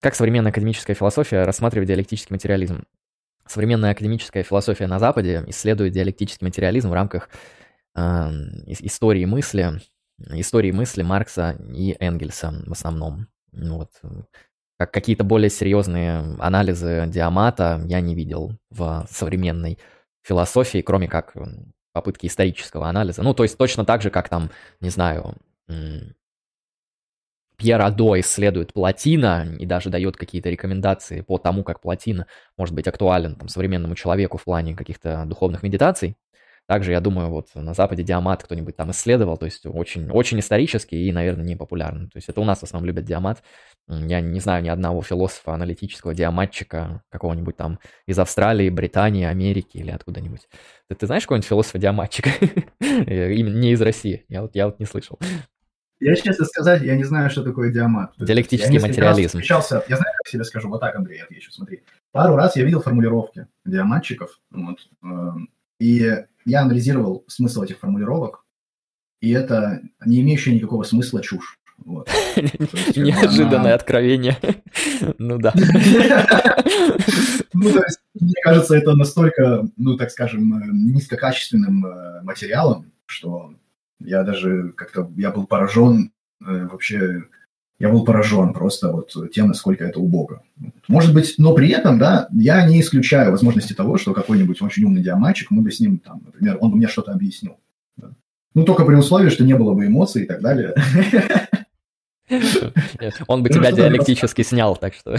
Как 0.00 0.14
современная 0.14 0.50
академическая 0.50 0.96
философия 0.96 1.42
рассматривает 1.44 1.88
диалектический 1.88 2.32
материализм? 2.32 2.84
Современная 3.46 3.92
академическая 3.92 4.42
философия 4.42 4.86
на 4.86 4.98
Западе 4.98 5.44
исследует 5.48 5.92
диалектический 5.92 6.46
материализм 6.46 6.90
в 6.90 6.94
рамках 6.94 7.28
э, 7.96 8.00
истории 8.66 9.24
мысли, 9.24 9.80
истории 10.18 10.70
мысли 10.70 11.02
Маркса 11.02 11.56
и 11.72 11.96
Энгельса 11.98 12.54
в 12.66 12.72
основном. 12.72 13.26
Вот 13.52 13.90
как 14.80 14.92
какие-то 14.92 15.24
более 15.24 15.50
серьезные 15.50 16.36
анализы 16.38 17.04
диамата 17.06 17.82
я 17.84 18.00
не 18.00 18.14
видел 18.14 18.56
в 18.70 19.06
современной 19.10 19.78
философии, 20.22 20.80
кроме 20.80 21.06
как 21.06 21.34
попытки 21.92 22.26
исторического 22.26 22.88
анализа. 22.88 23.22
Ну, 23.22 23.34
то 23.34 23.42
есть 23.42 23.58
точно 23.58 23.84
так 23.84 24.00
же, 24.00 24.08
как 24.08 24.30
там, 24.30 24.50
не 24.80 24.88
знаю, 24.88 25.34
Пьер 27.60 27.82
Адо 27.82 28.18
исследует 28.18 28.72
плотина 28.72 29.46
и 29.58 29.66
даже 29.66 29.90
дает 29.90 30.16
какие-то 30.16 30.48
рекомендации 30.48 31.20
по 31.20 31.36
тому, 31.36 31.62
как 31.62 31.82
плотина 31.82 32.26
может 32.56 32.74
быть 32.74 32.88
актуален 32.88 33.34
там, 33.36 33.48
современному 33.48 33.94
человеку 33.94 34.38
в 34.38 34.44
плане 34.44 34.74
каких-то 34.74 35.24
духовных 35.26 35.62
медитаций. 35.62 36.16
Также, 36.66 36.92
я 36.92 37.00
думаю, 37.00 37.28
вот 37.28 37.48
на 37.54 37.74
Западе 37.74 38.02
диамат 38.02 38.44
кто-нибудь 38.44 38.76
там 38.76 38.92
исследовал, 38.92 39.36
то 39.36 39.44
есть 39.44 39.66
очень, 39.66 40.08
очень 40.08 40.38
исторический 40.38 41.06
и, 41.06 41.12
наверное, 41.12 41.44
не 41.44 41.54
популярный. 41.54 42.06
То 42.06 42.16
есть 42.16 42.30
это 42.30 42.40
у 42.40 42.44
нас 42.44 42.60
в 42.60 42.62
основном 42.62 42.86
любят 42.86 43.04
диамат. 43.04 43.42
Я 43.88 44.22
не 44.22 44.40
знаю 44.40 44.62
ни 44.62 44.70
одного 44.70 45.02
философа 45.02 45.52
аналитического 45.52 46.14
диаматчика, 46.14 47.02
какого-нибудь 47.10 47.58
там 47.58 47.78
из 48.06 48.18
Австралии, 48.18 48.70
Британии, 48.70 49.26
Америки 49.26 49.76
или 49.76 49.90
откуда-нибудь. 49.90 50.48
Ты, 50.88 50.94
ты 50.94 51.06
знаешь 51.06 51.24
какого-нибудь 51.24 51.48
философа-диаматчика? 51.48 52.30
Именно 52.80 53.58
не 53.58 53.72
из 53.72 53.82
России. 53.82 54.24
Я 54.28 54.40
вот, 54.40 54.54
я 54.54 54.64
вот 54.66 54.78
не 54.78 54.86
слышал. 54.86 55.18
Я, 56.00 56.16
честно 56.16 56.46
сказать, 56.46 56.82
я 56.82 56.96
не 56.96 57.04
знаю, 57.04 57.28
что 57.28 57.42
такое 57.42 57.70
диамат. 57.70 58.12
Диалектический 58.18 58.76
я 58.76 58.80
материализм. 58.80 59.38
Встречался, 59.38 59.84
я 59.86 59.96
знаю, 59.96 60.12
как 60.16 60.28
себе 60.28 60.44
скажу, 60.44 60.68
вот 60.68 60.80
так, 60.80 60.96
Андрей, 60.96 61.22
отвечу, 61.22 61.52
смотри. 61.52 61.82
Пару 62.10 62.36
раз 62.36 62.56
я 62.56 62.64
видел 62.64 62.80
формулировки 62.80 63.46
диаматчиков, 63.66 64.40
вот, 64.50 64.78
эм, 65.02 65.50
и 65.78 66.24
я 66.46 66.62
анализировал 66.62 67.24
смысл 67.28 67.62
этих 67.62 67.78
формулировок, 67.78 68.44
и 69.20 69.30
это 69.30 69.82
не 70.06 70.22
имеющая 70.22 70.54
никакого 70.54 70.84
смысла 70.84 71.20
чушь. 71.20 71.58
Вот. 71.84 72.08
Неожиданное 72.96 73.74
откровение. 73.74 74.38
Ну 75.18 75.38
да. 75.38 75.52
Ну, 77.54 77.72
то 77.72 77.82
есть, 77.82 78.00
мне 78.14 78.34
кажется, 78.42 78.74
это 78.74 78.94
настолько, 78.94 79.66
ну, 79.76 79.96
так 79.96 80.10
скажем, 80.10 80.92
низкокачественным 80.92 81.86
э, 81.86 82.22
материалом, 82.22 82.92
что 83.06 83.54
я 84.00 84.22
даже 84.24 84.72
как-то, 84.76 85.10
я 85.16 85.30
был 85.30 85.46
поражен 85.46 86.12
э, 86.40 86.66
вообще 86.66 87.22
я 87.80 87.88
был 87.88 88.04
поражен 88.04 88.52
просто 88.52 88.92
вот 88.92 89.10
тем, 89.32 89.48
насколько 89.48 89.84
это 89.84 89.98
убого. 90.00 90.42
Может 90.86 91.14
быть, 91.14 91.34
но 91.38 91.54
при 91.54 91.70
этом, 91.70 91.98
да, 91.98 92.28
я 92.30 92.66
не 92.66 92.82
исключаю 92.82 93.30
возможности 93.30 93.72
того, 93.72 93.96
что 93.96 94.12
какой-нибудь 94.12 94.60
очень 94.60 94.84
умный 94.84 95.02
диаматчик, 95.02 95.50
мы 95.50 95.62
бы 95.62 95.72
с 95.72 95.80
ним, 95.80 95.98
там, 95.98 96.20
например, 96.26 96.58
он 96.60 96.70
бы 96.70 96.76
мне 96.76 96.88
что-то 96.88 97.12
объяснил. 97.12 97.56
Да. 97.96 98.10
Ну, 98.54 98.64
только 98.64 98.84
при 98.84 98.96
условии, 98.96 99.30
что 99.30 99.44
не 99.44 99.54
было 99.54 99.72
бы 99.72 99.86
эмоций 99.86 100.24
и 100.24 100.26
так 100.26 100.42
далее. 100.42 100.74
Он 103.26 103.42
бы 103.42 103.48
ну, 103.48 103.54
тебя 103.56 103.72
диалектически 103.72 104.42
снял, 104.42 104.76
так 104.76 104.94
что... 104.94 105.16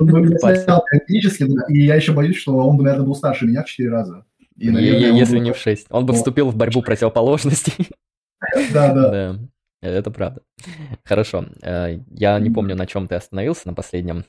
Он 0.00 0.06
бы 0.08 0.20
меня 0.20 0.36
снял 0.56 0.84
диалектически, 0.90 1.46
и 1.72 1.86
я 1.86 1.94
еще 1.94 2.12
боюсь, 2.12 2.36
что 2.36 2.56
он 2.56 2.76
бы, 2.76 2.82
наверное, 2.82 3.06
был 3.06 3.14
старше 3.14 3.46
меня 3.46 3.62
в 3.62 3.66
4 3.66 3.88
раза. 3.88 4.24
Если 4.56 5.38
не 5.38 5.52
в 5.52 5.56
6. 5.56 5.86
Он 5.90 6.06
бы 6.06 6.12
вступил 6.12 6.50
в 6.50 6.56
борьбу 6.56 6.82
противоположностей. 6.82 7.88
Да, 8.72 8.92
да. 8.94 9.38
Это 9.82 10.10
правда. 10.10 10.42
Хорошо. 11.04 11.46
Э, 11.62 11.98
я 12.10 12.38
не 12.38 12.50
помню, 12.50 12.76
на 12.76 12.86
чем 12.86 13.08
ты 13.08 13.14
остановился 13.14 13.66
на 13.66 13.74
последнем. 13.74 14.24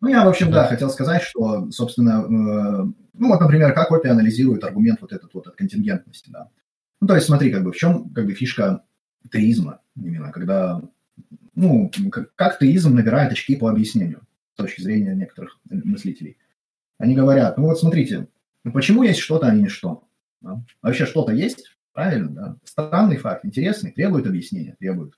Ну, 0.00 0.08
я, 0.08 0.24
в 0.24 0.28
общем, 0.28 0.50
да, 0.50 0.66
хотел 0.66 0.90
сказать, 0.90 1.22
что, 1.22 1.70
собственно, 1.70 2.24
э, 2.24 2.92
ну, 3.14 3.28
вот, 3.28 3.40
например, 3.40 3.72
как 3.72 3.92
Опи 3.92 4.08
анализирует 4.08 4.64
аргумент 4.64 5.00
вот 5.00 5.12
этот 5.12 5.32
вот 5.34 5.46
от 5.46 5.54
контингентности, 5.54 6.30
да. 6.30 6.48
Ну, 7.00 7.06
то 7.06 7.14
есть, 7.14 7.26
смотри, 7.26 7.52
как 7.52 7.62
бы 7.62 7.70
в 7.70 7.76
чем, 7.76 8.10
как 8.10 8.26
бы, 8.26 8.32
фишка 8.32 8.82
теизма 9.30 9.80
именно, 9.96 10.32
когда, 10.32 10.82
ну, 11.54 11.90
как, 12.10 12.34
как 12.34 12.58
теизм 12.58 12.96
набирает 12.96 13.30
очки 13.30 13.54
по 13.54 13.70
объяснению 13.70 14.22
с 14.54 14.56
точки 14.56 14.80
зрения 14.80 15.14
некоторых 15.14 15.60
мыслителей. 15.70 16.36
Они 16.98 17.14
говорят, 17.14 17.56
ну, 17.56 17.66
вот 17.66 17.78
смотрите, 17.78 18.26
ну, 18.64 18.72
почему 18.72 19.04
есть 19.04 19.20
что-то, 19.20 19.46
а 19.46 19.54
не 19.54 19.68
что? 19.68 20.04
Да? 20.40 20.64
Вообще 20.82 21.06
что-то 21.06 21.32
есть, 21.32 21.76
Правильно, 21.92 22.30
да. 22.30 22.56
Странный 22.64 23.16
факт, 23.16 23.44
интересный, 23.44 23.92
требует 23.92 24.26
объяснения, 24.26 24.76
требует. 24.78 25.14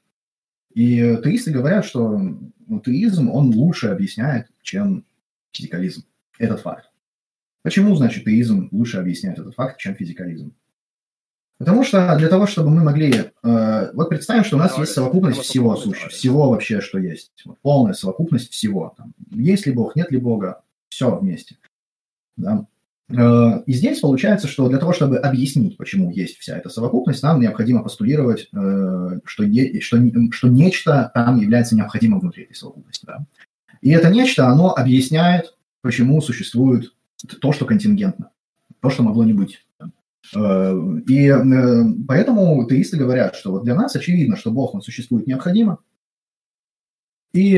И 0.74 0.96
теисты 1.22 1.52
говорят, 1.52 1.84
что 1.84 2.18
ну, 2.18 2.80
теизм, 2.80 3.30
он 3.30 3.54
лучше 3.54 3.88
объясняет, 3.88 4.48
чем 4.62 5.04
физикализм. 5.52 6.04
Этот 6.38 6.60
факт. 6.60 6.90
Почему, 7.62 7.94
значит, 7.94 8.24
теизм 8.24 8.68
лучше 8.72 8.98
объясняет 8.98 9.38
этот 9.38 9.54
факт, 9.54 9.78
чем 9.78 9.94
физикализм? 9.94 10.52
Потому 11.58 11.84
что 11.84 12.16
для 12.18 12.28
того, 12.28 12.46
чтобы 12.46 12.70
мы 12.70 12.82
могли... 12.82 13.30
Э, 13.44 13.92
вот 13.92 14.08
представим, 14.08 14.42
что 14.42 14.56
у 14.56 14.58
нас 14.58 14.76
есть 14.76 14.92
совокупность 14.92 15.40
всего 15.40 15.76
сущего, 15.76 16.08
всего 16.08 16.50
вообще, 16.50 16.80
что 16.80 16.98
есть. 16.98 17.30
Вот, 17.44 17.58
полная 17.60 17.92
совокупность 17.92 18.50
всего. 18.50 18.92
Там, 18.96 19.14
есть 19.30 19.64
ли 19.66 19.72
Бог, 19.72 19.94
нет 19.94 20.10
ли 20.10 20.18
Бога, 20.18 20.62
все 20.88 21.16
вместе. 21.16 21.56
Да? 22.36 22.66
Э, 23.10 23.62
и 23.66 23.72
здесь 23.72 24.00
получается, 24.00 24.48
что 24.48 24.68
для 24.68 24.78
того, 24.78 24.92
чтобы 24.92 25.18
объяснить, 25.18 25.76
почему 25.76 26.10
есть 26.10 26.38
вся 26.38 26.56
эта 26.56 26.68
совокупность, 26.68 27.22
нам 27.22 27.40
необходимо 27.40 27.82
постулировать, 27.82 28.48
э, 28.52 29.20
что, 29.24 29.44
что, 29.80 29.98
что 30.30 30.48
нечто 30.48 31.10
там 31.14 31.38
является 31.40 31.76
необходимым 31.76 32.20
внутри 32.20 32.44
этой 32.44 32.54
совокупности. 32.54 33.06
Да? 33.06 33.26
И 33.82 33.90
это 33.90 34.08
нечто, 34.08 34.48
оно 34.48 34.74
объясняет, 34.74 35.54
почему 35.82 36.20
существует 36.22 36.94
то, 37.40 37.52
что 37.52 37.66
контингентно. 37.66 38.30
то, 38.80 38.90
что 38.90 39.02
могло 39.02 39.24
не 39.24 39.34
быть. 39.34 39.60
Э, 40.34 40.74
и 41.06 41.30
поэтому 42.08 42.66
теисты 42.66 42.96
говорят, 42.96 43.34
что 43.36 43.52
вот 43.52 43.64
для 43.64 43.74
нас 43.74 43.94
очевидно, 43.94 44.36
что 44.36 44.50
Бог, 44.50 44.74
он 44.74 44.80
существует 44.80 45.26
необходимо, 45.26 45.78
и, 47.34 47.56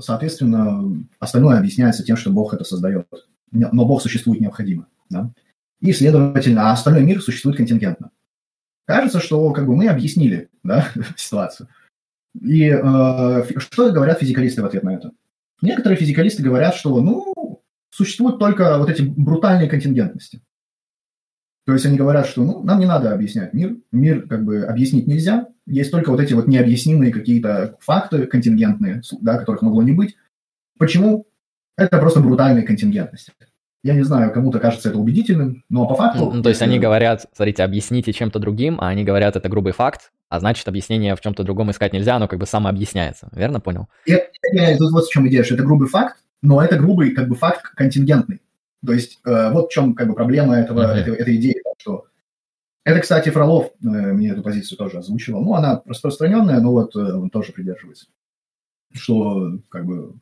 соответственно, 0.00 1.04
остальное 1.18 1.58
объясняется 1.58 2.04
тем, 2.04 2.16
что 2.16 2.30
Бог 2.30 2.54
это 2.54 2.62
создает. 2.62 3.08
Но 3.52 3.84
Бог 3.86 4.02
существует 4.02 4.40
необходимо. 4.40 4.88
Да? 5.08 5.30
И, 5.80 5.92
следовательно, 5.92 6.70
а 6.70 6.72
остальной 6.72 7.02
мир 7.02 7.22
существует 7.22 7.56
контингентно. 7.56 8.10
Кажется, 8.86 9.20
что 9.20 9.52
как 9.52 9.66
бы 9.66 9.76
мы 9.76 9.88
объяснили 9.88 10.48
да, 10.62 10.88
ситуацию. 11.16 11.68
И 12.40 12.68
э, 12.68 13.44
что 13.58 13.90
говорят 13.92 14.20
физикалисты 14.20 14.62
в 14.62 14.66
ответ 14.66 14.82
на 14.82 14.94
это? 14.94 15.12
Некоторые 15.62 15.98
физикалисты 15.98 16.42
говорят, 16.42 16.74
что 16.74 17.00
ну, 17.00 17.62
существуют 17.90 18.38
только 18.38 18.78
вот 18.78 18.90
эти 18.90 19.02
брутальные 19.02 19.68
контингентности. 19.68 20.42
То 21.64 21.72
есть 21.72 21.84
они 21.84 21.96
говорят, 21.96 22.26
что 22.26 22.44
ну, 22.44 22.62
нам 22.62 22.78
не 22.78 22.86
надо 22.86 23.12
объяснять 23.12 23.52
мир, 23.52 23.76
мир 23.90 24.28
как 24.28 24.44
бы 24.44 24.62
объяснить 24.64 25.08
нельзя, 25.08 25.48
есть 25.66 25.90
только 25.90 26.10
вот 26.10 26.20
эти 26.20 26.32
вот 26.32 26.46
необъяснимые 26.46 27.12
какие-то 27.12 27.76
факты 27.80 28.26
контингентные, 28.26 29.02
да, 29.20 29.38
которых 29.38 29.62
могло 29.62 29.82
не 29.82 29.92
быть. 29.92 30.16
Почему? 30.78 31.26
Это 31.76 31.98
просто 31.98 32.20
брутальные 32.20 32.64
контингентности. 32.64 33.32
Я 33.82 33.94
не 33.94 34.02
знаю, 34.02 34.32
кому-то 34.32 34.58
кажется 34.58 34.88
это 34.88 34.98
убедительным, 34.98 35.62
но 35.68 35.86
по 35.86 35.94
факту... 35.94 36.30
Ну, 36.32 36.42
то 36.42 36.48
есть 36.48 36.60
они 36.62 36.78
говорят, 36.78 37.26
смотрите, 37.32 37.62
объясните 37.62 38.12
чем-то 38.12 38.38
другим, 38.38 38.78
а 38.80 38.88
они 38.88 39.04
говорят, 39.04 39.36
это 39.36 39.48
грубый 39.48 39.72
факт, 39.72 40.10
а 40.28 40.40
значит, 40.40 40.66
объяснение 40.66 41.14
в 41.14 41.20
чем-то 41.20 41.44
другом 41.44 41.70
искать 41.70 41.92
нельзя, 41.92 42.16
оно 42.16 42.26
как 42.26 42.40
бы 42.40 42.46
самообъясняется. 42.46 43.28
Верно 43.32 43.60
понял? 43.60 43.86
Я, 44.06 44.22
я, 44.52 44.76
тут 44.76 44.90
вот 44.90 45.04
в 45.04 45.12
чем 45.12 45.28
идея, 45.28 45.44
что 45.44 45.54
это 45.54 45.62
грубый 45.62 45.88
факт, 45.88 46.16
но 46.42 46.62
это 46.62 46.76
грубый 46.76 47.12
как 47.12 47.28
бы 47.28 47.36
факт 47.36 47.74
контингентный. 47.76 48.40
То 48.84 48.92
есть 48.92 49.20
э, 49.24 49.50
вот 49.52 49.68
в 49.68 49.72
чем 49.72 49.94
как 49.94 50.08
бы 50.08 50.14
проблема 50.14 50.56
этого, 50.56 50.80
uh-huh. 50.80 51.00
этой, 51.00 51.14
этой 51.14 51.36
идеи, 51.36 51.62
что 51.78 52.06
это, 52.84 53.00
кстати, 53.00 53.30
Фролов 53.30 53.72
э, 53.82 53.86
мне 53.88 54.30
эту 54.30 54.42
позицию 54.42 54.78
тоже 54.78 54.98
озвучивал. 54.98 55.42
Ну, 55.42 55.54
она 55.54 55.82
распространенная, 55.86 56.60
но 56.60 56.72
вот 56.72 56.94
э, 56.94 57.00
он 57.00 57.30
тоже 57.30 57.52
придерживается. 57.52 58.06
Что 58.92 59.58
как 59.68 59.86
бы 59.86 60.14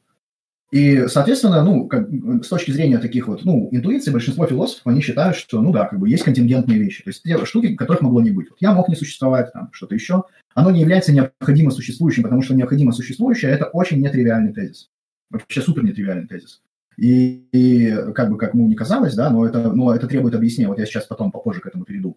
и, 0.74 1.06
соответственно, 1.06 1.62
ну, 1.62 1.86
как, 1.86 2.08
с 2.42 2.48
точки 2.48 2.72
зрения 2.72 2.98
таких 2.98 3.28
вот, 3.28 3.44
ну, 3.44 3.68
интуиций, 3.70 4.12
большинство 4.12 4.44
философов, 4.44 4.84
они 4.86 5.02
считают, 5.02 5.36
что, 5.36 5.62
ну 5.62 5.70
да, 5.70 5.84
как 5.84 6.00
бы 6.00 6.08
есть 6.08 6.24
контингентные 6.24 6.80
вещи, 6.80 7.04
то 7.04 7.10
есть 7.10 7.22
те 7.22 7.38
штуки, 7.46 7.76
которых 7.76 8.02
могло 8.02 8.20
не 8.20 8.32
быть. 8.32 8.50
Вот 8.50 8.56
я 8.60 8.72
мог 8.72 8.88
не 8.88 8.96
существовать, 8.96 9.52
там, 9.52 9.68
что-то 9.70 9.94
еще. 9.94 10.24
Оно 10.52 10.72
не 10.72 10.80
является 10.80 11.12
необходимо 11.12 11.70
существующим, 11.70 12.24
потому 12.24 12.42
что 12.42 12.56
необходимо 12.56 12.90
существующее– 12.90 13.50
это 13.52 13.66
очень 13.66 14.00
нетривиальный 14.00 14.52
тезис. 14.52 14.90
Вообще 15.30 15.60
супер 15.60 15.84
нетривиальный 15.84 16.26
тезис. 16.26 16.60
И, 16.96 17.46
и 17.52 17.94
как 18.12 18.30
бы, 18.30 18.36
как 18.36 18.54
ему 18.54 18.66
не 18.66 18.74
казалось, 18.74 19.14
да, 19.14 19.30
но 19.30 19.46
это, 19.46 19.70
но 19.70 19.94
это 19.94 20.08
требует 20.08 20.34
объяснения. 20.34 20.68
Вот 20.68 20.80
я 20.80 20.86
сейчас 20.86 21.06
потом 21.06 21.30
попозже 21.30 21.60
к 21.60 21.66
этому 21.68 21.84
перейду. 21.84 22.16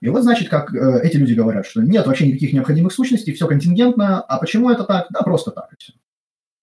И 0.00 0.08
вот, 0.08 0.24
значит, 0.24 0.48
как 0.48 0.74
э, 0.74 1.02
эти 1.04 1.18
люди 1.18 1.34
говорят, 1.34 1.66
что 1.66 1.80
нет 1.82 2.04
вообще 2.04 2.26
никаких 2.26 2.52
необходимых 2.52 2.92
сущностей, 2.92 3.32
все 3.32 3.46
контингентно. 3.46 4.20
А 4.22 4.38
почему 4.38 4.70
это 4.70 4.82
так? 4.82 5.06
Да, 5.10 5.22
просто 5.22 5.52
так 5.52 5.72
и 5.72 5.76
все. 5.78 5.92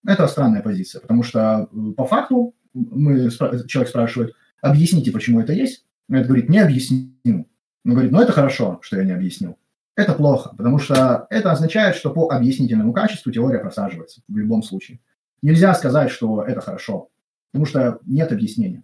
Это 0.06 0.28
странная 0.28 0.62
позиция, 0.62 1.02
потому 1.02 1.24
что 1.24 1.70
э, 1.72 1.92
по 1.96 2.06
факту 2.06 2.56
мы, 2.74 3.30
человек 3.68 3.90
спрашивает, 3.90 4.34
объясните, 4.62 5.12
почему 5.12 5.42
это 5.42 5.54
есть. 5.54 5.86
Это 6.10 6.26
говорит, 6.26 6.50
не 6.50 6.60
объясню. 6.60 7.12
Он 7.26 7.92
говорит, 7.94 8.12
ну 8.12 8.22
это 8.22 8.32
хорошо, 8.32 8.80
что 8.82 8.98
я 8.98 9.04
не 9.04 9.12
объяснил. 9.12 9.58
Это 9.96 10.14
плохо, 10.14 10.54
потому 10.56 10.80
что 10.80 11.28
это 11.30 11.52
означает, 11.52 11.96
что 11.96 12.12
по 12.12 12.30
объяснительному 12.30 12.94
качеству 12.94 13.32
теория 13.32 13.60
просаживается 13.60 14.22
в 14.28 14.38
любом 14.38 14.64
случае. 14.64 15.00
Нельзя 15.42 15.74
сказать, 15.74 16.10
что 16.10 16.44
это 16.44 16.62
хорошо, 16.62 17.10
потому 17.52 17.66
что 17.66 18.00
нет 18.06 18.32
объяснения. 18.32 18.84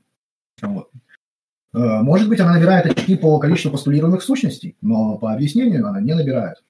Вот. 0.62 0.92
Э, 1.74 2.02
может 2.02 2.30
быть, 2.30 2.40
она 2.40 2.54
набирает 2.54 2.86
очки 2.86 3.16
по 3.16 3.40
количеству 3.40 3.72
постулируемых 3.72 4.22
сущностей, 4.22 4.78
но 4.82 5.18
по 5.18 5.34
объяснению 5.34 5.88
она 5.88 6.02
не 6.02 6.14
набирает. 6.14 6.64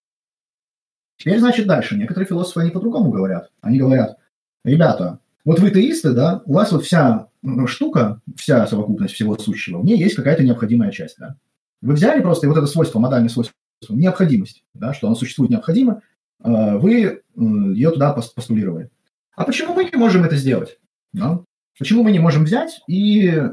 Теперь, 1.17 1.39
значит, 1.39 1.67
дальше. 1.67 1.95
Некоторые 1.95 2.27
философы, 2.27 2.61
они 2.61 2.71
по-другому 2.71 3.11
говорят. 3.11 3.51
Они 3.61 3.79
говорят, 3.79 4.17
ребята, 4.65 5.19
вот 5.45 5.59
вы 5.59 5.71
теисты, 5.71 6.11
да, 6.11 6.41
у 6.45 6.53
вас 6.53 6.71
вот 6.71 6.83
вся 6.83 7.27
штука, 7.67 8.21
вся 8.35 8.65
совокупность 8.67 9.13
всего 9.13 9.37
сущего, 9.37 9.79
в 9.79 9.85
ней 9.85 9.97
есть 9.97 10.15
какая-то 10.15 10.43
необходимая 10.43 10.91
часть, 10.91 11.17
да. 11.19 11.37
Вы 11.81 11.93
взяли 11.93 12.21
просто 12.21 12.47
вот 12.47 12.57
это 12.57 12.67
свойство, 12.67 12.99
модальное 12.99 13.29
свойство, 13.29 13.55
необходимость, 13.89 14.63
да, 14.73 14.93
что 14.93 15.07
оно 15.07 15.15
существует 15.15 15.51
необходимо, 15.51 16.01
э, 16.43 16.77
вы 16.77 17.21
ее 17.35 17.91
туда 17.91 18.13
постулировали. 18.13 18.89
А 19.35 19.43
почему 19.43 19.73
мы 19.73 19.83
не 19.83 19.97
можем 19.97 20.23
это 20.23 20.35
сделать? 20.35 20.79
Да? 21.13 21.41
Почему 21.77 22.03
мы 22.03 22.11
не 22.11 22.19
можем 22.19 22.45
взять 22.45 22.81
и 22.87 23.27
э, 23.27 23.51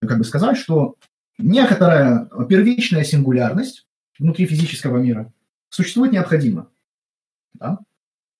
как 0.00 0.18
бы 0.18 0.24
сказать, 0.24 0.56
что 0.56 0.96
некоторая 1.38 2.28
первичная 2.48 3.04
сингулярность 3.04 3.86
внутри 4.18 4.46
физического 4.46 4.98
мира 4.98 5.32
существует 5.68 6.12
необходимо? 6.12 6.68
Да? 7.54 7.78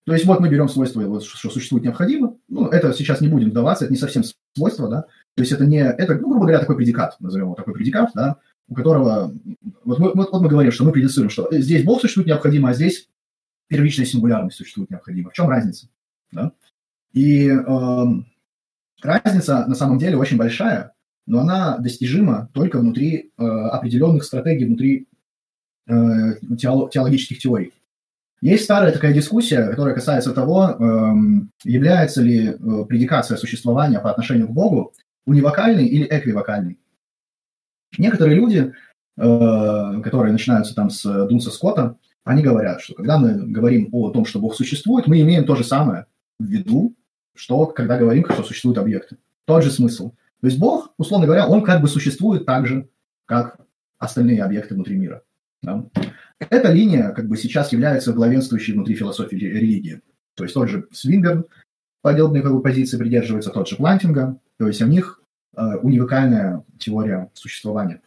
То 0.04 0.12
есть 0.12 0.24
вот 0.26 0.40
мы 0.40 0.48
берем 0.48 0.68
свойство, 0.68 1.20
что 1.20 1.50
существует 1.50 1.84
необходимо. 1.84 2.36
Ну, 2.48 2.66
это 2.66 2.92
сейчас 2.92 3.20
не 3.20 3.28
будем 3.28 3.50
вдаваться, 3.50 3.84
это 3.84 3.92
не 3.92 3.98
совсем 3.98 4.24
свойство, 4.56 4.88
да. 4.88 5.02
То 5.34 5.42
есть 5.42 5.52
это 5.52 5.64
не, 5.64 5.78
это, 5.78 6.14
ну, 6.14 6.28
грубо 6.28 6.40
говоря, 6.40 6.58
такой 6.58 6.76
предикат, 6.76 7.16
назовем 7.20 7.46
его 7.46 7.54
такой 7.54 7.74
предикат, 7.74 8.10
да, 8.14 8.36
у 8.68 8.74
которого, 8.74 9.32
вот 9.84 9.98
мы, 9.98 10.12
вот, 10.12 10.32
вот 10.32 10.42
мы 10.42 10.48
говорим, 10.48 10.72
что 10.72 10.84
мы 10.84 10.92
предицируем, 10.92 11.30
что 11.30 11.48
здесь 11.52 11.84
Бог 11.84 12.00
существует 12.00 12.26
необходимо, 12.26 12.70
а 12.70 12.74
здесь 12.74 13.08
первичная 13.68 14.06
сингулярность 14.06 14.56
существует 14.56 14.90
необходимо. 14.90 15.30
В 15.30 15.34
чем 15.34 15.48
разница? 15.48 15.88
Да? 16.32 16.52
И 17.12 17.48
э, 17.48 18.04
разница 19.02 19.66
на 19.66 19.74
самом 19.74 19.98
деле 19.98 20.16
очень 20.16 20.36
большая, 20.36 20.92
но 21.26 21.40
она 21.40 21.78
достижима 21.78 22.50
только 22.52 22.78
внутри 22.78 23.32
э, 23.36 23.44
определенных 23.44 24.24
стратегий, 24.24 24.64
внутри 24.64 25.06
э, 25.86 25.92
теологических 26.58 27.38
теорий. 27.38 27.72
Есть 28.42 28.64
старая 28.64 28.90
такая 28.90 29.14
дискуссия, 29.14 29.68
которая 29.68 29.94
касается 29.94 30.34
того, 30.34 30.64
эм, 30.70 31.52
является 31.62 32.20
ли 32.22 32.48
э, 32.48 32.84
предикация 32.88 33.36
существования 33.36 34.00
по 34.00 34.10
отношению 34.10 34.48
к 34.48 34.50
Богу 34.50 34.92
унивокальной 35.24 35.86
или 35.86 36.08
эквивокальной. 36.10 36.80
Некоторые 37.98 38.34
люди, 38.34 38.72
э, 39.16 40.00
которые 40.02 40.32
начинаются 40.32 40.74
там 40.74 40.90
с 40.90 41.04
Дунса 41.28 41.52
Скотта, 41.52 41.96
они 42.24 42.42
говорят, 42.42 42.80
что 42.80 42.94
когда 42.94 43.16
мы 43.16 43.46
говорим 43.46 43.88
о 43.92 44.10
том, 44.10 44.24
что 44.24 44.40
Бог 44.40 44.56
существует, 44.56 45.06
мы 45.06 45.20
имеем 45.20 45.44
то 45.44 45.54
же 45.54 45.62
самое 45.62 46.06
в 46.40 46.44
виду, 46.44 46.96
что 47.36 47.66
когда 47.66 47.96
говорим, 47.96 48.26
что 48.28 48.42
существуют 48.42 48.76
объекты. 48.76 49.18
Тот 49.44 49.62
же 49.62 49.70
смысл. 49.70 50.10
То 50.40 50.48
есть 50.48 50.58
Бог, 50.58 50.92
условно 50.98 51.26
говоря, 51.26 51.46
он 51.46 51.62
как 51.62 51.80
бы 51.80 51.86
существует 51.86 52.44
так 52.44 52.66
же, 52.66 52.88
как 53.24 53.60
остальные 53.98 54.42
объекты 54.42 54.74
внутри 54.74 54.96
мира. 54.96 55.22
Да? 55.62 55.84
Эта 56.50 56.72
линия 56.72 57.10
как 57.10 57.28
бы 57.28 57.36
сейчас 57.36 57.72
является 57.72 58.12
главенствующей 58.12 58.74
внутри 58.74 58.94
философии 58.94 59.36
религии. 59.36 60.00
То 60.34 60.44
есть 60.44 60.54
тот 60.54 60.68
же 60.68 60.86
Свинберн 60.92 61.44
подобной 62.00 62.42
как 62.42 62.52
бы, 62.52 62.62
позиции 62.62 62.98
придерживается, 62.98 63.50
тот 63.50 63.68
же 63.68 63.76
Плантинга. 63.76 64.38
То 64.58 64.66
есть 64.66 64.82
у 64.82 64.86
них 64.86 65.22
э, 65.56 65.76
уникальная 65.82 66.64
теория 66.78 67.30
существования. 67.34 68.02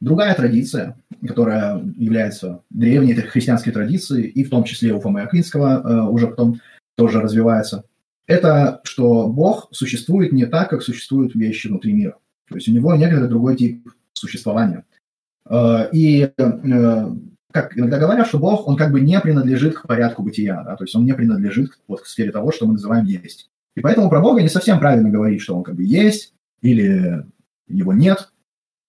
Другая 0.00 0.34
традиция, 0.34 0.96
которая 1.26 1.82
является 1.96 2.62
древней 2.70 3.14
христианской 3.14 3.72
традицией, 3.72 4.28
и 4.28 4.44
в 4.44 4.50
том 4.50 4.64
числе 4.64 4.94
у 4.94 5.00
Фомы 5.00 5.22
Аквинского 5.22 5.82
э, 5.82 6.08
уже 6.08 6.28
потом 6.28 6.60
тоже 6.96 7.20
развивается, 7.20 7.84
это 8.26 8.80
что 8.84 9.26
Бог 9.26 9.68
существует 9.72 10.32
не 10.32 10.46
так, 10.46 10.70
как 10.70 10.82
существуют 10.82 11.34
вещи 11.34 11.66
внутри 11.66 11.92
мира. 11.92 12.16
То 12.48 12.54
есть 12.54 12.68
у 12.68 12.72
него 12.72 12.94
некоторый 12.94 13.28
другой 13.28 13.56
тип 13.56 13.88
существования. 14.12 14.84
Э, 15.50 15.88
и 15.92 16.30
э, 16.36 17.10
как 17.52 17.76
иногда 17.76 17.98
говорят, 17.98 18.28
что 18.28 18.38
Бог, 18.38 18.66
он 18.68 18.76
как 18.76 18.92
бы 18.92 19.00
не 19.00 19.20
принадлежит 19.20 19.76
к 19.76 19.86
порядку 19.86 20.22
бытия, 20.22 20.62
да, 20.62 20.76
то 20.76 20.84
есть 20.84 20.94
он 20.94 21.04
не 21.04 21.12
принадлежит 21.12 21.72
вот, 21.88 22.02
к 22.02 22.06
сфере 22.06 22.30
того, 22.30 22.52
что 22.52 22.66
мы 22.66 22.74
называем 22.74 23.04
есть. 23.04 23.50
И 23.76 23.80
поэтому 23.80 24.08
про 24.08 24.20
Бога 24.20 24.42
не 24.42 24.48
совсем 24.48 24.78
правильно 24.78 25.10
говорить, 25.10 25.40
что 25.40 25.56
он 25.56 25.62
как 25.62 25.74
бы 25.74 25.84
есть 25.84 26.34
или 26.62 27.24
его 27.68 27.92
нет. 27.92 28.30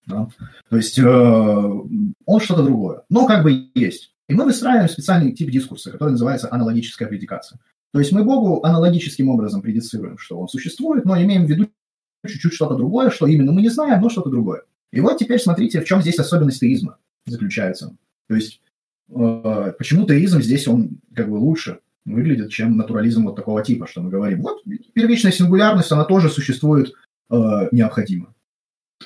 Да? 0.06 0.28
То 0.68 0.76
есть 0.76 0.98
э, 0.98 1.02
он 1.04 2.40
что-то 2.40 2.62
другое, 2.62 3.02
но 3.08 3.26
как 3.26 3.42
бы 3.42 3.70
есть. 3.74 4.14
И 4.28 4.34
мы 4.34 4.44
выстраиваем 4.44 4.88
специальный 4.88 5.32
тип 5.32 5.50
дискурса, 5.50 5.90
который 5.90 6.10
называется 6.10 6.48
аналогическая 6.50 7.06
предикация. 7.06 7.58
То 7.92 7.98
есть 7.98 8.12
мы 8.12 8.24
Богу 8.24 8.64
аналогическим 8.64 9.28
образом 9.28 9.62
предицируем, 9.62 10.18
что 10.18 10.38
он 10.38 10.48
существует, 10.48 11.04
но 11.04 11.20
имеем 11.20 11.46
в 11.46 11.50
виду 11.50 11.68
чуть-чуть 12.26 12.54
что-то 12.54 12.76
другое, 12.76 13.10
что 13.10 13.26
именно 13.26 13.52
мы 13.52 13.62
не 13.62 13.68
знаем, 13.68 14.00
но 14.00 14.08
что-то 14.08 14.30
другое. 14.30 14.62
И 14.92 15.00
вот 15.00 15.18
теперь 15.18 15.40
смотрите, 15.40 15.80
в 15.80 15.84
чем 15.84 16.02
здесь 16.02 16.18
особенность 16.18 16.60
теизма 16.60 16.98
заключается. 17.26 17.96
То 18.28 18.34
есть 18.34 18.60
э, 19.08 19.72
почему 19.78 20.06
теизм 20.06 20.40
здесь 20.40 20.68
он 20.68 21.00
как 21.14 21.28
бы 21.28 21.36
лучше 21.36 21.80
выглядит, 22.04 22.50
чем 22.50 22.76
натурализм 22.76 23.24
вот 23.24 23.36
такого 23.36 23.62
типа, 23.62 23.86
что 23.86 24.02
мы 24.02 24.10
говорим. 24.10 24.42
Вот 24.42 24.62
первичная 24.92 25.32
сингулярность, 25.32 25.92
она 25.92 26.04
тоже 26.04 26.28
существует 26.28 26.92
э, 27.30 27.68
необходимо. 27.72 28.34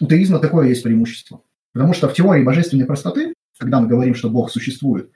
У 0.00 0.06
теизма 0.06 0.38
такое 0.38 0.68
есть 0.68 0.82
преимущество. 0.82 1.42
Потому 1.72 1.92
что 1.92 2.08
в 2.08 2.14
теории 2.14 2.42
божественной 2.42 2.86
простоты, 2.86 3.34
когда 3.58 3.80
мы 3.80 3.86
говорим, 3.86 4.14
что 4.14 4.30
Бог 4.30 4.50
существует, 4.50 5.10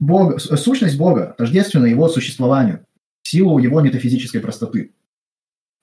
Бог, 0.00 0.40
сущность 0.40 0.98
Бога 0.98 1.34
тождественна 1.38 1.86
его 1.86 2.08
существованию, 2.08 2.84
в 3.22 3.28
силу 3.28 3.58
его 3.60 3.80
метафизической 3.80 4.40
простоты. 4.40 4.92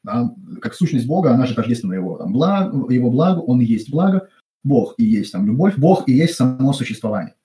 Да? 0.04 0.34
Как 0.62 0.74
сущность 0.74 1.08
Бога, 1.08 1.32
она 1.32 1.46
же 1.46 1.56
тождественна 1.56 1.94
его, 1.94 2.18
там, 2.18 2.34
благ, 2.34 2.74
его 2.90 3.10
благу, 3.10 3.42
он 3.42 3.62
и 3.62 3.66
есть 3.66 3.90
благо, 3.90 4.28
Бог 4.64 4.96
и 4.98 5.04
есть 5.04 5.32
там 5.32 5.46
любовь, 5.46 5.76
Бог 5.78 6.08
и 6.08 6.14
есть 6.14 6.36
само 6.36 6.74
существование. 6.74 7.36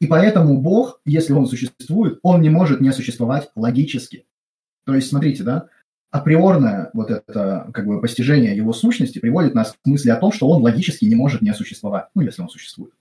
И 0.00 0.06
поэтому 0.06 0.60
Бог, 0.60 1.00
если 1.04 1.32
он 1.32 1.46
существует, 1.46 2.18
он 2.22 2.40
не 2.40 2.50
может 2.50 2.80
не 2.80 2.92
существовать 2.92 3.50
логически. 3.54 4.26
То 4.84 4.94
есть, 4.94 5.08
смотрите, 5.08 5.44
да, 5.44 5.68
априорное 6.10 6.90
вот 6.92 7.10
это 7.10 7.70
как 7.72 7.86
бы 7.86 8.00
постижение 8.00 8.56
его 8.56 8.72
сущности 8.72 9.18
приводит 9.18 9.54
нас 9.54 9.72
к 9.72 9.86
мысли 9.86 10.10
о 10.10 10.16
том, 10.16 10.32
что 10.32 10.48
он 10.48 10.62
логически 10.62 11.04
не 11.04 11.14
может 11.14 11.40
не 11.40 11.54
существовать, 11.54 12.08
ну, 12.14 12.22
если 12.22 12.42
он 12.42 12.48
существует. 12.48 12.94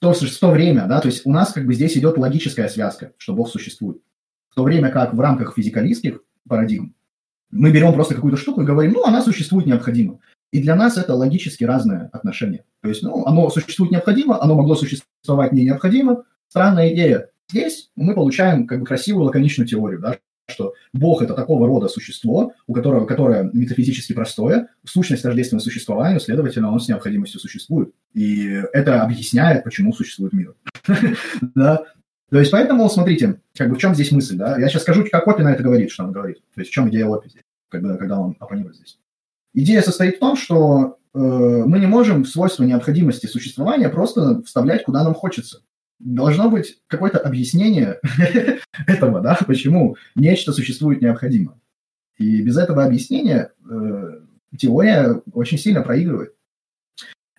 То, 0.00 0.12
в 0.12 0.38
то 0.38 0.50
время, 0.50 0.86
да, 0.86 1.00
то 1.00 1.08
есть 1.08 1.26
у 1.26 1.32
нас 1.32 1.52
как 1.52 1.66
бы 1.66 1.74
здесь 1.74 1.96
идет 1.96 2.18
логическая 2.18 2.68
связка, 2.68 3.12
что 3.16 3.34
Бог 3.34 3.50
существует. 3.50 4.00
В 4.48 4.54
то 4.54 4.62
время 4.62 4.90
как 4.90 5.12
в 5.12 5.20
рамках 5.20 5.54
физикалистских 5.56 6.22
парадигм 6.48 6.94
мы 7.50 7.70
берем 7.70 7.92
просто 7.92 8.14
какую-то 8.14 8.38
штуку 8.38 8.62
и 8.62 8.66
говорим, 8.66 8.92
ну, 8.92 9.04
она 9.04 9.22
существует 9.22 9.66
необходимо. 9.66 10.18
И 10.50 10.62
для 10.62 10.76
нас 10.76 10.96
это 10.96 11.14
логически 11.14 11.64
разное 11.64 12.08
отношение. 12.12 12.64
То 12.82 12.88
есть, 12.88 13.02
ну, 13.02 13.26
оно 13.26 13.50
существует 13.50 13.92
необходимо, 13.92 14.42
оно 14.42 14.54
могло 14.54 14.74
существовать 14.74 15.52
не 15.52 15.64
необходимо. 15.64 16.24
Странная 16.48 16.94
идея. 16.94 17.30
Здесь 17.50 17.90
мы 17.96 18.14
получаем 18.14 18.66
как 18.66 18.80
бы 18.80 18.86
красивую 18.86 19.24
лаконичную 19.24 19.66
теорию, 19.66 20.00
да, 20.00 20.16
что 20.48 20.74
Бог– 20.92 21.22
это 21.22 21.34
такого 21.34 21.66
рода 21.66 21.88
существо, 21.88 22.52
у 22.66 22.72
которого, 22.72 23.04
которое 23.04 23.50
метафизически 23.52 24.14
простое, 24.14 24.68
сущность 24.84 25.22
тождественного 25.22 25.62
существованию, 25.62 26.20
следовательно, 26.20 26.72
он 26.72 26.80
с 26.80 26.88
необходимостью 26.88 27.40
существует. 27.40 27.92
И 28.14 28.62
это 28.72 29.02
объясняет, 29.02 29.64
почему 29.64 29.92
существует 29.92 30.32
мир. 30.32 30.54
То 32.30 32.38
есть, 32.38 32.50
поэтому, 32.50 32.88
смотрите, 32.90 33.40
как 33.56 33.70
бы 33.70 33.76
в 33.76 33.78
чем 33.78 33.94
здесь 33.94 34.12
мысль, 34.12 34.36
да? 34.36 34.58
Я 34.58 34.68
сейчас 34.68 34.82
скажу, 34.82 35.04
как 35.10 35.26
Опи 35.26 35.42
на 35.42 35.52
это 35.52 35.62
говорит, 35.62 35.90
что 35.90 36.04
он 36.04 36.12
говорит. 36.12 36.38
То 36.54 36.60
есть, 36.60 36.70
в 36.70 36.74
чем 36.74 36.88
идея 36.90 37.06
Опи 37.06 37.30
здесь, 37.30 37.42
когда, 37.70 37.96
когда 37.96 38.20
он 38.20 38.36
оппонирует 38.38 38.76
здесь. 38.76 38.98
Идея 39.54 39.82
состоит 39.82 40.16
в 40.16 40.20
том, 40.20 40.36
что 40.36 40.98
э, 41.14 41.18
мы 41.18 41.78
не 41.78 41.86
можем 41.86 42.24
свойства 42.24 42.64
необходимости 42.64 43.26
существования 43.26 43.88
просто 43.88 44.42
вставлять, 44.42 44.84
куда 44.84 45.02
нам 45.04 45.14
хочется 45.14 45.60
должно 45.98 46.50
быть 46.50 46.78
какое-то 46.86 47.18
объяснение 47.18 47.98
этого, 48.86 49.20
да, 49.20 49.38
почему 49.46 49.96
нечто 50.14 50.52
существует 50.52 51.02
необходимо. 51.02 51.58
И 52.16 52.42
без 52.42 52.56
этого 52.56 52.84
объяснения 52.84 53.52
э, 53.68 54.20
теория 54.56 55.22
очень 55.32 55.58
сильно 55.58 55.82
проигрывает. 55.82 56.34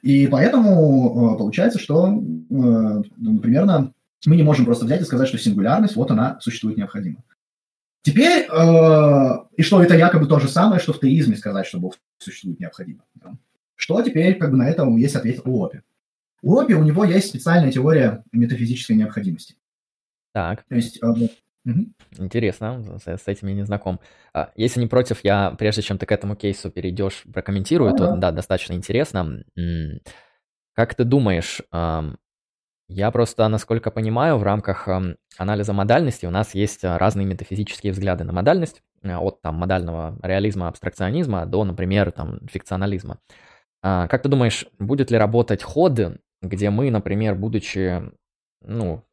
И 0.02 0.28
поэтому 0.28 1.34
э, 1.34 1.38
получается, 1.38 1.80
что, 1.80 2.08
э, 2.08 2.12
ну, 2.50 3.40
примерно, 3.40 3.94
мы 4.26 4.36
не 4.36 4.44
можем 4.44 4.66
просто 4.66 4.86
взять 4.86 5.02
и 5.02 5.06
сказать, 5.06 5.28
что 5.28 5.38
сингулярность, 5.38 5.96
вот 5.96 6.12
она 6.12 6.40
существует 6.42 6.78
необходимо. 6.78 7.24
Теперь, 8.02 8.48
э, 8.50 9.38
и 9.58 9.62
что 9.62 9.84
это 9.84 9.96
якобы 9.96 10.28
то 10.28 10.40
же 10.40 10.48
самое, 10.48 10.82
что 10.82 10.94
в 10.94 11.00
теизме 11.00 11.36
сказать, 11.36 11.66
что 11.66 11.80
Бог 11.80 11.96
существует 12.18 12.60
необходимо. 12.60 13.04
Да? 13.16 13.38
Что 13.76 14.02
теперь, 14.02 14.38
как 14.38 14.52
бы 14.52 14.58
на 14.58 14.70
это 14.70 14.86
есть 14.98 15.16
ответ 15.16 15.42
у 15.46 15.64
Опи. 15.64 15.82
У 16.42 16.56
Робби 16.56 16.74
у 16.74 16.84
него 16.84 17.04
есть 17.04 17.28
специальная 17.28 17.72
теория 17.72 18.24
метафизической 18.32 18.96
необходимости. 18.96 19.56
Так. 20.34 20.64
То 20.68 20.76
есть... 20.76 21.02
Угу. 21.02 21.88
Интересно, 22.20 23.00
с, 23.04 23.06
с 23.06 23.28
этим 23.28 23.50
я 23.50 23.54
не 23.54 23.66
знаком. 23.66 24.00
А, 24.34 24.52
если 24.56 24.80
не 24.80 24.88
против, 24.88 25.20
я, 25.24 25.52
прежде 25.52 25.82
чем 25.82 25.98
ты 25.98 26.06
к 26.06 26.12
этому 26.12 26.38
кейсу 26.38 26.72
перейдешь, 26.72 27.24
прокомментирую, 27.34 27.94
а, 27.94 27.98
то, 27.98 28.06
да. 28.06 28.16
да, 28.16 28.32
достаточно 28.32 28.74
интересно. 28.74 29.44
Как 30.74 30.96
ты 30.96 31.04
думаешь, 31.04 31.62
я 32.90 33.12
просто, 33.12 33.48
насколько 33.48 33.92
понимаю, 33.92 34.38
в 34.38 34.44
рамках 34.44 34.90
анализа 35.38 35.74
модальности 35.74 36.26
у 36.26 36.32
нас 36.32 36.54
есть 36.54 36.84
разные 36.84 37.26
метафизические 37.26 37.94
взгляды 37.94 38.26
на 38.26 38.34
модальность, 38.34 38.82
э, 39.04 39.16
от 39.16 39.42
там 39.42 39.56
модального 39.56 40.18
реализма, 40.22 40.68
абстракционизма 40.68 41.46
до, 41.46 41.64
например, 41.64 42.12
там 42.12 42.40
фикционализма. 42.52 43.20
А, 43.82 44.08
как 44.08 44.24
ты 44.24 44.30
думаешь, 44.30 44.66
будет 44.78 45.12
ли 45.12 45.18
работать 45.18 45.64
ход 45.64 46.20
где 46.42 46.70
мы, 46.70 46.90
например, 46.92 47.36
будучи, 47.36 48.02
ну, 48.62 49.04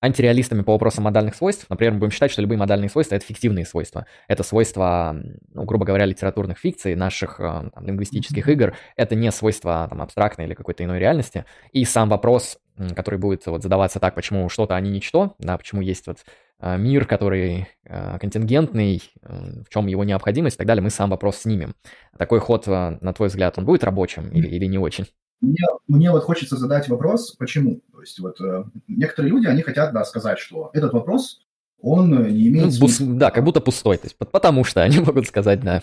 антиреалистами 0.00 0.62
по 0.62 0.72
вопросам 0.72 1.04
модальных 1.04 1.34
свойств, 1.34 1.66
например, 1.68 1.94
мы 1.94 1.98
будем 2.00 2.12
считать, 2.12 2.30
что 2.30 2.40
любые 2.40 2.58
модальные 2.58 2.88
свойства– 2.88 3.14
это 3.16 3.26
фиктивные 3.26 3.66
свойства. 3.66 4.06
Это 4.28 4.44
свойства, 4.44 5.20
ну, 5.52 5.64
грубо 5.64 5.84
говоря, 5.84 6.04
литературных 6.04 6.58
фикций, 6.58 6.94
наших 6.94 7.40
э, 7.40 7.70
там, 7.74 7.84
лингвистических 7.84 8.48
игр. 8.48 8.76
Это 8.96 9.16
не 9.16 9.32
свойства 9.32 9.86
там, 9.90 10.00
абстрактной 10.00 10.46
или 10.46 10.54
какой-то 10.54 10.84
иной 10.84 11.00
реальности. 11.00 11.44
И 11.72 11.84
сам 11.84 12.08
вопрос, 12.08 12.58
который 12.94 13.18
будет 13.18 13.46
вот, 13.46 13.62
задаваться 13.62 14.00
так, 14.00 14.14
почему 14.14 14.48
что-то, 14.48 14.76
а 14.76 14.80
не 14.80 14.90
ничто, 14.90 15.34
да, 15.38 15.56
почему 15.58 15.80
есть 15.80 16.06
вот 16.06 16.18
э, 16.60 16.76
мир, 16.78 17.06
который 17.06 17.68
э, 17.84 18.18
контингентный, 18.18 19.02
в 19.22 19.68
чем 19.68 19.86
его 19.86 20.04
необходимость 20.04 20.56
и 20.56 20.58
так 20.58 20.66
далее, 20.66 20.82
мы 20.82 20.90
сам 20.90 21.10
вопрос 21.10 21.38
снимем. 21.38 21.74
Такой 22.16 22.40
ход, 22.40 22.66
на 22.66 23.12
твой 23.12 23.28
взгляд, 23.28 23.58
он 23.58 23.64
будет 23.64 23.84
рабочим 23.84 24.28
или, 24.30 24.48
или 24.48 24.66
не 24.66 24.78
очень? 24.78 25.06
Мне, 25.40 25.64
мне 25.86 26.10
вот 26.10 26.24
хочется 26.24 26.56
задать 26.56 26.88
вопрос, 26.88 27.32
почему. 27.36 27.80
То 27.92 28.00
есть 28.00 28.18
вот 28.18 28.40
э, 28.40 28.64
некоторые 28.88 29.30
люди, 29.30 29.46
они 29.46 29.62
хотят, 29.62 29.92
да, 29.92 30.04
сказать, 30.04 30.38
что 30.38 30.70
этот 30.72 30.92
вопрос, 30.92 31.40
он 31.80 32.10
не 32.28 32.48
имеет... 32.48 32.72
Ну, 32.72 32.80
бус, 32.80 32.98
да, 32.98 33.30
как 33.30 33.44
будто 33.44 33.60
пустой, 33.60 33.98
то 33.98 34.06
есть 34.06 34.16
потому 34.16 34.64
что 34.64 34.82
они 34.82 34.98
могут 34.98 35.26
сказать, 35.28 35.60
да. 35.60 35.82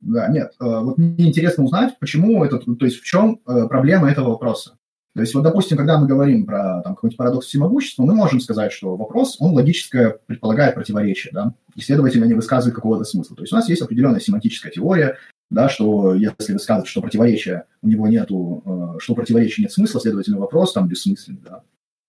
Да, 0.00 0.28
нет, 0.28 0.52
э, 0.60 0.64
вот 0.64 0.98
мне 0.98 1.28
интересно 1.28 1.64
узнать, 1.64 1.98
почему 2.00 2.44
этот, 2.44 2.64
то 2.64 2.84
есть 2.84 3.00
в 3.00 3.04
чем 3.04 3.40
э, 3.46 3.66
проблема 3.66 4.10
этого 4.10 4.30
вопроса. 4.30 4.76
То 5.14 5.22
есть 5.22 5.34
вот, 5.34 5.42
допустим, 5.42 5.76
когда 5.76 5.98
мы 5.98 6.06
говорим 6.06 6.46
про 6.46 6.82
там, 6.82 6.94
какой-нибудь 6.94 7.16
парадокс 7.16 7.46
всемогущества, 7.46 8.04
мы 8.04 8.14
можем 8.14 8.40
сказать, 8.40 8.72
что 8.72 8.96
вопрос, 8.96 9.36
он 9.40 9.54
логическое 9.54 10.18
предполагает 10.26 10.76
противоречие, 10.76 11.32
да, 11.32 11.54
и, 11.74 11.80
следовательно, 11.80 12.26
не 12.26 12.34
высказывает 12.34 12.76
какого-то 12.76 13.04
смысла. 13.04 13.36
То 13.36 13.42
есть 13.42 13.52
у 13.52 13.56
нас 13.56 13.68
есть 13.68 13.82
определенная 13.82 14.20
семантическая 14.20 14.70
теория, 14.70 15.16
да, 15.50 15.68
что 15.68 16.14
если 16.14 16.52
высказывать, 16.52 16.88
что 16.88 17.02
противоречия 17.02 17.64
у 17.82 17.88
него 17.88 18.06
нету, 18.06 18.62
э, 18.64 18.98
что 19.00 19.16
противоречия 19.16 19.62
нет 19.62 19.72
смысла, 19.72 20.00
следовательно, 20.00 20.38
вопрос 20.38 20.72
там 20.72 20.86
бессмысленный, 20.86 21.40
да. 21.44 21.62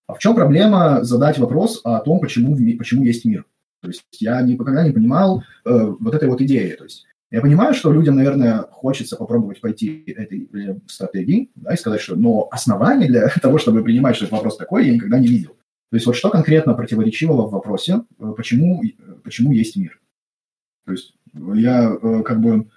А 0.08 0.14
в 0.14 0.20
чем 0.20 0.36
проблема 0.36 1.04
задать 1.04 1.40
вопрос 1.40 1.82
о 1.84 2.00
том, 2.00 2.20
почему, 2.20 2.56
почему 2.78 3.04
есть 3.04 3.26
мир? 3.26 3.46
То 3.82 3.88
есть 3.88 4.04
я 4.20 4.42
никогда 4.42 4.84
не 4.84 4.92
понимал 4.92 5.44
э, 5.66 5.96
вот 6.00 6.14
этой 6.14 6.30
вот 6.30 6.40
идеи. 6.42 6.76
То 6.78 6.84
есть 6.84 7.08
я 7.32 7.42
понимаю, 7.42 7.74
что 7.74 7.92
людям, 7.92 8.16
наверное, 8.16 8.64
хочется 8.72 9.16
попробовать 9.16 9.62
пойти 9.62 10.04
этой 10.06 10.50
э, 10.54 10.80
стратегии, 10.88 11.50
да, 11.56 11.74
и 11.74 11.78
сказать, 11.78 12.02
что 12.02 12.16
но 12.16 12.48
основания 12.52 13.08
для 13.08 13.28
того, 13.42 13.58
чтобы 13.58 13.84
принимать, 13.84 14.16
что 14.16 14.28
вопрос 14.28 14.58
такой, 14.58 14.86
я 14.86 14.94
никогда 14.94 15.18
не 15.18 15.28
видел. 15.28 15.52
То 15.90 15.96
есть 15.96 16.06
вот 16.06 16.16
что 16.16 16.30
конкретно 16.30 16.74
противоречивого 16.74 17.48
в 17.48 17.52
вопросе, 17.52 18.04
э, 18.20 18.34
почему, 18.36 18.82
почему 19.24 19.52
есть 19.52 19.76
мир? 19.76 20.00
То 20.86 20.92
есть 20.92 21.16
я 21.34 21.96
как 22.26 22.42
бы 22.42 22.68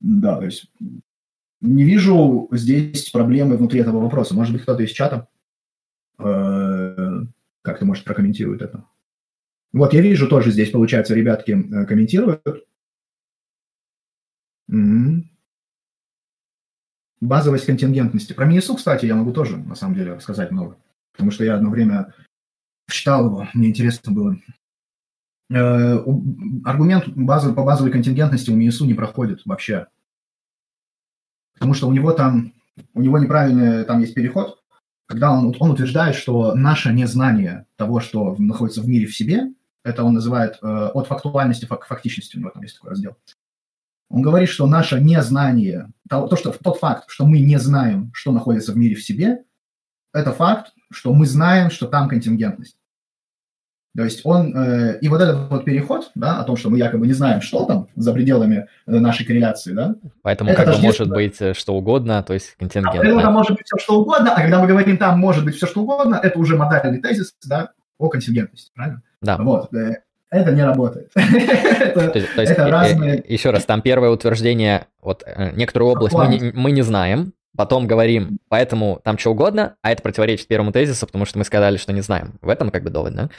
да, 0.00 0.36
то 0.36 0.44
есть 0.44 0.70
не 1.60 1.84
вижу 1.84 2.48
здесь 2.52 3.10
проблемы 3.10 3.56
внутри 3.56 3.80
этого 3.80 4.00
вопроса. 4.00 4.34
Может 4.34 4.52
быть, 4.52 4.62
кто-то 4.62 4.82
из 4.82 4.90
чата 4.90 5.28
э, 6.18 7.22
как-то, 7.62 7.84
может, 7.84 8.04
прокомментирует 8.04 8.62
это. 8.62 8.84
Вот, 9.72 9.92
я 9.92 10.00
вижу 10.00 10.28
тоже 10.28 10.52
здесь, 10.52 10.70
получается, 10.70 11.14
ребятки 11.14 11.52
э, 11.52 11.86
комментируют. 11.86 12.42
М-м. 14.68 15.30
Базовость 17.20 17.66
контингентности. 17.66 18.32
Про 18.32 18.44
Минису, 18.44 18.74
кстати, 18.76 19.06
я 19.06 19.14
могу 19.14 19.32
тоже, 19.32 19.56
на 19.56 19.74
самом 19.74 19.94
деле, 19.94 20.20
сказать 20.20 20.50
много. 20.50 20.76
Потому 21.12 21.30
что 21.30 21.44
я 21.44 21.54
одно 21.54 21.70
время 21.70 22.12
читал 22.88 23.26
его, 23.26 23.48
мне 23.54 23.68
интересно 23.68 24.12
было. 24.12 24.36
Э, 25.50 25.98
аргумент 26.64 27.04
по 27.14 27.64
базовой 27.64 27.90
контингентности 27.90 28.50
у 28.50 28.56
МИСУ 28.56 28.84
не 28.84 28.94
проходит 28.94 29.42
вообще. 29.44 29.86
Потому 31.54 31.72
что 31.72 31.88
у 31.88 31.92
него 31.92 32.12
там, 32.12 32.52
у 32.94 33.00
него 33.00 33.18
неправильный 33.18 33.84
там 33.84 34.00
есть 34.00 34.14
переход, 34.14 34.62
когда 35.06 35.30
он, 35.32 35.54
он 35.58 35.70
утверждает, 35.70 36.16
что 36.16 36.54
наше 36.54 36.92
незнание 36.92 37.66
того, 37.76 38.00
что 38.00 38.34
находится 38.38 38.82
в 38.82 38.88
мире 38.88 39.06
в 39.06 39.16
себе, 39.16 39.52
это 39.84 40.02
он 40.02 40.14
называет 40.14 40.58
э, 40.60 40.66
от 40.66 41.06
фактуальности 41.06 41.64
к 41.64 41.86
фактичности, 41.86 42.36
у 42.36 42.40
него 42.40 42.50
там 42.50 42.62
есть 42.62 42.74
такой 42.74 42.90
раздел. 42.90 43.16
Он 44.08 44.22
говорит, 44.22 44.48
что 44.48 44.66
наше 44.66 45.00
незнание, 45.00 45.90
то, 46.08 46.26
то, 46.28 46.36
что, 46.36 46.52
тот 46.52 46.78
факт, 46.78 47.04
что 47.08 47.26
мы 47.26 47.40
не 47.40 47.58
знаем, 47.58 48.10
что 48.14 48.32
находится 48.32 48.72
в 48.72 48.76
мире 48.76 48.94
в 48.94 49.02
себе, 49.02 49.42
это 50.12 50.32
факт, 50.32 50.72
что 50.92 51.12
мы 51.12 51.26
знаем, 51.26 51.70
что 51.70 51.86
там 51.86 52.08
контингентность. 52.08 52.76
То 53.96 54.04
есть 54.04 54.20
он, 54.24 54.54
э, 54.54 54.98
и 55.00 55.08
вот 55.08 55.22
этот 55.22 55.50
вот 55.50 55.64
переход, 55.64 56.10
да, 56.14 56.38
о 56.38 56.44
том, 56.44 56.56
что 56.56 56.68
мы 56.68 56.76
якобы 56.76 57.06
не 57.06 57.14
знаем, 57.14 57.40
что 57.40 57.64
там 57.64 57.88
за 57.96 58.12
пределами 58.12 58.68
э, 58.86 58.98
нашей 58.98 59.24
корреляции, 59.24 59.72
да. 59.72 59.94
Поэтому 60.20 60.54
как 60.54 60.68
бы 60.68 60.78
может 60.82 61.08
быть 61.08 61.40
э, 61.40 61.54
что 61.54 61.74
угодно, 61.74 62.22
то 62.22 62.34
есть 62.34 62.56
контингент. 62.58 62.96
А, 62.96 63.22
там 63.22 63.32
может 63.32 63.52
быть 63.52 63.64
все, 63.64 63.78
что 63.78 64.00
угодно, 64.00 64.34
а 64.34 64.40
когда 64.40 64.60
мы 64.60 64.66
говорим 64.66 64.98
там 64.98 65.18
может 65.18 65.44
быть 65.46 65.56
все, 65.56 65.66
что 65.66 65.80
угодно, 65.80 66.20
это 66.22 66.38
уже 66.38 66.56
модальный 66.56 67.00
тезис, 67.00 67.34
да, 67.46 67.70
о 67.98 68.10
контингентности, 68.10 68.70
правильно? 68.74 69.02
Да. 69.22 69.38
Вот, 69.38 69.72
э, 69.72 70.02
это 70.30 70.52
не 70.52 70.64
работает. 70.64 71.10
это 71.14 72.68
разные... 72.68 73.24
Еще 73.26 73.50
раз, 73.50 73.64
там 73.64 73.82
первое 73.82 74.10
утверждение, 74.10 74.86
вот 75.00 75.24
некоторую 75.54 75.92
область 75.92 76.14
мы 76.14 76.70
не 76.72 76.82
знаем, 76.82 77.32
потом 77.56 77.86
говорим, 77.86 78.38
поэтому 78.48 79.00
там 79.02 79.18
что 79.18 79.30
угодно, 79.30 79.76
а 79.82 79.92
это 79.92 80.02
противоречит 80.02 80.46
первому 80.46 80.72
тезису, 80.72 81.06
потому 81.06 81.24
что 81.24 81.38
мы 81.38 81.44
сказали, 81.44 81.76
что 81.76 81.92
не 81.92 82.02
знаем. 82.02 82.38
В 82.42 82.48
этом 82.48 82.70
как 82.70 82.84
бы 82.84 82.90
довод, 82.90 83.14
да? 83.14 83.30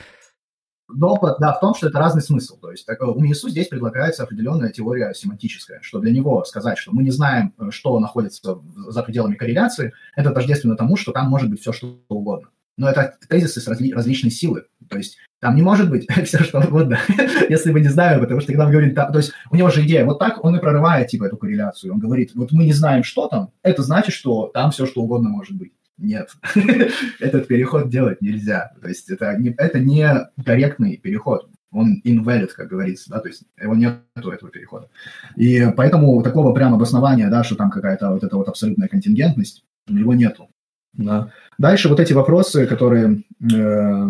Допот, 0.94 1.36
да, 1.40 1.54
в 1.54 1.60
том, 1.60 1.76
что 1.76 1.90
это 1.90 2.00
разный 2.00 2.22
смысл. 2.22 2.58
То 2.60 2.72
есть 2.72 2.86
так, 2.86 3.02
у 3.02 3.20
Минису 3.20 3.50
здесь 3.50 3.68
предлагается 3.68 4.24
определенная 4.24 4.72
теория 4.72 5.14
семантическая, 5.14 5.80
что 5.82 6.00
для 6.00 6.14
него 6.14 6.46
сказать, 6.46 6.78
что 6.78 6.94
мы 6.94 7.04
не 7.04 7.12
знаем, 7.12 7.54
э, 7.60 7.72
что 7.72 8.00
находится 8.00 8.60
за 8.88 9.04
пределами 9.04 9.36
корреляции, 9.36 9.92
это 10.16 10.32
тождественно 10.32 10.78
тому, 10.78 10.96
что 10.96 11.12
там 11.12 11.28
может 11.28 11.50
быть 11.50 11.60
все, 11.60 11.74
что 11.74 12.00
угодно. 12.08 12.50
Но 12.78 12.90
это 12.90 13.18
тезисы 13.28 13.60
с 13.60 13.68
разли- 13.68 13.94
различной 13.94 14.32
силы. 14.32 14.66
То 14.90 14.98
есть 14.98 15.18
там 15.40 15.56
не 15.56 15.62
может 15.62 15.90
быть 15.90 16.08
все, 16.26 16.40
что 16.40 16.60
угодно, 16.60 17.00
если 17.50 17.72
мы 17.72 17.82
не 17.82 17.90
знаем, 17.90 18.20
потому 18.20 18.40
что 18.40 18.52
когда 18.52 18.66
он 18.66 18.72
говорит, 18.72 18.96
то 18.96 19.12
есть 19.16 19.34
у 19.52 19.56
него 19.56 19.70
же 19.70 19.86
идея, 19.86 20.06
вот 20.06 20.20
так 20.20 20.44
он 20.44 20.56
и 20.56 20.60
прорывает 20.60 21.08
типа 21.08 21.26
эту 21.26 21.38
корреляцию. 21.38 21.94
Он 21.94 22.00
говорит, 22.00 22.32
вот 22.36 22.52
мы 22.52 22.66
не 22.66 22.74
знаем, 22.74 23.04
что 23.04 23.28
там, 23.28 23.52
это 23.64 23.84
значит, 23.84 24.14
что 24.14 24.48
там 24.54 24.72
все, 24.72 24.86
что 24.86 25.02
угодно 25.02 25.30
может 25.30 25.56
быть. 25.56 25.74
Нет, 25.98 26.30
этот 27.20 27.48
переход 27.48 27.90
делать 27.90 28.22
нельзя. 28.22 28.72
То 28.82 28.88
есть 28.88 29.10
это 29.10 29.36
не, 29.36 29.50
это 29.58 29.80
не 29.80 30.30
корректный 30.44 30.98
переход. 30.98 31.50
Он 31.72 32.02
invalid, 32.06 32.50
как 32.56 32.70
говорится, 32.70 33.10
да, 33.10 33.20
то 33.20 33.28
есть 33.28 33.44
его 33.62 33.76
нет 33.76 34.00
этого 34.16 34.52
перехода. 34.52 34.90
И 35.36 35.68
поэтому 35.76 36.22
такого 36.24 36.54
прям 36.54 36.74
обоснования, 36.74 37.30
да, 37.30 37.44
что 37.44 37.56
там 37.56 37.72
какая-то 37.72 38.12
вот 38.12 38.24
эта 38.24 38.36
вот 38.38 38.48
абсолютная 38.48 38.88
контингентность, 38.88 39.66
его 39.88 40.14
нету. 40.14 40.50
Да. 40.94 41.32
Дальше 41.58 41.90
вот 41.90 42.00
эти 42.00 42.14
вопросы, 42.14 42.66
которые... 42.66 43.24
Э, 43.54 44.10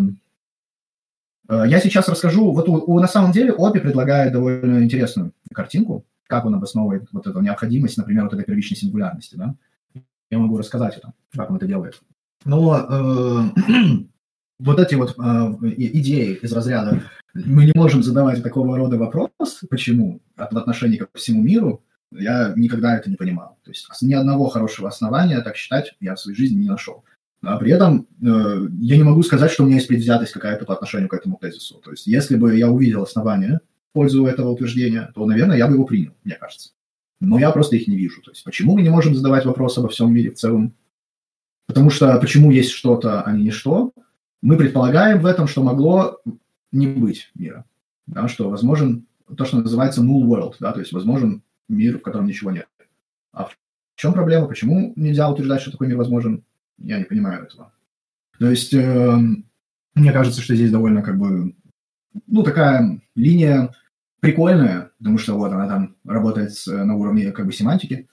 я 1.48 1.80
сейчас 1.80 2.08
расскажу, 2.08 2.52
вот 2.52 2.68
у, 2.68 2.74
у, 2.74 3.00
на 3.00 3.08
самом 3.08 3.32
деле 3.32 3.54
Опи 3.56 3.80
предлагает 3.80 4.32
довольно 4.32 4.82
интересную 4.82 5.32
картинку, 5.52 6.04
как 6.26 6.44
он 6.44 6.54
обосновывает 6.54 7.08
вот 7.12 7.26
эту 7.26 7.40
необходимость, 7.40 7.96
например, 7.96 8.24
вот 8.24 8.34
этой 8.34 8.44
первичной 8.44 8.76
сингулярности, 8.76 9.36
да 9.36 9.54
я 10.30 10.38
могу 10.38 10.58
рассказать 10.58 10.96
это, 10.96 11.12
как 11.34 11.50
он 11.50 11.56
это 11.56 11.66
делает. 11.66 12.00
Но 12.44 12.78
э, 12.78 14.04
вот 14.58 14.80
эти 14.80 14.94
вот 14.94 15.16
э, 15.18 15.22
идеи 15.76 16.38
из 16.40 16.52
разряда 16.52 17.02
мы 17.34 17.64
не 17.64 17.72
можем 17.74 18.02
задавать 18.02 18.42
такого 18.42 18.76
рода 18.76 18.96
вопрос, 18.96 19.62
почему, 19.68 20.20
в 20.36 20.40
отношении 20.40 20.96
ко 20.96 21.08
всему 21.14 21.42
миру, 21.42 21.84
я 22.10 22.52
никогда 22.56 22.96
это 22.96 23.10
не 23.10 23.16
понимал. 23.16 23.58
То 23.64 23.70
есть 23.70 23.86
ни 24.02 24.14
одного 24.14 24.48
хорошего 24.48 24.88
основания 24.88 25.40
так 25.40 25.56
считать 25.56 25.94
я 26.00 26.14
в 26.14 26.20
своей 26.20 26.36
жизни 26.36 26.62
не 26.62 26.68
нашел. 26.68 27.04
А 27.42 27.56
при 27.56 27.72
этом 27.72 28.06
э, 28.20 28.66
я 28.80 28.96
не 28.96 29.04
могу 29.04 29.22
сказать, 29.22 29.50
что 29.50 29.62
у 29.62 29.66
меня 29.66 29.76
есть 29.76 29.88
предвзятость 29.88 30.32
какая-то 30.32 30.64
по 30.64 30.74
отношению 30.74 31.08
к 31.08 31.14
этому 31.14 31.38
тезису. 31.40 31.80
То 31.84 31.92
есть 31.92 32.06
если 32.06 32.36
бы 32.36 32.56
я 32.56 32.68
увидел 32.70 33.02
основания 33.02 33.60
в 33.90 33.92
пользу 33.92 34.26
этого 34.26 34.50
утверждения, 34.50 35.10
то, 35.14 35.24
наверное, 35.24 35.56
я 35.56 35.68
бы 35.68 35.74
его 35.74 35.84
принял, 35.84 36.14
мне 36.24 36.34
кажется 36.34 36.70
но 37.20 37.38
я 37.38 37.50
просто 37.50 37.76
их 37.76 37.88
не 37.88 37.96
вижу. 37.96 38.22
То 38.22 38.30
есть 38.30 38.44
почему 38.44 38.74
мы 38.74 38.82
не 38.82 38.90
можем 38.90 39.14
задавать 39.14 39.44
вопрос 39.44 39.76
обо 39.78 39.88
всем 39.88 40.12
мире 40.12 40.30
в 40.30 40.36
целом? 40.36 40.74
Потому 41.66 41.90
что 41.90 42.18
почему 42.18 42.50
есть 42.50 42.70
что-то, 42.70 43.22
а 43.22 43.32
не 43.32 43.44
ничто? 43.44 43.92
Мы 44.40 44.56
предполагаем 44.56 45.20
в 45.20 45.26
этом, 45.26 45.48
что 45.48 45.62
могло 45.62 46.20
не 46.70 46.86
быть 46.86 47.30
мира. 47.34 47.64
Да, 48.06 48.28
что 48.28 48.48
возможен 48.48 49.06
то, 49.36 49.44
что 49.44 49.58
называется 49.58 50.02
null 50.02 50.22
world, 50.22 50.54
да, 50.60 50.72
то 50.72 50.80
есть 50.80 50.92
возможен 50.92 51.42
мир, 51.68 51.98
в 51.98 52.02
котором 52.02 52.26
ничего 52.26 52.50
нет. 52.50 52.68
А 53.32 53.44
в 53.44 53.58
чем 53.96 54.14
проблема? 54.14 54.46
Почему 54.46 54.92
нельзя 54.96 55.28
утверждать, 55.28 55.60
что 55.60 55.72
такой 55.72 55.88
мир 55.88 55.98
возможен? 55.98 56.44
Я 56.78 56.98
не 56.98 57.04
понимаю 57.04 57.44
этого. 57.44 57.72
То 58.38 58.50
есть 58.50 58.72
э, 58.72 59.18
мне 59.94 60.12
кажется, 60.12 60.40
что 60.40 60.54
здесь 60.54 60.70
довольно 60.70 61.02
как 61.02 61.18
бы, 61.18 61.54
ну, 62.26 62.42
такая 62.42 63.00
линия 63.14 63.74
прикольная, 64.20 64.92
потому 64.98 65.18
что 65.18 65.36
вот 65.36 65.52
она 65.52 65.68
там 65.68 65.96
работает 66.04 66.54
с, 66.54 66.66
на 66.66 66.94
уровне 66.94 67.32
как 67.32 67.46
бы 67.46 67.52
семантики. 67.52 68.08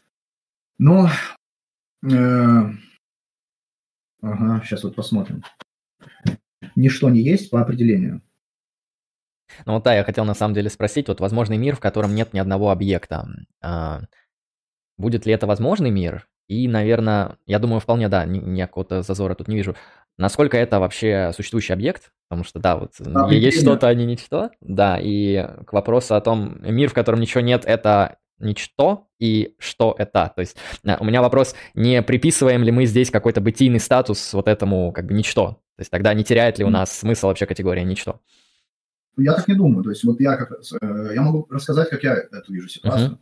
Но, 0.77 1.09
э, 2.03 2.69
ага, 4.21 4.61
сейчас 4.65 4.83
вот 4.83 4.95
посмотрим. 4.95 5.43
Ничто 6.75 7.09
не 7.09 7.21
есть 7.21 7.49
по 7.49 7.61
определению. 7.61 8.21
Ну 9.65 9.73
вот 9.73 9.83
да, 9.83 9.93
я 9.93 10.03
хотел 10.03 10.25
на 10.25 10.33
самом 10.33 10.53
деле 10.53 10.69
спросить, 10.69 11.07
вот 11.07 11.19
возможный 11.19 11.57
мир, 11.57 11.75
в 11.75 11.79
котором 11.79 12.15
нет 12.15 12.33
ни 12.33 12.39
одного 12.39 12.71
объекта. 12.71 13.27
А, 13.61 14.01
будет 14.97 15.25
ли 15.25 15.33
это 15.33 15.47
возможный 15.47 15.91
мир? 15.91 16.27
И, 16.47 16.67
наверное, 16.67 17.38
я 17.45 17.59
думаю, 17.59 17.80
вполне 17.80 18.07
да, 18.07 18.26
никакого-то 18.26 19.01
зазора 19.01 19.35
тут 19.35 19.47
не 19.47 19.55
вижу. 19.55 19.76
Насколько 20.17 20.57
это 20.57 20.80
вообще 20.80 21.31
существующий 21.35 21.73
объект? 21.73 22.11
Потому 22.30 22.43
что, 22.43 22.59
да, 22.59 22.77
вот 22.77 22.91
а, 22.99 23.31
есть 23.31 23.61
что-то, 23.61 23.88
а 23.88 23.93
не 23.93 24.05
ничто. 24.05 24.49
Да, 24.61 24.97
и 24.99 25.47
к 25.65 25.73
вопросу 25.73 26.15
о 26.15 26.22
том, 26.22 26.57
мир, 26.61 26.89
в 26.89 26.93
котором 26.93 27.19
ничего 27.19 27.41
нет, 27.41 27.63
это 27.65 28.17
ничто 28.39 29.07
и 29.19 29.55
что 29.59 29.95
это. 29.97 30.31
То 30.35 30.41
есть 30.41 30.57
у 30.84 31.05
меня 31.05 31.22
вопрос, 31.22 31.55
не 31.73 32.01
приписываем 32.01 32.63
ли 32.63 32.72
мы 32.72 32.85
здесь 32.85 33.11
какой-то 33.11 33.41
бытийный 33.41 33.80
статус 33.80 34.34
вот 34.34 34.47
этому 34.47 34.91
как 34.91 35.05
бы 35.05 35.13
ничто? 35.13 35.61
То 35.76 35.81
есть 35.81 35.91
тогда 35.91 36.13
не 36.13 36.23
теряет 36.23 36.57
ли 36.57 36.65
у 36.65 36.69
нас 36.69 36.97
смысл 36.97 37.27
вообще 37.27 37.45
категория 37.45 37.84
ничто? 37.84 38.22
Я 39.17 39.34
так 39.34 39.47
не 39.47 39.55
думаю. 39.55 39.84
То 39.84 39.91
есть 39.91 40.03
вот 40.03 40.19
я 40.19 40.35
как 40.35 40.51
э, 40.51 41.11
я 41.13 41.22
могу 41.22 41.47
рассказать, 41.49 41.89
как 41.89 42.03
я 42.03 42.15
эту 42.15 42.51
вижу 42.51 42.67
ситуацию. 42.67 43.11
Uh-huh. 43.11 43.17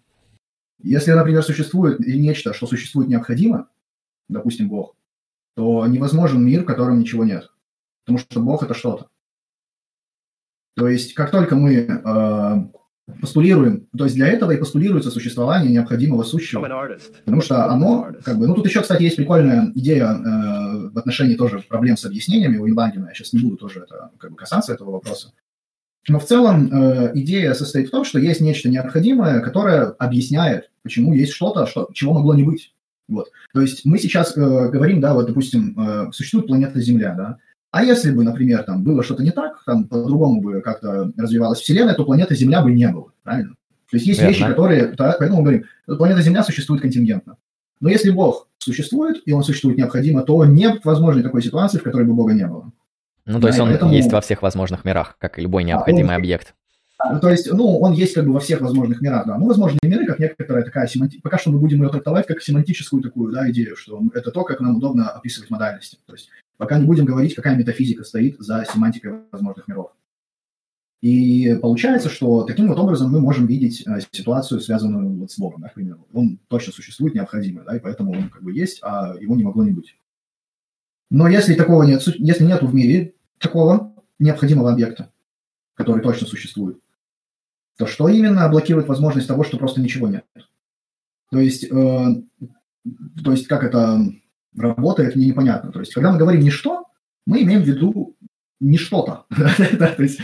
Если, 0.84 1.11
например, 1.11 1.41
существует 1.43 1.99
нечто, 1.99 2.53
что 2.53 2.68
существует 2.68 3.07
необходимо, 3.07 3.69
допустим, 4.27 4.69
Бог, 4.69 4.95
то 5.55 5.88
невозможен 5.88 6.45
мир, 6.45 6.64
в 6.64 6.65
котором 6.65 6.99
ничего 6.99 7.23
нет. 7.23 7.49
Потому 8.05 8.19
что 8.19 8.41
Бог– 8.41 8.64
это 8.64 8.73
что-то. 8.73 9.07
То 10.76 10.89
есть, 10.89 11.14
как 11.14 11.31
только 11.31 11.55
мы 11.55 11.76
э, 11.76 13.11
постулируем, 13.22 13.88
то 13.97 14.05
есть 14.05 14.15
для 14.15 14.27
этого 14.27 14.51
и 14.51 14.57
постулируется 14.57 15.11
существование 15.11 15.72
необходимого 15.72 16.23
сущего. 16.23 16.61
Потому 17.23 17.41
что 17.41 17.65
оно, 17.69 18.11
как 18.23 18.38
бы, 18.38 18.47
ну 18.47 18.55
тут 18.55 18.65
еще, 18.65 18.81
кстати, 18.81 19.03
есть 19.03 19.15
прикольная 19.15 19.72
идея 19.76 20.07
э, 20.07 20.89
в 20.89 20.97
отношении 20.97 21.35
тоже 21.35 21.60
проблем 21.60 21.95
с 21.95 22.05
объяснениями 22.05 22.57
у 22.57 22.68
Инлангена. 22.68 23.07
Я 23.07 23.14
сейчас 23.14 23.31
не 23.34 23.39
буду 23.39 23.55
тоже 23.57 23.81
это, 23.81 24.11
как 24.18 24.31
бы, 24.31 24.38
касаться 24.38 24.73
этого 24.73 24.91
вопроса. 24.91 25.34
Но 26.07 26.19
в 26.19 26.25
целом 26.25 26.69
э, 26.71 27.11
идея 27.15 27.53
состоит 27.53 27.88
в 27.88 27.91
том, 27.91 28.03
что 28.03 28.19
есть 28.19 28.41
нечто 28.41 28.69
необходимое, 28.69 29.39
которое 29.39 29.85
объясняет, 29.85 30.69
почему 30.84 31.13
есть 31.13 31.31
что-то, 31.31 31.65
что, 31.65 31.89
чего 31.93 32.13
могло 32.13 32.34
не 32.34 32.43
быть. 32.43 32.73
Вот. 33.07 33.30
То 33.53 33.61
есть 33.61 33.85
мы 33.85 33.97
сейчас 33.99 34.35
э, 34.35 34.69
говорим, 34.69 34.99
да, 34.99 35.13
вот, 35.13 35.27
допустим, 35.27 35.80
э, 35.80 36.11
существует 36.11 36.47
планета 36.47 36.81
Земля, 36.81 37.13
да, 37.15 37.38
а 37.71 37.84
если 37.84 38.11
бы, 38.11 38.23
например, 38.23 38.63
там 38.63 38.84
было 38.84 39.01
что-то 39.01 39.23
не 39.23 39.31
так, 39.31 39.63
там 39.65 39.85
по-другому 39.88 40.41
бы 40.41 40.61
как-то 40.61 41.11
развивалась 41.17 41.59
Вселенная, 41.59 41.95
то 41.95 42.05
планеты 42.05 42.35
Земля 42.35 42.61
бы 42.61 42.71
не 42.71 42.88
было, 42.88 43.11
правильно? 43.23 43.55
То 43.89 43.97
есть 43.97 44.05
есть 44.05 44.19
Верно. 44.19 44.31
вещи, 44.31 44.45
которые, 44.45 44.88
да, 44.95 45.15
поэтому 45.17 45.39
мы 45.39 45.43
говорим, 45.43 45.65
планета 45.97 46.21
Земля 46.21 46.43
существует 46.43 46.81
контингентно. 46.81 47.38
Но 47.80 47.89
если 47.89 48.11
Бог 48.11 48.47
существует, 48.59 49.23
и 49.25 49.31
он 49.34 49.43
существует 49.43 49.77
необходимо, 49.77 50.21
то 50.21 50.45
нет 50.45 50.85
возможной 50.85 51.23
такой 51.23 51.41
ситуации, 51.41 51.80
в 51.80 51.84
которой 51.84 52.05
бы 52.05 52.13
Бога 52.13 52.34
не 52.34 52.45
было. 52.45 52.71
Ну, 53.25 53.39
то 53.39 53.47
есть 53.47 53.59
он 53.59 53.69
поэтому... 53.69 53.93
есть 53.93 54.11
во 54.11 54.21
всех 54.21 54.41
возможных 54.41 54.83
мирах, 54.85 55.17
как 55.19 55.39
и 55.39 55.41
любой 55.41 55.63
необходимый 55.63 56.13
а, 56.13 56.17
он... 56.17 56.21
объект. 56.21 56.55
Ну, 57.11 57.19
то 57.19 57.29
есть, 57.29 57.51
ну, 57.51 57.79
он 57.79 57.93
есть 57.93 58.13
как 58.13 58.25
бы 58.25 58.33
во 58.33 58.39
всех 58.39 58.61
возможных 58.61 59.01
мирах, 59.01 59.25
да. 59.25 59.37
Ну, 59.37 59.47
возможные 59.47 59.79
миры, 59.83 60.05
как 60.05 60.19
некоторая 60.19 60.63
такая 60.63 60.87
семанти... 60.87 61.19
Пока 61.21 61.37
что 61.37 61.51
мы 61.51 61.59
будем 61.59 61.81
ее 61.83 61.89
трактовать 61.89 62.27
как 62.27 62.41
семантическую 62.41 63.01
такую, 63.01 63.33
да, 63.33 63.49
идею, 63.51 63.75
что 63.75 64.01
это 64.13 64.31
то, 64.31 64.43
как 64.43 64.61
нам 64.61 64.77
удобно 64.77 65.09
описывать 65.09 65.49
модальности. 65.49 65.97
То 66.05 66.13
есть, 66.13 66.29
пока 66.57 66.77
не 66.77 66.85
будем 66.85 67.05
говорить, 67.05 67.35
какая 67.35 67.55
метафизика 67.55 68.03
стоит 68.03 68.37
за 68.39 68.65
семантикой 68.71 69.13
возможных 69.31 69.67
миров. 69.67 69.91
И 71.01 71.57
получается, 71.61 72.07
что 72.07 72.43
таким 72.43 72.69
вот 72.69 72.79
образом 72.79 73.11
мы 73.11 73.19
можем 73.19 73.45
видеть 73.45 73.85
э, 73.85 73.99
ситуацию, 74.11 74.61
связанную 74.61 75.17
вот 75.17 75.31
с 75.31 75.37
Богом, 75.37 75.61
да, 75.61 75.67
к 75.67 75.73
примеру. 75.73 76.07
Он 76.13 76.39
точно 76.47 76.71
существует, 76.71 77.13
необходимый, 77.13 77.65
да, 77.65 77.75
и 77.75 77.79
поэтому 77.81 78.13
он 78.13 78.29
как 78.29 78.41
бы 78.41 78.53
есть, 78.53 78.79
а 78.81 79.13
его 79.19 79.35
не 79.35 79.43
могло 79.43 79.65
не 79.65 79.71
быть. 79.71 79.97
Но 81.09 81.27
если 81.27 81.55
такого 81.55 81.83
нет, 81.83 82.01
если 82.19 82.45
нету 82.45 82.67
в 82.67 82.73
мире 82.73 83.12
такого 83.43 83.93
необходимого 84.19 84.71
объекта, 84.71 85.11
который 85.75 86.01
точно 86.01 86.25
существует, 86.25 86.79
то 87.77 87.85
что 87.85 88.07
именно 88.07 88.49
блокирует 88.49 88.87
возможность 88.87 89.27
того, 89.27 89.43
что 89.43 89.57
просто 89.57 89.81
ничего 89.81 90.07
нет? 90.07 90.25
То 91.29 91.39
есть, 91.39 91.65
э, 91.65 92.05
то 93.23 93.31
есть 93.31 93.47
как 93.47 93.63
это 93.63 93.99
работает, 94.55 95.15
мне 95.15 95.27
непонятно. 95.27 95.71
То 95.71 95.79
есть, 95.79 95.93
когда 95.93 96.11
мы 96.11 96.17
говорим 96.17 96.41
«ничто», 96.41 96.85
мы 97.25 97.41
имеем 97.41 97.63
в 97.63 97.67
виду 97.67 98.15
не 98.59 98.77
что-то. 98.77 99.25
То 99.29 100.03
есть, 100.03 100.19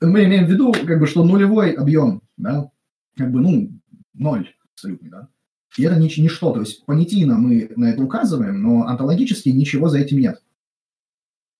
мы 0.00 0.24
имеем 0.24 0.46
в 0.46 0.50
виду, 0.50 0.72
как 0.72 0.98
бы, 0.98 1.06
что 1.06 1.24
нулевой 1.24 1.72
объем, 1.72 2.22
да, 2.36 2.70
как 3.16 3.30
бы, 3.30 3.40
ну, 3.40 3.70
ноль 4.14 4.54
абсолютно, 4.72 5.10
да. 5.10 5.28
И 5.76 5.82
это 5.82 5.96
не 5.96 6.06
ничто. 6.06 6.52
То 6.52 6.60
есть, 6.60 6.84
понятийно 6.86 7.36
мы 7.36 7.70
на 7.76 7.86
это 7.86 8.02
указываем, 8.02 8.62
но 8.62 8.86
онтологически 8.86 9.48
ничего 9.48 9.88
за 9.88 9.98
этим 9.98 10.18
нет. 10.18 10.42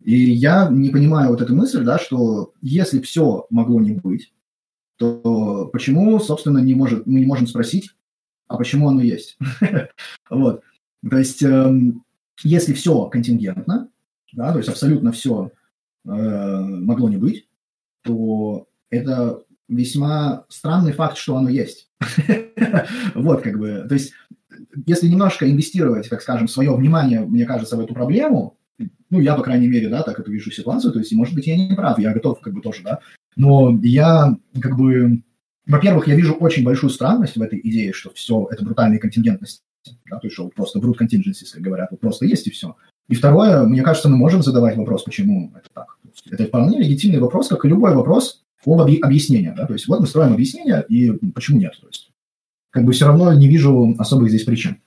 И 0.05 0.33
я 0.33 0.69
не 0.69 0.91
понимаю 0.91 1.31
вот 1.31 1.41
эту 1.41 1.57
мысль, 1.57 1.83
да, 1.83 1.99
что 1.99 2.53
если 2.61 3.01
все 3.01 3.47
могло 3.49 3.81
не 3.81 3.93
быть, 3.93 4.35
то 4.97 5.71
почему, 5.73 6.21
собственно, 6.21 6.59
не 6.59 6.75
может, 6.75 7.07
мы 7.07 7.21
не 7.21 7.27
можем 7.27 7.47
спросить, 7.47 7.91
а 8.47 8.59
почему 8.59 8.89
оно 8.91 9.01
есть? 9.01 9.39
вот. 10.31 10.63
То 11.09 11.19
есть, 11.19 11.43
эм, 11.43 12.05
если 12.43 12.75
все 12.75 13.07
контингентно, 13.07 13.89
да, 14.33 14.53
то 14.53 14.59
есть 14.59 14.69
абсолютно 14.69 15.11
все 15.13 15.51
э, 16.05 16.09
могло 16.11 17.09
не 17.09 17.17
быть, 17.17 17.49
то 18.03 18.69
это 18.91 19.43
весьма 19.69 20.45
странный 20.51 20.93
факт, 20.93 21.17
что 21.17 21.37
оно 21.37 21.49
есть. 21.49 21.91
вот, 23.15 23.41
как 23.41 23.59
бы, 23.59 23.87
то 23.89 23.95
есть, 23.95 24.13
если 24.87 25.09
немножко 25.09 25.51
инвестировать, 25.51 26.11
так 26.11 26.21
скажем, 26.21 26.47
свое 26.47 26.77
внимание, 26.77 27.21
мне 27.21 27.47
кажется, 27.47 27.77
в 27.77 27.81
эту 27.81 27.95
проблему, 27.95 28.59
Ну, 29.15 29.21
я, 29.21 29.37
по 29.37 29.45
крайней 29.45 29.69
мере, 29.69 29.89
да, 29.89 30.03
так 30.03 30.19
это 30.19 30.29
вижу 30.29 30.51
ситуацию, 30.51 30.93
то 30.93 30.99
есть, 30.99 31.13
может 31.13 31.37
быть, 31.37 31.47
я 31.47 31.57
не 31.57 31.77
прав, 31.77 32.01
я 32.01 32.13
готов 32.13 32.41
как 32.41 32.53
бы 32.53 32.61
тоже, 32.61 32.83
да, 32.83 32.99
но 33.37 33.79
я 33.81 34.37
как 34.61 34.77
бы, 34.77 35.23
во-первых, 35.69 36.09
я 36.09 36.17
вижу 36.17 36.35
очень 36.35 36.65
большую 36.65 36.91
странность 36.91 37.37
в 37.37 37.43
этой 37.43 37.61
идее, 37.63 37.93
что 37.93 38.11
все 38.13 38.49
это 38.51 38.65
брутальные 38.65 38.99
контингентности, 38.99 39.63
да, 40.11 40.19
то 40.19 40.27
есть, 40.27 40.35
что 40.35 40.49
просто 40.49 40.81
brute 40.81 40.99
contingencies, 41.01 41.53
как 41.53 41.63
говорят, 41.63 41.93
вот 41.93 42.01
просто 42.01 42.27
есть 42.27 42.49
и 42.49 42.51
все. 42.51 42.75
И 43.07 43.15
второе, 43.15 43.63
мне 43.63 43.83
кажется, 43.83 44.09
мы 44.09 44.17
можем 44.17 44.43
задавать 44.43 44.77
вопрос, 44.77 45.05
почему 45.05 45.53
это 45.55 45.69
так. 45.73 45.97
Это 46.29 46.47
вполне 46.47 46.81
легитимный 46.81 47.21
вопрос, 47.21 47.47
как 47.47 47.65
и 47.65 47.69
любой 47.69 47.95
вопрос 47.95 48.43
об 48.67 48.81
объяснении. 48.81 49.53
Да? 49.57 49.67
То 49.67 49.75
есть 49.75 49.87
вот 49.87 50.01
мы 50.01 50.09
строим 50.09 50.33
объяснение, 50.33 50.85
и 50.89 51.13
почему 51.35 51.61
нет? 51.61 51.75
То 51.81 51.87
есть, 51.87 52.11
как 52.71 52.85
бы 52.85 52.91
все 52.91 53.07
равно 53.07 53.33
не 53.33 53.47
вижу 53.47 53.95
особых 53.97 54.31
здесь 54.31 54.43
причин. 54.43 54.79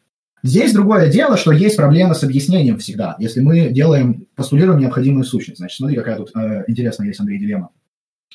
Здесь 0.43 0.73
другое 0.73 1.11
дело, 1.11 1.35
что 1.35 1.51
есть 1.51 1.77
проблема 1.77 2.13
с 2.13 2.23
объяснением 2.23 2.77
всегда. 2.77 3.15
Если 3.19 3.41
мы 3.41 3.69
делаем, 3.69 4.27
постулируем 4.35 4.79
необходимую 4.79 5.23
сущность. 5.23 5.57
Значит, 5.57 5.77
смотри, 5.77 5.95
какая 5.95 6.17
тут 6.17 6.31
э, 6.35 6.63
интересная 6.67 7.07
есть, 7.07 7.19
Андрей, 7.19 7.39
дилемма. 7.39 7.71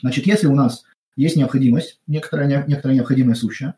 Значит, 0.01 0.27
если 0.27 0.49
у 0.49 0.55
нас 0.55 0.85
есть 1.15 1.37
необходимость, 1.37 2.01
некоторая, 2.07 2.65
некоторая 2.67 2.97
необходимая 2.97 3.35
сущая, 3.35 3.77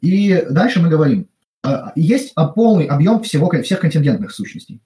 и 0.00 0.44
дальше 0.50 0.80
мы 0.80 0.88
говорим, 0.88 1.28
э, 1.66 1.68
есть 1.96 2.34
полный 2.54 2.86
объем 2.86 3.22
всего, 3.22 3.50
всех 3.62 3.80
контингентных 3.80 4.32
сущностей. 4.32 4.80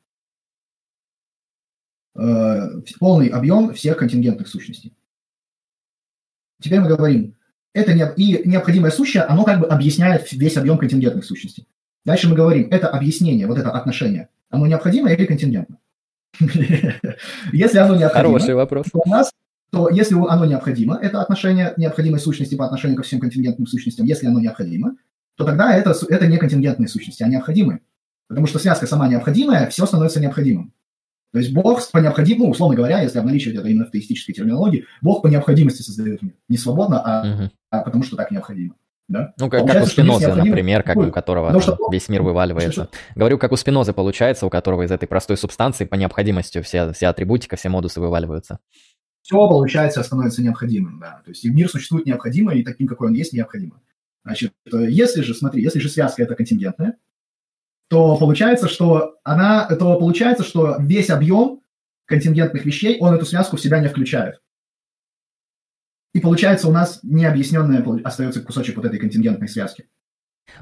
Э, 2.16 2.80
полный 2.98 3.28
объем 3.28 3.72
всех 3.74 3.96
контингентных 3.96 4.48
сущностей. 4.48 4.96
Теперь 6.60 6.80
мы 6.80 6.88
говорим, 6.88 7.36
это 7.72 7.94
не, 7.94 8.04
и 8.16 8.48
необходимое 8.48 8.90
сущее, 8.90 9.22
оно 9.22 9.44
как 9.44 9.60
бы 9.60 9.68
объясняет 9.68 10.30
весь 10.32 10.56
объем 10.56 10.78
контингентных 10.78 11.24
сущностей. 11.24 11.68
Дальше 12.04 12.28
мы 12.28 12.36
говорим, 12.36 12.68
это 12.70 12.88
объяснение, 12.88 13.46
вот 13.46 13.58
это 13.58 13.70
отношение, 13.70 14.28
оно 14.50 14.66
необходимо 14.66 15.10
или 15.12 15.26
контингентно? 15.26 15.78
Если 17.52 17.78
оно 17.78 17.96
необходимо, 17.96 18.38
Хороший 18.38 18.54
вопрос. 18.54 18.86
то 18.92 19.00
у 19.04 19.08
нас 19.08 19.30
то 19.70 19.90
если 19.90 20.14
оно 20.14 20.46
необходимо, 20.46 20.98
это 21.00 21.20
отношение 21.20 21.74
необходимой 21.76 22.20
сущности 22.20 22.54
по 22.54 22.64
отношению 22.64 22.96
ко 22.96 23.02
всем 23.02 23.20
контингентным 23.20 23.66
сущностям, 23.66 24.06
если 24.06 24.26
оно 24.26 24.40
необходимо, 24.40 24.96
то 25.36 25.44
тогда 25.44 25.74
это, 25.74 25.94
это 26.08 26.26
не 26.26 26.38
контингентные 26.38 26.88
сущности, 26.88 27.22
а 27.22 27.28
необходимые. 27.28 27.80
Потому 28.28 28.46
что 28.46 28.58
связка 28.58 28.86
сама 28.86 29.08
необходимая, 29.08 29.68
все 29.68 29.84
становится 29.84 30.20
необходимым. 30.20 30.72
То 31.32 31.38
есть 31.38 31.52
Бог 31.52 31.80
по 31.90 31.98
необходимости, 31.98 32.42
ну, 32.42 32.50
условно 32.50 32.76
говоря, 32.76 33.02
если 33.02 33.18
обналичивать 33.18 33.58
это 33.58 33.68
именно 33.68 33.84
в 33.84 33.90
теистической 33.90 34.34
терминологии, 34.34 34.86
Бог 35.02 35.22
по 35.22 35.26
необходимости 35.26 35.82
создает 35.82 36.22
мир. 36.22 36.34
Не 36.48 36.56
свободно, 36.56 37.02
а, 37.04 37.30
угу. 37.30 37.50
а 37.70 37.80
потому 37.82 38.02
что 38.02 38.16
так 38.16 38.30
необходимо. 38.30 38.74
Да? 39.08 39.32
Ну, 39.38 39.48
как, 39.48 39.66
как 39.66 39.82
у 39.82 39.86
Спинозы, 39.86 40.34
например, 40.34 40.82
как 40.82 40.98
у 40.98 41.10
которого 41.10 41.58
что... 41.60 41.78
весь 41.90 42.08
мир 42.10 42.22
вываливается. 42.22 42.72
Что, 42.72 42.84
что? 42.84 42.92
Говорю, 43.14 43.38
как 43.38 43.52
у 43.52 43.56
Спинозы 43.56 43.94
получается, 43.94 44.44
у 44.44 44.50
которого 44.50 44.82
из 44.82 44.90
этой 44.90 45.06
простой 45.06 45.38
субстанции 45.38 45.86
по 45.86 45.94
необходимости 45.94 46.60
все, 46.60 46.92
все 46.92 47.06
атрибутика, 47.06 47.56
все 47.56 47.70
модусы 47.70 48.00
вываливаются. 48.00 48.58
Все, 49.22 49.36
получается, 49.36 50.02
становится 50.02 50.42
необходимым, 50.42 51.00
да. 51.00 51.22
То 51.24 51.30
есть 51.30 51.44
мир 51.44 51.70
существует 51.70 52.06
необходимо, 52.06 52.54
и 52.54 52.62
таким, 52.62 52.86
какой 52.86 53.08
он 53.08 53.14
есть, 53.14 53.32
необходимо. 53.32 53.80
Значит, 54.24 54.52
если 54.66 55.22
же, 55.22 55.34
смотри, 55.34 55.62
если 55.62 55.78
же 55.78 55.88
связка 55.88 56.22
это 56.22 56.34
контингентная, 56.34 56.96
то 57.88 58.16
получается, 58.16 58.68
что 58.68 59.16
она, 59.24 59.66
то 59.66 59.98
получается, 59.98 60.44
что 60.44 60.76
весь 60.78 61.08
объем 61.08 61.60
контингентных 62.04 62.66
вещей, 62.66 62.98
он 63.00 63.14
эту 63.14 63.24
связку 63.24 63.56
в 63.56 63.60
себя 63.60 63.80
не 63.80 63.88
включает. 63.88 64.40
И 66.18 66.20
получается, 66.20 66.66
у 66.66 66.72
нас 66.72 66.98
необъясненная 67.04 67.84
остается 68.02 68.40
кусочек 68.40 68.74
вот 68.74 68.84
этой 68.84 68.98
контингентной 68.98 69.46
связки. 69.46 69.84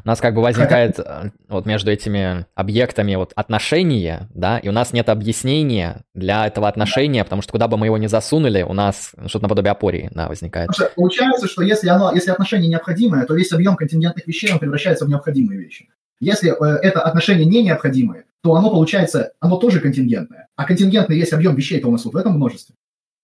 У 0.04 0.06
нас 0.06 0.20
как 0.20 0.34
бы 0.34 0.42
возникает 0.42 0.98
Хотя... 0.98 1.28
Э, 1.28 1.30
вот 1.48 1.64
между 1.64 1.90
этими 1.90 2.44
объектами 2.54 3.14
вот 3.14 3.32
отношения, 3.34 4.28
да, 4.34 4.58
и 4.58 4.68
у 4.68 4.72
нас 4.72 4.92
нет 4.92 5.08
объяснения 5.08 6.02
для 6.12 6.46
этого 6.46 6.68
отношения, 6.68 7.20
да. 7.20 7.24
потому 7.24 7.40
что 7.40 7.52
куда 7.52 7.68
бы 7.68 7.78
мы 7.78 7.86
его 7.86 7.96
ни 7.96 8.06
засунули, 8.06 8.60
у 8.60 8.74
нас 8.74 9.12
что-то 9.28 9.44
наподобие 9.44 9.70
апории, 9.70 10.10
да, 10.12 10.28
возникает. 10.28 10.74
Что, 10.74 10.90
получается, 10.94 11.48
что 11.48 11.62
если, 11.62 11.88
оно, 11.88 12.12
если 12.12 12.30
отношение 12.30 12.68
необходимое, 12.68 13.24
то 13.24 13.34
весь 13.34 13.50
объем 13.52 13.76
контингентных 13.76 14.26
вещей 14.26 14.52
он 14.52 14.58
превращается 14.58 15.06
в 15.06 15.08
необходимые 15.08 15.58
вещи. 15.58 15.88
Если 16.20 16.50
э, 16.50 16.78
это 16.82 17.00
отношение 17.00 17.46
не 17.46 17.62
необходимое, 17.62 18.24
то 18.42 18.56
оно 18.56 18.68
получается, 18.68 19.32
оно 19.40 19.56
тоже 19.56 19.80
контингентное. 19.80 20.48
А 20.54 20.64
контингентный 20.64 21.16
весь 21.16 21.32
объем 21.32 21.54
вещей-то 21.54 21.88
у 21.88 21.92
нас 21.92 22.04
вот 22.04 22.12
в 22.12 22.16
этом 22.18 22.34
множестве. 22.34 22.74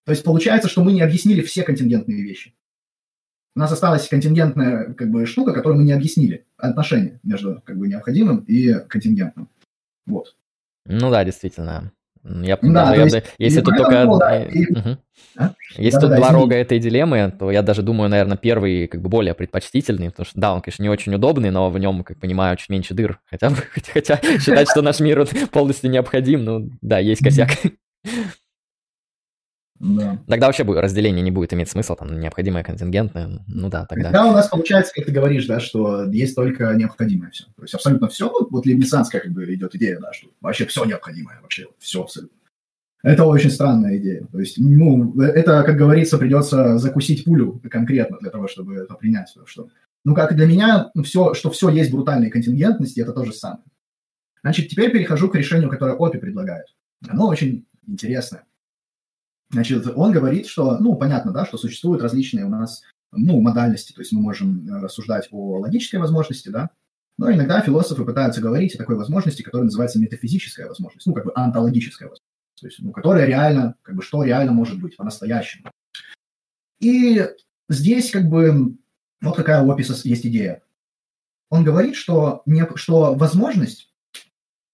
То 0.05 0.13
есть 0.13 0.25
получается, 0.25 0.69
что 0.69 0.83
мы 0.83 0.93
не 0.93 1.03
объяснили 1.03 1.43
все 1.43 1.63
контингентные 1.63 2.23
вещи. 2.23 2.55
У 3.55 3.61
нас 3.61 3.71
осталась 3.71 4.09
контингентная 4.09 4.95
как 4.95 5.11
бы, 5.11 5.27
штука, 5.27 5.53
которую 5.53 5.81
мы 5.81 5.85
не 5.85 5.93
объяснили. 5.93 6.47
Отношение 6.57 7.21
между 7.23 7.61
как 7.65 7.77
бы, 7.77 7.87
необходимым 7.87 8.39
и 8.49 8.75
контингентным. 8.89 9.49
Вот. 10.07 10.35
Ну 10.87 11.11
да, 11.11 11.23
действительно. 11.25 11.93
Я, 12.25 12.57
да, 12.63 12.95
я, 12.95 13.23
если 13.39 13.61
тут 13.63 13.77
только... 13.77 14.07
Да, 14.21 14.45
и... 14.45 14.73
угу. 14.73 14.97
а? 15.37 15.55
Если 15.77 15.97
да, 15.97 16.01
тут 16.03 16.11
да, 16.11 16.17
два 16.19 16.31
рога 16.31 16.55
этой 16.55 16.79
дилеммы, 16.79 17.35
то 17.37 17.51
я 17.51 17.63
даже 17.63 17.83
думаю, 17.83 18.09
наверное, 18.09 18.37
первый 18.37 18.87
как 18.87 19.03
бы 19.03 19.09
более 19.09 19.35
предпочтительный, 19.35 20.11
потому 20.11 20.27
что, 20.27 20.41
да, 20.41 20.55
он, 20.55 20.61
конечно, 20.61 20.85
не 20.85 20.89
очень 20.89 21.13
удобный, 21.13 21.51
но 21.51 21.69
в 21.69 21.77
нем, 21.81 22.05
как 22.05 22.21
понимаю, 22.21 22.57
чуть 22.57 22.69
меньше 22.69 22.95
дыр. 22.95 23.19
Хотя, 23.29 23.51
хотя 23.93 24.21
считать, 24.39 24.71
что 24.71 24.83
наш 24.83 25.01
мир 25.01 25.27
полностью 25.51 25.91
необходим, 25.91 26.45
ну 26.45 26.71
да, 26.81 27.01
есть 27.01 27.25
косяк. 27.25 27.51
Да. 29.83 30.17
Тогда 30.29 30.47
вообще 30.47 30.63
разделение 30.63 31.25
не 31.25 31.33
будет 31.33 31.53
иметь 31.55 31.69
смысла, 31.69 31.97
там 31.97 32.21
необходимое 32.21 32.63
контингентное, 32.63 33.41
ну 33.49 33.69
да, 33.69 33.85
тогда. 33.85 34.05
Тогда 34.05 34.27
у 34.27 34.33
нас 34.33 34.47
получается, 34.47 34.93
как 34.95 35.07
ты 35.07 35.11
говоришь, 35.11 35.47
да, 35.47 35.59
что 35.59 36.05
есть 36.05 36.37
только 36.37 36.73
необходимое 36.75 37.33
все. 37.33 37.47
То 37.57 37.63
есть 37.63 37.75
абсолютно 37.75 38.07
все, 38.07 38.31
ну, 38.31 38.47
вот 38.49 38.65
либницанская 38.65 39.21
как 39.21 39.33
бы 39.33 39.53
идет 39.53 39.75
идея, 39.75 39.99
да, 39.99 40.13
что 40.13 40.29
вообще 40.41 40.67
все 40.67 40.85
необходимое, 40.85 41.41
вообще 41.43 41.67
все 41.81 42.03
абсолютно. 42.03 42.39
Это 43.03 43.25
очень 43.25 43.51
странная 43.51 43.97
идея. 43.97 44.25
То 44.31 44.39
есть, 44.39 44.57
ну, 44.59 45.21
это, 45.21 45.65
как 45.65 45.77
говорится, 45.77 46.17
придется 46.17 46.79
закусить 46.79 47.25
пулю 47.25 47.61
конкретно 47.69 48.19
для 48.21 48.31
того, 48.31 48.47
чтобы 48.47 48.77
это 48.77 48.95
принять. 48.95 49.35
Что, 49.47 49.67
ну, 50.05 50.15
как 50.15 50.37
для 50.37 50.47
меня, 50.47 50.93
ну, 50.95 51.03
все, 51.03 51.35
что 51.35 51.51
все 51.51 51.69
есть 51.71 51.91
брутальные 51.91 52.31
контингентности, 52.31 53.01
это 53.01 53.13
то 53.13 53.25
же 53.25 53.33
самое. 53.33 53.65
Значит, 54.43 54.69
теперь 54.69 54.93
перехожу 54.93 55.29
к 55.29 55.35
решению, 55.35 55.71
которое 55.71 55.97
ОПИ 55.97 56.19
предлагает. 56.19 56.67
Оно 57.09 57.27
очень 57.27 57.67
интересное. 57.89 58.45
Значит, 59.53 59.87
он 59.95 60.13
говорит, 60.13 60.47
что, 60.47 60.79
ну, 60.79 60.97
понятно, 60.97 61.31
да, 61.31 61.45
что 61.45 61.59
существуют 61.59 62.03
различные 62.03 62.47
у 62.47 62.49
нас, 62.49 62.83
ну, 63.13 63.41
модальности, 63.41 63.93
то 63.93 64.01
есть 64.01 64.11
мы 64.13 64.23
можем 64.23 64.67
э, 64.67 64.81
рассуждать 64.81 65.29
о 65.31 65.59
логической 65.59 66.01
возможности, 66.01 66.49
да, 66.49 66.71
но 67.19 67.31
иногда 67.31 67.61
философы 67.61 68.07
пытаются 68.07 68.41
говорить 68.41 68.75
о 68.75 68.79
такой 68.79 68.97
возможности, 68.97 69.43
которая 69.43 69.67
называется 69.67 70.01
метафизическая 70.01 70.67
возможность, 70.67 71.07
ну, 71.07 71.13
как 71.13 71.27
бы 71.27 71.33
антологическая 71.35 72.09
возможность, 72.09 72.25
то 72.59 72.67
есть, 72.67 72.79
ну, 72.81 72.93
которая 72.93 73.27
реально, 73.27 73.75
как 73.83 73.95
бы, 73.95 74.03
что 74.03 74.25
реально 74.25 74.53
может 74.53 74.81
быть 74.81 74.97
по-настоящему. 74.97 75.71
И 76.81 77.29
здесь, 77.69 78.11
как 78.11 78.31
бы, 78.31 78.77
вот 79.21 79.37
какая 79.37 79.63
у 79.63 79.71
Описа 79.71 79.95
есть 80.09 80.27
идея. 80.27 80.63
Он 81.51 81.63
говорит, 81.63 81.95
что, 81.95 82.43
не, 82.47 82.67
что 82.77 83.15
возможность 83.15 83.92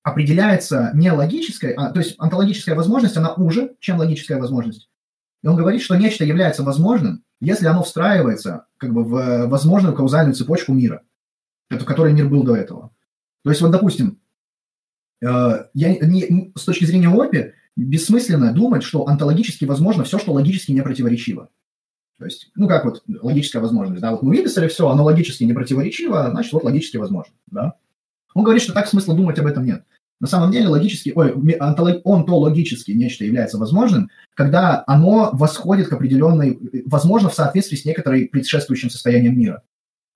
определяется 0.08 0.90
не 0.94 1.10
логической, 1.12 1.72
а, 1.72 1.90
то 1.90 2.00
есть 2.00 2.14
онтологическая 2.18 2.74
возможность, 2.74 3.16
она 3.16 3.34
уже, 3.34 3.76
чем 3.80 3.98
логическая 3.98 4.38
возможность. 4.38 4.88
И 5.42 5.46
он 5.46 5.56
говорит, 5.56 5.82
что 5.82 5.96
нечто 5.96 6.24
является 6.24 6.62
возможным, 6.62 7.24
если 7.40 7.66
оно 7.66 7.82
встраивается 7.82 8.66
как 8.76 8.92
бы 8.92 9.04
в 9.04 9.46
возможную 9.46 9.94
каузальную 9.94 10.34
цепочку 10.34 10.72
мира, 10.72 11.02
в 11.70 11.84
которой 11.84 12.12
мир 12.12 12.28
был 12.28 12.42
до 12.42 12.56
этого. 12.56 12.90
То 13.44 13.50
есть 13.50 13.62
вот, 13.62 13.70
допустим, 13.70 14.20
э, 15.22 15.66
я, 15.74 15.94
не, 15.98 16.52
с 16.56 16.64
точки 16.64 16.84
зрения 16.84 17.08
ОПИ 17.08 17.54
бессмысленно 17.76 18.52
думать, 18.52 18.82
что 18.82 19.06
онтологически 19.06 19.64
возможно 19.64 20.04
все, 20.04 20.18
что 20.18 20.32
логически 20.32 20.72
не 20.72 20.82
противоречиво. 20.82 21.50
То 22.18 22.24
есть, 22.24 22.50
ну 22.56 22.66
как 22.66 22.84
вот 22.84 23.04
логическая 23.06 23.62
возможность, 23.62 24.02
да, 24.02 24.10
вот 24.10 24.22
мы 24.22 24.36
выписали 24.36 24.66
все, 24.66 24.88
оно 24.88 25.04
логически 25.04 25.44
не 25.44 25.52
противоречиво, 25.52 26.28
значит, 26.32 26.52
вот 26.52 26.64
логически 26.64 26.96
возможно, 26.96 27.32
да. 27.46 27.74
Он 28.34 28.42
говорит, 28.42 28.62
что 28.62 28.72
так 28.72 28.88
смысла 28.88 29.16
думать 29.16 29.38
об 29.38 29.46
этом 29.46 29.64
нет. 29.64 29.84
На 30.20 30.26
самом 30.26 30.50
деле 30.50 30.68
логически, 30.68 31.12
ой, 31.14 31.32
онтологически 31.60 32.90
нечто 32.90 33.24
является 33.24 33.56
возможным, 33.56 34.10
когда 34.34 34.82
оно 34.86 35.30
восходит 35.32 35.88
к 35.88 35.92
определенной, 35.92 36.58
возможно, 36.86 37.28
в 37.28 37.34
соответствии 37.34 37.76
с 37.76 37.84
некоторой 37.84 38.26
предшествующим 38.26 38.90
состоянием 38.90 39.38
мира. 39.38 39.62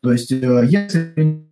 То 0.03 0.13
есть, 0.13 0.33
э, 0.33 0.67
если, 0.69 1.47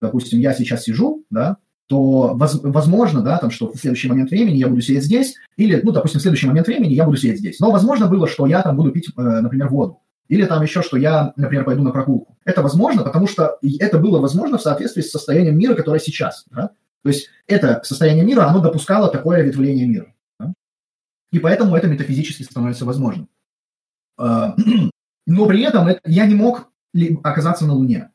допустим, 0.00 0.40
я 0.40 0.52
сейчас 0.52 0.82
сижу, 0.82 1.24
да, 1.30 1.58
то 1.86 2.34
воз, 2.34 2.58
возможно, 2.62 3.22
да, 3.22 3.38
там, 3.38 3.50
что 3.50 3.72
в 3.72 3.76
следующий 3.76 4.08
момент 4.08 4.30
времени 4.30 4.56
я 4.56 4.66
буду 4.66 4.80
сидеть 4.80 5.04
здесь, 5.04 5.34
или, 5.56 5.80
ну, 5.84 5.92
допустим, 5.92 6.18
в 6.18 6.22
следующий 6.22 6.48
момент 6.48 6.66
времени 6.66 6.94
я 6.94 7.04
буду 7.04 7.16
сидеть 7.16 7.38
здесь. 7.38 7.60
Но 7.60 7.70
возможно 7.70 8.08
было, 8.08 8.26
что 8.26 8.46
я 8.46 8.62
там 8.62 8.76
буду 8.76 8.90
пить, 8.90 9.10
э, 9.16 9.20
например, 9.22 9.68
воду. 9.68 10.00
Или 10.28 10.44
там 10.44 10.62
еще, 10.62 10.82
что 10.82 10.96
я, 10.96 11.32
например, 11.36 11.64
пойду 11.64 11.82
на 11.82 11.90
прогулку. 11.90 12.36
Это 12.44 12.62
возможно, 12.62 13.02
потому 13.02 13.28
что 13.28 13.58
это 13.78 13.98
было 13.98 14.18
возможно 14.18 14.58
в 14.58 14.62
соответствии 14.62 15.02
с 15.02 15.10
состоянием 15.10 15.58
мира, 15.58 15.74
которое 15.74 16.00
сейчас. 16.00 16.46
Да? 16.50 16.70
То 17.02 17.08
есть 17.08 17.28
это 17.46 17.80
состояние 17.84 18.24
мира, 18.24 18.46
оно 18.46 18.60
допускало 18.60 19.10
такое 19.10 19.42
ветвление 19.42 19.86
мира. 19.86 20.14
Да? 20.38 20.52
И 21.32 21.38
поэтому 21.38 21.76
это 21.76 21.88
метафизически 21.88 22.42
становится 22.42 22.84
возможным. 22.84 23.28
А, 24.16 24.54
но 25.26 25.46
при 25.46 25.62
этом 25.62 25.88
я 26.04 26.26
не 26.26 26.34
мог 26.34 26.70
оказаться 27.22 27.66
на 27.66 27.74
Луне. 27.74 28.10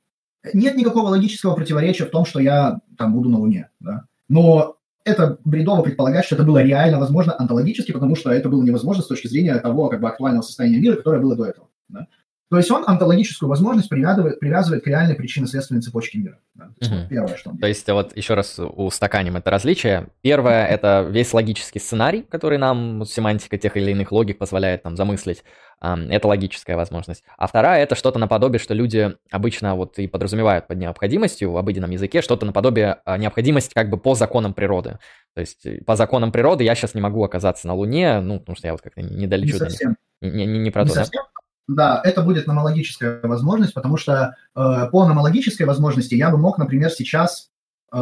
Нет 0.54 0.76
никакого 0.76 1.10
логического 1.10 1.56
противоречия 1.56 2.06
в 2.06 2.12
том, 2.12 2.26
что 2.26 2.40
я 2.40 2.80
там 2.98 3.14
буду 3.14 3.30
на 3.30 3.40
Луне. 3.40 3.70
Да? 3.80 4.06
Но 4.30 4.78
это 5.04 5.38
бредово 5.44 5.82
предполагать, 5.82 6.26
что 6.26 6.36
это 6.36 6.44
было 6.44 6.62
реально 6.62 7.00
возможно 7.00 7.36
онтологически, 7.38 7.92
потому 7.92 8.16
что 8.16 8.32
это 8.32 8.50
было 8.50 8.64
невозможно 8.64 9.04
с 9.04 9.08
точки 9.08 9.28
зрения 9.28 9.58
того 9.60 9.90
как 9.90 10.00
бы 10.00 10.08
актуального 10.08 10.44
состояния 10.44 10.80
мира, 10.80 10.96
которое 10.96 11.22
было 11.22 11.36
до 11.36 11.46
этого. 11.46 11.68
Да? 11.90 12.08
То 12.50 12.58
есть 12.58 12.72
он 12.72 12.84
онтологическую 12.88 13.50
возможность 13.50 13.90
привязывает, 13.90 14.40
привязывает 14.40 14.84
к 14.84 14.88
реальной 14.88 15.16
причинно-следственной 15.16 15.82
цепочке 15.82 16.18
мира. 16.18 16.40
Да? 16.56 16.66
То, 16.66 16.74
есть, 16.80 16.92
угу. 16.92 17.02
первое, 17.10 17.36
что 17.36 17.50
он 17.50 17.58
То 17.58 17.68
есть 17.68 17.90
вот 17.90 18.16
еще 18.16 18.36
раз 18.36 18.58
устаканим 18.58 19.36
это 19.36 19.52
различие. 19.52 20.08
Первое– 20.22 20.66
это 20.68 21.06
весь 21.10 21.34
логический 21.34 21.80
сценарий, 21.80 22.22
который 22.22 22.58
нам 22.58 23.04
семантика 23.06 23.58
тех 23.58 23.76
или 23.76 23.92
иных 23.92 24.14
логик 24.14 24.38
позволяет 24.38 24.86
нам 24.86 24.96
замыслить. 24.96 25.44
Это 25.82 26.28
логическая 26.28 26.78
возможность. 26.78 27.24
А 27.38 27.48
вторая– 27.48 27.84
это 27.84 27.96
что-то 27.96 28.18
наподобие, 28.18 28.60
что 28.60 28.74
люди 28.74 29.16
обычно 29.30 29.76
вот 29.76 30.00
и 30.00 30.08
подразумевают 30.08 30.68
под 30.68 30.78
необходимостью 30.78 31.52
в 31.52 31.58
обыденном 31.58 31.92
языке, 31.92 32.22
что-то 32.22 32.46
наподобие 32.46 33.00
а, 33.06 33.18
необходимости 33.18 33.74
как 33.74 33.90
бы 33.90 33.98
по 33.98 34.16
законам 34.16 34.54
природы. 34.54 35.00
То 35.36 35.42
есть 35.42 35.86
по 35.86 35.96
законам 35.96 36.32
природы 36.32 36.64
я 36.64 36.74
сейчас 36.74 36.96
не 36.96 37.02
могу 37.02 37.24
оказаться 37.24 37.68
на 37.68 37.76
Луне, 37.76 38.22
ну, 38.22 38.40
потому 38.40 38.56
что 38.56 38.68
я 38.68 38.72
вот 38.72 38.82
как-то 38.82 39.02
не 39.02 39.28
долечу. 39.28 39.54
Не 39.54 39.60
совсем. 39.60 39.98
Не, 40.22 40.48
не, 40.48 40.58
не 40.58 40.72
про 40.72 40.82
не 40.82 40.90
то, 40.90 40.96
совсем. 40.96 41.22
да? 41.24 41.27
Да, 41.68 42.02
это 42.04 42.22
будет 42.22 42.48
номологическая 42.48 43.20
возможность, 43.24 43.74
потому 43.74 43.98
что 43.98 44.36
э, 44.56 44.90
по 44.92 45.06
номологической 45.06 45.66
возможности 45.66 46.16
я 46.16 46.30
бы 46.30 46.38
мог, 46.38 46.58
например, 46.58 46.90
сейчас, 46.90 47.50
э, 47.92 47.98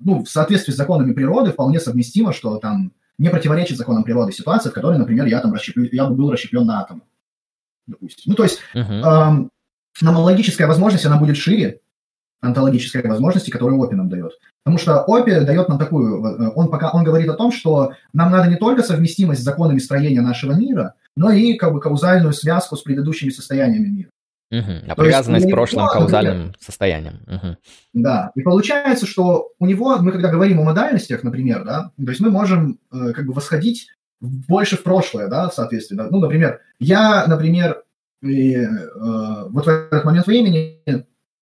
ну, 0.00 0.24
в 0.24 0.28
соответствии 0.28 0.72
с 0.72 0.76
законами 0.76 1.12
природы, 1.12 1.52
вполне 1.52 1.78
совместимо, 1.78 2.32
что 2.32 2.56
там 2.56 2.92
не 3.18 3.28
противоречит 3.28 3.76
законам 3.76 4.02
природы 4.02 4.32
ситуация, 4.32 4.70
в 4.70 4.74
которой, 4.74 4.98
например, 4.98 5.26
я 5.26 5.40
там 5.40 5.52
расщеплю, 5.52 5.88
я 5.92 6.06
бы 6.06 6.14
был 6.14 6.30
расщеплен 6.30 6.66
на 6.66 6.80
атомы. 6.80 7.02
Допустим. 7.86 8.24
Ну, 8.26 8.34
то 8.34 8.42
есть 8.44 8.60
uh-huh. 8.74 9.44
э, 9.44 9.48
номологическая 10.00 10.66
возможность, 10.66 11.04
она 11.04 11.18
будет 11.18 11.36
шире 11.36 11.80
онтологической 12.40 13.02
возможности, 13.02 13.50
которую 13.50 13.82
Опи 13.82 13.94
нам 13.94 14.08
дает. 14.08 14.32
Потому 14.62 14.78
что 14.78 15.04
Опи 15.06 15.32
дает 15.32 15.68
нам 15.68 15.78
такую, 15.78 16.24
э, 16.24 16.52
он 16.54 16.68
пока 16.68 16.90
он 16.90 17.04
говорит 17.04 17.28
о 17.28 17.34
том, 17.34 17.52
что 17.52 17.92
нам 18.12 18.30
надо 18.30 18.48
не 18.48 18.56
только 18.56 18.82
совместимость 18.82 19.42
с 19.42 19.44
законами 19.44 19.78
строения 19.78 20.20
нашего 20.20 20.52
мира, 20.52 20.94
но 21.16 21.30
и 21.30 21.54
как 21.54 21.72
бы 21.72 21.80
каузальную 21.80 22.32
связку 22.32 22.76
с 22.76 22.82
предыдущими 22.82 23.30
состояниями 23.30 23.88
мира. 23.88 24.10
Угу. 24.52 24.72
А 24.88 24.94
привязанность 24.94 25.46
к 25.46 25.50
прошлым 25.50 25.88
каузальным 25.88 26.36
например, 26.36 26.56
состояниям. 26.60 27.20
Угу. 27.26 27.56
Да. 27.94 28.30
И 28.36 28.42
получается, 28.42 29.06
что 29.06 29.50
у 29.58 29.66
него, 29.66 29.96
мы 29.98 30.12
когда 30.12 30.28
говорим 30.28 30.60
о 30.60 30.64
модальностях, 30.64 31.24
например, 31.24 31.64
да, 31.64 31.90
то 31.96 32.10
есть 32.10 32.20
мы 32.20 32.30
можем 32.30 32.78
э, 32.92 33.12
как 33.12 33.26
бы 33.26 33.32
восходить 33.32 33.88
больше 34.20 34.76
в 34.76 34.82
прошлое, 34.82 35.28
да. 35.28 35.50
Да? 35.56 36.08
Ну, 36.10 36.20
например, 36.20 36.60
я, 36.78 37.26
например, 37.26 37.82
и, 38.22 38.54
э, 38.54 38.68
вот 39.48 39.66
в 39.66 39.68
этот 39.68 40.04
момент 40.04 40.26
времени 40.26 40.80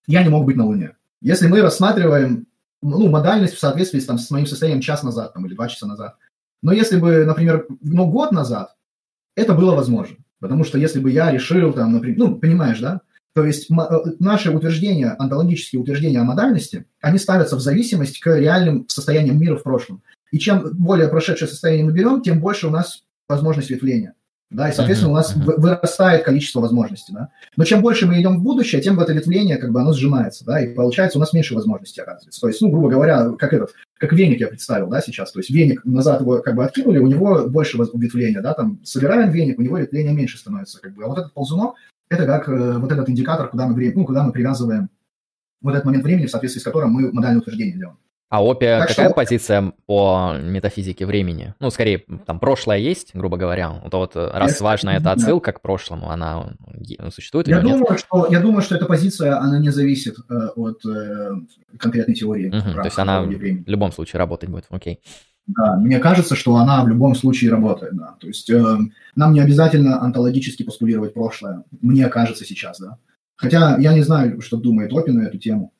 я 0.07 0.23
не 0.23 0.29
мог 0.31 0.47
быть 0.47 0.57
на 0.57 0.65
Луне. 0.65 0.97
Если 1.21 1.47
мы 1.47 1.61
рассматриваем 1.61 2.47
ну, 2.83 3.09
модальность 3.09 3.55
в 3.55 3.59
соответствии 3.59 3.99
с, 3.99 4.07
там, 4.07 4.19
с 4.19 4.31
моим 4.31 4.47
состоянием 4.47 4.83
час 4.83 5.03
назад 5.03 5.33
там, 5.33 5.47
или 5.47 5.55
два 5.55 5.69
часа 5.69 5.87
назад. 5.87 6.17
Но 6.63 6.73
если 6.73 6.99
бы, 6.99 7.25
например, 7.25 7.67
ну, 7.81 8.07
год 8.07 8.33
назад 8.33 8.74
это 9.37 9.55
было 9.55 9.75
возможно. 9.75 10.17
Потому 10.41 10.65
что 10.65 10.79
если 10.79 11.01
бы 11.01 11.11
я 11.11 11.31
решил, 11.31 11.73
там, 11.73 11.93
например, 11.93 12.19
ну, 12.19 12.37
понимаешь, 12.37 12.81
да? 12.81 13.01
То 13.35 13.45
есть 13.45 13.71
э, 13.71 13.75
наши 14.21 14.51
утверждения, 14.51 15.17
онтологические 15.19 15.81
утверждения 15.81 16.21
о 16.21 16.25
модальности, 16.25 16.87
они 17.01 17.19
ставятся 17.19 17.57
в 17.57 17.61
зависимость 17.61 18.21
к 18.21 18.39
реальным 18.39 18.87
состояниям 18.89 19.41
мира 19.41 19.57
в 19.57 19.63
прошлом. 19.63 20.03
И 20.31 20.39
чем 20.39 20.71
более 20.75 21.09
прошедшее 21.09 21.49
состояние 21.49 21.85
мы 21.85 21.93
берем, 21.93 22.23
тем 22.23 22.41
больше 22.41 22.69
у 22.69 22.71
нас 22.71 23.05
возможность 23.29 23.71
ветвления. 23.71 24.15
Да, 24.55 24.69
и, 24.69 24.73
соответственно, 24.73 25.11
у 25.13 25.17
нас 25.17 25.35
вырастает 25.35 26.25
количество 26.25 26.61
возможностей, 26.61 27.13
да. 27.13 27.31
Но 27.57 27.65
чем 27.65 27.83
больше 27.83 28.07
мы 28.07 28.21
идем 28.21 28.39
в 28.39 28.43
будущее, 28.45 28.81
тем 28.81 29.01
это 29.01 29.13
ветвление, 29.13 29.57
как 29.57 29.73
бы, 29.73 29.81
оно 29.81 29.93
сжимается, 29.93 30.45
да, 30.45 30.61
и 30.61 30.73
получается 30.73 31.19
у 31.19 31.21
нас 31.21 31.33
меньше 31.33 31.55
возможностей 31.55 32.01
оказывается. 32.01 32.41
То 32.41 32.47
есть, 32.47 32.61
ну, 32.61 32.71
грубо 32.71 32.89
говоря, 32.89 33.31
как 33.33 33.53
этот, 33.53 33.75
как 33.99 34.13
веник 34.13 34.39
я 34.39 34.47
представил, 34.47 34.87
да, 34.87 35.01
сейчас. 35.01 35.33
То 35.33 35.41
есть 35.41 35.51
веник 35.51 35.85
назад 35.85 36.21
его 36.21 36.39
как 36.39 36.55
бы 36.55 36.65
откинули, 36.65 36.99
у 36.99 37.09
него 37.09 37.49
больше 37.49 37.79
ветвления, 37.79 38.43
да, 38.43 38.55
там 38.55 38.79
собираем 38.85 39.33
веник, 39.33 39.59
у 39.59 39.63
него 39.63 39.77
ветвление 39.79 40.15
меньше 40.15 40.39
становится, 40.39 40.81
как 40.81 40.95
бы. 40.95 41.03
А 41.03 41.09
вот 41.09 41.19
этот 41.19 41.35
ползунок, 41.35 41.75
это 42.09 42.25
как 42.25 42.49
э, 42.49 42.79
вот 42.79 42.93
этот 42.93 43.11
индикатор, 43.11 43.49
куда 43.49 43.67
мы, 43.67 43.93
ну, 43.93 44.05
куда 44.05 44.23
мы 44.23 44.31
привязываем 44.31 44.89
вот 45.63 45.73
этот 45.73 45.85
момент 45.85 46.05
времени, 46.05 46.27
в 46.27 46.31
соответствии 46.31 46.61
с 46.61 46.65
которым 46.65 46.93
мы 46.93 47.11
модальное 47.11 47.41
утверждение 47.41 47.77
делаем. 47.77 47.99
А 48.31 48.43
Опи 48.43 48.67
так 48.67 48.89
какая 48.89 49.09
что... 49.09 49.15
позиция 49.15 49.73
по 49.87 50.35
метафизике 50.41 51.07
времени? 51.07 51.55
Ну, 51.61 51.71
скорее, 51.71 52.05
там 52.27 52.41
прошлое 52.41 52.79
есть, 52.79 53.15
грубо 53.15 53.37
говоря. 53.37 53.81
Вот, 53.85 53.93
вот 53.93 54.17
раз 54.17 54.61
я, 54.61 54.65
важна 54.65 54.97
эта 54.97 55.13
отсылка 55.13 55.53
к 55.53 55.61
прошлому, 55.61 56.11
она 56.11 56.55
существует 57.11 57.47
я 57.47 57.61
думаю, 57.61 57.87
нет? 57.89 58.01
Что, 58.01 58.27
я 58.31 58.41
думаю, 58.41 58.63
что 58.63 58.75
эта 58.75 58.87
позиция, 58.87 59.39
она 59.39 59.59
не 59.59 59.71
зависит 59.71 60.17
э, 60.29 60.35
от 60.57 60.85
э, 60.85 61.31
конкретной 61.79 62.15
теории. 62.15 62.49
Угу, 62.49 62.75
то 62.75 62.85
есть 62.85 62.99
она 62.99 63.23
времени. 63.23 63.63
в 63.63 63.69
любом 63.69 63.93
случае 63.93 64.19
работать 64.19 64.49
будет, 64.49 64.65
окей. 64.71 65.01
Да, 65.47 65.77
мне 65.77 65.99
кажется, 65.99 66.35
что 66.35 66.57
она 66.57 66.83
в 66.83 66.89
любом 66.89 67.15
случае 67.15 67.51
работает, 67.51 67.95
да. 67.95 68.17
То 68.19 68.27
есть 68.27 68.49
э, 68.49 68.79
нам 69.15 69.33
не 69.33 69.41
обязательно 69.41 70.03
онтологически 70.03 70.63
постулировать 70.63 71.13
прошлое, 71.13 71.65
мне 71.83 72.09
кажется 72.09 72.45
сейчас, 72.45 72.81
да. 72.81 72.99
Хотя 73.37 73.77
я 73.79 73.93
не 73.93 74.03
знаю, 74.03 74.41
что 74.41 74.57
думает 74.57 74.93
Опи 74.93 75.13
на 75.13 75.23
эту 75.23 75.39
тему. 75.39 75.73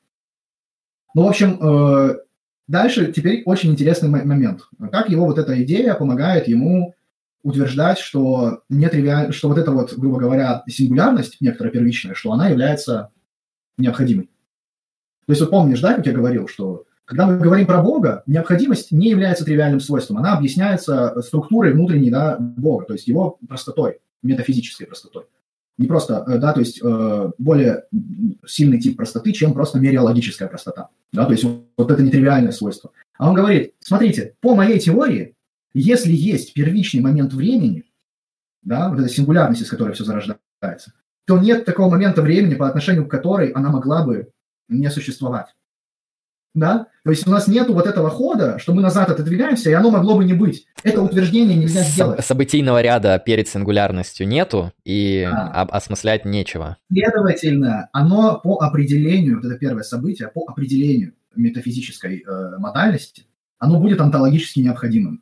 Ну, 1.15 1.23
в 1.23 1.27
общем, 1.29 1.57
э, 1.59 2.15
Дальше 2.67 3.11
теперь 3.11 3.43
очень 3.45 3.71
интересный 3.71 4.09
момент. 4.09 4.61
Как 4.91 5.09
его 5.09 5.25
вот 5.25 5.37
эта 5.37 5.61
идея 5.63 5.93
помогает 5.93 6.47
ему 6.47 6.95
утверждать, 7.43 7.99
что, 7.99 8.63
нетривиаль... 8.69 9.31
что 9.31 9.49
вот 9.49 9.59
эта 9.59 9.71
вот, 9.71 9.93
грубо 9.93 10.17
говоря, 10.17 10.63
сингулярность, 10.67 11.37
некоторая 11.41 11.71
первичная, 11.71 12.15
что 12.15 12.31
она 12.31 12.49
является 12.49 13.11
необходимой. 13.77 14.25
То 15.27 15.31
есть 15.31 15.41
вот 15.41 15.51
помнишь, 15.51 15.79
да, 15.79 15.93
как 15.93 16.07
я 16.07 16.13
говорил, 16.13 16.47
что 16.47 16.85
когда 17.05 17.27
мы 17.27 17.37
говорим 17.37 17.67
про 17.67 17.83
Бога, 17.83 18.23
необходимость 18.25 18.91
не 18.91 19.09
является 19.09 19.45
тривиальным 19.45 19.79
свойством, 19.79 20.17
она 20.17 20.35
объясняется 20.35 21.21
структурой 21.21 21.73
внутренней 21.73 22.09
да, 22.09 22.37
Бога, 22.39 22.85
то 22.85 22.93
есть 22.93 23.07
его 23.07 23.37
простотой, 23.47 23.99
метафизической 24.23 24.87
простотой. 24.87 25.25
Не 25.77 25.87
просто, 25.87 26.23
э, 26.27 26.37
да, 26.37 26.53
то 26.53 26.61
есть 26.61 26.79
э, 26.81 27.31
более 27.37 27.83
сильный 28.45 28.79
тип 28.79 28.95
простоты, 28.95 29.33
чем 29.33 29.53
просто 29.53 29.79
мериологическая 29.79 30.47
простота. 30.47 30.89
Да, 31.11 31.25
то 31.25 31.31
есть 31.31 31.43
вот 31.43 31.91
это 31.91 32.01
нетривиальное 32.01 32.51
свойство. 32.51 32.91
А 33.17 33.29
он 33.29 33.35
говорит, 33.35 33.73
смотрите, 33.79 34.35
по 34.41 34.55
моей 34.55 34.79
теории, 34.79 35.35
если 35.73 36.13
есть 36.13 36.53
первичный 36.53 37.01
момент 37.01 37.33
времени, 37.33 37.83
да, 38.63 38.89
вот 38.89 38.99
эта 38.99 39.09
сингулярность, 39.09 39.61
из 39.61 39.69
которой 39.69 39.93
все 39.93 40.05
зарождается, 40.05 40.93
то 41.25 41.37
нет 41.37 41.65
такого 41.65 41.89
момента 41.89 42.21
времени, 42.21 42.55
по 42.55 42.67
отношению 42.67 43.05
к 43.05 43.11
которой 43.11 43.49
она 43.49 43.69
могла 43.69 44.05
бы 44.05 44.29
не 44.69 44.89
существовать 44.89 45.47
да? 46.55 46.87
То 47.03 47.11
есть 47.11 47.27
у 47.27 47.29
нас 47.29 47.47
нету 47.47 47.73
вот 47.73 47.85
этого 47.85 48.09
хода, 48.09 48.57
что 48.57 48.73
мы 48.73 48.81
назад 48.81 49.09
отодвигаемся, 49.09 49.69
и 49.69 49.73
оно 49.73 49.91
могло 49.91 50.15
бы 50.15 50.25
не 50.25 50.33
быть. 50.33 50.65
Это 50.83 51.01
утверждение 51.01 51.55
нельзя 51.55 51.83
сделать. 51.83 52.25
Событийного 52.25 52.81
ряда 52.81 53.21
перед 53.23 53.47
сингулярностью 53.47 54.27
нету, 54.27 54.71
и 54.83 55.27
а. 55.31 55.63
осмыслять 55.63 56.25
нечего. 56.25 56.77
Следовательно, 56.91 57.89
оно 57.91 58.39
по 58.43 58.57
определению, 58.61 59.35
вот 59.35 59.45
это 59.45 59.59
первое 59.59 59.83
событие, 59.83 60.29
по 60.29 60.45
определению 60.47 61.13
метафизической 61.35 62.23
э, 62.25 62.57
модальности, 62.57 63.25
оно 63.59 63.79
будет 63.79 64.01
онтологически 64.01 64.61
необходимым. 64.61 65.21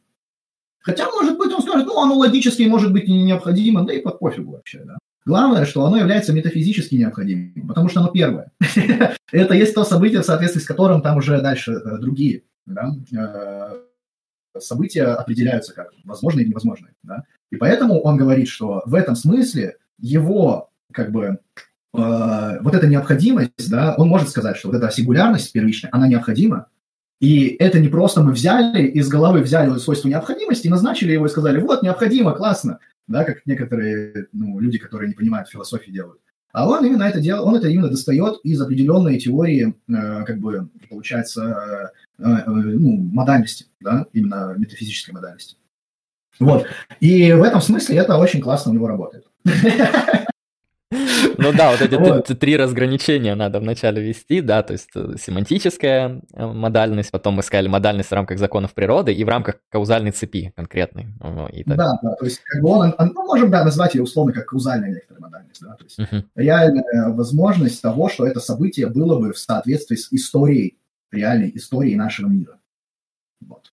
Хотя, 0.79 1.09
может 1.09 1.37
быть, 1.37 1.51
он 1.51 1.61
скажет, 1.61 1.87
ну, 1.87 1.99
оно 1.99 2.15
логически 2.15 2.63
может 2.63 2.93
быть 2.93 3.07
не 3.07 3.23
необходимо, 3.23 3.85
да 3.85 3.93
и 3.93 4.01
под 4.01 4.19
пофигу 4.19 4.51
вообще, 4.51 4.83
да. 4.85 4.97
Главное, 5.25 5.65
что 5.65 5.85
оно 5.85 5.97
является 5.97 6.33
метафизически 6.33 6.95
необходимым, 6.95 7.67
потому 7.67 7.87
что 7.87 8.01
оно 8.01 8.09
первое. 8.09 8.51
Это 9.31 9.53
есть 9.53 9.73
то 9.73 9.85
событие, 9.85 10.21
в 10.21 10.25
соответствии 10.25 10.61
с 10.61 10.65
которым 10.65 11.01
там 11.01 11.17
уже 11.17 11.41
дальше 11.41 11.71
э, 11.71 11.97
другие 11.97 12.43
э, 12.67 13.81
события 14.59 15.05
определяются 15.05 15.73
как 15.73 15.87
возможные 16.03 16.45
и 16.45 16.49
невозможные. 16.49 16.93
И 17.51 17.55
поэтому 17.55 18.01
он 18.01 18.17
говорит, 18.17 18.49
что 18.49 18.83
в 18.85 18.95
этом 18.95 19.15
смысле 19.15 19.77
его 19.97 20.71
как 20.91 21.11
бы 21.11 21.39
э, 21.93 22.59
вот 22.61 22.75
эта 22.75 22.87
необходимость, 22.87 23.69
да, 23.69 23.95
он 23.97 24.09
может 24.09 24.29
сказать, 24.29 24.57
что 24.57 24.69
вот 24.69 24.77
эта 24.77 24.91
сингулярность 24.91 25.53
первичная, 25.53 25.89
она 25.93 26.07
необходима, 26.07 26.67
и 27.21 27.55
это 27.59 27.79
не 27.79 27.87
просто 27.87 28.21
мы 28.21 28.33
взяли, 28.33 28.85
из 28.87 29.07
головы 29.07 29.41
взяли 29.41 29.77
свойство 29.77 30.09
необходимости, 30.09 30.67
назначили 30.67 31.13
его 31.13 31.27
и 31.27 31.29
сказали, 31.29 31.61
вот, 31.61 31.81
необходимо, 31.81 32.33
классно 32.33 32.79
да, 33.07 33.23
как 33.23 33.45
некоторые 33.45 34.27
ну, 34.31 34.59
люди, 34.59 34.77
которые 34.77 35.09
не 35.09 35.15
понимают 35.15 35.49
философии, 35.49 35.91
делают. 35.91 36.19
А 36.51 36.69
он 36.69 36.85
именно 36.85 37.03
это 37.03 37.19
делает, 37.19 37.45
он 37.45 37.55
это 37.55 37.67
именно 37.67 37.89
достает 37.89 38.39
из 38.43 38.61
определенной 38.61 39.17
теории, 39.17 39.75
э, 39.87 40.23
как 40.23 40.37
бы, 40.37 40.69
получается, 40.87 41.91
э, 42.19 42.23
э, 42.23 42.43
ну, 42.45 42.97
модальности, 43.11 43.65
да, 43.79 44.05
именно 44.13 44.53
метафизической 44.57 45.11
модальности. 45.11 45.57
Вот. 46.39 46.67
И 46.99 47.31
в 47.31 47.41
этом 47.41 47.59
смысле 47.59 47.97
это 47.97 48.17
очень 48.17 48.41
классно 48.41 48.71
у 48.71 48.75
него 48.75 48.87
работает. 48.87 49.25
Ну 51.37 51.51
да, 51.51 51.71
вот 51.71 51.81
эти 51.81 51.95
вот. 51.95 52.27
три 52.39 52.57
разграничения 52.57 53.35
надо 53.35 53.59
вначале 53.59 54.01
вести, 54.01 54.41
да, 54.41 54.63
то 54.63 54.73
есть 54.73 54.89
э, 54.95 55.15
семантическая 55.19 56.21
э, 56.33 56.45
модальность, 56.45 57.11
потом 57.11 57.35
мы 57.35 57.43
сказали 57.43 57.67
модальность 57.67 58.09
в 58.09 58.13
рамках 58.13 58.37
законов 58.39 58.73
природы 58.73 59.13
и 59.13 59.23
в 59.23 59.29
рамках 59.29 59.55
каузальной 59.69 60.11
цепи 60.11 60.53
конкретной. 60.55 61.07
И 61.51 61.63
так. 61.63 61.77
Да, 61.77 61.99
да, 62.01 62.15
то 62.15 62.25
есть 62.25 62.41
как 62.43 62.61
бы 62.61 62.69
он, 62.69 62.95
он, 62.97 63.11
мы 63.15 63.23
можем 63.23 63.51
да, 63.51 63.63
назвать 63.63 63.95
ее 63.95 64.03
условно 64.03 64.33
как 64.33 64.45
каузальная 64.45 64.89
некоторая 64.89 65.21
модальность, 65.21 65.61
да, 65.61 65.75
то 65.75 65.83
есть 65.83 65.99
uh-huh. 65.99 66.23
реальная 66.35 67.09
возможность 67.09 67.81
того, 67.81 68.09
что 68.09 68.25
это 68.25 68.39
событие 68.39 68.87
было 68.87 69.19
бы 69.19 69.33
в 69.33 69.37
соответствии 69.37 69.95
с 69.95 70.11
историей, 70.11 70.77
реальной 71.11 71.51
историей 71.55 71.95
нашего 71.95 72.27
мира. 72.27 72.59
Вот. 73.41 73.71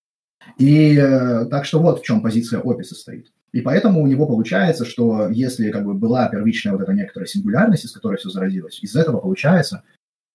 И 0.59 0.97
э, 0.97 1.47
так 1.47 1.65
что 1.65 1.81
вот 1.81 2.01
в 2.01 2.05
чем 2.05 2.21
позиция 2.21 2.61
описа 2.61 2.95
стоит. 2.95 3.33
И 3.53 3.61
поэтому 3.61 4.03
у 4.03 4.07
него 4.07 4.27
получается, 4.27 4.85
что 4.85 5.29
если 5.29 5.71
как 5.71 5.85
бы 5.85 5.95
была 5.95 6.29
первичная 6.29 6.73
вот 6.73 6.83
эта 6.83 6.93
некоторая 6.93 7.27
сингулярность, 7.27 7.85
из 7.85 7.93
которой 7.93 8.17
все 8.17 8.31
зародилось, 8.31 8.81
из 8.83 8.95
этого 8.95 9.19
получается, 9.19 9.83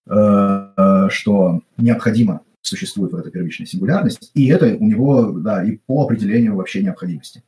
э, 0.07 1.07
что 1.09 1.61
необходимо 1.77 2.41
существует 2.61 3.11
вот 3.11 3.21
эта 3.21 3.31
первичная 3.31 3.67
сингулярность, 3.67 4.31
и 4.33 4.47
это 4.47 4.75
у 4.75 4.85
него, 4.85 5.31
да, 5.31 5.63
и 5.63 5.77
по 5.85 6.03
определению 6.03 6.55
вообще 6.55 6.83
необходимости. 6.83 7.43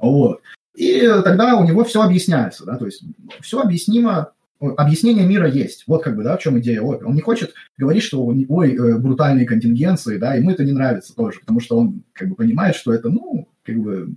Вот. 0.00 0.40
И 0.74 1.00
тогда 1.22 1.56
у 1.56 1.64
него 1.64 1.84
все 1.84 2.02
объясняется, 2.02 2.64
да, 2.64 2.76
то 2.76 2.86
есть 2.86 3.04
все 3.40 3.60
объяснимо, 3.60 4.32
объяснение 4.58 5.26
мира 5.26 5.48
есть. 5.48 5.84
Вот 5.86 6.02
как 6.02 6.16
бы, 6.16 6.22
да, 6.22 6.36
в 6.36 6.40
чем 6.40 6.58
идея 6.58 6.80
Опи. 6.80 7.04
Он 7.04 7.14
не 7.14 7.20
хочет 7.20 7.52
говорить, 7.76 8.02
что 8.02 8.24
ой, 8.24 8.74
э, 8.74 8.98
брутальные 8.98 9.46
контингенции, 9.46 10.16
да, 10.16 10.34
ему 10.34 10.50
это 10.50 10.64
не 10.64 10.72
нравится 10.72 11.14
тоже, 11.14 11.40
потому 11.40 11.60
что 11.60 11.78
он 11.78 12.02
как 12.12 12.28
бы 12.28 12.34
понимает, 12.34 12.74
что 12.74 12.92
это, 12.92 13.08
ну, 13.08 13.48
как 13.64 13.76
бы... 13.76 14.14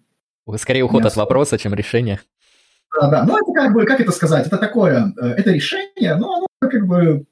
Скорее 0.58 0.84
уход 0.84 1.06
от 1.06 1.16
вопроса, 1.16 1.58
чем 1.58 1.74
решение. 1.74 2.20
Да, 3.00 3.10
да, 3.10 3.26
ну 3.26 3.38
это 3.38 3.52
как 3.54 3.74
бы, 3.74 3.86
как 3.86 4.00
это 4.00 4.12
сказать, 4.12 4.48
это 4.48 4.58
такое, 4.58 5.14
э, 5.20 5.28
это 5.38 5.52
решение, 5.52 6.16
но 6.16 6.36
оно 6.36 6.48
как 6.62 6.88
бы 6.88 7.26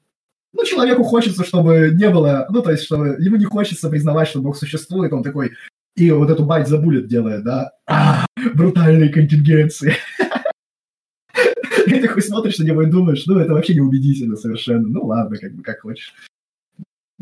ну, 0.54 0.64
человеку 0.64 1.02
хочется, 1.02 1.44
чтобы 1.44 1.90
не 1.94 2.08
было, 2.08 2.46
ну, 2.50 2.62
то 2.62 2.70
есть, 2.70 2.84
чтобы 2.84 3.16
ему 3.18 3.36
не 3.36 3.44
хочется 3.44 3.88
признавать, 3.88 4.28
что 4.28 4.40
Бог 4.40 4.56
существует, 4.56 5.12
он 5.12 5.22
такой, 5.22 5.52
и 5.96 6.10
вот 6.10 6.30
эту 6.30 6.44
байт 6.44 6.68
забулет 6.68 7.08
делает, 7.08 7.44
да, 7.44 7.72
а, 7.86 8.24
брутальные 8.54 9.08
контингенции. 9.08 9.94
И 11.86 12.00
такой 12.00 12.22
смотришь 12.22 12.58
на 12.58 12.64
него 12.64 12.80
и 12.80 12.90
думаешь, 12.90 13.24
ну, 13.26 13.38
это 13.38 13.52
вообще 13.52 13.74
неубедительно 13.74 14.36
совершенно, 14.36 14.88
ну, 14.88 15.04
ладно, 15.04 15.36
как 15.36 15.52
бы, 15.52 15.62
как 15.62 15.82
хочешь. 15.82 16.14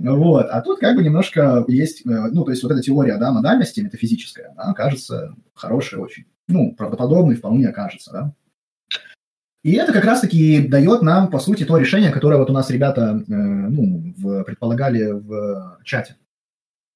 Вот, 0.02 0.46
а 0.50 0.60
тут 0.62 0.80
как 0.80 0.96
бы 0.96 1.04
немножко 1.04 1.64
есть, 1.68 2.04
э, 2.04 2.10
ну, 2.32 2.44
то 2.44 2.50
есть 2.50 2.62
вот 2.64 2.72
эта 2.72 2.82
теория, 2.82 3.18
да, 3.18 3.30
модальности 3.30 3.80
метафизическая, 3.80 4.52
она 4.56 4.74
кажется 4.74 5.36
хорошей 5.54 6.00
очень, 6.00 6.24
ну, 6.48 6.74
правдоподобной 6.74 7.36
вполне 7.36 7.68
кажется, 7.68 8.10
да. 8.12 8.34
И 9.62 9.74
это 9.74 9.92
как 9.92 10.04
раз-таки 10.04 10.66
дает 10.66 11.02
нам, 11.02 11.30
по 11.30 11.38
сути, 11.38 11.64
то 11.64 11.76
решение, 11.76 12.10
которое 12.10 12.36
вот 12.36 12.50
у 12.50 12.52
нас 12.52 12.68
ребята 12.68 13.22
э, 13.28 13.32
ну, 13.32 14.12
в, 14.16 14.42
предполагали 14.42 15.12
в 15.12 15.78
чате. 15.84 16.16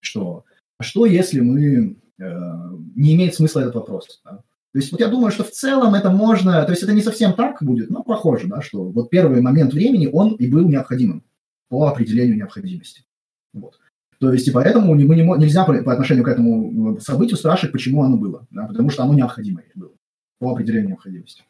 Что, 0.01 0.45
что 0.81 1.07
если 1.07 1.41
мы... 1.41 1.97
Э, 2.19 2.71
не 2.97 3.15
имеет 3.15 3.37
смысла 3.37 3.61
этот 3.61 3.77
вопрос. 3.77 4.21
Да? 4.25 4.43
То 4.73 4.79
есть 4.81 4.91
вот 4.91 5.01
я 5.01 5.07
думаю, 5.07 5.31
что 5.31 5.45
в 5.45 5.51
целом 5.53 5.95
это 5.95 6.11
можно... 6.11 6.65
То 6.65 6.73
есть 6.73 6.83
это 6.83 6.93
не 6.93 7.03
совсем 7.03 7.35
так 7.35 7.63
будет, 7.63 7.89
но 7.89 8.03
похоже, 8.03 8.49
да, 8.49 8.63
что 8.63 8.83
вот 8.83 9.11
первый 9.11 9.41
момент 9.43 9.73
времени, 9.73 10.09
он 10.13 10.35
и 10.35 10.51
был 10.51 10.69
необходимым 10.69 11.23
по 11.69 11.87
определению 11.87 12.37
необходимости. 12.37 13.05
Вот. 13.53 13.79
То 14.19 14.33
есть 14.33 14.49
и 14.49 14.51
поэтому 14.51 14.95
мы 14.95 15.15
не, 15.15 15.23
нельзя 15.23 15.65
по, 15.65 15.75
по 15.83 15.93
отношению 15.93 16.25
к 16.25 16.29
этому 16.29 16.99
событию 17.01 17.37
спрашивать, 17.37 17.73
почему 17.73 18.03
оно 18.03 18.17
было. 18.17 18.47
Да? 18.51 18.67
Потому 18.67 18.91
что 18.91 19.03
оно 19.03 19.15
необходимое 19.15 19.67
было 19.75 19.93
по 20.39 20.53
определению 20.53 20.91
необходимости. 20.91 21.45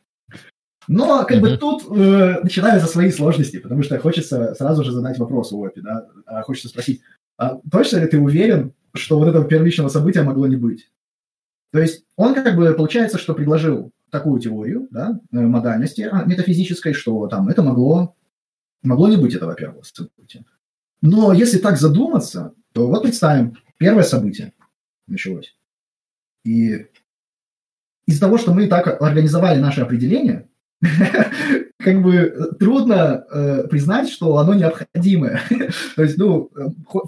Но 0.88 1.24
как 1.24 1.38
mm-hmm. 1.38 1.40
бы 1.40 1.56
тут 1.56 1.84
э, 1.96 2.40
начинаются 2.42 2.88
свои 2.88 3.10
сложности, 3.10 3.58
потому 3.58 3.82
что 3.82 3.98
хочется 3.98 4.54
сразу 4.54 4.84
же 4.84 4.92
задать 4.92 5.18
вопрос 5.18 5.52
у 5.52 5.64
Опи, 5.64 5.80
да, 5.80 6.06
а 6.26 6.42
хочется 6.42 6.68
спросить, 6.68 7.02
а 7.36 7.58
точно 7.70 7.98
ли 7.98 8.06
ты 8.06 8.20
уверен, 8.20 8.72
что 8.94 9.18
вот 9.18 9.28
этого 9.28 9.44
первичного 9.44 9.88
события 9.88 10.22
могло 10.22 10.46
не 10.46 10.56
быть? 10.56 10.90
То 11.72 11.80
есть 11.80 12.04
он 12.16 12.34
как 12.34 12.56
бы 12.56 12.72
получается, 12.74 13.18
что 13.18 13.34
предложил 13.34 13.90
такую 14.10 14.40
теорию, 14.40 14.86
да, 14.92 15.20
э, 15.32 15.40
модальности 15.40 16.08
а, 16.10 16.24
метафизической, 16.24 16.92
что 16.92 17.26
там 17.26 17.48
это 17.48 17.62
могло, 17.62 18.14
могло 18.82 19.08
не 19.08 19.16
быть 19.16 19.34
этого 19.34 19.54
первого 19.54 19.82
события. 19.82 20.44
Но 21.02 21.32
если 21.32 21.58
так 21.58 21.78
задуматься, 21.78 22.54
то 22.72 22.88
вот 22.88 23.02
представим, 23.02 23.56
первое 23.78 24.02
событие 24.02 24.52
началось. 25.06 25.56
И 26.44 26.86
из-за 28.06 28.20
того, 28.20 28.38
что 28.38 28.54
мы 28.54 28.68
так 28.68 29.00
организовали 29.00 29.60
наше 29.60 29.80
определение, 29.80 30.48
как 31.78 32.02
бы 32.02 32.52
трудно 32.58 33.24
э, 33.30 33.66
признать, 33.68 34.08
что 34.08 34.38
оно 34.38 34.54
необходимое. 34.54 35.40
То 35.96 36.02
есть, 36.02 36.18
ну, 36.18 36.50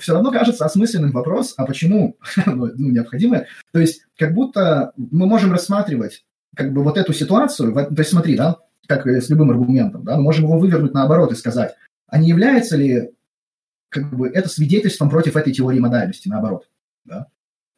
все 0.00 0.14
равно 0.14 0.30
кажется 0.30 0.64
осмысленным 0.64 1.12
вопрос, 1.12 1.54
а 1.56 1.66
почему 1.66 2.16
ну, 2.46 2.90
необходимое? 2.90 3.46
То 3.72 3.80
есть, 3.80 4.02
как 4.16 4.34
будто 4.34 4.92
мы 4.96 5.26
можем 5.26 5.52
рассматривать 5.52 6.24
как 6.56 6.72
бы 6.72 6.82
вот 6.82 6.96
эту 6.96 7.12
ситуацию, 7.12 7.72
то 7.72 7.94
есть 7.96 8.10
смотри, 8.10 8.36
да, 8.36 8.56
как 8.88 9.06
с 9.06 9.28
любым 9.28 9.50
аргументом, 9.50 10.02
да, 10.04 10.16
мы 10.16 10.22
можем 10.22 10.46
его 10.46 10.58
вывернуть 10.58 10.94
наоборот 10.94 11.30
и 11.32 11.36
сказать, 11.36 11.74
а 12.08 12.18
не 12.18 12.28
является 12.28 12.76
ли 12.76 13.12
как 13.90 14.16
бы 14.16 14.28
это 14.28 14.48
свидетельством 14.48 15.10
против 15.10 15.36
этой 15.36 15.52
теории 15.52 15.78
модальности, 15.78 16.28
наоборот, 16.28 16.68
да? 17.04 17.28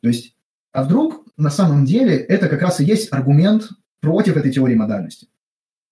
То 0.01 0.09
есть, 0.09 0.35
а 0.73 0.85
вдруг 0.85 1.27
на 1.37 1.51
самом 1.51 1.85
деле 1.85 2.17
это 2.17 2.49
как 2.49 2.63
раз 2.63 2.81
и 2.81 2.85
есть 2.85 3.13
аргумент 3.13 3.69
против 4.01 4.37
этой 4.37 4.51
теории 4.51 4.75
модальности 4.75 5.29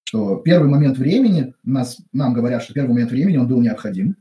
что 0.09 0.37
первый 0.37 0.71
момент 0.71 0.97
времени, 0.97 1.53
нас, 1.65 1.99
нам 2.15 2.33
говорят, 2.33 2.63
что 2.63 2.73
первый 2.73 2.93
момент 2.93 3.11
времени 3.11 3.37
он 3.37 3.47
был 3.47 3.61
необходим, 3.61 4.17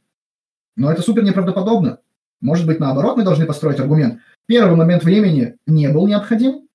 но 0.75 0.91
это 0.91 1.01
супер 1.01 1.23
неправдоподобно. 1.23 1.99
Может 2.41 2.67
быть, 2.67 2.81
наоборот, 2.81 3.15
мы 3.15 3.23
должны 3.23 3.45
построить 3.45 3.79
аргумент. 3.79 4.19
Первый 4.47 4.75
момент 4.75 5.05
времени 5.05 5.55
не 5.65 5.87
был 5.87 6.05
необходим, 6.05 6.66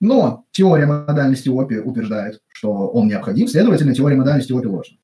но 0.00 0.44
теория 0.50 0.86
модальности 0.86 1.48
ОПИ 1.48 1.78
утверждает, 1.78 2.40
что 2.48 2.88
он 2.88 3.08
необходим, 3.08 3.48
следовательно, 3.48 3.94
теория 3.94 4.16
модальности 4.16 4.52
ОПИ 4.52 4.66
ложна. 4.66 4.96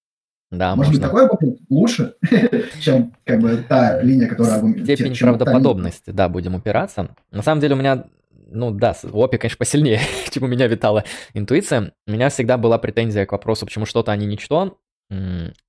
Да, 0.51 0.75
Может 0.75 0.93
можно. 0.93 0.93
быть, 0.93 1.03
такой 1.03 1.27
аргумент 1.27 1.61
лучше, 1.69 2.15
чем 2.81 3.15
как 3.25 3.41
бы 3.41 3.65
та 3.69 4.03
линия, 4.03 4.27
которая... 4.27 4.59
Степень 4.59 5.17
правдоподобности, 5.17 6.11
да, 6.11 6.29
будем 6.29 6.57
упираться. 6.57 7.15
На 7.31 7.43
самом 7.43 7.61
деле 7.61 7.75
у 7.75 7.79
меня 7.79 8.05
ну 8.53 8.73
да, 8.73 8.97
Опи, 9.13 9.39
конечно, 9.39 9.59
посильнее, 9.59 10.01
чем 10.31 10.43
у 10.43 10.47
меня 10.49 10.67
витала 10.67 11.05
интуиция. 11.35 11.93
У 12.07 12.11
меня 12.11 12.29
всегда 12.31 12.59
была 12.59 12.79
претензия 12.79 13.27
к 13.27 13.33
вопросу, 13.33 13.65
почему 13.65 13.87
что-то, 13.87 14.11
а 14.11 14.17
не 14.17 14.27
ничто. 14.27 14.77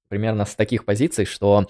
Примерно 0.07 0.45
с 0.45 0.56
таких 0.56 0.84
позиций, 0.84 1.26
что 1.26 1.68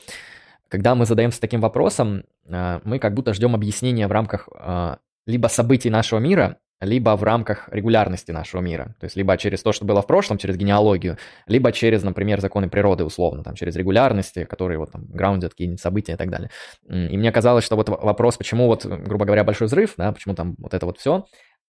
когда 0.67 0.95
мы 0.95 1.05
задаемся 1.05 1.41
таким 1.41 1.59
вопросом, 1.61 2.23
а, 2.49 2.81
мы 2.85 2.97
как 2.97 3.13
будто 3.13 3.33
ждем 3.33 3.55
объяснения 3.55 4.07
в 4.07 4.11
рамках 4.11 4.47
а, 4.53 4.99
либо 5.25 5.47
событий 5.47 5.89
нашего 5.89 6.19
мира, 6.19 6.57
либо 6.81 7.15
в 7.15 7.23
рамках 7.23 7.69
регулярности 7.71 8.31
нашего 8.31 8.61
мира. 8.61 8.95
То 8.99 9.05
есть 9.05 9.15
либо 9.15 9.37
через 9.37 9.61
то, 9.61 9.71
что 9.71 9.85
было 9.85 10.01
в 10.01 10.07
прошлом, 10.07 10.37
через 10.37 10.57
генеалогию, 10.57 11.17
либо 11.45 11.71
через, 11.71 12.03
например, 12.03 12.41
законы 12.41 12.69
природы 12.69 13.03
условно, 13.03 13.43
там, 13.43 13.55
через 13.55 13.75
регулярности, 13.75 14.45
которые 14.45 14.79
вот 14.79 14.91
там 14.91 15.05
граундят 15.05 15.51
какие-нибудь 15.51 15.79
события 15.79 16.13
и 16.13 16.17
так 16.17 16.29
далее. 16.29 16.49
И 16.89 17.17
мне 17.17 17.31
казалось, 17.31 17.63
что 17.63 17.75
вот 17.75 17.87
вопрос, 17.87 18.37
почему 18.37 18.65
вот, 18.65 18.85
грубо 18.85 19.25
говоря, 19.25 19.43
большой 19.43 19.67
взрыв, 19.67 19.93
да, 19.95 20.11
почему 20.11 20.33
там 20.33 20.55
вот 20.57 20.73
это 20.73 20.85
вот 20.85 20.97
все, 20.97 21.25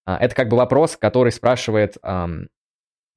а, 0.07 0.17
это 0.17 0.35
как 0.35 0.49
бы 0.49 0.57
вопрос, 0.57 0.97
который 0.97 1.31
спрашивает, 1.31 1.97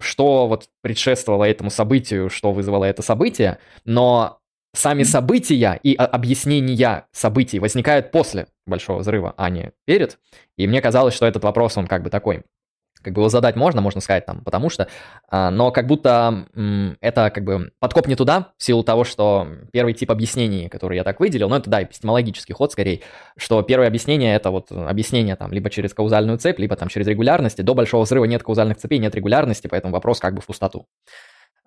что 0.01 0.47
вот 0.47 0.67
предшествовало 0.81 1.45
этому 1.45 1.69
событию, 1.69 2.29
что 2.29 2.51
вызвало 2.51 2.83
это 2.83 3.01
событие, 3.01 3.59
но 3.85 4.39
сами 4.75 5.03
события 5.03 5.79
и 5.81 5.95
объяснения 5.95 7.07
событий 7.13 7.59
возникают 7.59 8.11
после 8.11 8.47
большого 8.65 8.99
взрыва, 8.99 9.33
а 9.37 9.49
не 9.49 9.71
перед. 9.85 10.17
И 10.57 10.67
мне 10.67 10.81
казалось, 10.81 11.13
что 11.13 11.25
этот 11.25 11.43
вопрос, 11.43 11.77
он 11.77 11.87
как 11.87 12.03
бы 12.03 12.09
такой, 12.09 12.43
как 13.01 13.13
бы 13.13 13.21
его 13.21 13.29
задать 13.29 13.55
можно, 13.55 13.81
можно 13.81 14.01
сказать 14.01 14.25
там, 14.25 14.43
потому 14.43 14.69
что, 14.69 14.87
а, 15.29 15.51
но 15.51 15.71
как 15.71 15.85
будто 15.85 16.47
это 17.01 17.29
как 17.29 17.43
бы 17.43 17.71
подкоп 17.79 18.07
не 18.07 18.15
туда, 18.15 18.53
в 18.57 18.63
силу 18.63 18.83
того, 18.83 19.03
что 19.03 19.47
первый 19.71 19.93
тип 19.93 20.09
объяснений, 20.09 20.69
который 20.69 20.97
я 20.97 21.03
так 21.03 21.19
выделил, 21.19 21.47
ну 21.49 21.55
это 21.55 21.69
да, 21.69 21.83
эпистемологический 21.83 22.55
ход 22.55 22.71
скорее, 22.71 23.01
что 23.37 23.61
первое 23.61 23.87
объяснение 23.87 24.35
это 24.35 24.49
вот 24.49 24.71
объяснение 24.71 25.35
там 25.35 25.51
либо 25.53 25.69
через 25.69 25.93
каузальную 25.93 26.39
цепь, 26.39 26.59
либо 26.59 26.75
там 26.75 26.87
через 26.87 27.05
регулярности. 27.07 27.61
До 27.61 27.75
большого 27.75 28.03
взрыва 28.03 28.25
нет 28.25 28.41
каузальных 28.41 28.77
цепей, 28.77 28.97
нет 28.97 29.13
регулярности, 29.13 29.67
поэтому 29.67 29.93
вопрос 29.93 30.19
как 30.19 30.33
бы 30.33 30.41
в 30.41 30.47
пустоту. 30.47 30.87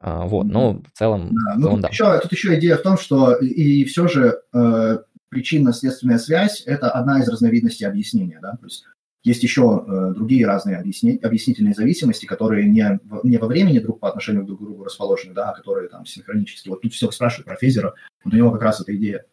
А, 0.00 0.26
вот, 0.26 0.44
ну, 0.44 0.82
в 0.94 0.96
целом, 0.96 1.30
да, 1.32 1.54
ну, 1.56 1.70
тут, 1.70 1.80
да. 1.80 1.88
Еще, 1.88 2.18
тут 2.20 2.30
еще 2.30 2.56
идея 2.56 2.76
в 2.76 2.82
том, 2.82 2.96
что 2.96 3.34
и, 3.34 3.80
и 3.80 3.84
все 3.84 4.06
же 4.06 4.40
э, 4.54 4.98
причинно-следственная 5.28 6.18
связь– 6.18 6.62
это 6.66 6.90
одна 6.90 7.20
из 7.20 7.28
разновидностей 7.28 7.86
объяснения, 7.86 8.38
да, 8.40 8.56
то 8.56 8.64
есть 8.64 8.84
есть 9.24 9.42
еще 9.42 9.84
э, 9.86 10.14
другие 10.14 10.46
разные 10.46 10.76
объясни, 10.76 11.18
объяснительные 11.22 11.74
зависимости, 11.74 12.24
которые 12.24 12.68
не, 12.68 12.98
в, 13.04 13.24
не 13.24 13.36
во 13.36 13.46
времени 13.46 13.78
друг 13.78 14.00
по 14.00 14.08
отношению 14.08 14.44
друг 14.44 14.60
к 14.60 14.62
другу 14.62 14.84
расположены, 14.84 15.34
да, 15.34 15.50
а 15.50 15.54
которые 15.54 15.88
там 15.88 16.06
синхронически. 16.06 16.68
Вот 16.68 16.82
тут 16.82 16.94
все 16.94 17.10
спрашивают 17.10 17.46
про 17.46 17.56
Фезера, 17.56 17.94
вот 18.24 18.32
у 18.32 18.36
него 18.36 18.50
как 18.52 18.62
раз 18.62 18.80
эта 18.80 18.94
идея, 18.96 19.24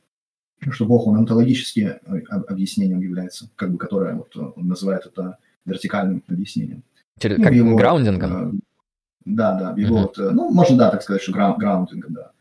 что 0.71 0.85
Бог, 0.85 1.07
он 1.07 1.17
онтологически 1.17 1.99
э, 2.03 2.19
объяснением 2.29 3.01
является, 3.01 3.49
как 3.55 3.71
бы, 3.71 3.77
которое 3.77 4.15
вот, 4.15 4.35
он 4.35 4.67
называет 4.67 5.05
это 5.05 5.37
вертикальным 5.65 6.23
объяснением. 6.27 6.83
Ну, 7.23 7.43
как 7.43 7.53
его, 7.53 7.75
граундингом? 7.75 8.57
Э, 8.57 8.59
да, 9.25 9.57
да, 9.57 9.81
его, 9.81 9.97
uh-huh. 9.97 10.01
вот, 10.01 10.19
э, 10.19 10.29
ну, 10.31 10.49
можно, 10.51 10.77
да, 10.77 10.91
так 10.91 11.03
сказать, 11.03 11.21
что 11.21 11.31
грау- 11.31 11.57
граундингом, 11.57 12.13
да. 12.13 12.31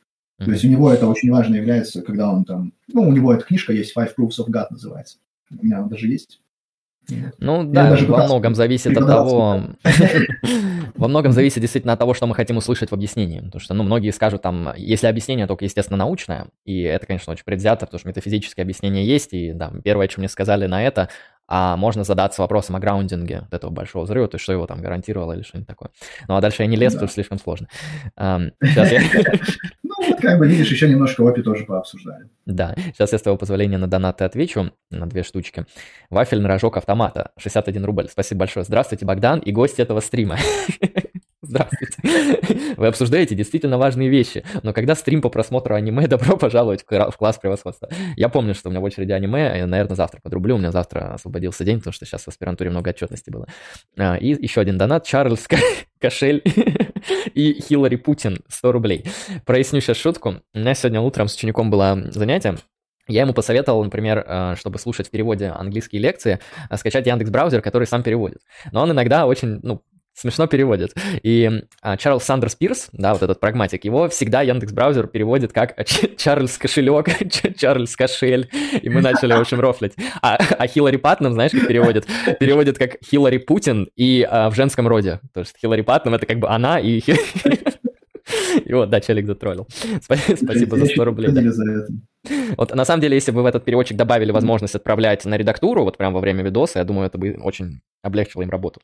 То 0.44 0.50
есть 0.52 0.64
у 0.64 0.68
него 0.68 0.90
это 0.92 1.06
очень 1.06 1.30
важно 1.30 1.56
является, 1.56 2.02
когда 2.02 2.30
он 2.30 2.44
там, 2.44 2.72
ну, 2.92 3.02
у 3.02 3.12
него 3.12 3.32
эта 3.32 3.44
книжка 3.44 3.72
есть, 3.72 3.96
Five 3.96 4.14
Proofs 4.18 4.38
of 4.38 4.48
God 4.48 4.66
называется. 4.70 5.18
У 5.50 5.64
меня 5.64 5.78
она 5.78 5.88
даже 5.88 6.08
есть. 6.08 6.40
Ну 7.38 7.64
да, 7.64 7.96
во 8.08 8.24
многом 8.24 8.54
зависит 8.54 8.96
от 8.96 9.06
того, 9.06 9.62
во 10.94 11.08
многом 11.08 11.32
зависит 11.32 11.60
действительно 11.60 11.92
от 11.92 11.98
того, 11.98 12.14
что 12.14 12.26
мы 12.26 12.34
хотим 12.34 12.56
услышать 12.56 12.90
в 12.90 12.94
объяснении. 12.94 13.40
Потому 13.40 13.60
что, 13.60 13.74
ну, 13.74 13.82
многие 13.82 14.10
скажут 14.10 14.42
там, 14.42 14.72
если 14.76 15.06
объяснение 15.06 15.46
только, 15.46 15.64
естественно, 15.64 15.98
научное, 15.98 16.48
и 16.64 16.80
это, 16.82 17.06
конечно, 17.06 17.32
очень 17.32 17.44
предвзято, 17.44 17.86
потому 17.86 17.98
что 17.98 18.08
метафизическое 18.08 18.64
объяснение 18.64 19.06
есть, 19.06 19.32
и 19.32 19.52
да, 19.52 19.70
первое, 19.82 20.08
что 20.08 20.20
мне 20.20 20.28
сказали 20.28 20.66
на 20.66 20.82
это, 20.82 21.08
а 21.46 21.76
можно 21.76 22.04
задаться 22.04 22.40
вопросом 22.40 22.76
о 22.76 22.80
граундинге 22.80 23.48
этого 23.50 23.70
большого 23.70 24.04
взрыва, 24.04 24.28
то 24.28 24.36
есть 24.36 24.42
что 24.42 24.52
его 24.52 24.66
там 24.66 24.80
гарантировало 24.80 25.34
или 25.34 25.42
что-нибудь 25.42 25.68
такое. 25.68 25.90
Ну 26.26 26.36
а 26.36 26.40
дальше 26.40 26.62
я 26.62 26.68
не 26.68 26.76
лез, 26.76 26.94
да. 26.94 27.00
тут 27.00 27.12
слишком 27.12 27.38
сложно. 27.38 27.68
Сейчас 28.16 28.92
я... 28.92 29.02
Как 30.20 30.38
бы 30.38 30.46
видишь, 30.46 30.70
еще 30.70 30.88
немножко 30.88 31.28
опи 31.28 31.42
тоже 31.42 31.64
пообсуждаем. 31.64 32.30
Да, 32.46 32.74
сейчас 32.92 33.12
я 33.12 33.18
с 33.18 33.22
твоего 33.22 33.38
позволения 33.38 33.78
на 33.78 33.86
донаты 33.86 34.24
отвечу, 34.24 34.72
на 34.90 35.06
две 35.06 35.22
штучки. 35.22 35.66
Вафельный 36.10 36.48
рожок 36.48 36.76
автомата, 36.76 37.32
61 37.36 37.84
рубль. 37.84 38.08
Спасибо 38.10 38.40
большое. 38.40 38.64
Здравствуйте, 38.64 39.04
Богдан 39.04 39.40
и 39.40 39.52
гость 39.52 39.80
этого 39.80 40.00
стрима. 40.00 40.36
Здравствуйте. 41.46 42.74
Вы 42.76 42.86
обсуждаете 42.86 43.34
действительно 43.34 43.78
важные 43.78 44.08
вещи, 44.08 44.44
но 44.62 44.72
когда 44.72 44.94
стрим 44.94 45.20
по 45.20 45.28
просмотру 45.28 45.74
аниме, 45.74 46.06
добро 46.08 46.36
пожаловать 46.36 46.84
в 46.88 47.16
класс 47.16 47.38
превосходства. 47.38 47.88
Я 48.16 48.28
помню, 48.28 48.54
что 48.54 48.68
у 48.68 48.72
меня 48.72 48.80
в 48.80 48.84
очереди 48.84 49.12
аниме, 49.12 49.60
и, 49.60 49.64
наверное, 49.64 49.96
завтра 49.96 50.20
подрублю, 50.22 50.56
у 50.56 50.58
меня 50.58 50.72
завтра 50.72 51.14
освободился 51.14 51.64
день, 51.64 51.78
потому 51.78 51.92
что 51.92 52.06
сейчас 52.06 52.22
в 52.22 52.28
аспирантуре 52.28 52.70
много 52.70 52.90
отчетности 52.90 53.30
было. 53.30 53.46
А, 53.96 54.16
и 54.16 54.28
еще 54.28 54.60
один 54.60 54.78
донат, 54.78 55.04
Чарльз 55.06 55.46
Кошель 56.00 56.42
и 57.34 57.60
Хиллари 57.60 57.96
Путин, 57.96 58.38
100 58.48 58.72
рублей. 58.72 59.04
Проясню 59.44 59.80
сейчас 59.80 59.96
шутку. 59.96 60.36
У 60.54 60.58
меня 60.58 60.74
сегодня 60.74 61.00
утром 61.00 61.28
с 61.28 61.34
учеником 61.34 61.70
было 61.70 62.10
занятие, 62.10 62.56
я 63.06 63.22
ему 63.22 63.34
посоветовал, 63.34 63.84
например, 63.84 64.24
э, 64.26 64.54
чтобы 64.56 64.78
слушать 64.78 65.08
в 65.08 65.10
переводе 65.10 65.48
английские 65.48 66.00
лекции, 66.00 66.38
э, 66.70 66.76
скачать 66.78 67.06
Яндекс 67.06 67.30
браузер, 67.30 67.60
который 67.60 67.86
сам 67.86 68.02
переводит. 68.02 68.40
Но 68.72 68.82
он 68.82 68.92
иногда 68.92 69.26
очень, 69.26 69.60
ну, 69.62 69.82
смешно 70.14 70.46
переводит. 70.46 70.94
И 71.22 71.64
а, 71.82 71.96
Чарльз 71.96 72.24
Сандерс 72.24 72.54
Пирс, 72.54 72.88
да, 72.92 73.12
вот 73.12 73.22
этот 73.22 73.40
прагматик, 73.40 73.84
его 73.84 74.08
всегда 74.08 74.42
Яндекс 74.42 74.72
Браузер 74.72 75.06
переводит 75.06 75.52
как 75.52 75.76
Чарльз 76.16 76.56
кошелек, 76.56 77.08
Чарльз 77.58 77.96
кошель, 77.96 78.48
и 78.80 78.88
мы 78.88 79.00
начали, 79.00 79.32
в 79.32 79.40
общем, 79.40 79.60
рофлить. 79.60 79.94
А, 80.22 80.36
а 80.36 80.66
Хиллари 80.66 80.96
Патнам, 80.96 81.32
знаешь, 81.32 81.52
как 81.52 81.66
переводит? 81.66 82.06
Переводит 82.38 82.78
как 82.78 82.96
Хиллари 83.04 83.38
Путин 83.38 83.88
и 83.96 84.26
а, 84.28 84.50
в 84.50 84.54
женском 84.54 84.88
роде. 84.88 85.20
То 85.32 85.40
есть 85.40 85.56
Хиллари 85.58 85.82
Патнам 85.82 86.14
это 86.14 86.26
как 86.26 86.38
бы 86.38 86.48
она 86.48 86.78
и... 86.78 87.02
И 88.64 88.72
вот, 88.72 88.88
да, 88.88 89.00
челик 89.00 89.26
затроллил. 89.26 89.66
Спасибо 90.00 90.78
за 90.78 90.86
100 90.86 91.04
рублей. 91.04 91.30
Вот 92.56 92.74
на 92.74 92.84
самом 92.86 93.02
деле, 93.02 93.16
если 93.16 93.32
бы 93.32 93.42
в 93.42 93.46
этот 93.46 93.64
переводчик 93.64 93.98
добавили 93.98 94.32
возможность 94.32 94.74
отправлять 94.74 95.24
на 95.26 95.36
редактуру, 95.36 95.84
вот 95.84 95.98
прямо 95.98 96.14
во 96.14 96.20
время 96.20 96.42
видоса, 96.42 96.78
я 96.78 96.84
думаю, 96.84 97.08
это 97.08 97.18
бы 97.18 97.36
очень 97.42 97.80
облегчило 98.02 98.42
им 98.42 98.48
работу. 98.48 98.80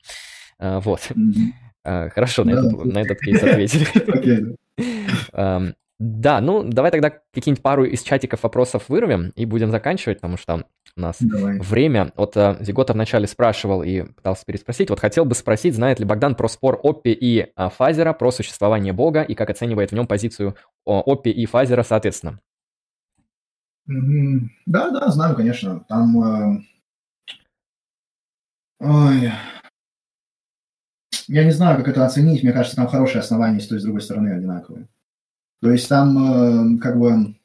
А, 0.60 0.80
вот. 0.80 1.00
Mm-hmm. 1.10 2.10
Хорошо, 2.10 2.44
на, 2.44 2.98
этот, 3.00 3.20
кейс 3.20 3.42
ответили. 3.42 4.56
Да, 6.00 6.40
ну 6.40 6.64
давай 6.64 6.90
тогда 6.90 7.10
какие-нибудь 7.10 7.62
пару 7.62 7.84
из 7.84 8.02
чатиков 8.02 8.42
вопросов 8.42 8.88
вырвем 8.88 9.32
и 9.36 9.44
будем 9.44 9.70
заканчивать, 9.70 10.16
потому 10.16 10.38
что 10.38 10.64
у 10.96 11.00
нас 11.00 11.18
давай. 11.20 11.60
время. 11.60 12.10
Вот 12.16 12.38
uh, 12.38 12.56
Зигота 12.64 12.94
вначале 12.94 13.26
спрашивал 13.26 13.82
и 13.82 14.04
пытался 14.04 14.46
переспросить. 14.46 14.88
Вот 14.88 14.98
хотел 14.98 15.26
бы 15.26 15.34
спросить, 15.34 15.74
знает 15.74 16.00
ли 16.00 16.06
Богдан 16.06 16.36
про 16.36 16.48
спор 16.48 16.80
Оппи 16.82 17.10
и 17.10 17.52
uh, 17.54 17.70
Фазера, 17.76 18.14
про 18.14 18.30
существование 18.30 18.94
Бога 18.94 19.20
и 19.20 19.34
как 19.34 19.50
оценивает 19.50 19.90
в 19.90 19.94
нем 19.94 20.06
позицию 20.06 20.56
uh, 20.88 21.02
Оппи 21.04 21.28
и 21.28 21.44
Фазера 21.44 21.82
соответственно? 21.82 22.40
Да, 23.86 24.90
да, 24.90 25.08
знаю, 25.08 25.36
конечно. 25.36 25.84
Там... 25.86 26.64
Ой, 28.78 29.32
я 31.30 31.44
не 31.44 31.52
знаю, 31.52 31.78
как 31.78 31.86
это 31.86 32.04
оценить. 32.04 32.42
Мне 32.42 32.52
кажется, 32.52 32.74
там 32.74 32.88
хорошие 32.88 33.20
основания 33.20 33.60
с 33.60 33.68
той 33.68 33.78
и 33.78 33.80
с 33.80 33.84
другой 33.84 34.02
стороны 34.02 34.30
одинаковые. 34.30 34.88
То 35.62 35.70
есть 35.70 35.88
там 35.88 36.76
э, 36.76 36.78
как 36.80 36.98
бы... 36.98 37.36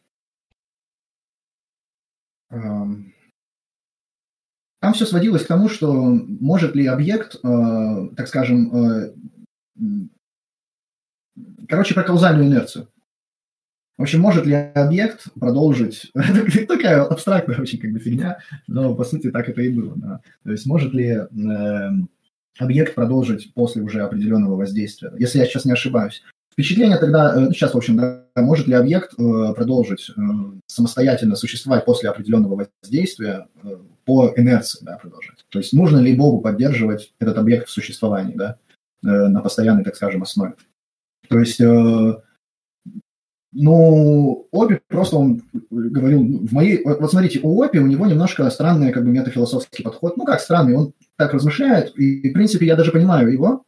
Э, 2.50 2.86
там 4.82 4.94
все 4.94 5.06
сводилось 5.06 5.44
к 5.44 5.48
тому, 5.48 5.70
что 5.70 5.94
может 5.94 6.76
ли 6.76 6.88
объект, 6.88 7.36
э, 7.36 8.10
так 8.18 8.28
скажем, 8.28 8.76
э, 8.76 9.14
короче, 11.70 11.94
про 11.94 12.04
каузальную 12.04 12.48
инерцию. 12.48 12.88
В 13.98 14.02
общем, 14.02 14.20
может 14.20 14.48
ли 14.48 14.56
объект 14.56 15.32
продолжить... 15.40 16.12
Такая 16.68 17.04
абстрактная 17.04 17.62
очень 17.62 17.80
как 17.80 17.92
бы 17.92 18.00
фигня, 18.00 18.40
но 18.66 18.96
по 18.96 19.04
сути 19.04 19.30
так 19.30 19.48
это 19.48 19.62
и 19.62 19.70
было. 19.70 19.94
Да. 19.96 20.22
То 20.44 20.52
есть 20.52 20.66
может 20.66 20.92
ли 20.94 21.06
э, 21.06 21.90
объект 22.58 22.96
продолжить 22.96 23.54
после 23.54 23.82
уже 23.82 24.02
определенного 24.02 24.56
воздействия, 24.56 25.12
если 25.18 25.40
я 25.40 25.46
сейчас 25.46 25.66
не 25.66 25.74
ошибаюсь. 25.74 26.24
Впечатление 26.52 26.98
тогда, 26.98 27.38
ну, 27.38 27.52
сейчас, 27.52 27.74
в 27.74 27.78
общем, 27.78 27.98
да, 27.98 28.28
может 28.38 28.68
ли 28.68 28.76
объект 28.76 29.14
э, 29.20 29.54
продолжить 29.54 30.10
э, 30.10 30.22
самостоятельно 30.68 31.36
существовать 31.36 31.84
после 31.84 32.10
определенного 32.10 32.68
воздействия 32.82 33.48
э, 33.62 33.76
по 34.06 34.32
инерции, 34.38 34.80
да, 34.86 34.98
продолжать. 34.98 35.46
То 35.50 35.60
есть 35.60 35.74
нужно 35.74 35.98
ли 35.98 36.16
Богу 36.16 36.40
поддерживать 36.40 37.14
этот 37.20 37.38
объект 37.38 37.68
в 37.68 37.72
существовании, 37.72 38.36
да, 38.36 38.58
э, 39.04 39.08
на 39.08 39.42
постоянной, 39.42 39.84
так 39.84 39.98
скажем, 39.98 40.24
основе. 40.24 40.54
То 41.28 41.40
есть 41.40 41.60
э, 41.60 42.14
ну, 43.58 44.48
Опи 44.52 44.80
просто 44.90 45.16
он 45.16 45.42
говорил, 45.70 46.24
в 46.46 46.52
моей, 46.52 46.84
вот 46.84 47.10
смотрите, 47.10 47.40
у 47.42 47.62
Опи 47.62 47.80
у 47.80 47.88
него 47.88 48.06
немножко 48.06 48.50
странный 48.50 48.92
как 48.92 49.04
бы 49.04 49.12
метафилософский 49.12 49.84
подход. 49.84 50.18
Ну, 50.18 50.26
как 50.26 50.42
странный, 50.42 50.76
он 50.76 50.94
так 51.18 51.34
размышляет, 51.34 51.98
и, 51.98 52.30
в 52.30 52.34
принципе, 52.34 52.66
я 52.66 52.76
даже 52.76 52.92
понимаю 52.92 53.32
его. 53.32 53.64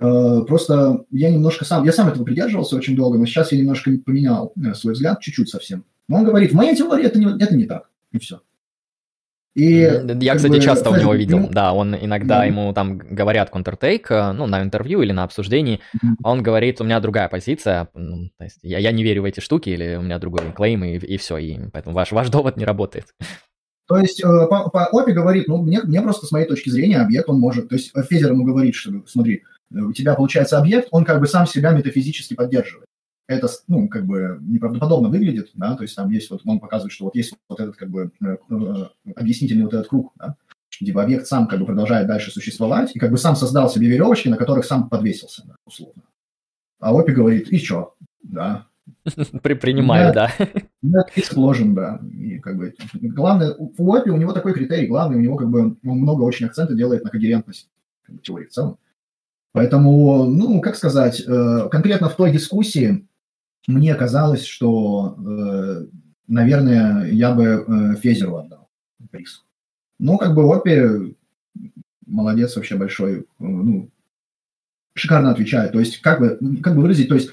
Э, 0.00 0.42
просто 0.46 1.04
я 1.10 1.30
немножко 1.30 1.64
сам, 1.64 1.84
я 1.84 1.92
сам 1.92 2.08
этого 2.08 2.24
придерживался 2.24 2.76
очень 2.76 2.96
долго, 2.96 3.18
но 3.18 3.26
сейчас 3.26 3.52
я 3.52 3.58
немножко 3.58 3.90
поменял 4.04 4.52
э, 4.56 4.74
свой 4.74 4.94
взгляд, 4.94 5.20
чуть-чуть 5.20 5.48
совсем. 5.48 5.84
Но 6.08 6.18
он 6.18 6.24
говорит, 6.24 6.52
в 6.52 6.54
моей 6.54 6.76
теории 6.76 7.04
это 7.04 7.18
не, 7.18 7.26
это 7.42 7.54
не 7.56 7.66
так, 7.66 7.90
и 8.12 8.18
все. 8.18 8.40
И, 9.58 9.80
я, 10.20 10.36
кстати, 10.36 10.52
бы, 10.52 10.60
часто 10.60 10.90
у 10.90 10.96
него 10.96 11.14
видел, 11.14 11.40
ну, 11.40 11.48
да, 11.50 11.72
он 11.72 11.92
иногда 11.96 12.38
да. 12.38 12.44
ему 12.44 12.72
там 12.72 12.96
говорят 12.96 13.50
контртейк, 13.50 14.08
э, 14.08 14.30
ну, 14.30 14.46
на 14.46 14.62
интервью 14.62 15.02
или 15.02 15.10
на 15.10 15.24
обсуждении, 15.24 15.80
mm-hmm. 15.96 16.14
он 16.22 16.44
говорит, 16.44 16.80
у 16.80 16.84
меня 16.84 17.00
другая 17.00 17.28
позиция, 17.28 17.88
ну, 17.92 18.30
то 18.38 18.44
есть 18.44 18.60
я, 18.62 18.78
я 18.78 18.92
не 18.92 19.02
верю 19.02 19.22
в 19.22 19.24
эти 19.24 19.40
штуки, 19.40 19.70
или 19.70 19.96
у 19.96 20.02
меня 20.02 20.20
другой 20.20 20.52
клейм, 20.52 20.84
и, 20.84 20.98
и 20.98 21.16
все, 21.16 21.38
и 21.38 21.58
поэтому 21.72 21.96
ваш, 21.96 22.12
ваш 22.12 22.28
довод 22.28 22.56
не 22.56 22.64
работает. 22.64 23.06
То 23.88 23.96
есть 23.96 24.22
э, 24.22 24.26
по, 24.48 24.70
по 24.70 24.88
OPI 24.92 25.12
говорит, 25.12 25.48
ну, 25.48 25.62
мне, 25.62 25.80
мне 25.82 26.00
просто 26.00 26.26
с 26.26 26.30
моей 26.30 26.46
точки 26.46 26.70
зрения 26.70 26.98
объект, 26.98 27.28
он 27.28 27.40
может, 27.40 27.68
то 27.68 27.74
есть 27.74 27.92
Фезер 28.08 28.32
ему 28.32 28.44
говорит, 28.44 28.74
что, 28.74 28.92
смотри, 29.06 29.42
у 29.70 29.92
тебя 29.92 30.14
получается 30.14 30.58
объект, 30.58 30.88
он 30.92 31.04
как 31.04 31.20
бы 31.20 31.26
сам 31.26 31.46
себя 31.46 31.72
метафизически 31.72 32.34
поддерживает 32.34 32.88
это, 33.28 33.46
ну, 33.68 33.88
как 33.88 34.06
бы 34.06 34.38
неправдоподобно 34.40 35.10
выглядит, 35.10 35.50
да, 35.54 35.76
то 35.76 35.82
есть 35.82 35.94
там 35.94 36.10
есть 36.10 36.30
вот, 36.30 36.40
он 36.46 36.58
показывает, 36.58 36.92
что 36.92 37.04
вот 37.04 37.14
есть 37.14 37.34
вот 37.48 37.60
этот, 37.60 37.76
как 37.76 37.90
бы, 37.90 38.10
э, 38.22 38.36
э, 38.50 39.12
объяснительный 39.14 39.64
вот 39.64 39.74
этот 39.74 39.86
круг, 39.86 40.12
да, 40.16 40.34
типа 40.70 41.02
объект 41.02 41.26
сам 41.26 41.46
как 41.46 41.60
бы 41.60 41.66
продолжает 41.66 42.06
дальше 42.06 42.30
существовать 42.30 42.96
и 42.96 42.98
как 42.98 43.10
бы 43.10 43.18
сам 43.18 43.36
создал 43.36 43.68
себе 43.68 43.86
веревочки, 43.88 44.28
на 44.28 44.38
которых 44.38 44.64
сам 44.64 44.88
подвесился, 44.88 45.42
да, 45.46 45.56
условно. 45.66 46.02
А 46.80 46.98
Опи 46.98 47.12
говорит, 47.12 47.48
и 47.52 47.58
что, 47.58 47.94
да. 48.22 48.66
Принимаю, 49.42 50.12
да. 50.12 50.30
Нет, 50.82 51.08
сложен, 51.24 51.74
да. 51.74 52.00
И 52.12 52.38
как 52.38 52.56
бы 52.56 52.74
главное, 52.94 53.54
у 53.56 53.92
Опи 53.92 54.10
у 54.10 54.16
него 54.16 54.32
такой 54.32 54.54
критерий, 54.54 54.86
главный, 54.86 55.16
у 55.16 55.20
него 55.20 55.36
как 55.36 55.48
бы 55.48 55.60
он 55.60 55.78
много 55.82 56.22
очень 56.22 56.46
акцента 56.46 56.74
делает 56.74 57.04
на 57.04 57.10
когерентность 57.10 57.68
как 58.02 58.16
бы, 58.16 58.22
теории 58.22 58.46
в 58.46 58.50
целом. 58.50 58.78
Поэтому, 59.52 60.24
ну, 60.24 60.60
как 60.60 60.76
сказать, 60.76 61.22
э, 61.26 61.68
конкретно 61.70 62.08
в 62.08 62.16
той 62.16 62.30
дискуссии 62.30 63.08
мне 63.66 63.94
казалось, 63.94 64.44
что, 64.44 65.16
э, 65.18 65.86
наверное, 66.26 67.06
я 67.06 67.34
бы 67.34 67.44
э, 67.44 67.96
Фезеру 67.96 68.36
отдал 68.36 68.68
приз. 69.10 69.44
Ну, 69.98 70.16
как 70.18 70.34
бы 70.34 70.54
Опи 70.54 71.16
молодец 72.06 72.56
вообще 72.56 72.76
большой, 72.76 73.20
э, 73.20 73.24
ну, 73.38 73.90
шикарно 74.94 75.30
отвечает. 75.30 75.72
То 75.72 75.80
есть, 75.80 76.00
как 76.00 76.20
бы, 76.20 76.38
как 76.62 76.74
бы 76.74 76.82
выразить, 76.82 77.08
то 77.08 77.14
есть, 77.14 77.30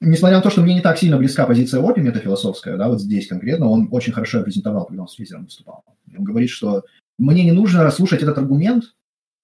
несмотря 0.00 0.38
на 0.38 0.42
то, 0.42 0.50
что 0.50 0.62
мне 0.62 0.74
не 0.74 0.80
так 0.80 0.98
сильно 0.98 1.18
близка 1.18 1.46
позиция 1.46 1.82
Опи, 1.82 2.00
метафилософская, 2.00 2.76
да, 2.76 2.88
вот 2.88 3.00
здесь 3.00 3.28
конкретно, 3.28 3.68
он 3.68 3.88
очень 3.90 4.12
хорошо 4.12 4.42
презентовал, 4.42 4.86
когда 4.86 5.02
он 5.02 5.08
с 5.08 5.14
Фезером 5.14 5.44
выступал. 5.44 5.84
Он 6.16 6.24
говорит, 6.24 6.50
что 6.50 6.84
мне 7.18 7.44
не 7.44 7.52
нужно 7.52 7.90
слушать 7.90 8.22
этот 8.22 8.38
аргумент, 8.38 8.94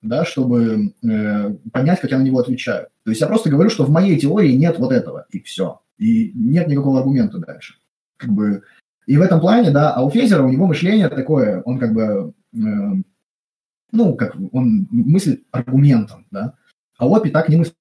да, 0.02 0.24
чтобы 0.24 0.94
э, 1.02 1.54
понять, 1.72 2.00
как 2.00 2.10
я 2.10 2.18
на 2.18 2.22
него 2.22 2.38
отвечаю. 2.38 2.88
То 3.04 3.10
есть 3.10 3.20
я 3.20 3.26
просто 3.26 3.50
говорю, 3.50 3.70
что 3.70 3.84
в 3.84 3.90
моей 3.90 4.18
теории 4.18 4.52
нет 4.52 4.78
вот 4.78 4.92
этого, 4.92 5.26
и 5.30 5.40
все. 5.40 5.80
И 5.98 6.32
нет 6.34 6.68
никакого 6.68 6.98
аргумента 6.98 7.38
дальше. 7.38 7.74
Как 8.16 8.30
бы, 8.30 8.62
и 9.06 9.16
в 9.16 9.22
этом 9.22 9.40
плане, 9.40 9.70
да, 9.70 9.92
а 9.92 10.02
у 10.02 10.10
Фезера 10.10 10.42
у 10.42 10.48
него 10.48 10.66
мышление 10.66 11.08
такое, 11.08 11.62
он 11.62 11.78
как 11.78 11.92
бы, 11.92 12.32
э, 12.54 12.58
ну, 13.92 14.14
как 14.14 14.36
он 14.52 14.88
мыслит 14.90 15.44
аргументом, 15.50 16.26
да, 16.30 16.54
а 16.98 17.06
Опи 17.06 17.30
так 17.30 17.48
не 17.48 17.56
мыслит. 17.56 17.74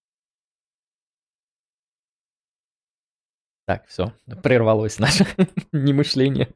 Так, 3.65 3.85
все, 3.87 4.13
прервалось 4.43 4.99
наше 4.99 5.25
немышление. 5.71 6.49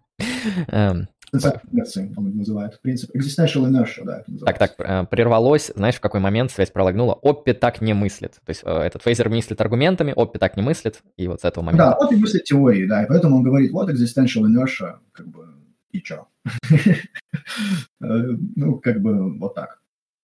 Эм, 0.67 1.07
инерции, 1.33 2.13
он 2.15 2.37
называет. 2.37 2.79
Принцип 2.81 3.09
existential 3.15 3.65
inertia, 3.65 4.03
да, 4.03 4.19
это 4.19 4.45
Так, 4.45 4.57
так, 4.57 4.75
э, 4.77 5.05
прервалось, 5.07 5.71
знаешь, 5.75 5.95
в 5.95 6.01
какой 6.01 6.19
момент 6.19 6.51
связь 6.51 6.69
пролагнула? 6.69 7.17
Оппи 7.21 7.53
так 7.53 7.81
не 7.81 7.93
мыслит. 7.93 8.33
То 8.45 8.49
есть 8.49 8.61
э, 8.63 8.71
этот 8.71 9.01
фейзер 9.01 9.29
мыслит 9.29 9.59
аргументами, 9.59 10.13
Оппи 10.15 10.37
так 10.37 10.55
не 10.55 10.63
мыслит, 10.63 11.01
и 11.17 11.27
вот 11.27 11.41
с 11.41 11.45
этого 11.45 11.63
момента... 11.63 11.85
Да, 11.85 12.05
Оппи 12.05 12.15
мыслит 12.15 12.43
теорией, 12.43 12.87
да, 12.87 13.03
и 13.03 13.07
поэтому 13.07 13.37
он 13.37 13.43
говорит, 13.43 13.71
вот 13.71 13.89
existential 13.89 14.43
inertia, 14.45 14.99
как 15.11 15.27
бы, 15.27 15.47
и 15.91 16.01
чё? 16.01 16.27
Ну, 17.99 18.79
как 18.79 19.01
бы 19.01 19.37
вот 19.37 19.55
так. 19.55 19.81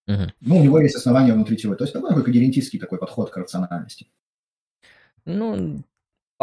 Ну, 0.07 0.59
у 0.59 0.63
него 0.63 0.79
есть 0.79 0.95
основания 0.95 1.33
внутри 1.33 1.57
теории. 1.57 1.77
То 1.77 1.83
есть 1.83 1.93
такой 1.93 2.23
когерентистский 2.23 2.79
такой 2.79 2.99
подход 2.99 3.31
к 3.31 3.37
рациональности. 3.37 4.07
Ну, 5.25 5.83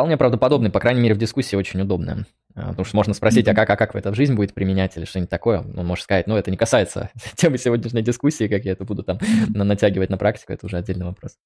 вполне 0.02 0.16
правдоподобный, 0.16 0.68
по 0.68 0.80
крайней 0.80 1.00
мере, 1.00 1.14
в 1.14 1.18
дискуссии 1.18 1.54
очень 1.54 1.80
удобно. 1.80 2.26
А, 2.56 2.70
потому 2.70 2.84
что 2.84 2.96
можно 2.96 3.14
спросить, 3.14 3.46
а 3.46 3.54
как, 3.54 3.70
а 3.70 3.76
как 3.76 3.94
вы 3.94 4.00
это 4.00 4.10
в 4.10 4.16
жизнь 4.16 4.34
будет 4.34 4.52
применять 4.52 4.96
или 4.96 5.04
что-нибудь 5.04 5.30
такое. 5.30 5.60
Он 5.76 5.86
может 5.86 6.02
сказать, 6.02 6.26
ну, 6.26 6.36
это 6.36 6.50
не 6.50 6.56
касается 6.56 7.10
темы 7.36 7.56
сегодняшней 7.56 8.02
дискуссии, 8.02 8.48
как 8.48 8.64
я 8.64 8.72
это 8.72 8.84
буду 8.84 9.04
там 9.04 9.20
натягивать 9.48 10.10
на 10.10 10.18
практику, 10.18 10.52
это 10.52 10.66
уже 10.66 10.76
отдельный 10.76 11.06
вопрос. 11.06 11.36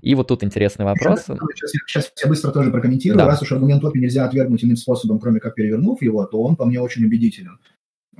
И 0.00 0.14
вот 0.14 0.28
тут 0.28 0.42
интересный 0.42 0.86
вопрос. 0.86 1.24
Сейчас, 1.26 1.72
сейчас 1.86 2.12
я 2.24 2.28
быстро 2.30 2.52
тоже 2.52 2.70
прокомментирую. 2.70 3.18
Да. 3.18 3.26
Раз 3.26 3.42
уж 3.42 3.52
аргумент 3.52 3.82
топи 3.82 3.98
нельзя 3.98 4.24
отвергнуть 4.24 4.64
иным 4.64 4.76
способом, 4.76 5.18
кроме 5.18 5.38
как 5.38 5.54
перевернув 5.54 6.00
его, 6.00 6.24
то 6.24 6.42
он 6.42 6.56
по 6.56 6.64
мне 6.64 6.80
очень 6.80 7.04
убедителен. 7.04 7.58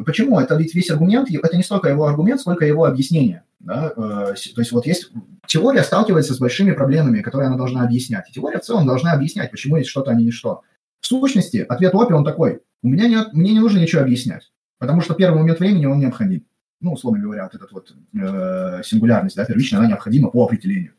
Почему? 0.05 0.39
Это 0.39 0.56
ведь 0.56 0.74
весь 0.74 0.90
аргумент, 0.90 1.31
это 1.31 1.56
не 1.56 1.62
столько 1.62 1.89
его 1.89 2.06
аргумент, 2.06 2.43
сколько 2.43 2.66
его 2.66 2.85
объяснение. 2.85 3.44
Да? 3.61 3.93
Э, 3.97 4.35
то 4.35 4.61
есть 4.61 4.73
вот 4.73 4.87
есть 4.87 5.11
теория 5.47 5.83
сталкивается 5.83 6.35
с 6.35 6.39
большими 6.39 6.73
проблемами, 6.73 7.23
которые 7.23 7.49
она 7.49 7.57
должна 7.57 7.83
объяснять. 7.83 8.28
И 8.31 8.33
теория 8.33 8.59
в 8.59 8.65
целом 8.65 8.87
должна 8.87 9.12
объяснять, 9.12 9.51
почему 9.51 9.77
есть 9.77 9.91
что-то, 9.91 10.11
а 10.11 10.15
не 10.15 10.24
ничто. 10.24 10.62
В 11.01 11.07
сущности, 11.07 11.65
ответ 11.69 11.95
Опи, 11.95 12.15
он 12.15 12.24
такой, 12.24 12.61
у 12.83 12.89
меня 12.89 13.09
нет, 13.09 13.33
мне 13.33 13.53
не 13.53 13.61
нужно 13.61 13.78
ничего 13.78 14.03
объяснять, 14.03 14.53
потому 14.78 15.01
что 15.01 15.15
первый 15.15 15.39
момент 15.39 15.61
времени 15.61 15.87
он 15.87 15.99
необходим. 15.99 16.45
Ну, 16.81 16.93
условно 16.93 17.20
говоря, 17.20 17.45
вот 17.45 17.55
эта 17.55 17.66
вот 17.73 17.95
э, 18.15 18.83
сингулярность, 18.85 19.37
да, 19.37 19.45
первичная, 19.45 19.81
она 19.81 19.89
необходима 19.89 20.31
по 20.31 20.45
определению. 20.45 20.93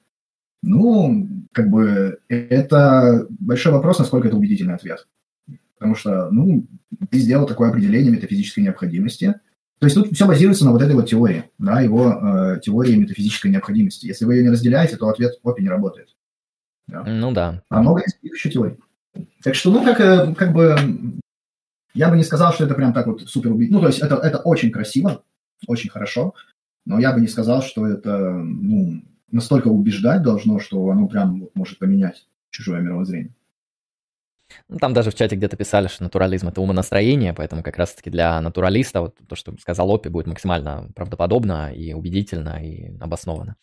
Ну, 0.63 1.27
как 1.51 1.69
бы, 1.69 2.19
это 2.29 3.27
большой 3.29 3.71
вопрос, 3.71 3.99
насколько 3.99 4.27
это 4.27 4.37
убедительный 4.37 4.73
ответ. 4.73 5.07
Потому 5.75 5.95
что, 5.95 6.31
ну, 6.31 6.65
ты 7.11 7.19
сделал 7.19 7.45
такое 7.45 7.69
определение 7.69 8.11
метафизической 8.11 8.61
необходимости. 8.61 9.35
То 9.79 9.85
есть 9.85 9.95
тут 9.95 10.11
все 10.13 10.25
базируется 10.25 10.65
на 10.65 10.71
вот 10.71 10.81
этой 10.81 10.95
вот 10.95 11.07
теории, 11.07 11.43
да, 11.59 11.81
его 11.81 12.11
э, 12.11 12.59
теории 12.61 12.95
метафизической 12.95 13.51
необходимости. 13.51 14.07
Если 14.07 14.25
вы 14.25 14.35
ее 14.35 14.43
не 14.43 14.49
разделяете, 14.49 14.97
то 14.97 15.07
ответ 15.07 15.39
Опи 15.43 15.61
не 15.61 15.69
работает. 15.69 16.15
Да. 16.87 17.03
Ну 17.03 17.31
да. 17.31 17.61
А 17.69 17.81
много 17.81 18.01
еще 18.21 18.49
теорий. 18.49 18.77
Так 19.43 19.55
что, 19.55 19.71
ну, 19.71 19.83
как, 19.83 19.99
э, 19.99 20.33
как 20.33 20.53
бы, 20.53 20.75
я 21.93 22.09
бы 22.09 22.17
не 22.17 22.23
сказал, 22.23 22.53
что 22.53 22.65
это 22.65 22.73
прям 22.73 22.93
так 22.93 23.07
вот 23.07 23.21
супер 23.21 23.51
убедительно. 23.51 23.79
Ну, 23.79 23.81
то 23.83 23.87
есть 23.87 23.99
это, 23.99 24.15
это 24.15 24.39
очень 24.39 24.71
красиво, 24.71 25.23
очень 25.67 25.89
хорошо, 25.89 26.33
но 26.85 26.99
я 26.99 27.11
бы 27.11 27.21
не 27.21 27.27
сказал, 27.27 27.61
что 27.61 27.85
это, 27.85 28.31
ну, 28.31 29.03
настолько 29.31 29.67
убеждать 29.67 30.23
должно, 30.23 30.59
что 30.59 30.89
оно 30.89 31.07
прям 31.07 31.49
может 31.53 31.77
поменять 31.77 32.27
чужое 32.49 32.81
мировоззрение. 32.81 33.35
Ну, 34.69 34.77
там 34.77 34.93
даже 34.93 35.11
в 35.11 35.15
чате 35.15 35.35
где-то 35.35 35.57
писали, 35.57 35.87
что 35.87 36.03
натурализм– 36.03 36.47
это 36.49 36.61
умонастроение, 36.61 37.33
поэтому 37.33 37.63
как 37.63 37.77
раз-таки 37.77 38.09
для 38.09 38.39
натуралиста 38.41 39.01
вот 39.01 39.15
то, 39.27 39.35
что 39.35 39.55
сказал 39.59 39.93
Опи, 39.93 40.09
будет 40.09 40.27
максимально 40.27 40.89
правдоподобно 40.95 41.73
и 41.73 41.93
убедительно 41.93 42.63
и 42.63 42.97
обоснованно. 42.99 43.55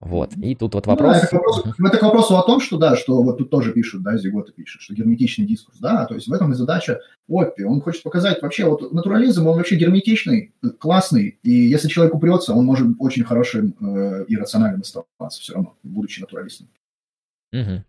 Вот. 0.00 0.36
И 0.36 0.54
тут 0.54 0.74
вот 0.74 0.86
вопрос... 0.86 1.16
Ну, 1.16 1.18
это, 1.18 1.26
к 1.28 1.32
вопросу, 1.32 1.74
это 1.78 1.98
к 1.98 2.02
вопросу 2.02 2.36
о 2.36 2.42
том, 2.42 2.60
что, 2.60 2.76
да, 2.76 2.94
что 2.94 3.22
вот 3.22 3.38
тут 3.38 3.48
тоже 3.48 3.72
пишут, 3.72 4.02
да, 4.02 4.18
Зигота 4.18 4.52
пишет, 4.52 4.82
что 4.82 4.92
герметичный 4.92 5.46
дискурс, 5.46 5.78
да, 5.78 6.04
то 6.04 6.14
есть 6.14 6.28
в 6.28 6.32
этом 6.32 6.52
и 6.52 6.54
задача 6.54 7.00
Оппи. 7.26 7.62
Он 7.62 7.80
хочет 7.80 8.02
показать 8.02 8.42
вообще, 8.42 8.66
вот 8.66 8.92
натурализм, 8.92 9.46
он 9.46 9.56
вообще 9.56 9.76
герметичный, 9.76 10.52
классный, 10.78 11.38
и 11.42 11.50
если 11.50 11.88
человек 11.88 12.14
упрется, 12.14 12.52
он 12.52 12.66
может 12.66 12.86
очень 12.98 13.24
хорошим 13.24 13.74
э, 13.80 14.24
и 14.28 14.36
рациональным 14.36 14.82
оставаться 14.82 15.40
все 15.40 15.54
равно, 15.54 15.74
будучи 15.82 16.20
натуралистом. 16.20 16.68
Угу. 17.54 17.84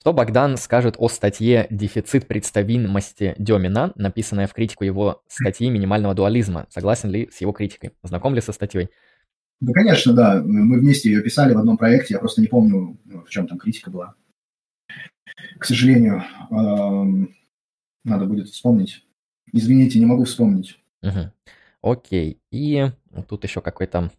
Что 0.00 0.12
Богдан 0.12 0.56
скажет 0.56 0.94
о 0.98 1.08
статье 1.08 1.66
«Дефицит 1.70 2.28
представимости 2.28 3.34
Демина», 3.36 3.92
написанная 3.96 4.46
в 4.46 4.54
критику 4.54 4.84
его 4.84 5.22
статьи 5.26 5.68
минимального 5.68 6.14
дуализма? 6.14 6.66
Согласен 6.70 7.10
ли 7.10 7.28
с 7.32 7.40
его 7.40 7.50
критикой? 7.50 7.90
Знаком 8.04 8.34
ли 8.34 8.40
со 8.40 8.52
статьей? 8.52 8.90
Да, 9.60 9.72
конечно, 9.72 10.12
да. 10.12 10.40
Мы 10.40 10.78
вместе 10.78 11.10
ее 11.10 11.20
писали 11.20 11.52
в 11.52 11.58
одном 11.58 11.76
проекте. 11.76 12.14
Я 12.14 12.20
просто 12.20 12.40
не 12.40 12.46
помню, 12.46 12.96
в 13.04 13.28
чем 13.28 13.48
там 13.48 13.58
критика 13.58 13.90
была. 13.90 14.14
К 15.58 15.64
сожалению, 15.64 16.22
надо 16.48 18.24
будет 18.26 18.48
вспомнить. 18.48 19.04
Извините, 19.52 19.98
не 19.98 20.06
могу 20.06 20.24
вспомнить. 20.24 20.78
Угу. 21.02 21.32
Окей. 21.82 22.40
И 22.52 22.86
тут 23.28 23.42
еще 23.42 23.60
какой-то 23.60 24.12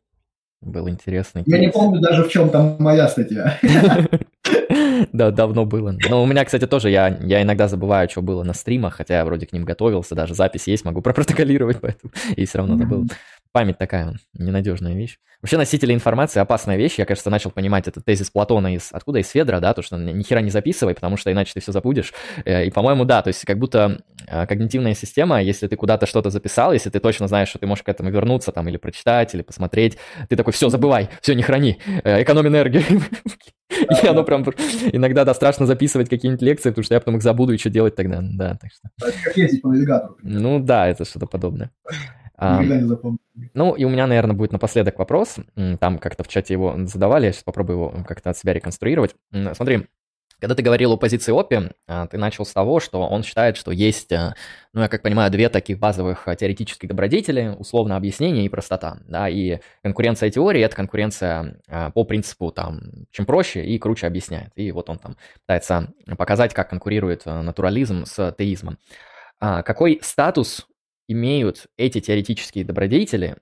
был 0.60 0.90
интересный. 0.90 1.44
Я 1.46 1.58
не 1.58 1.72
помню 1.72 2.02
даже, 2.02 2.26
в 2.26 2.30
чем 2.30 2.50
там 2.50 2.76
моя 2.80 3.08
статья. 3.08 3.58
Да, 5.14 5.32
давно 5.32 5.66
было. 5.66 5.96
Но 6.10 6.24
у 6.24 6.26
меня, 6.26 6.46
кстати, 6.46 6.68
тоже, 6.68 6.90
я, 6.90 7.08
я 7.22 7.42
иногда 7.42 7.68
забываю, 7.68 8.10
что 8.10 8.22
было 8.22 8.44
на 8.44 8.54
стримах, 8.54 8.96
хотя 8.96 9.18
я 9.18 9.26
вроде 9.26 9.46
к 9.46 9.54
ним 9.54 9.64
готовился, 9.64 10.16
даже 10.16 10.34
запись 10.34 10.68
есть, 10.68 10.86
могу 10.86 11.02
пропротоколировать, 11.04 11.80
поэтому 11.82 12.12
и 12.36 12.46
все 12.46 12.60
равно 12.60 12.78
забыл 12.78 13.06
память 13.52 13.78
такая 13.78 14.16
ненадежная 14.34 14.94
вещь. 14.94 15.20
Вообще 15.42 15.56
носители 15.56 15.94
информации 15.94 16.42
опасная 16.42 16.76
вещь. 16.76 16.96
Я, 16.98 17.06
кажется, 17.06 17.30
начал 17.30 17.50
понимать 17.50 17.88
этот 17.88 18.04
тезис 18.04 18.30
Платона 18.30 18.76
из 18.76 18.90
откуда? 18.92 19.20
Из 19.20 19.30
Федора, 19.30 19.62
да, 19.62 19.74
то, 19.74 19.82
что 19.82 19.96
ни 19.96 20.22
хера 20.22 20.42
не 20.42 20.50
записывай, 20.50 20.94
потому 20.94 21.16
что 21.16 21.32
иначе 21.32 21.54
ты 21.54 21.62
все 21.62 21.72
забудешь. 21.72 22.14
Э, 22.44 22.66
и, 22.66 22.72
по-моему, 22.72 23.06
да, 23.06 23.22
то 23.22 23.30
есть 23.30 23.46
как 23.46 23.58
будто 23.58 24.02
э, 24.28 24.46
когнитивная 24.48 24.96
система, 24.96 25.42
если 25.42 25.68
ты 25.68 25.78
куда-то 25.78 26.08
что-то 26.08 26.30
записал, 26.30 26.74
если 26.74 26.90
ты 26.90 27.00
точно 27.00 27.30
знаешь, 27.30 27.48
что 27.48 27.58
ты 27.58 27.68
можешь 27.68 27.84
к 27.84 27.90
этому 27.90 28.10
вернуться 28.10 28.52
там 28.52 28.68
или 28.68 28.76
прочитать, 28.76 29.34
или 29.34 29.42
посмотреть, 29.42 29.98
ты 30.28 30.36
такой, 30.36 30.52
все, 30.52 30.68
забывай, 30.68 31.10
все, 31.22 31.36
не 31.36 31.44
храни, 31.44 31.80
э, 32.04 32.24
экономь 32.24 32.48
энергию. 32.48 32.84
И 34.04 34.08
оно 34.08 34.24
прям 34.24 34.44
иногда, 34.92 35.24
да, 35.24 35.34
страшно 35.34 35.66
записывать 35.66 36.10
какие-нибудь 36.10 36.42
лекции, 36.42 36.70
потому 36.70 36.84
что 36.84 36.96
я 36.96 37.00
потом 37.00 37.16
их 37.16 37.24
забуду 37.24 37.54
и 37.54 37.58
что 37.58 37.70
делать 37.70 37.96
тогда, 37.96 38.20
да. 38.22 38.58
Так 38.60 38.72
что... 38.72 39.12
Как 39.24 39.38
ездить 39.38 39.62
по 39.62 39.70
навигатору. 39.70 40.18
Ну 40.22 40.60
да, 40.60 40.88
это 40.88 41.06
что-то 41.06 41.28
подобное. 41.28 41.72
Никогда 42.42 42.78
не 42.78 42.88
запомню. 42.88 43.20
Ну, 43.54 43.74
и 43.76 43.84
у 43.84 43.90
меня, 43.90 44.08
наверное, 44.08 44.36
будет 44.36 44.52
напоследок 44.52 45.00
вопрос. 45.00 45.38
Там 45.80 45.98
как-то 45.98 46.24
в 46.24 46.28
чате 46.28 46.54
его 46.54 46.76
задавали, 46.86 47.28
я 47.28 47.32
сейчас 47.32 47.44
попробую 47.44 47.78
его 47.78 48.04
как-то 48.08 48.30
от 48.30 48.38
себя 48.38 48.54
реконструировать. 48.54 49.16
Смотри, 49.54 49.88
когда 50.40 50.56
ты 50.56 50.64
говорил 50.64 50.94
о 50.94 50.98
позиции 50.98 51.38
Опи, 51.38 51.70
а, 51.88 52.08
ты 52.08 52.18
начал 52.18 52.46
с 52.46 52.54
того, 52.54 52.80
что 52.80 53.02
он 53.02 53.24
считает, 53.24 53.58
что 53.58 53.72
есть, 53.72 54.12
а, 54.14 54.36
ну, 54.74 54.82
я 54.82 54.88
как 54.88 55.02
понимаю, 55.02 55.30
две 55.32 55.50
таких 55.50 55.80
базовых 55.80 56.28
а, 56.28 56.36
теоретических 56.36 56.88
добродетели, 56.88 57.54
условно 57.58 57.98
объяснение 57.98 58.46
и 58.46 58.50
простота, 58.50 59.00
да, 59.08 59.28
и 59.28 59.60
конкуренция 59.84 60.30
теории– 60.30 60.62
это 60.64 60.76
конкуренция 60.76 61.62
по 61.94 62.06
принципу, 62.06 62.52
там, 62.52 62.80
чем 63.12 63.26
проще 63.26 63.66
и 63.66 63.78
круче 63.78 64.08
объясняет, 64.08 64.52
и 64.56 64.72
вот 64.72 64.90
он 64.90 64.98
там 64.98 65.18
пытается 65.46 65.94
показать, 66.18 66.54
как 66.54 66.70
конкурирует 66.70 67.26
натурализм 67.26 68.06
с 68.06 68.34
теизмом. 68.38 68.78
Какой 69.40 70.00
статус 70.02 70.68
имеют 71.10 71.66
эти 71.76 72.00
теоретические 72.00 72.64
добродетели, 72.64 73.36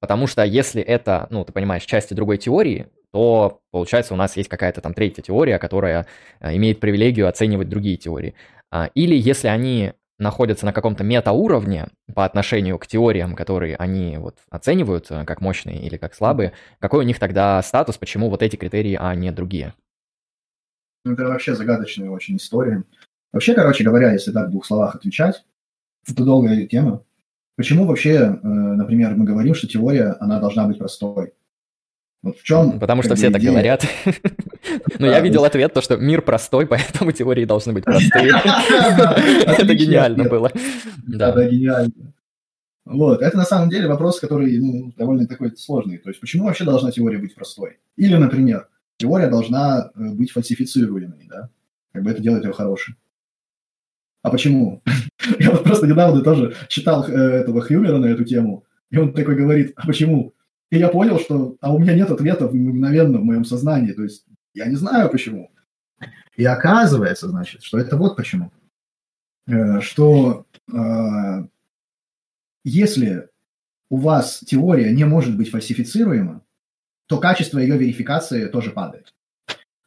потому 0.00 0.26
что 0.26 0.44
если 0.44 0.82
это, 0.82 1.26
ну, 1.30 1.44
ты 1.44 1.52
понимаешь, 1.52 1.84
части 1.84 2.14
другой 2.14 2.38
теории, 2.38 2.86
то, 3.12 3.62
получается, 3.70 4.12
у 4.12 4.16
нас 4.16 4.36
есть 4.36 4.48
какая-то 4.48 4.80
там 4.80 4.92
третья 4.92 5.22
теория, 5.22 5.58
которая 5.58 6.06
э, 6.40 6.54
имеет 6.56 6.80
привилегию 6.80 7.28
оценивать 7.28 7.68
другие 7.68 7.96
теории. 7.96 8.34
А, 8.70 8.90
или 8.94 9.14
если 9.14 9.48
они 9.48 9.92
находятся 10.18 10.66
на 10.66 10.72
каком-то 10.72 11.02
метауровне 11.02 11.88
по 12.14 12.24
отношению 12.24 12.78
к 12.78 12.86
теориям, 12.86 13.34
которые 13.34 13.76
они 13.76 14.18
вот 14.18 14.38
оценивают 14.50 15.10
э, 15.10 15.24
как 15.24 15.40
мощные 15.40 15.80
или 15.80 15.96
как 15.96 16.14
слабые, 16.14 16.52
какой 16.78 17.00
у 17.00 17.06
них 17.06 17.18
тогда 17.18 17.62
статус, 17.62 17.96
почему 17.96 18.28
вот 18.28 18.42
эти 18.42 18.56
критерии, 18.56 18.98
а 19.00 19.14
не 19.14 19.32
другие? 19.32 19.74
Ну, 21.04 21.12
это 21.12 21.24
вообще 21.24 21.54
загадочная 21.54 22.10
очень 22.10 22.36
история. 22.36 22.84
Вообще, 23.32 23.54
короче 23.54 23.84
говоря, 23.84 24.12
если 24.12 24.32
так 24.32 24.48
в 24.48 24.50
двух 24.50 24.66
словах 24.66 24.94
отвечать, 24.94 25.44
это 26.06 26.24
долгая 26.24 26.66
тема. 26.66 27.04
Почему 27.56 27.86
вообще, 27.86 28.14
э, 28.14 28.46
например, 28.46 29.14
мы 29.14 29.24
говорим, 29.24 29.54
что 29.54 29.68
теория, 29.68 30.16
она 30.20 30.40
должна 30.40 30.66
быть 30.66 30.78
простой? 30.78 31.32
Вот 32.22 32.38
в 32.38 32.42
чем... 32.42 32.80
Потому 32.80 33.02
что 33.02 33.14
все 33.14 33.30
так 33.30 33.42
говорят. 33.42 33.86
Но 34.98 35.06
я 35.06 35.20
видел 35.20 35.44
ответ, 35.44 35.72
то, 35.74 35.82
что 35.82 35.96
мир 35.96 36.22
простой, 36.22 36.66
поэтому 36.68 37.12
теории 37.12 37.44
должны 37.44 37.72
быть 37.72 37.84
простые. 37.84 38.30
Это 39.46 39.74
гениально 39.74 40.24
было. 40.24 40.50
Да, 41.06 41.32
гениально. 41.46 42.14
Вот, 42.86 43.22
это 43.22 43.34
на 43.38 43.44
самом 43.44 43.70
деле 43.70 43.88
вопрос, 43.88 44.20
который 44.20 44.58
ну, 44.58 44.92
довольно 44.94 45.26
такой 45.26 45.56
сложный. 45.56 45.96
То 45.96 46.10
есть, 46.10 46.20
почему 46.20 46.44
вообще 46.44 46.64
должна 46.64 46.90
теория 46.90 47.16
быть 47.16 47.34
простой? 47.34 47.78
Или, 47.96 48.14
например, 48.16 48.68
теория 48.98 49.28
должна 49.28 49.90
э, 49.94 50.10
быть 50.10 50.32
фальсифицируемой, 50.32 51.26
да? 51.26 51.48
Как 51.92 52.02
бы 52.02 52.10
это 52.10 52.20
делает 52.20 52.44
ее 52.44 52.52
хорошей. 52.52 52.94
А 54.24 54.30
почему? 54.30 54.82
Я 55.38 55.50
вот 55.50 55.64
просто 55.64 55.86
недавно 55.86 56.22
тоже 56.22 56.56
читал 56.68 57.06
э, 57.06 57.12
этого 57.12 57.60
Хьюмера 57.60 57.98
на 57.98 58.06
эту 58.06 58.24
тему, 58.24 58.64
и 58.90 58.96
он 58.96 59.12
такой 59.12 59.36
говорит, 59.36 59.74
а 59.76 59.86
почему? 59.86 60.32
И 60.70 60.78
я 60.78 60.88
понял, 60.88 61.20
что 61.20 61.56
а 61.60 61.74
у 61.74 61.78
меня 61.78 61.94
нет 61.94 62.10
ответа 62.10 62.48
мгновенно 62.48 63.18
в 63.18 63.24
моем 63.24 63.44
сознании, 63.44 63.92
то 63.92 64.02
есть 64.02 64.24
я 64.54 64.64
не 64.64 64.76
знаю 64.76 65.10
почему. 65.10 65.50
И 66.36 66.44
оказывается, 66.44 67.28
значит, 67.28 67.62
что 67.62 67.78
это 67.78 67.98
вот 67.98 68.16
почему. 68.16 68.50
Э, 69.46 69.82
что 69.82 70.46
э, 70.72 71.46
если 72.64 73.28
у 73.90 73.98
вас 73.98 74.40
теория 74.40 74.90
не 74.90 75.04
может 75.04 75.36
быть 75.36 75.50
фальсифицируема, 75.50 76.40
то 77.08 77.18
качество 77.18 77.58
ее 77.58 77.76
верификации 77.76 78.46
тоже 78.46 78.70
падает. 78.70 79.12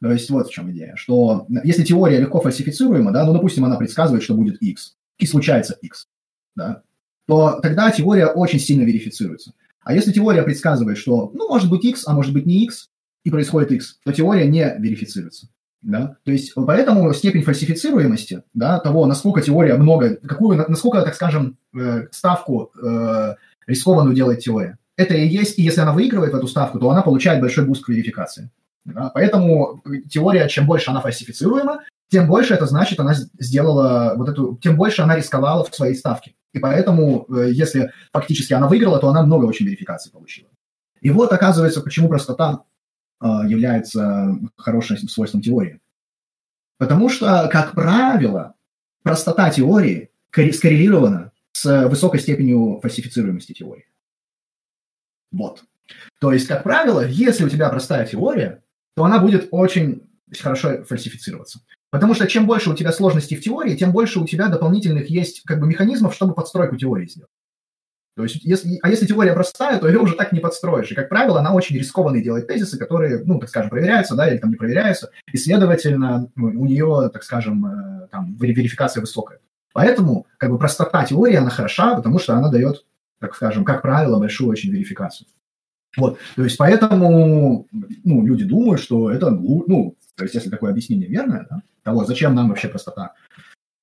То 0.00 0.12
есть 0.12 0.30
вот 0.30 0.48
в 0.48 0.52
чем 0.52 0.70
идея, 0.70 0.94
что 0.96 1.46
если 1.64 1.82
теория 1.82 2.20
легко 2.20 2.40
фальсифицируема, 2.40 3.12
да, 3.12 3.24
ну, 3.24 3.32
допустим, 3.32 3.64
она 3.64 3.76
предсказывает, 3.76 4.22
что 4.22 4.34
будет 4.34 4.62
x, 4.62 4.96
и 5.18 5.26
случается 5.26 5.76
x, 5.82 6.06
да, 6.54 6.82
то 7.26 7.58
тогда 7.60 7.90
теория 7.90 8.26
очень 8.26 8.60
сильно 8.60 8.84
верифицируется. 8.84 9.52
А 9.82 9.94
если 9.94 10.12
теория 10.12 10.42
предсказывает, 10.42 10.98
что, 10.98 11.30
ну, 11.34 11.48
может 11.48 11.68
быть 11.68 11.84
x, 11.84 12.04
а 12.06 12.12
может 12.12 12.32
быть 12.32 12.46
не 12.46 12.64
x, 12.64 12.90
и 13.24 13.30
происходит 13.30 13.72
x, 13.72 13.98
то 14.04 14.12
теория 14.12 14.46
не 14.46 14.76
верифицируется. 14.78 15.48
Да? 15.82 16.16
То 16.24 16.32
есть 16.32 16.52
поэтому 16.54 17.12
степень 17.12 17.42
фальсифицируемости, 17.42 18.42
да, 18.54 18.80
того, 18.80 19.06
насколько 19.06 19.40
теория 19.40 19.74
много, 19.74 20.16
какую, 20.16 20.64
насколько, 20.68 21.02
так 21.02 21.14
скажем, 21.14 21.56
э, 21.78 22.08
ставку 22.10 22.72
э, 22.82 23.34
рискованную 23.66 24.14
делает 24.14 24.40
теория. 24.40 24.78
Это 24.96 25.14
и 25.14 25.28
есть, 25.28 25.58
и 25.58 25.62
если 25.62 25.80
она 25.80 25.92
выигрывает 25.92 26.32
в 26.32 26.36
эту 26.36 26.48
ставку, 26.48 26.80
то 26.80 26.90
она 26.90 27.02
получает 27.02 27.40
большой 27.40 27.64
буст 27.64 27.84
к 27.84 27.88
верификации. 27.88 28.50
Поэтому 29.14 29.82
теория, 30.10 30.48
чем 30.48 30.66
больше 30.66 30.90
она 30.90 31.00
фальсифицируема, 31.00 31.84
тем 32.10 32.26
больше 32.26 32.54
это 32.54 32.66
значит, 32.66 32.98
она 33.00 33.14
сделала 33.14 34.14
вот 34.16 34.28
эту, 34.28 34.56
тем 34.56 34.76
больше 34.76 35.02
она 35.02 35.16
рисковала 35.16 35.64
в 35.64 35.74
своей 35.74 35.94
ставке. 35.94 36.34
И 36.52 36.58
поэтому, 36.58 37.26
э, 37.28 37.50
если 37.50 37.92
фактически 38.12 38.54
она 38.54 38.68
выиграла, 38.68 38.98
то 38.98 39.08
она 39.08 39.22
много 39.22 39.44
очень 39.44 39.66
верификаций 39.66 40.10
получила. 40.10 40.48
И 41.00 41.10
вот 41.10 41.32
оказывается, 41.32 41.82
почему 41.82 42.08
простота 42.08 42.64
э, 43.20 43.26
является 43.46 44.38
хорошим 44.56 44.96
свойством 44.96 45.42
теории. 45.42 45.80
Потому 46.78 47.10
что, 47.10 47.48
как 47.52 47.72
правило, 47.72 48.54
простота 49.02 49.50
теории 49.50 50.10
скоррелирована 50.30 51.32
с 51.52 51.88
высокой 51.88 52.20
степенью 52.20 52.78
фальсифицируемости 52.80 53.52
теории. 53.52 53.86
Вот. 55.32 55.64
То 56.20 56.32
есть, 56.32 56.46
как 56.46 56.62
правило, 56.62 57.06
если 57.06 57.44
у 57.44 57.48
тебя 57.48 57.68
простая 57.68 58.06
теория, 58.06 58.62
то 58.98 59.04
она 59.04 59.20
будет 59.20 59.46
очень 59.52 60.02
хорошо 60.40 60.82
фальсифицироваться. 60.82 61.60
Потому 61.90 62.14
что 62.14 62.26
чем 62.26 62.46
больше 62.46 62.70
у 62.70 62.74
тебя 62.74 62.90
сложностей 62.90 63.36
в 63.36 63.40
теории, 63.40 63.76
тем 63.76 63.92
больше 63.92 64.18
у 64.18 64.26
тебя 64.26 64.48
дополнительных 64.48 65.08
есть 65.08 65.42
как 65.44 65.60
бы 65.60 65.68
механизмов, 65.68 66.14
чтобы 66.14 66.34
подстройку 66.34 66.76
теории 66.76 67.06
сделать. 67.06 67.30
То 68.16 68.24
есть, 68.24 68.42
если, 68.42 68.80
а 68.82 68.90
если 68.90 69.06
теория 69.06 69.34
простая, 69.34 69.78
то 69.78 69.86
ее 69.86 70.00
уже 70.00 70.16
так 70.16 70.32
не 70.32 70.40
подстроишь. 70.40 70.90
И, 70.90 70.96
как 70.96 71.08
правило, 71.08 71.38
она 71.38 71.54
очень 71.54 71.76
рискованные 71.76 72.24
делает 72.24 72.48
тезисы, 72.48 72.76
которые, 72.76 73.22
ну, 73.24 73.38
так 73.38 73.48
скажем, 73.48 73.70
проверяются, 73.70 74.16
да, 74.16 74.28
или 74.28 74.38
там 74.38 74.50
не 74.50 74.56
проверяются. 74.56 75.10
И, 75.32 75.38
следовательно, 75.38 76.28
ну, 76.34 76.46
у 76.48 76.66
нее, 76.66 77.08
так 77.12 77.22
скажем, 77.22 77.66
э, 77.66 78.08
там, 78.10 78.34
верификация 78.34 79.00
высокая. 79.00 79.38
Поэтому, 79.72 80.26
как 80.38 80.50
бы, 80.50 80.58
простота 80.58 81.04
теории, 81.04 81.36
она 81.36 81.50
хороша, 81.50 81.94
потому 81.94 82.18
что 82.18 82.34
она 82.34 82.50
дает, 82.50 82.84
так 83.20 83.36
скажем, 83.36 83.64
как 83.64 83.82
правило, 83.82 84.18
большую 84.18 84.50
очень 84.50 84.72
верификацию. 84.72 85.28
Вот, 85.98 86.18
то 86.36 86.44
есть 86.44 86.56
поэтому 86.56 87.66
ну, 88.04 88.26
люди 88.26 88.44
думают, 88.44 88.80
что 88.80 89.10
это, 89.10 89.30
ну, 89.30 89.96
то 90.14 90.24
есть 90.24 90.34
если 90.34 90.48
такое 90.48 90.70
объяснение 90.70 91.08
верное, 91.08 91.46
да, 91.50 91.62
того, 91.82 92.04
зачем 92.04 92.34
нам 92.34 92.48
вообще 92.48 92.68
простота, 92.68 93.14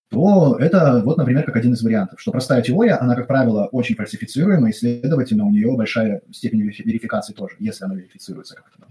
то 0.10 0.56
это 0.60 1.02
вот, 1.04 1.18
например, 1.18 1.44
как 1.44 1.58
один 1.58 1.74
из 1.74 1.84
вариантов, 1.84 2.22
что 2.22 2.32
простая 2.32 2.62
теория, 2.62 2.94
она, 2.94 3.16
как 3.16 3.28
правило, 3.28 3.68
очень 3.72 3.96
фальсифицируема, 3.96 4.70
и, 4.70 4.74
следовательно, 4.74 5.46
у 5.46 5.52
нее 5.52 5.76
большая 5.76 6.22
степень 6.32 6.62
верификации 6.62 7.34
тоже, 7.34 7.56
если 7.60 7.86
она 7.86 7.96
верифицируется 7.96 8.56
как-то. 8.56 8.88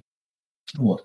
Вот. 0.75 1.05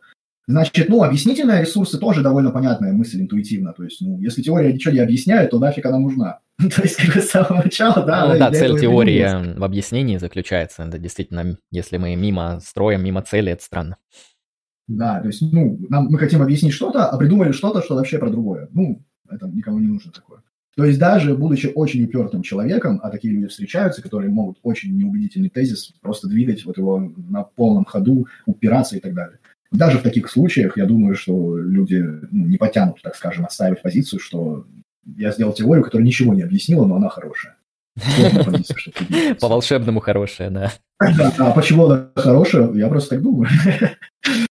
Значит, 0.50 0.90
ну, 0.90 1.04
объяснительные 1.04 1.62
ресурсы 1.62 2.00
тоже 2.00 2.24
довольно 2.24 2.50
понятная 2.50 2.92
мысль 2.92 3.22
интуитивно. 3.22 3.72
То 3.72 3.84
есть, 3.84 4.02
ну, 4.02 4.18
если 4.20 4.42
теория 4.42 4.74
ничего 4.74 4.92
не 4.92 5.00
объясняет, 5.00 5.52
то 5.52 5.60
нафиг 5.60 5.86
она 5.86 6.00
нужна. 6.00 6.40
То 6.58 6.82
есть, 6.82 6.96
как 6.96 7.22
с 7.22 7.30
самого 7.30 7.62
начала, 7.62 8.04
да. 8.04 8.34
Ну, 8.34 8.40
да, 8.40 8.52
цель 8.52 8.80
теории 8.80 9.56
в 9.60 9.64
объяснении 9.64 10.18
заключается. 10.18 10.82
Это 10.82 10.98
действительно, 10.98 11.56
если 11.70 11.98
мы 11.98 12.16
мимо 12.16 12.60
строим, 12.62 13.04
мимо 13.04 13.22
цели, 13.22 13.52
это 13.52 13.64
странно. 13.64 13.98
Да, 14.88 15.22
то 15.22 15.28
есть, 15.28 15.40
ну, 15.40 15.78
нам, 15.88 16.08
мы 16.08 16.18
хотим 16.18 16.42
объяснить 16.42 16.74
что-то, 16.74 17.06
а 17.06 17.16
придумали 17.20 17.52
что-то, 17.52 17.84
что 17.84 17.94
вообще 17.94 18.18
про 18.18 18.32
другое. 18.32 18.70
Ну, 18.72 19.06
это 19.30 19.46
никому 19.48 19.78
не 19.78 19.86
нужно 19.86 20.12
такое. 20.12 20.42
То 20.76 20.86
есть 20.86 20.98
даже 20.98 21.36
будучи 21.36 21.68
очень 21.76 22.06
упертым 22.06 22.42
человеком, 22.42 23.00
а 23.04 23.10
такие 23.12 23.34
люди 23.34 23.48
встречаются, 23.48 24.02
которые 24.02 24.32
могут 24.32 24.58
очень 24.64 24.98
неубедительный 24.98 25.50
тезис 25.50 25.94
просто 26.02 26.28
двигать 26.28 26.66
вот 26.66 26.78
его 26.78 27.00
на 27.00 27.44
полном 27.44 27.86
ходу, 27.86 28.28
упираться 28.46 28.96
и 28.96 29.00
так 29.00 29.14
далее. 29.14 29.39
Даже 29.72 30.00
в 30.00 30.04
таких 30.04 30.30
случаях, 30.30 30.78
я 30.78 30.86
думаю, 30.86 31.16
что 31.16 31.58
люди 31.58 32.04
ну, 32.32 32.48
не 32.48 32.58
потянут, 32.58 33.02
так 33.02 33.16
скажем, 33.16 33.46
отстаивать 33.46 33.82
позицию, 33.82 34.20
что 34.20 34.66
я 35.18 35.32
сделал 35.32 35.54
теорию, 35.54 35.84
которая 35.84 36.06
ничего 36.06 36.34
не 36.34 36.41
объяснила, 36.41 36.86
но 36.86 36.96
она 36.96 37.10
хорошая. 37.10 37.56
По 39.40 39.48
волшебному 39.48 40.00
хорошая, 40.00 40.50
да. 40.50 40.72
А 41.00 41.52
почему 41.52 41.86
она 41.86 42.10
хорошая? 42.16 42.72
Я 42.74 42.88
просто 42.88 43.12
так 43.12 43.22
думаю. 43.22 43.50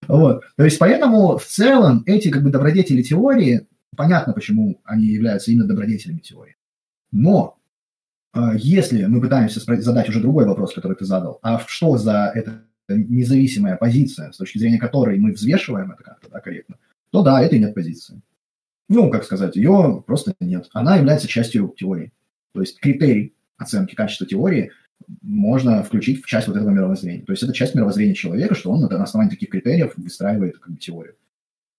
Вот. 0.08 0.42
То 0.56 0.64
есть 0.64 0.78
поэтому 0.78 1.36
в 1.36 1.44
целом 1.44 2.02
эти 2.06 2.30
как 2.30 2.42
бы 2.42 2.48
добродетели 2.48 3.02
теории, 3.02 3.66
понятно, 3.94 4.32
почему 4.32 4.80
они 4.84 5.04
являются 5.04 5.50
именно 5.50 5.68
добродетелями 5.68 6.20
теории. 6.20 6.56
Но 7.12 7.58
а, 8.32 8.54
если 8.56 9.04
мы 9.04 9.20
пытаемся 9.20 9.60
задать 9.60 10.08
уже 10.08 10.20
другой 10.20 10.46
вопрос, 10.46 10.72
который 10.72 10.96
ты 10.96 11.04
задал, 11.04 11.38
а 11.42 11.60
что 11.66 11.98
за 11.98 12.32
это 12.34 12.62
независимая 12.88 13.76
позиция, 13.76 14.32
с 14.32 14.36
точки 14.36 14.58
зрения 14.58 14.78
которой 14.78 15.18
мы 15.18 15.32
взвешиваем 15.32 15.92
это 15.92 16.02
как-то 16.02 16.28
да, 16.30 16.40
корректно, 16.40 16.76
то 17.10 17.22
да, 17.22 17.40
это 17.42 17.56
и 17.56 17.58
нет 17.58 17.74
позиции. 17.74 18.20
Ну, 18.88 19.10
как 19.10 19.24
сказать, 19.24 19.56
ее 19.56 20.02
просто 20.06 20.34
нет. 20.40 20.68
Она 20.72 20.96
является 20.96 21.28
частью 21.28 21.74
теории. 21.76 22.12
То 22.54 22.60
есть 22.62 22.80
критерий 22.80 23.34
оценки 23.58 23.94
качества 23.94 24.26
теории 24.26 24.72
можно 25.22 25.82
включить 25.82 26.22
в 26.22 26.26
часть 26.26 26.48
вот 26.48 26.56
этого 26.56 26.70
мировоззрения. 26.70 27.24
То 27.24 27.32
есть 27.32 27.42
это 27.42 27.52
часть 27.52 27.74
мировоззрения 27.74 28.14
человека, 28.14 28.54
что 28.54 28.70
он 28.70 28.80
на 28.80 29.02
основании 29.02 29.30
таких 29.30 29.50
критериев 29.50 29.92
выстраивает 29.96 30.58
как 30.58 30.72
бы, 30.72 30.78
теорию. 30.78 31.14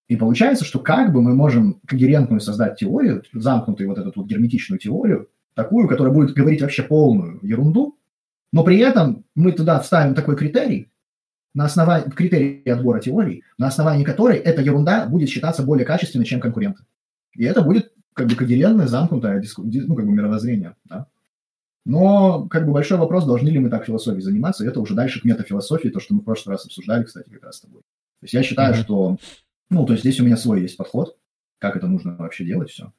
И 0.08 0.16
получается, 0.16 0.64
что 0.64 0.80
как 0.80 1.12
бы 1.12 1.22
мы 1.22 1.34
можем 1.34 1.80
когерентную 1.86 2.40
создать 2.40 2.78
теорию, 2.78 3.22
замкнутую 3.32 3.88
вот 3.88 3.98
эту 3.98 4.12
вот 4.14 4.26
герметичную 4.26 4.78
теорию, 4.78 5.28
такую, 5.54 5.88
которая 5.88 6.12
будет 6.12 6.34
говорить 6.34 6.62
вообще 6.62 6.82
полную 6.82 7.38
ерунду, 7.42 7.96
но 8.52 8.64
при 8.64 8.78
этом 8.78 9.24
мы 9.34 9.52
туда 9.52 9.78
вставим 9.80 10.14
такой 10.14 10.36
критерий, 10.36 10.90
на 11.54 11.64
основании 11.64 12.10
критерии 12.10 12.68
отбора 12.68 13.00
теорий, 13.00 13.44
на 13.58 13.66
основании 13.66 14.04
которой 14.04 14.38
эта 14.38 14.62
ерунда 14.62 15.06
будет 15.06 15.28
считаться 15.28 15.62
более 15.62 15.84
качественной, 15.84 16.24
чем 16.24 16.40
конкуренты. 16.40 16.84
И 17.34 17.44
это 17.44 17.62
будет 17.62 17.92
как 18.14 18.28
бы 18.28 18.34
когерентное, 18.34 18.86
замкнутое 18.86 19.42
ну, 19.58 19.94
как 19.94 20.06
бы 20.06 20.12
мировоззрение. 20.12 20.76
Да? 20.84 21.06
Но 21.84 22.46
как 22.48 22.66
бы 22.66 22.72
большой 22.72 22.98
вопрос, 22.98 23.24
должны 23.24 23.48
ли 23.48 23.58
мы 23.58 23.70
так 23.70 23.84
философией 23.84 24.22
заниматься, 24.22 24.64
и 24.64 24.68
это 24.68 24.80
уже 24.80 24.94
дальше 24.94 25.20
к 25.20 25.24
метафилософии, 25.24 25.88
то, 25.88 26.00
что 26.00 26.14
мы 26.14 26.20
в 26.20 26.24
прошлый 26.24 26.54
раз 26.54 26.66
обсуждали, 26.66 27.04
кстати, 27.04 27.30
как 27.30 27.44
раз 27.44 27.56
с 27.56 27.60
тобой. 27.62 27.80
То 27.80 28.24
есть 28.24 28.34
я 28.34 28.42
считаю, 28.42 28.74
mm-hmm. 28.74 28.82
что, 28.82 29.16
ну, 29.70 29.86
то 29.86 29.92
есть 29.94 30.04
здесь 30.04 30.20
у 30.20 30.24
меня 30.24 30.36
свой 30.36 30.60
есть 30.60 30.76
подход, 30.76 31.16
как 31.58 31.76
это 31.76 31.86
нужно 31.86 32.16
вообще 32.16 32.44
делать 32.44 32.70
все. 32.70 32.92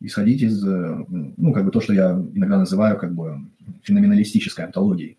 Исходить 0.00 0.42
из, 0.42 0.66
э, 0.66 1.04
ну, 1.08 1.52
как 1.52 1.64
бы 1.64 1.70
то, 1.70 1.80
что 1.80 1.94
я 1.94 2.12
иногда 2.34 2.58
называю 2.58 2.98
как 2.98 3.14
бы 3.14 3.38
феноменалистической 3.82 4.64
антологией. 4.64 5.18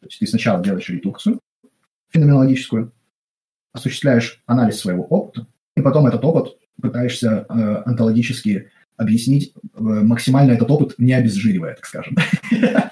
То 0.00 0.06
есть 0.08 0.18
ты 0.18 0.26
сначала 0.26 0.62
делаешь 0.62 0.88
редукцию, 0.90 1.40
феноменологическую, 2.14 2.92
осуществляешь 3.72 4.42
анализ 4.46 4.78
своего 4.78 5.04
опыта, 5.04 5.46
и 5.76 5.82
потом 5.82 6.06
этот 6.06 6.24
опыт 6.24 6.56
пытаешься 6.80 7.44
э, 7.48 7.82
онтологически 7.84 8.70
объяснить, 8.96 9.52
э, 9.54 9.80
максимально 9.80 10.52
этот 10.52 10.70
опыт 10.70 10.94
не 10.98 11.12
обезжиривая, 11.12 11.74
так 11.74 11.86
скажем. 11.86 12.16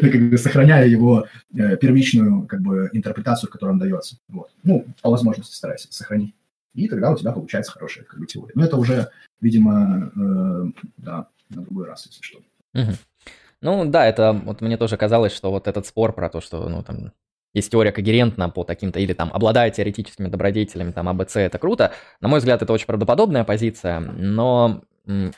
как 0.00 0.30
бы 0.30 0.38
сохраняя 0.38 0.86
его 0.86 1.26
э, 1.54 1.76
первичную 1.76 2.46
как 2.46 2.60
бы, 2.60 2.90
интерпретацию, 2.92 3.48
в 3.48 3.52
которой 3.52 3.70
он 3.70 3.78
дается. 3.78 4.18
Вот. 4.28 4.50
Ну, 4.64 4.84
по 5.02 5.10
возможности 5.10 5.54
старайся 5.54 5.92
сохранить. 5.92 6.34
И 6.74 6.88
тогда 6.88 7.10
у 7.10 7.16
тебя 7.16 7.32
получается 7.32 7.72
хорошая 7.72 8.04
как 8.04 8.18
бы, 8.18 8.26
теория. 8.26 8.52
Но 8.54 8.64
это 8.64 8.76
уже, 8.76 9.10
видимо, 9.40 10.10
э, 10.14 10.82
да, 10.98 11.28
на 11.50 11.62
другой 11.62 11.86
раз, 11.86 12.06
если 12.06 12.22
что. 12.22 12.38
Ну 13.62 13.86
да, 13.86 14.06
это 14.06 14.32
вот 14.32 14.60
мне 14.60 14.76
тоже 14.76 14.96
казалось, 14.96 15.32
что 15.32 15.50
вот 15.50 15.66
этот 15.66 15.86
спор 15.86 16.12
про 16.12 16.28
то, 16.28 16.40
что 16.40 16.68
ну 16.68 16.82
там 16.82 17.12
есть 17.56 17.72
теория 17.72 17.90
когерентна 17.90 18.50
по 18.50 18.64
таким-то, 18.64 19.00
или 19.00 19.14
там 19.14 19.30
обладая 19.32 19.70
теоретическими 19.70 20.28
добродетелями, 20.28 20.92
там 20.92 21.08
АБЦ, 21.08 21.36
это 21.36 21.58
круто. 21.58 21.92
На 22.20 22.28
мой 22.28 22.38
взгляд, 22.38 22.62
это 22.62 22.72
очень 22.72 22.86
правдоподобная 22.86 23.44
позиция, 23.44 24.00
но 24.00 24.82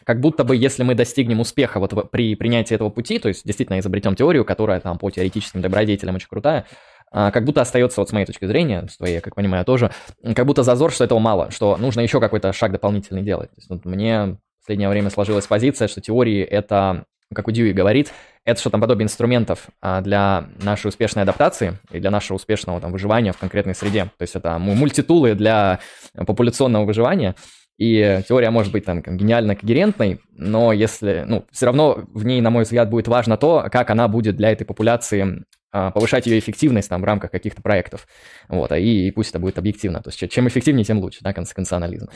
как 0.04 0.20
будто 0.20 0.44
бы, 0.44 0.56
если 0.56 0.82
мы 0.82 0.94
достигнем 0.94 1.40
успеха 1.40 1.78
вот 1.78 2.10
при 2.10 2.34
принятии 2.34 2.74
этого 2.74 2.88
пути, 2.90 3.18
то 3.18 3.28
есть 3.28 3.44
действительно 3.44 3.78
изобретем 3.78 4.16
теорию, 4.16 4.44
которая 4.44 4.80
там 4.80 4.98
по 4.98 5.10
теоретическим 5.10 5.60
добродетелям 5.60 6.16
очень 6.16 6.28
крутая, 6.28 6.66
а, 7.10 7.30
как 7.30 7.44
будто 7.44 7.60
остается, 7.60 8.00
вот 8.00 8.08
с 8.08 8.12
моей 8.12 8.26
точки 8.26 8.46
зрения, 8.46 8.86
с 8.88 8.96
твоей, 8.96 9.20
как 9.20 9.34
понимаю, 9.34 9.64
тоже, 9.64 9.92
как 10.34 10.46
будто 10.46 10.62
зазор, 10.62 10.90
что 10.90 11.04
этого 11.04 11.18
мало, 11.18 11.50
что 11.50 11.76
нужно 11.76 12.00
еще 12.00 12.18
какой-то 12.18 12.52
шаг 12.52 12.72
дополнительный 12.72 13.22
делать. 13.22 13.50
То 13.50 13.56
есть, 13.56 13.70
вот 13.70 13.84
мне 13.84 14.38
в 14.60 14.66
последнее 14.66 14.88
время 14.88 15.10
сложилась 15.10 15.46
позиция, 15.46 15.86
что 15.86 16.00
теории 16.00 16.42
это 16.42 17.04
как 17.34 17.48
у 17.48 17.50
Дьюи 17.50 17.72
говорит, 17.72 18.12
это 18.44 18.60
что-то 18.60 18.78
подобие 18.78 19.04
инструментов 19.04 19.68
а, 19.82 20.00
для 20.00 20.48
нашей 20.62 20.88
успешной 20.88 21.24
адаптации 21.24 21.78
и 21.90 22.00
для 22.00 22.10
нашего 22.10 22.36
успешного 22.36 22.80
там, 22.80 22.92
выживания 22.92 23.32
в 23.32 23.38
конкретной 23.38 23.74
среде. 23.74 24.04
То 24.16 24.22
есть 24.22 24.34
это 24.34 24.58
мультитулы 24.58 25.34
для 25.34 25.80
популяционного 26.14 26.84
выживания. 26.84 27.34
И 27.78 28.22
теория 28.28 28.50
может 28.50 28.72
быть 28.72 28.84
там 28.84 29.02
гениально 29.02 29.54
когерентной, 29.54 30.20
но 30.32 30.72
если, 30.72 31.24
ну, 31.26 31.46
все 31.52 31.66
равно 31.66 32.06
в 32.12 32.24
ней, 32.24 32.40
на 32.40 32.50
мой 32.50 32.64
взгляд, 32.64 32.90
будет 32.90 33.06
важно 33.06 33.36
то, 33.36 33.68
как 33.70 33.90
она 33.90 34.08
будет 34.08 34.34
для 34.36 34.50
этой 34.50 34.64
популяции 34.64 35.44
а, 35.70 35.92
повышать 35.92 36.26
ее 36.26 36.38
эффективность 36.38 36.88
там 36.88 37.02
в 37.02 37.04
рамках 37.04 37.30
каких-то 37.30 37.62
проектов. 37.62 38.08
Вот, 38.48 38.72
и, 38.72 39.08
и 39.08 39.10
пусть 39.12 39.30
это 39.30 39.38
будет 39.38 39.58
объективно. 39.58 40.02
То 40.02 40.08
есть 40.08 40.32
чем 40.32 40.48
эффективнее, 40.48 40.84
тем 40.84 40.98
лучше, 40.98 41.20
да, 41.20 41.32
консенсуализм. 41.32 42.08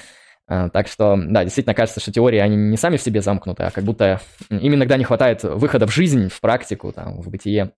А, 0.46 0.68
так 0.68 0.88
что, 0.88 1.16
да, 1.16 1.44
действительно 1.44 1.74
кажется, 1.74 2.00
что 2.00 2.12
теории, 2.12 2.38
они 2.38 2.56
не 2.56 2.76
сами 2.76 2.96
в 2.96 3.02
себе 3.02 3.22
замкнуты, 3.22 3.62
а 3.62 3.70
как 3.70 3.84
будто 3.84 4.20
им 4.50 4.74
иногда 4.74 4.96
не 4.96 5.04
хватает 5.04 5.42
выхода 5.44 5.86
в 5.86 5.92
жизнь, 5.92 6.28
в 6.28 6.40
практику, 6.40 6.92
там, 6.92 7.20
в 7.20 7.30
бытие 7.30 7.72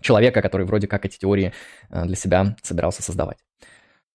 человека, 0.00 0.42
который 0.42 0.66
вроде 0.66 0.86
как 0.86 1.04
эти 1.04 1.18
теории 1.18 1.52
а, 1.88 2.04
для 2.06 2.16
себя 2.16 2.56
собирался 2.62 3.02
создавать. 3.02 3.38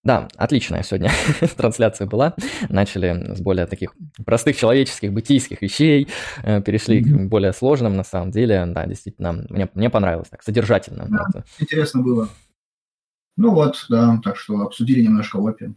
Да, 0.05 0.27
отличная 0.37 0.83
сегодня 0.83 1.09
трансляция 1.57 2.05
была. 2.05 2.35
Начали 2.69 3.33
с 3.33 3.41
более 3.41 3.65
таких 3.65 3.95
простых 4.23 4.55
человеческих, 4.55 5.11
бытийских 5.11 5.63
вещей, 5.63 6.07
э, 6.43 6.61
перешли 6.61 7.01
mm-hmm. 7.01 7.25
к 7.25 7.27
более 7.27 7.53
сложным 7.53 7.95
на 7.95 8.03
самом 8.03 8.29
деле. 8.29 8.67
Да, 8.67 8.85
действительно, 8.85 9.31
мне, 9.49 9.67
мне 9.73 9.89
понравилось 9.89 10.29
так, 10.29 10.43
содержательно. 10.43 11.07
Да, 11.09 11.25
это. 11.27 11.43
интересно 11.59 12.03
было. 12.03 12.29
Ну 13.35 13.49
вот, 13.55 13.83
да, 13.89 14.21
так 14.23 14.37
что 14.37 14.61
обсудили 14.61 15.01
немножко 15.01 15.39
опи. 15.39 15.73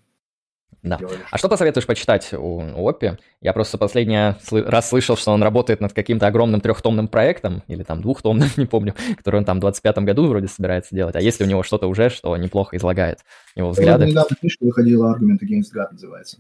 Да. 0.83 0.99
А 1.31 1.39
что 1.39 1.49
посоветуешь 1.49 1.87
почитать 1.87 2.33
у, 2.33 2.61
у 2.61 2.89
Оппи? 2.89 3.19
Я 3.41 3.53
просто 3.53 3.79
последний 3.79 4.35
раз 4.51 4.89
слышал, 4.89 5.17
что 5.17 5.33
он 5.33 5.43
работает 5.43 5.81
над 5.81 5.93
каким-то 5.93 6.27
огромным 6.27 6.61
трехтомным 6.61 7.09
проектом, 7.09 7.63
или 7.67 7.83
там 7.83 8.01
двухтомным, 8.01 8.49
не 8.57 8.67
помню, 8.67 8.95
который 9.17 9.37
он 9.37 9.45
там 9.45 9.61
в 9.61 9.65
25-м 9.65 10.05
году 10.05 10.27
вроде 10.29 10.47
собирается 10.47 10.95
делать. 10.95 11.17
А 11.17 11.21
если 11.21 11.45
у 11.45 11.47
него 11.47 11.63
что-то 11.63 11.89
уже, 11.89 12.11
что 12.11 12.37
неплохо 12.37 12.77
излагает 12.77 13.21
его 13.57 13.71
взгляды? 13.71 14.05
Вот 14.05 14.11
недавно 14.11 14.37
книжка 14.37 14.65
выходила 14.65 15.15
«Argument 15.15 15.41
Against 15.43 15.75
God» 15.75 15.93
называется. 15.93 16.39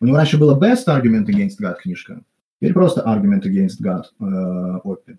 У 0.00 0.06
него 0.06 0.16
раньше 0.16 0.38
было 0.38 0.58
Best 0.58 0.86
Argument 0.86 1.26
Against 1.26 1.60
God 1.60 1.76
книжка. 1.82 2.22
Теперь 2.60 2.72
просто 2.72 3.02
Argument 3.02 3.42
Against 3.42 3.82
God 3.82 4.04
э, 4.20 4.80
Оппи. 4.84 5.18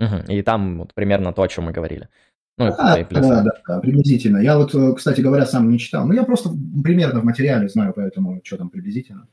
Угу. 0.00 0.32
И 0.32 0.42
там 0.42 0.78
вот 0.78 0.94
примерно 0.94 1.32
то, 1.32 1.42
о 1.42 1.48
чем 1.48 1.64
мы 1.64 1.72
говорили. 1.72 2.08
Ну, 2.58 2.66
это 2.66 2.76
а, 2.76 3.04
да, 3.08 3.42
да, 3.42 3.52
да, 3.66 3.80
приблизительно. 3.80 4.38
Я 4.38 4.58
вот, 4.58 4.74
э, 4.74 4.94
кстати 4.94 5.20
говоря, 5.20 5.46
сам 5.46 5.70
не 5.70 5.78
читал. 5.78 6.06
Ну, 6.06 6.12
я 6.12 6.24
просто 6.24 6.50
примерно 6.82 7.20
в 7.20 7.24
материале 7.24 7.68
знаю, 7.68 7.92
поэтому 7.94 8.40
что 8.42 8.56
там 8.56 8.68
приблизительно. 8.68 9.28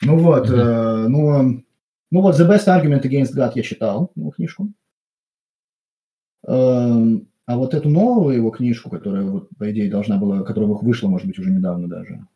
Ну 0.00 0.16
вот, 0.16 0.48
mm-hmm. 0.48 1.04
э, 1.04 1.08
ну, 1.08 1.64
ну 2.10 2.20
вот 2.20 2.40
The 2.40 2.48
Best 2.48 2.66
Argument 2.66 3.02
Against 3.02 3.36
God 3.36 3.52
я 3.54 3.62
читал, 3.62 4.12
его 4.16 4.30
книжку. 4.30 4.72
Э, 6.46 7.18
а 7.46 7.56
вот 7.56 7.74
эту 7.74 7.90
новую 7.90 8.36
его 8.36 8.50
книжку, 8.50 8.88
которая, 8.88 9.24
вот, 9.24 9.50
по 9.58 9.70
идее, 9.70 9.90
должна 9.90 10.16
была, 10.16 10.42
которая 10.42 10.70
вышла, 10.70 11.08
может 11.08 11.26
быть, 11.26 11.38
уже 11.38 11.50
недавно 11.50 11.86
даже, 11.86 12.26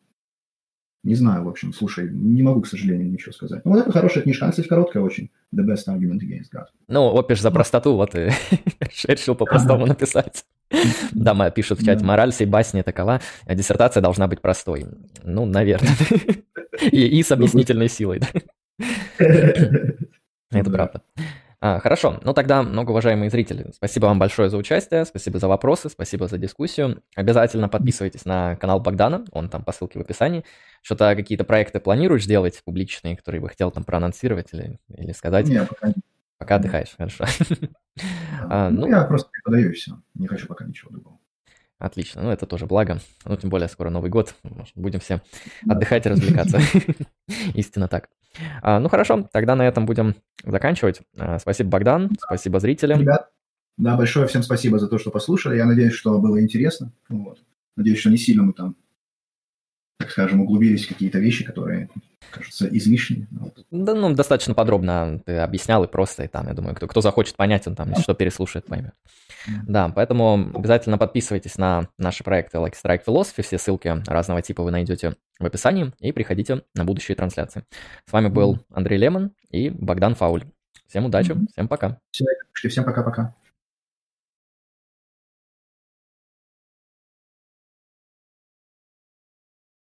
не 1.03 1.15
знаю, 1.15 1.43
в 1.43 1.49
общем, 1.49 1.73
слушай, 1.73 2.09
не 2.09 2.41
могу, 2.43 2.61
к 2.61 2.67
сожалению, 2.67 3.11
ничего 3.11 3.33
сказать. 3.33 3.65
Ну, 3.65 3.71
вот 3.71 3.81
это 3.81 3.91
хорошая 3.91 4.23
книжка, 4.23 4.45
она, 4.45 4.51
кстати, 4.51 4.67
короткая 4.67 5.03
очень. 5.03 5.29
The 5.53 5.65
best 5.65 5.87
argument 5.87 6.19
against 6.21 6.49
God. 6.55 6.67
Ну, 6.87 7.13
опишь 7.13 7.41
за 7.41 7.51
простоту, 7.51 7.95
вот 7.95 8.15
и 8.15 8.29
решил 9.07 9.35
по-простому 9.35 9.85
написать. 9.85 10.45
Да, 11.11 11.33
мы 11.33 11.51
пишут 11.51 11.81
в 11.81 11.85
чате, 11.85 12.03
мораль 12.05 12.31
сей 12.31 12.45
басни 12.45 12.81
такова, 12.81 13.21
а 13.45 13.55
диссертация 13.55 14.01
должна 14.01 14.27
быть 14.27 14.41
простой. 14.41 14.85
Ну, 15.23 15.45
наверное. 15.45 15.91
И 16.91 17.21
с 17.21 17.31
объяснительной 17.31 17.89
силой. 17.89 18.21
Это 19.19 20.71
правда. 20.71 21.01
А, 21.65 21.79
хорошо, 21.79 22.19
ну 22.23 22.33
тогда, 22.33 22.61
многоуважаемые 22.61 23.29
зрители, 23.29 23.71
спасибо 23.73 24.07
вам 24.07 24.19
большое 24.19 24.49
за 24.49 24.57
участие, 24.57 25.05
спасибо 25.05 25.39
за 25.39 25.47
вопросы, 25.47 25.87
спасибо 25.87 26.27
за 26.27 26.37
дискуссию. 26.37 27.01
Обязательно 27.15 27.69
подписывайтесь 27.69 28.25
на 28.25 28.57
канал 28.57 28.81
Богдана, 28.81 29.23
он 29.31 29.47
там 29.47 29.63
по 29.63 29.71
ссылке 29.71 29.97
в 29.97 30.01
описании. 30.01 30.43
Что-то 30.81 31.15
какие-то 31.15 31.45
проекты 31.45 31.79
планируешь 31.79 32.25
сделать 32.25 32.61
публичные, 32.65 33.15
которые 33.15 33.39
бы 33.39 33.47
хотел 33.47 33.71
там 33.71 33.85
проанонсировать 33.85 34.49
или, 34.51 34.77
или 34.89 35.13
сказать? 35.13 35.47
Нет, 35.47 35.69
пока 35.69 35.93
Пока 36.37 36.55
отдыхаешь, 36.55 36.95
хорошо. 36.97 37.23
А, 38.49 38.69
ну, 38.69 38.89
я 38.89 39.05
просто 39.05 39.29
преподаю 39.29 39.69
и 39.69 39.73
все, 39.73 40.01
не 40.15 40.27
хочу 40.27 40.47
пока 40.47 40.65
ничего 40.65 40.91
другого. 40.91 41.17
Отлично, 41.77 42.23
ну 42.23 42.29
это 42.29 42.45
тоже 42.45 42.65
благо. 42.65 42.99
Ну, 43.23 43.37
тем 43.37 43.49
более 43.49 43.69
скоро 43.69 43.89
Новый 43.89 44.09
год, 44.09 44.35
будем 44.75 44.99
все 44.99 45.21
отдыхать 45.69 46.05
и 46.05 46.09
развлекаться. 46.09 46.59
Истинно 47.53 47.87
так. 47.87 48.09
А, 48.61 48.79
ну 48.79 48.89
хорошо, 48.89 49.27
тогда 49.31 49.55
на 49.55 49.67
этом 49.67 49.85
будем 49.85 50.15
заканчивать. 50.43 51.01
А, 51.17 51.39
спасибо, 51.39 51.69
Богдан, 51.69 52.11
спасибо 52.19 52.59
зрителям. 52.59 53.01
Ребят, 53.01 53.29
да, 53.77 53.97
большое 53.97 54.27
всем 54.27 54.43
спасибо 54.43 54.79
за 54.79 54.87
то, 54.87 54.97
что 54.97 55.11
послушали. 55.11 55.57
Я 55.57 55.65
надеюсь, 55.65 55.93
что 55.93 56.19
было 56.19 56.41
интересно. 56.41 56.91
Вот. 57.09 57.39
Надеюсь, 57.75 57.99
что 57.99 58.09
не 58.09 58.17
сильно 58.17 58.43
мы 58.43 58.53
там 58.53 58.75
так 60.03 60.11
скажем, 60.11 60.41
углубились 60.41 60.85
в 60.85 60.89
какие-то 60.89 61.19
вещи, 61.19 61.45
которые 61.45 61.89
кажутся 62.29 62.67
излишними. 62.67 63.27
Вот. 63.31 63.65
Да, 63.71 63.93
ну, 63.93 64.13
достаточно 64.13 64.53
подробно 64.53 65.21
ты 65.25 65.37
объяснял 65.37 65.83
и 65.83 65.87
просто, 65.87 66.23
и 66.23 66.27
там, 66.27 66.47
я 66.47 66.53
думаю, 66.53 66.75
кто, 66.75 66.87
кто 66.87 66.99
захочет 66.99 67.35
понять, 67.35 67.67
он 67.67 67.75
там, 67.75 67.89
если 67.89 68.03
что, 68.03 68.13
переслушает, 68.13 68.65
поймет. 68.65 68.93
Да, 69.65 69.89
поэтому 69.89 70.51
обязательно 70.53 70.97
подписывайтесь 70.97 71.57
на 71.57 71.87
наши 71.97 72.23
проекты 72.23 72.57
Like 72.57 72.73
Strike 72.73 73.03
Philosophy, 73.05 73.43
все 73.43 73.57
ссылки 73.57 74.03
разного 74.07 74.41
типа 74.41 74.63
вы 74.63 74.71
найдете 74.71 75.15
в 75.39 75.45
описании, 75.45 75.93
и 75.99 76.11
приходите 76.11 76.63
на 76.75 76.83
будущие 76.83 77.15
трансляции. 77.15 77.63
С 78.05 78.11
вами 78.11 78.27
был 78.27 78.59
Андрей 78.73 78.97
Лемон 78.97 79.31
и 79.49 79.69
Богдан 79.69 80.15
Фауль. 80.15 80.43
Всем 80.87 81.05
удачи, 81.05 81.35
всем 81.51 81.67
пока. 81.67 81.99
Всем 82.11 82.83
пока-пока. 82.83 83.35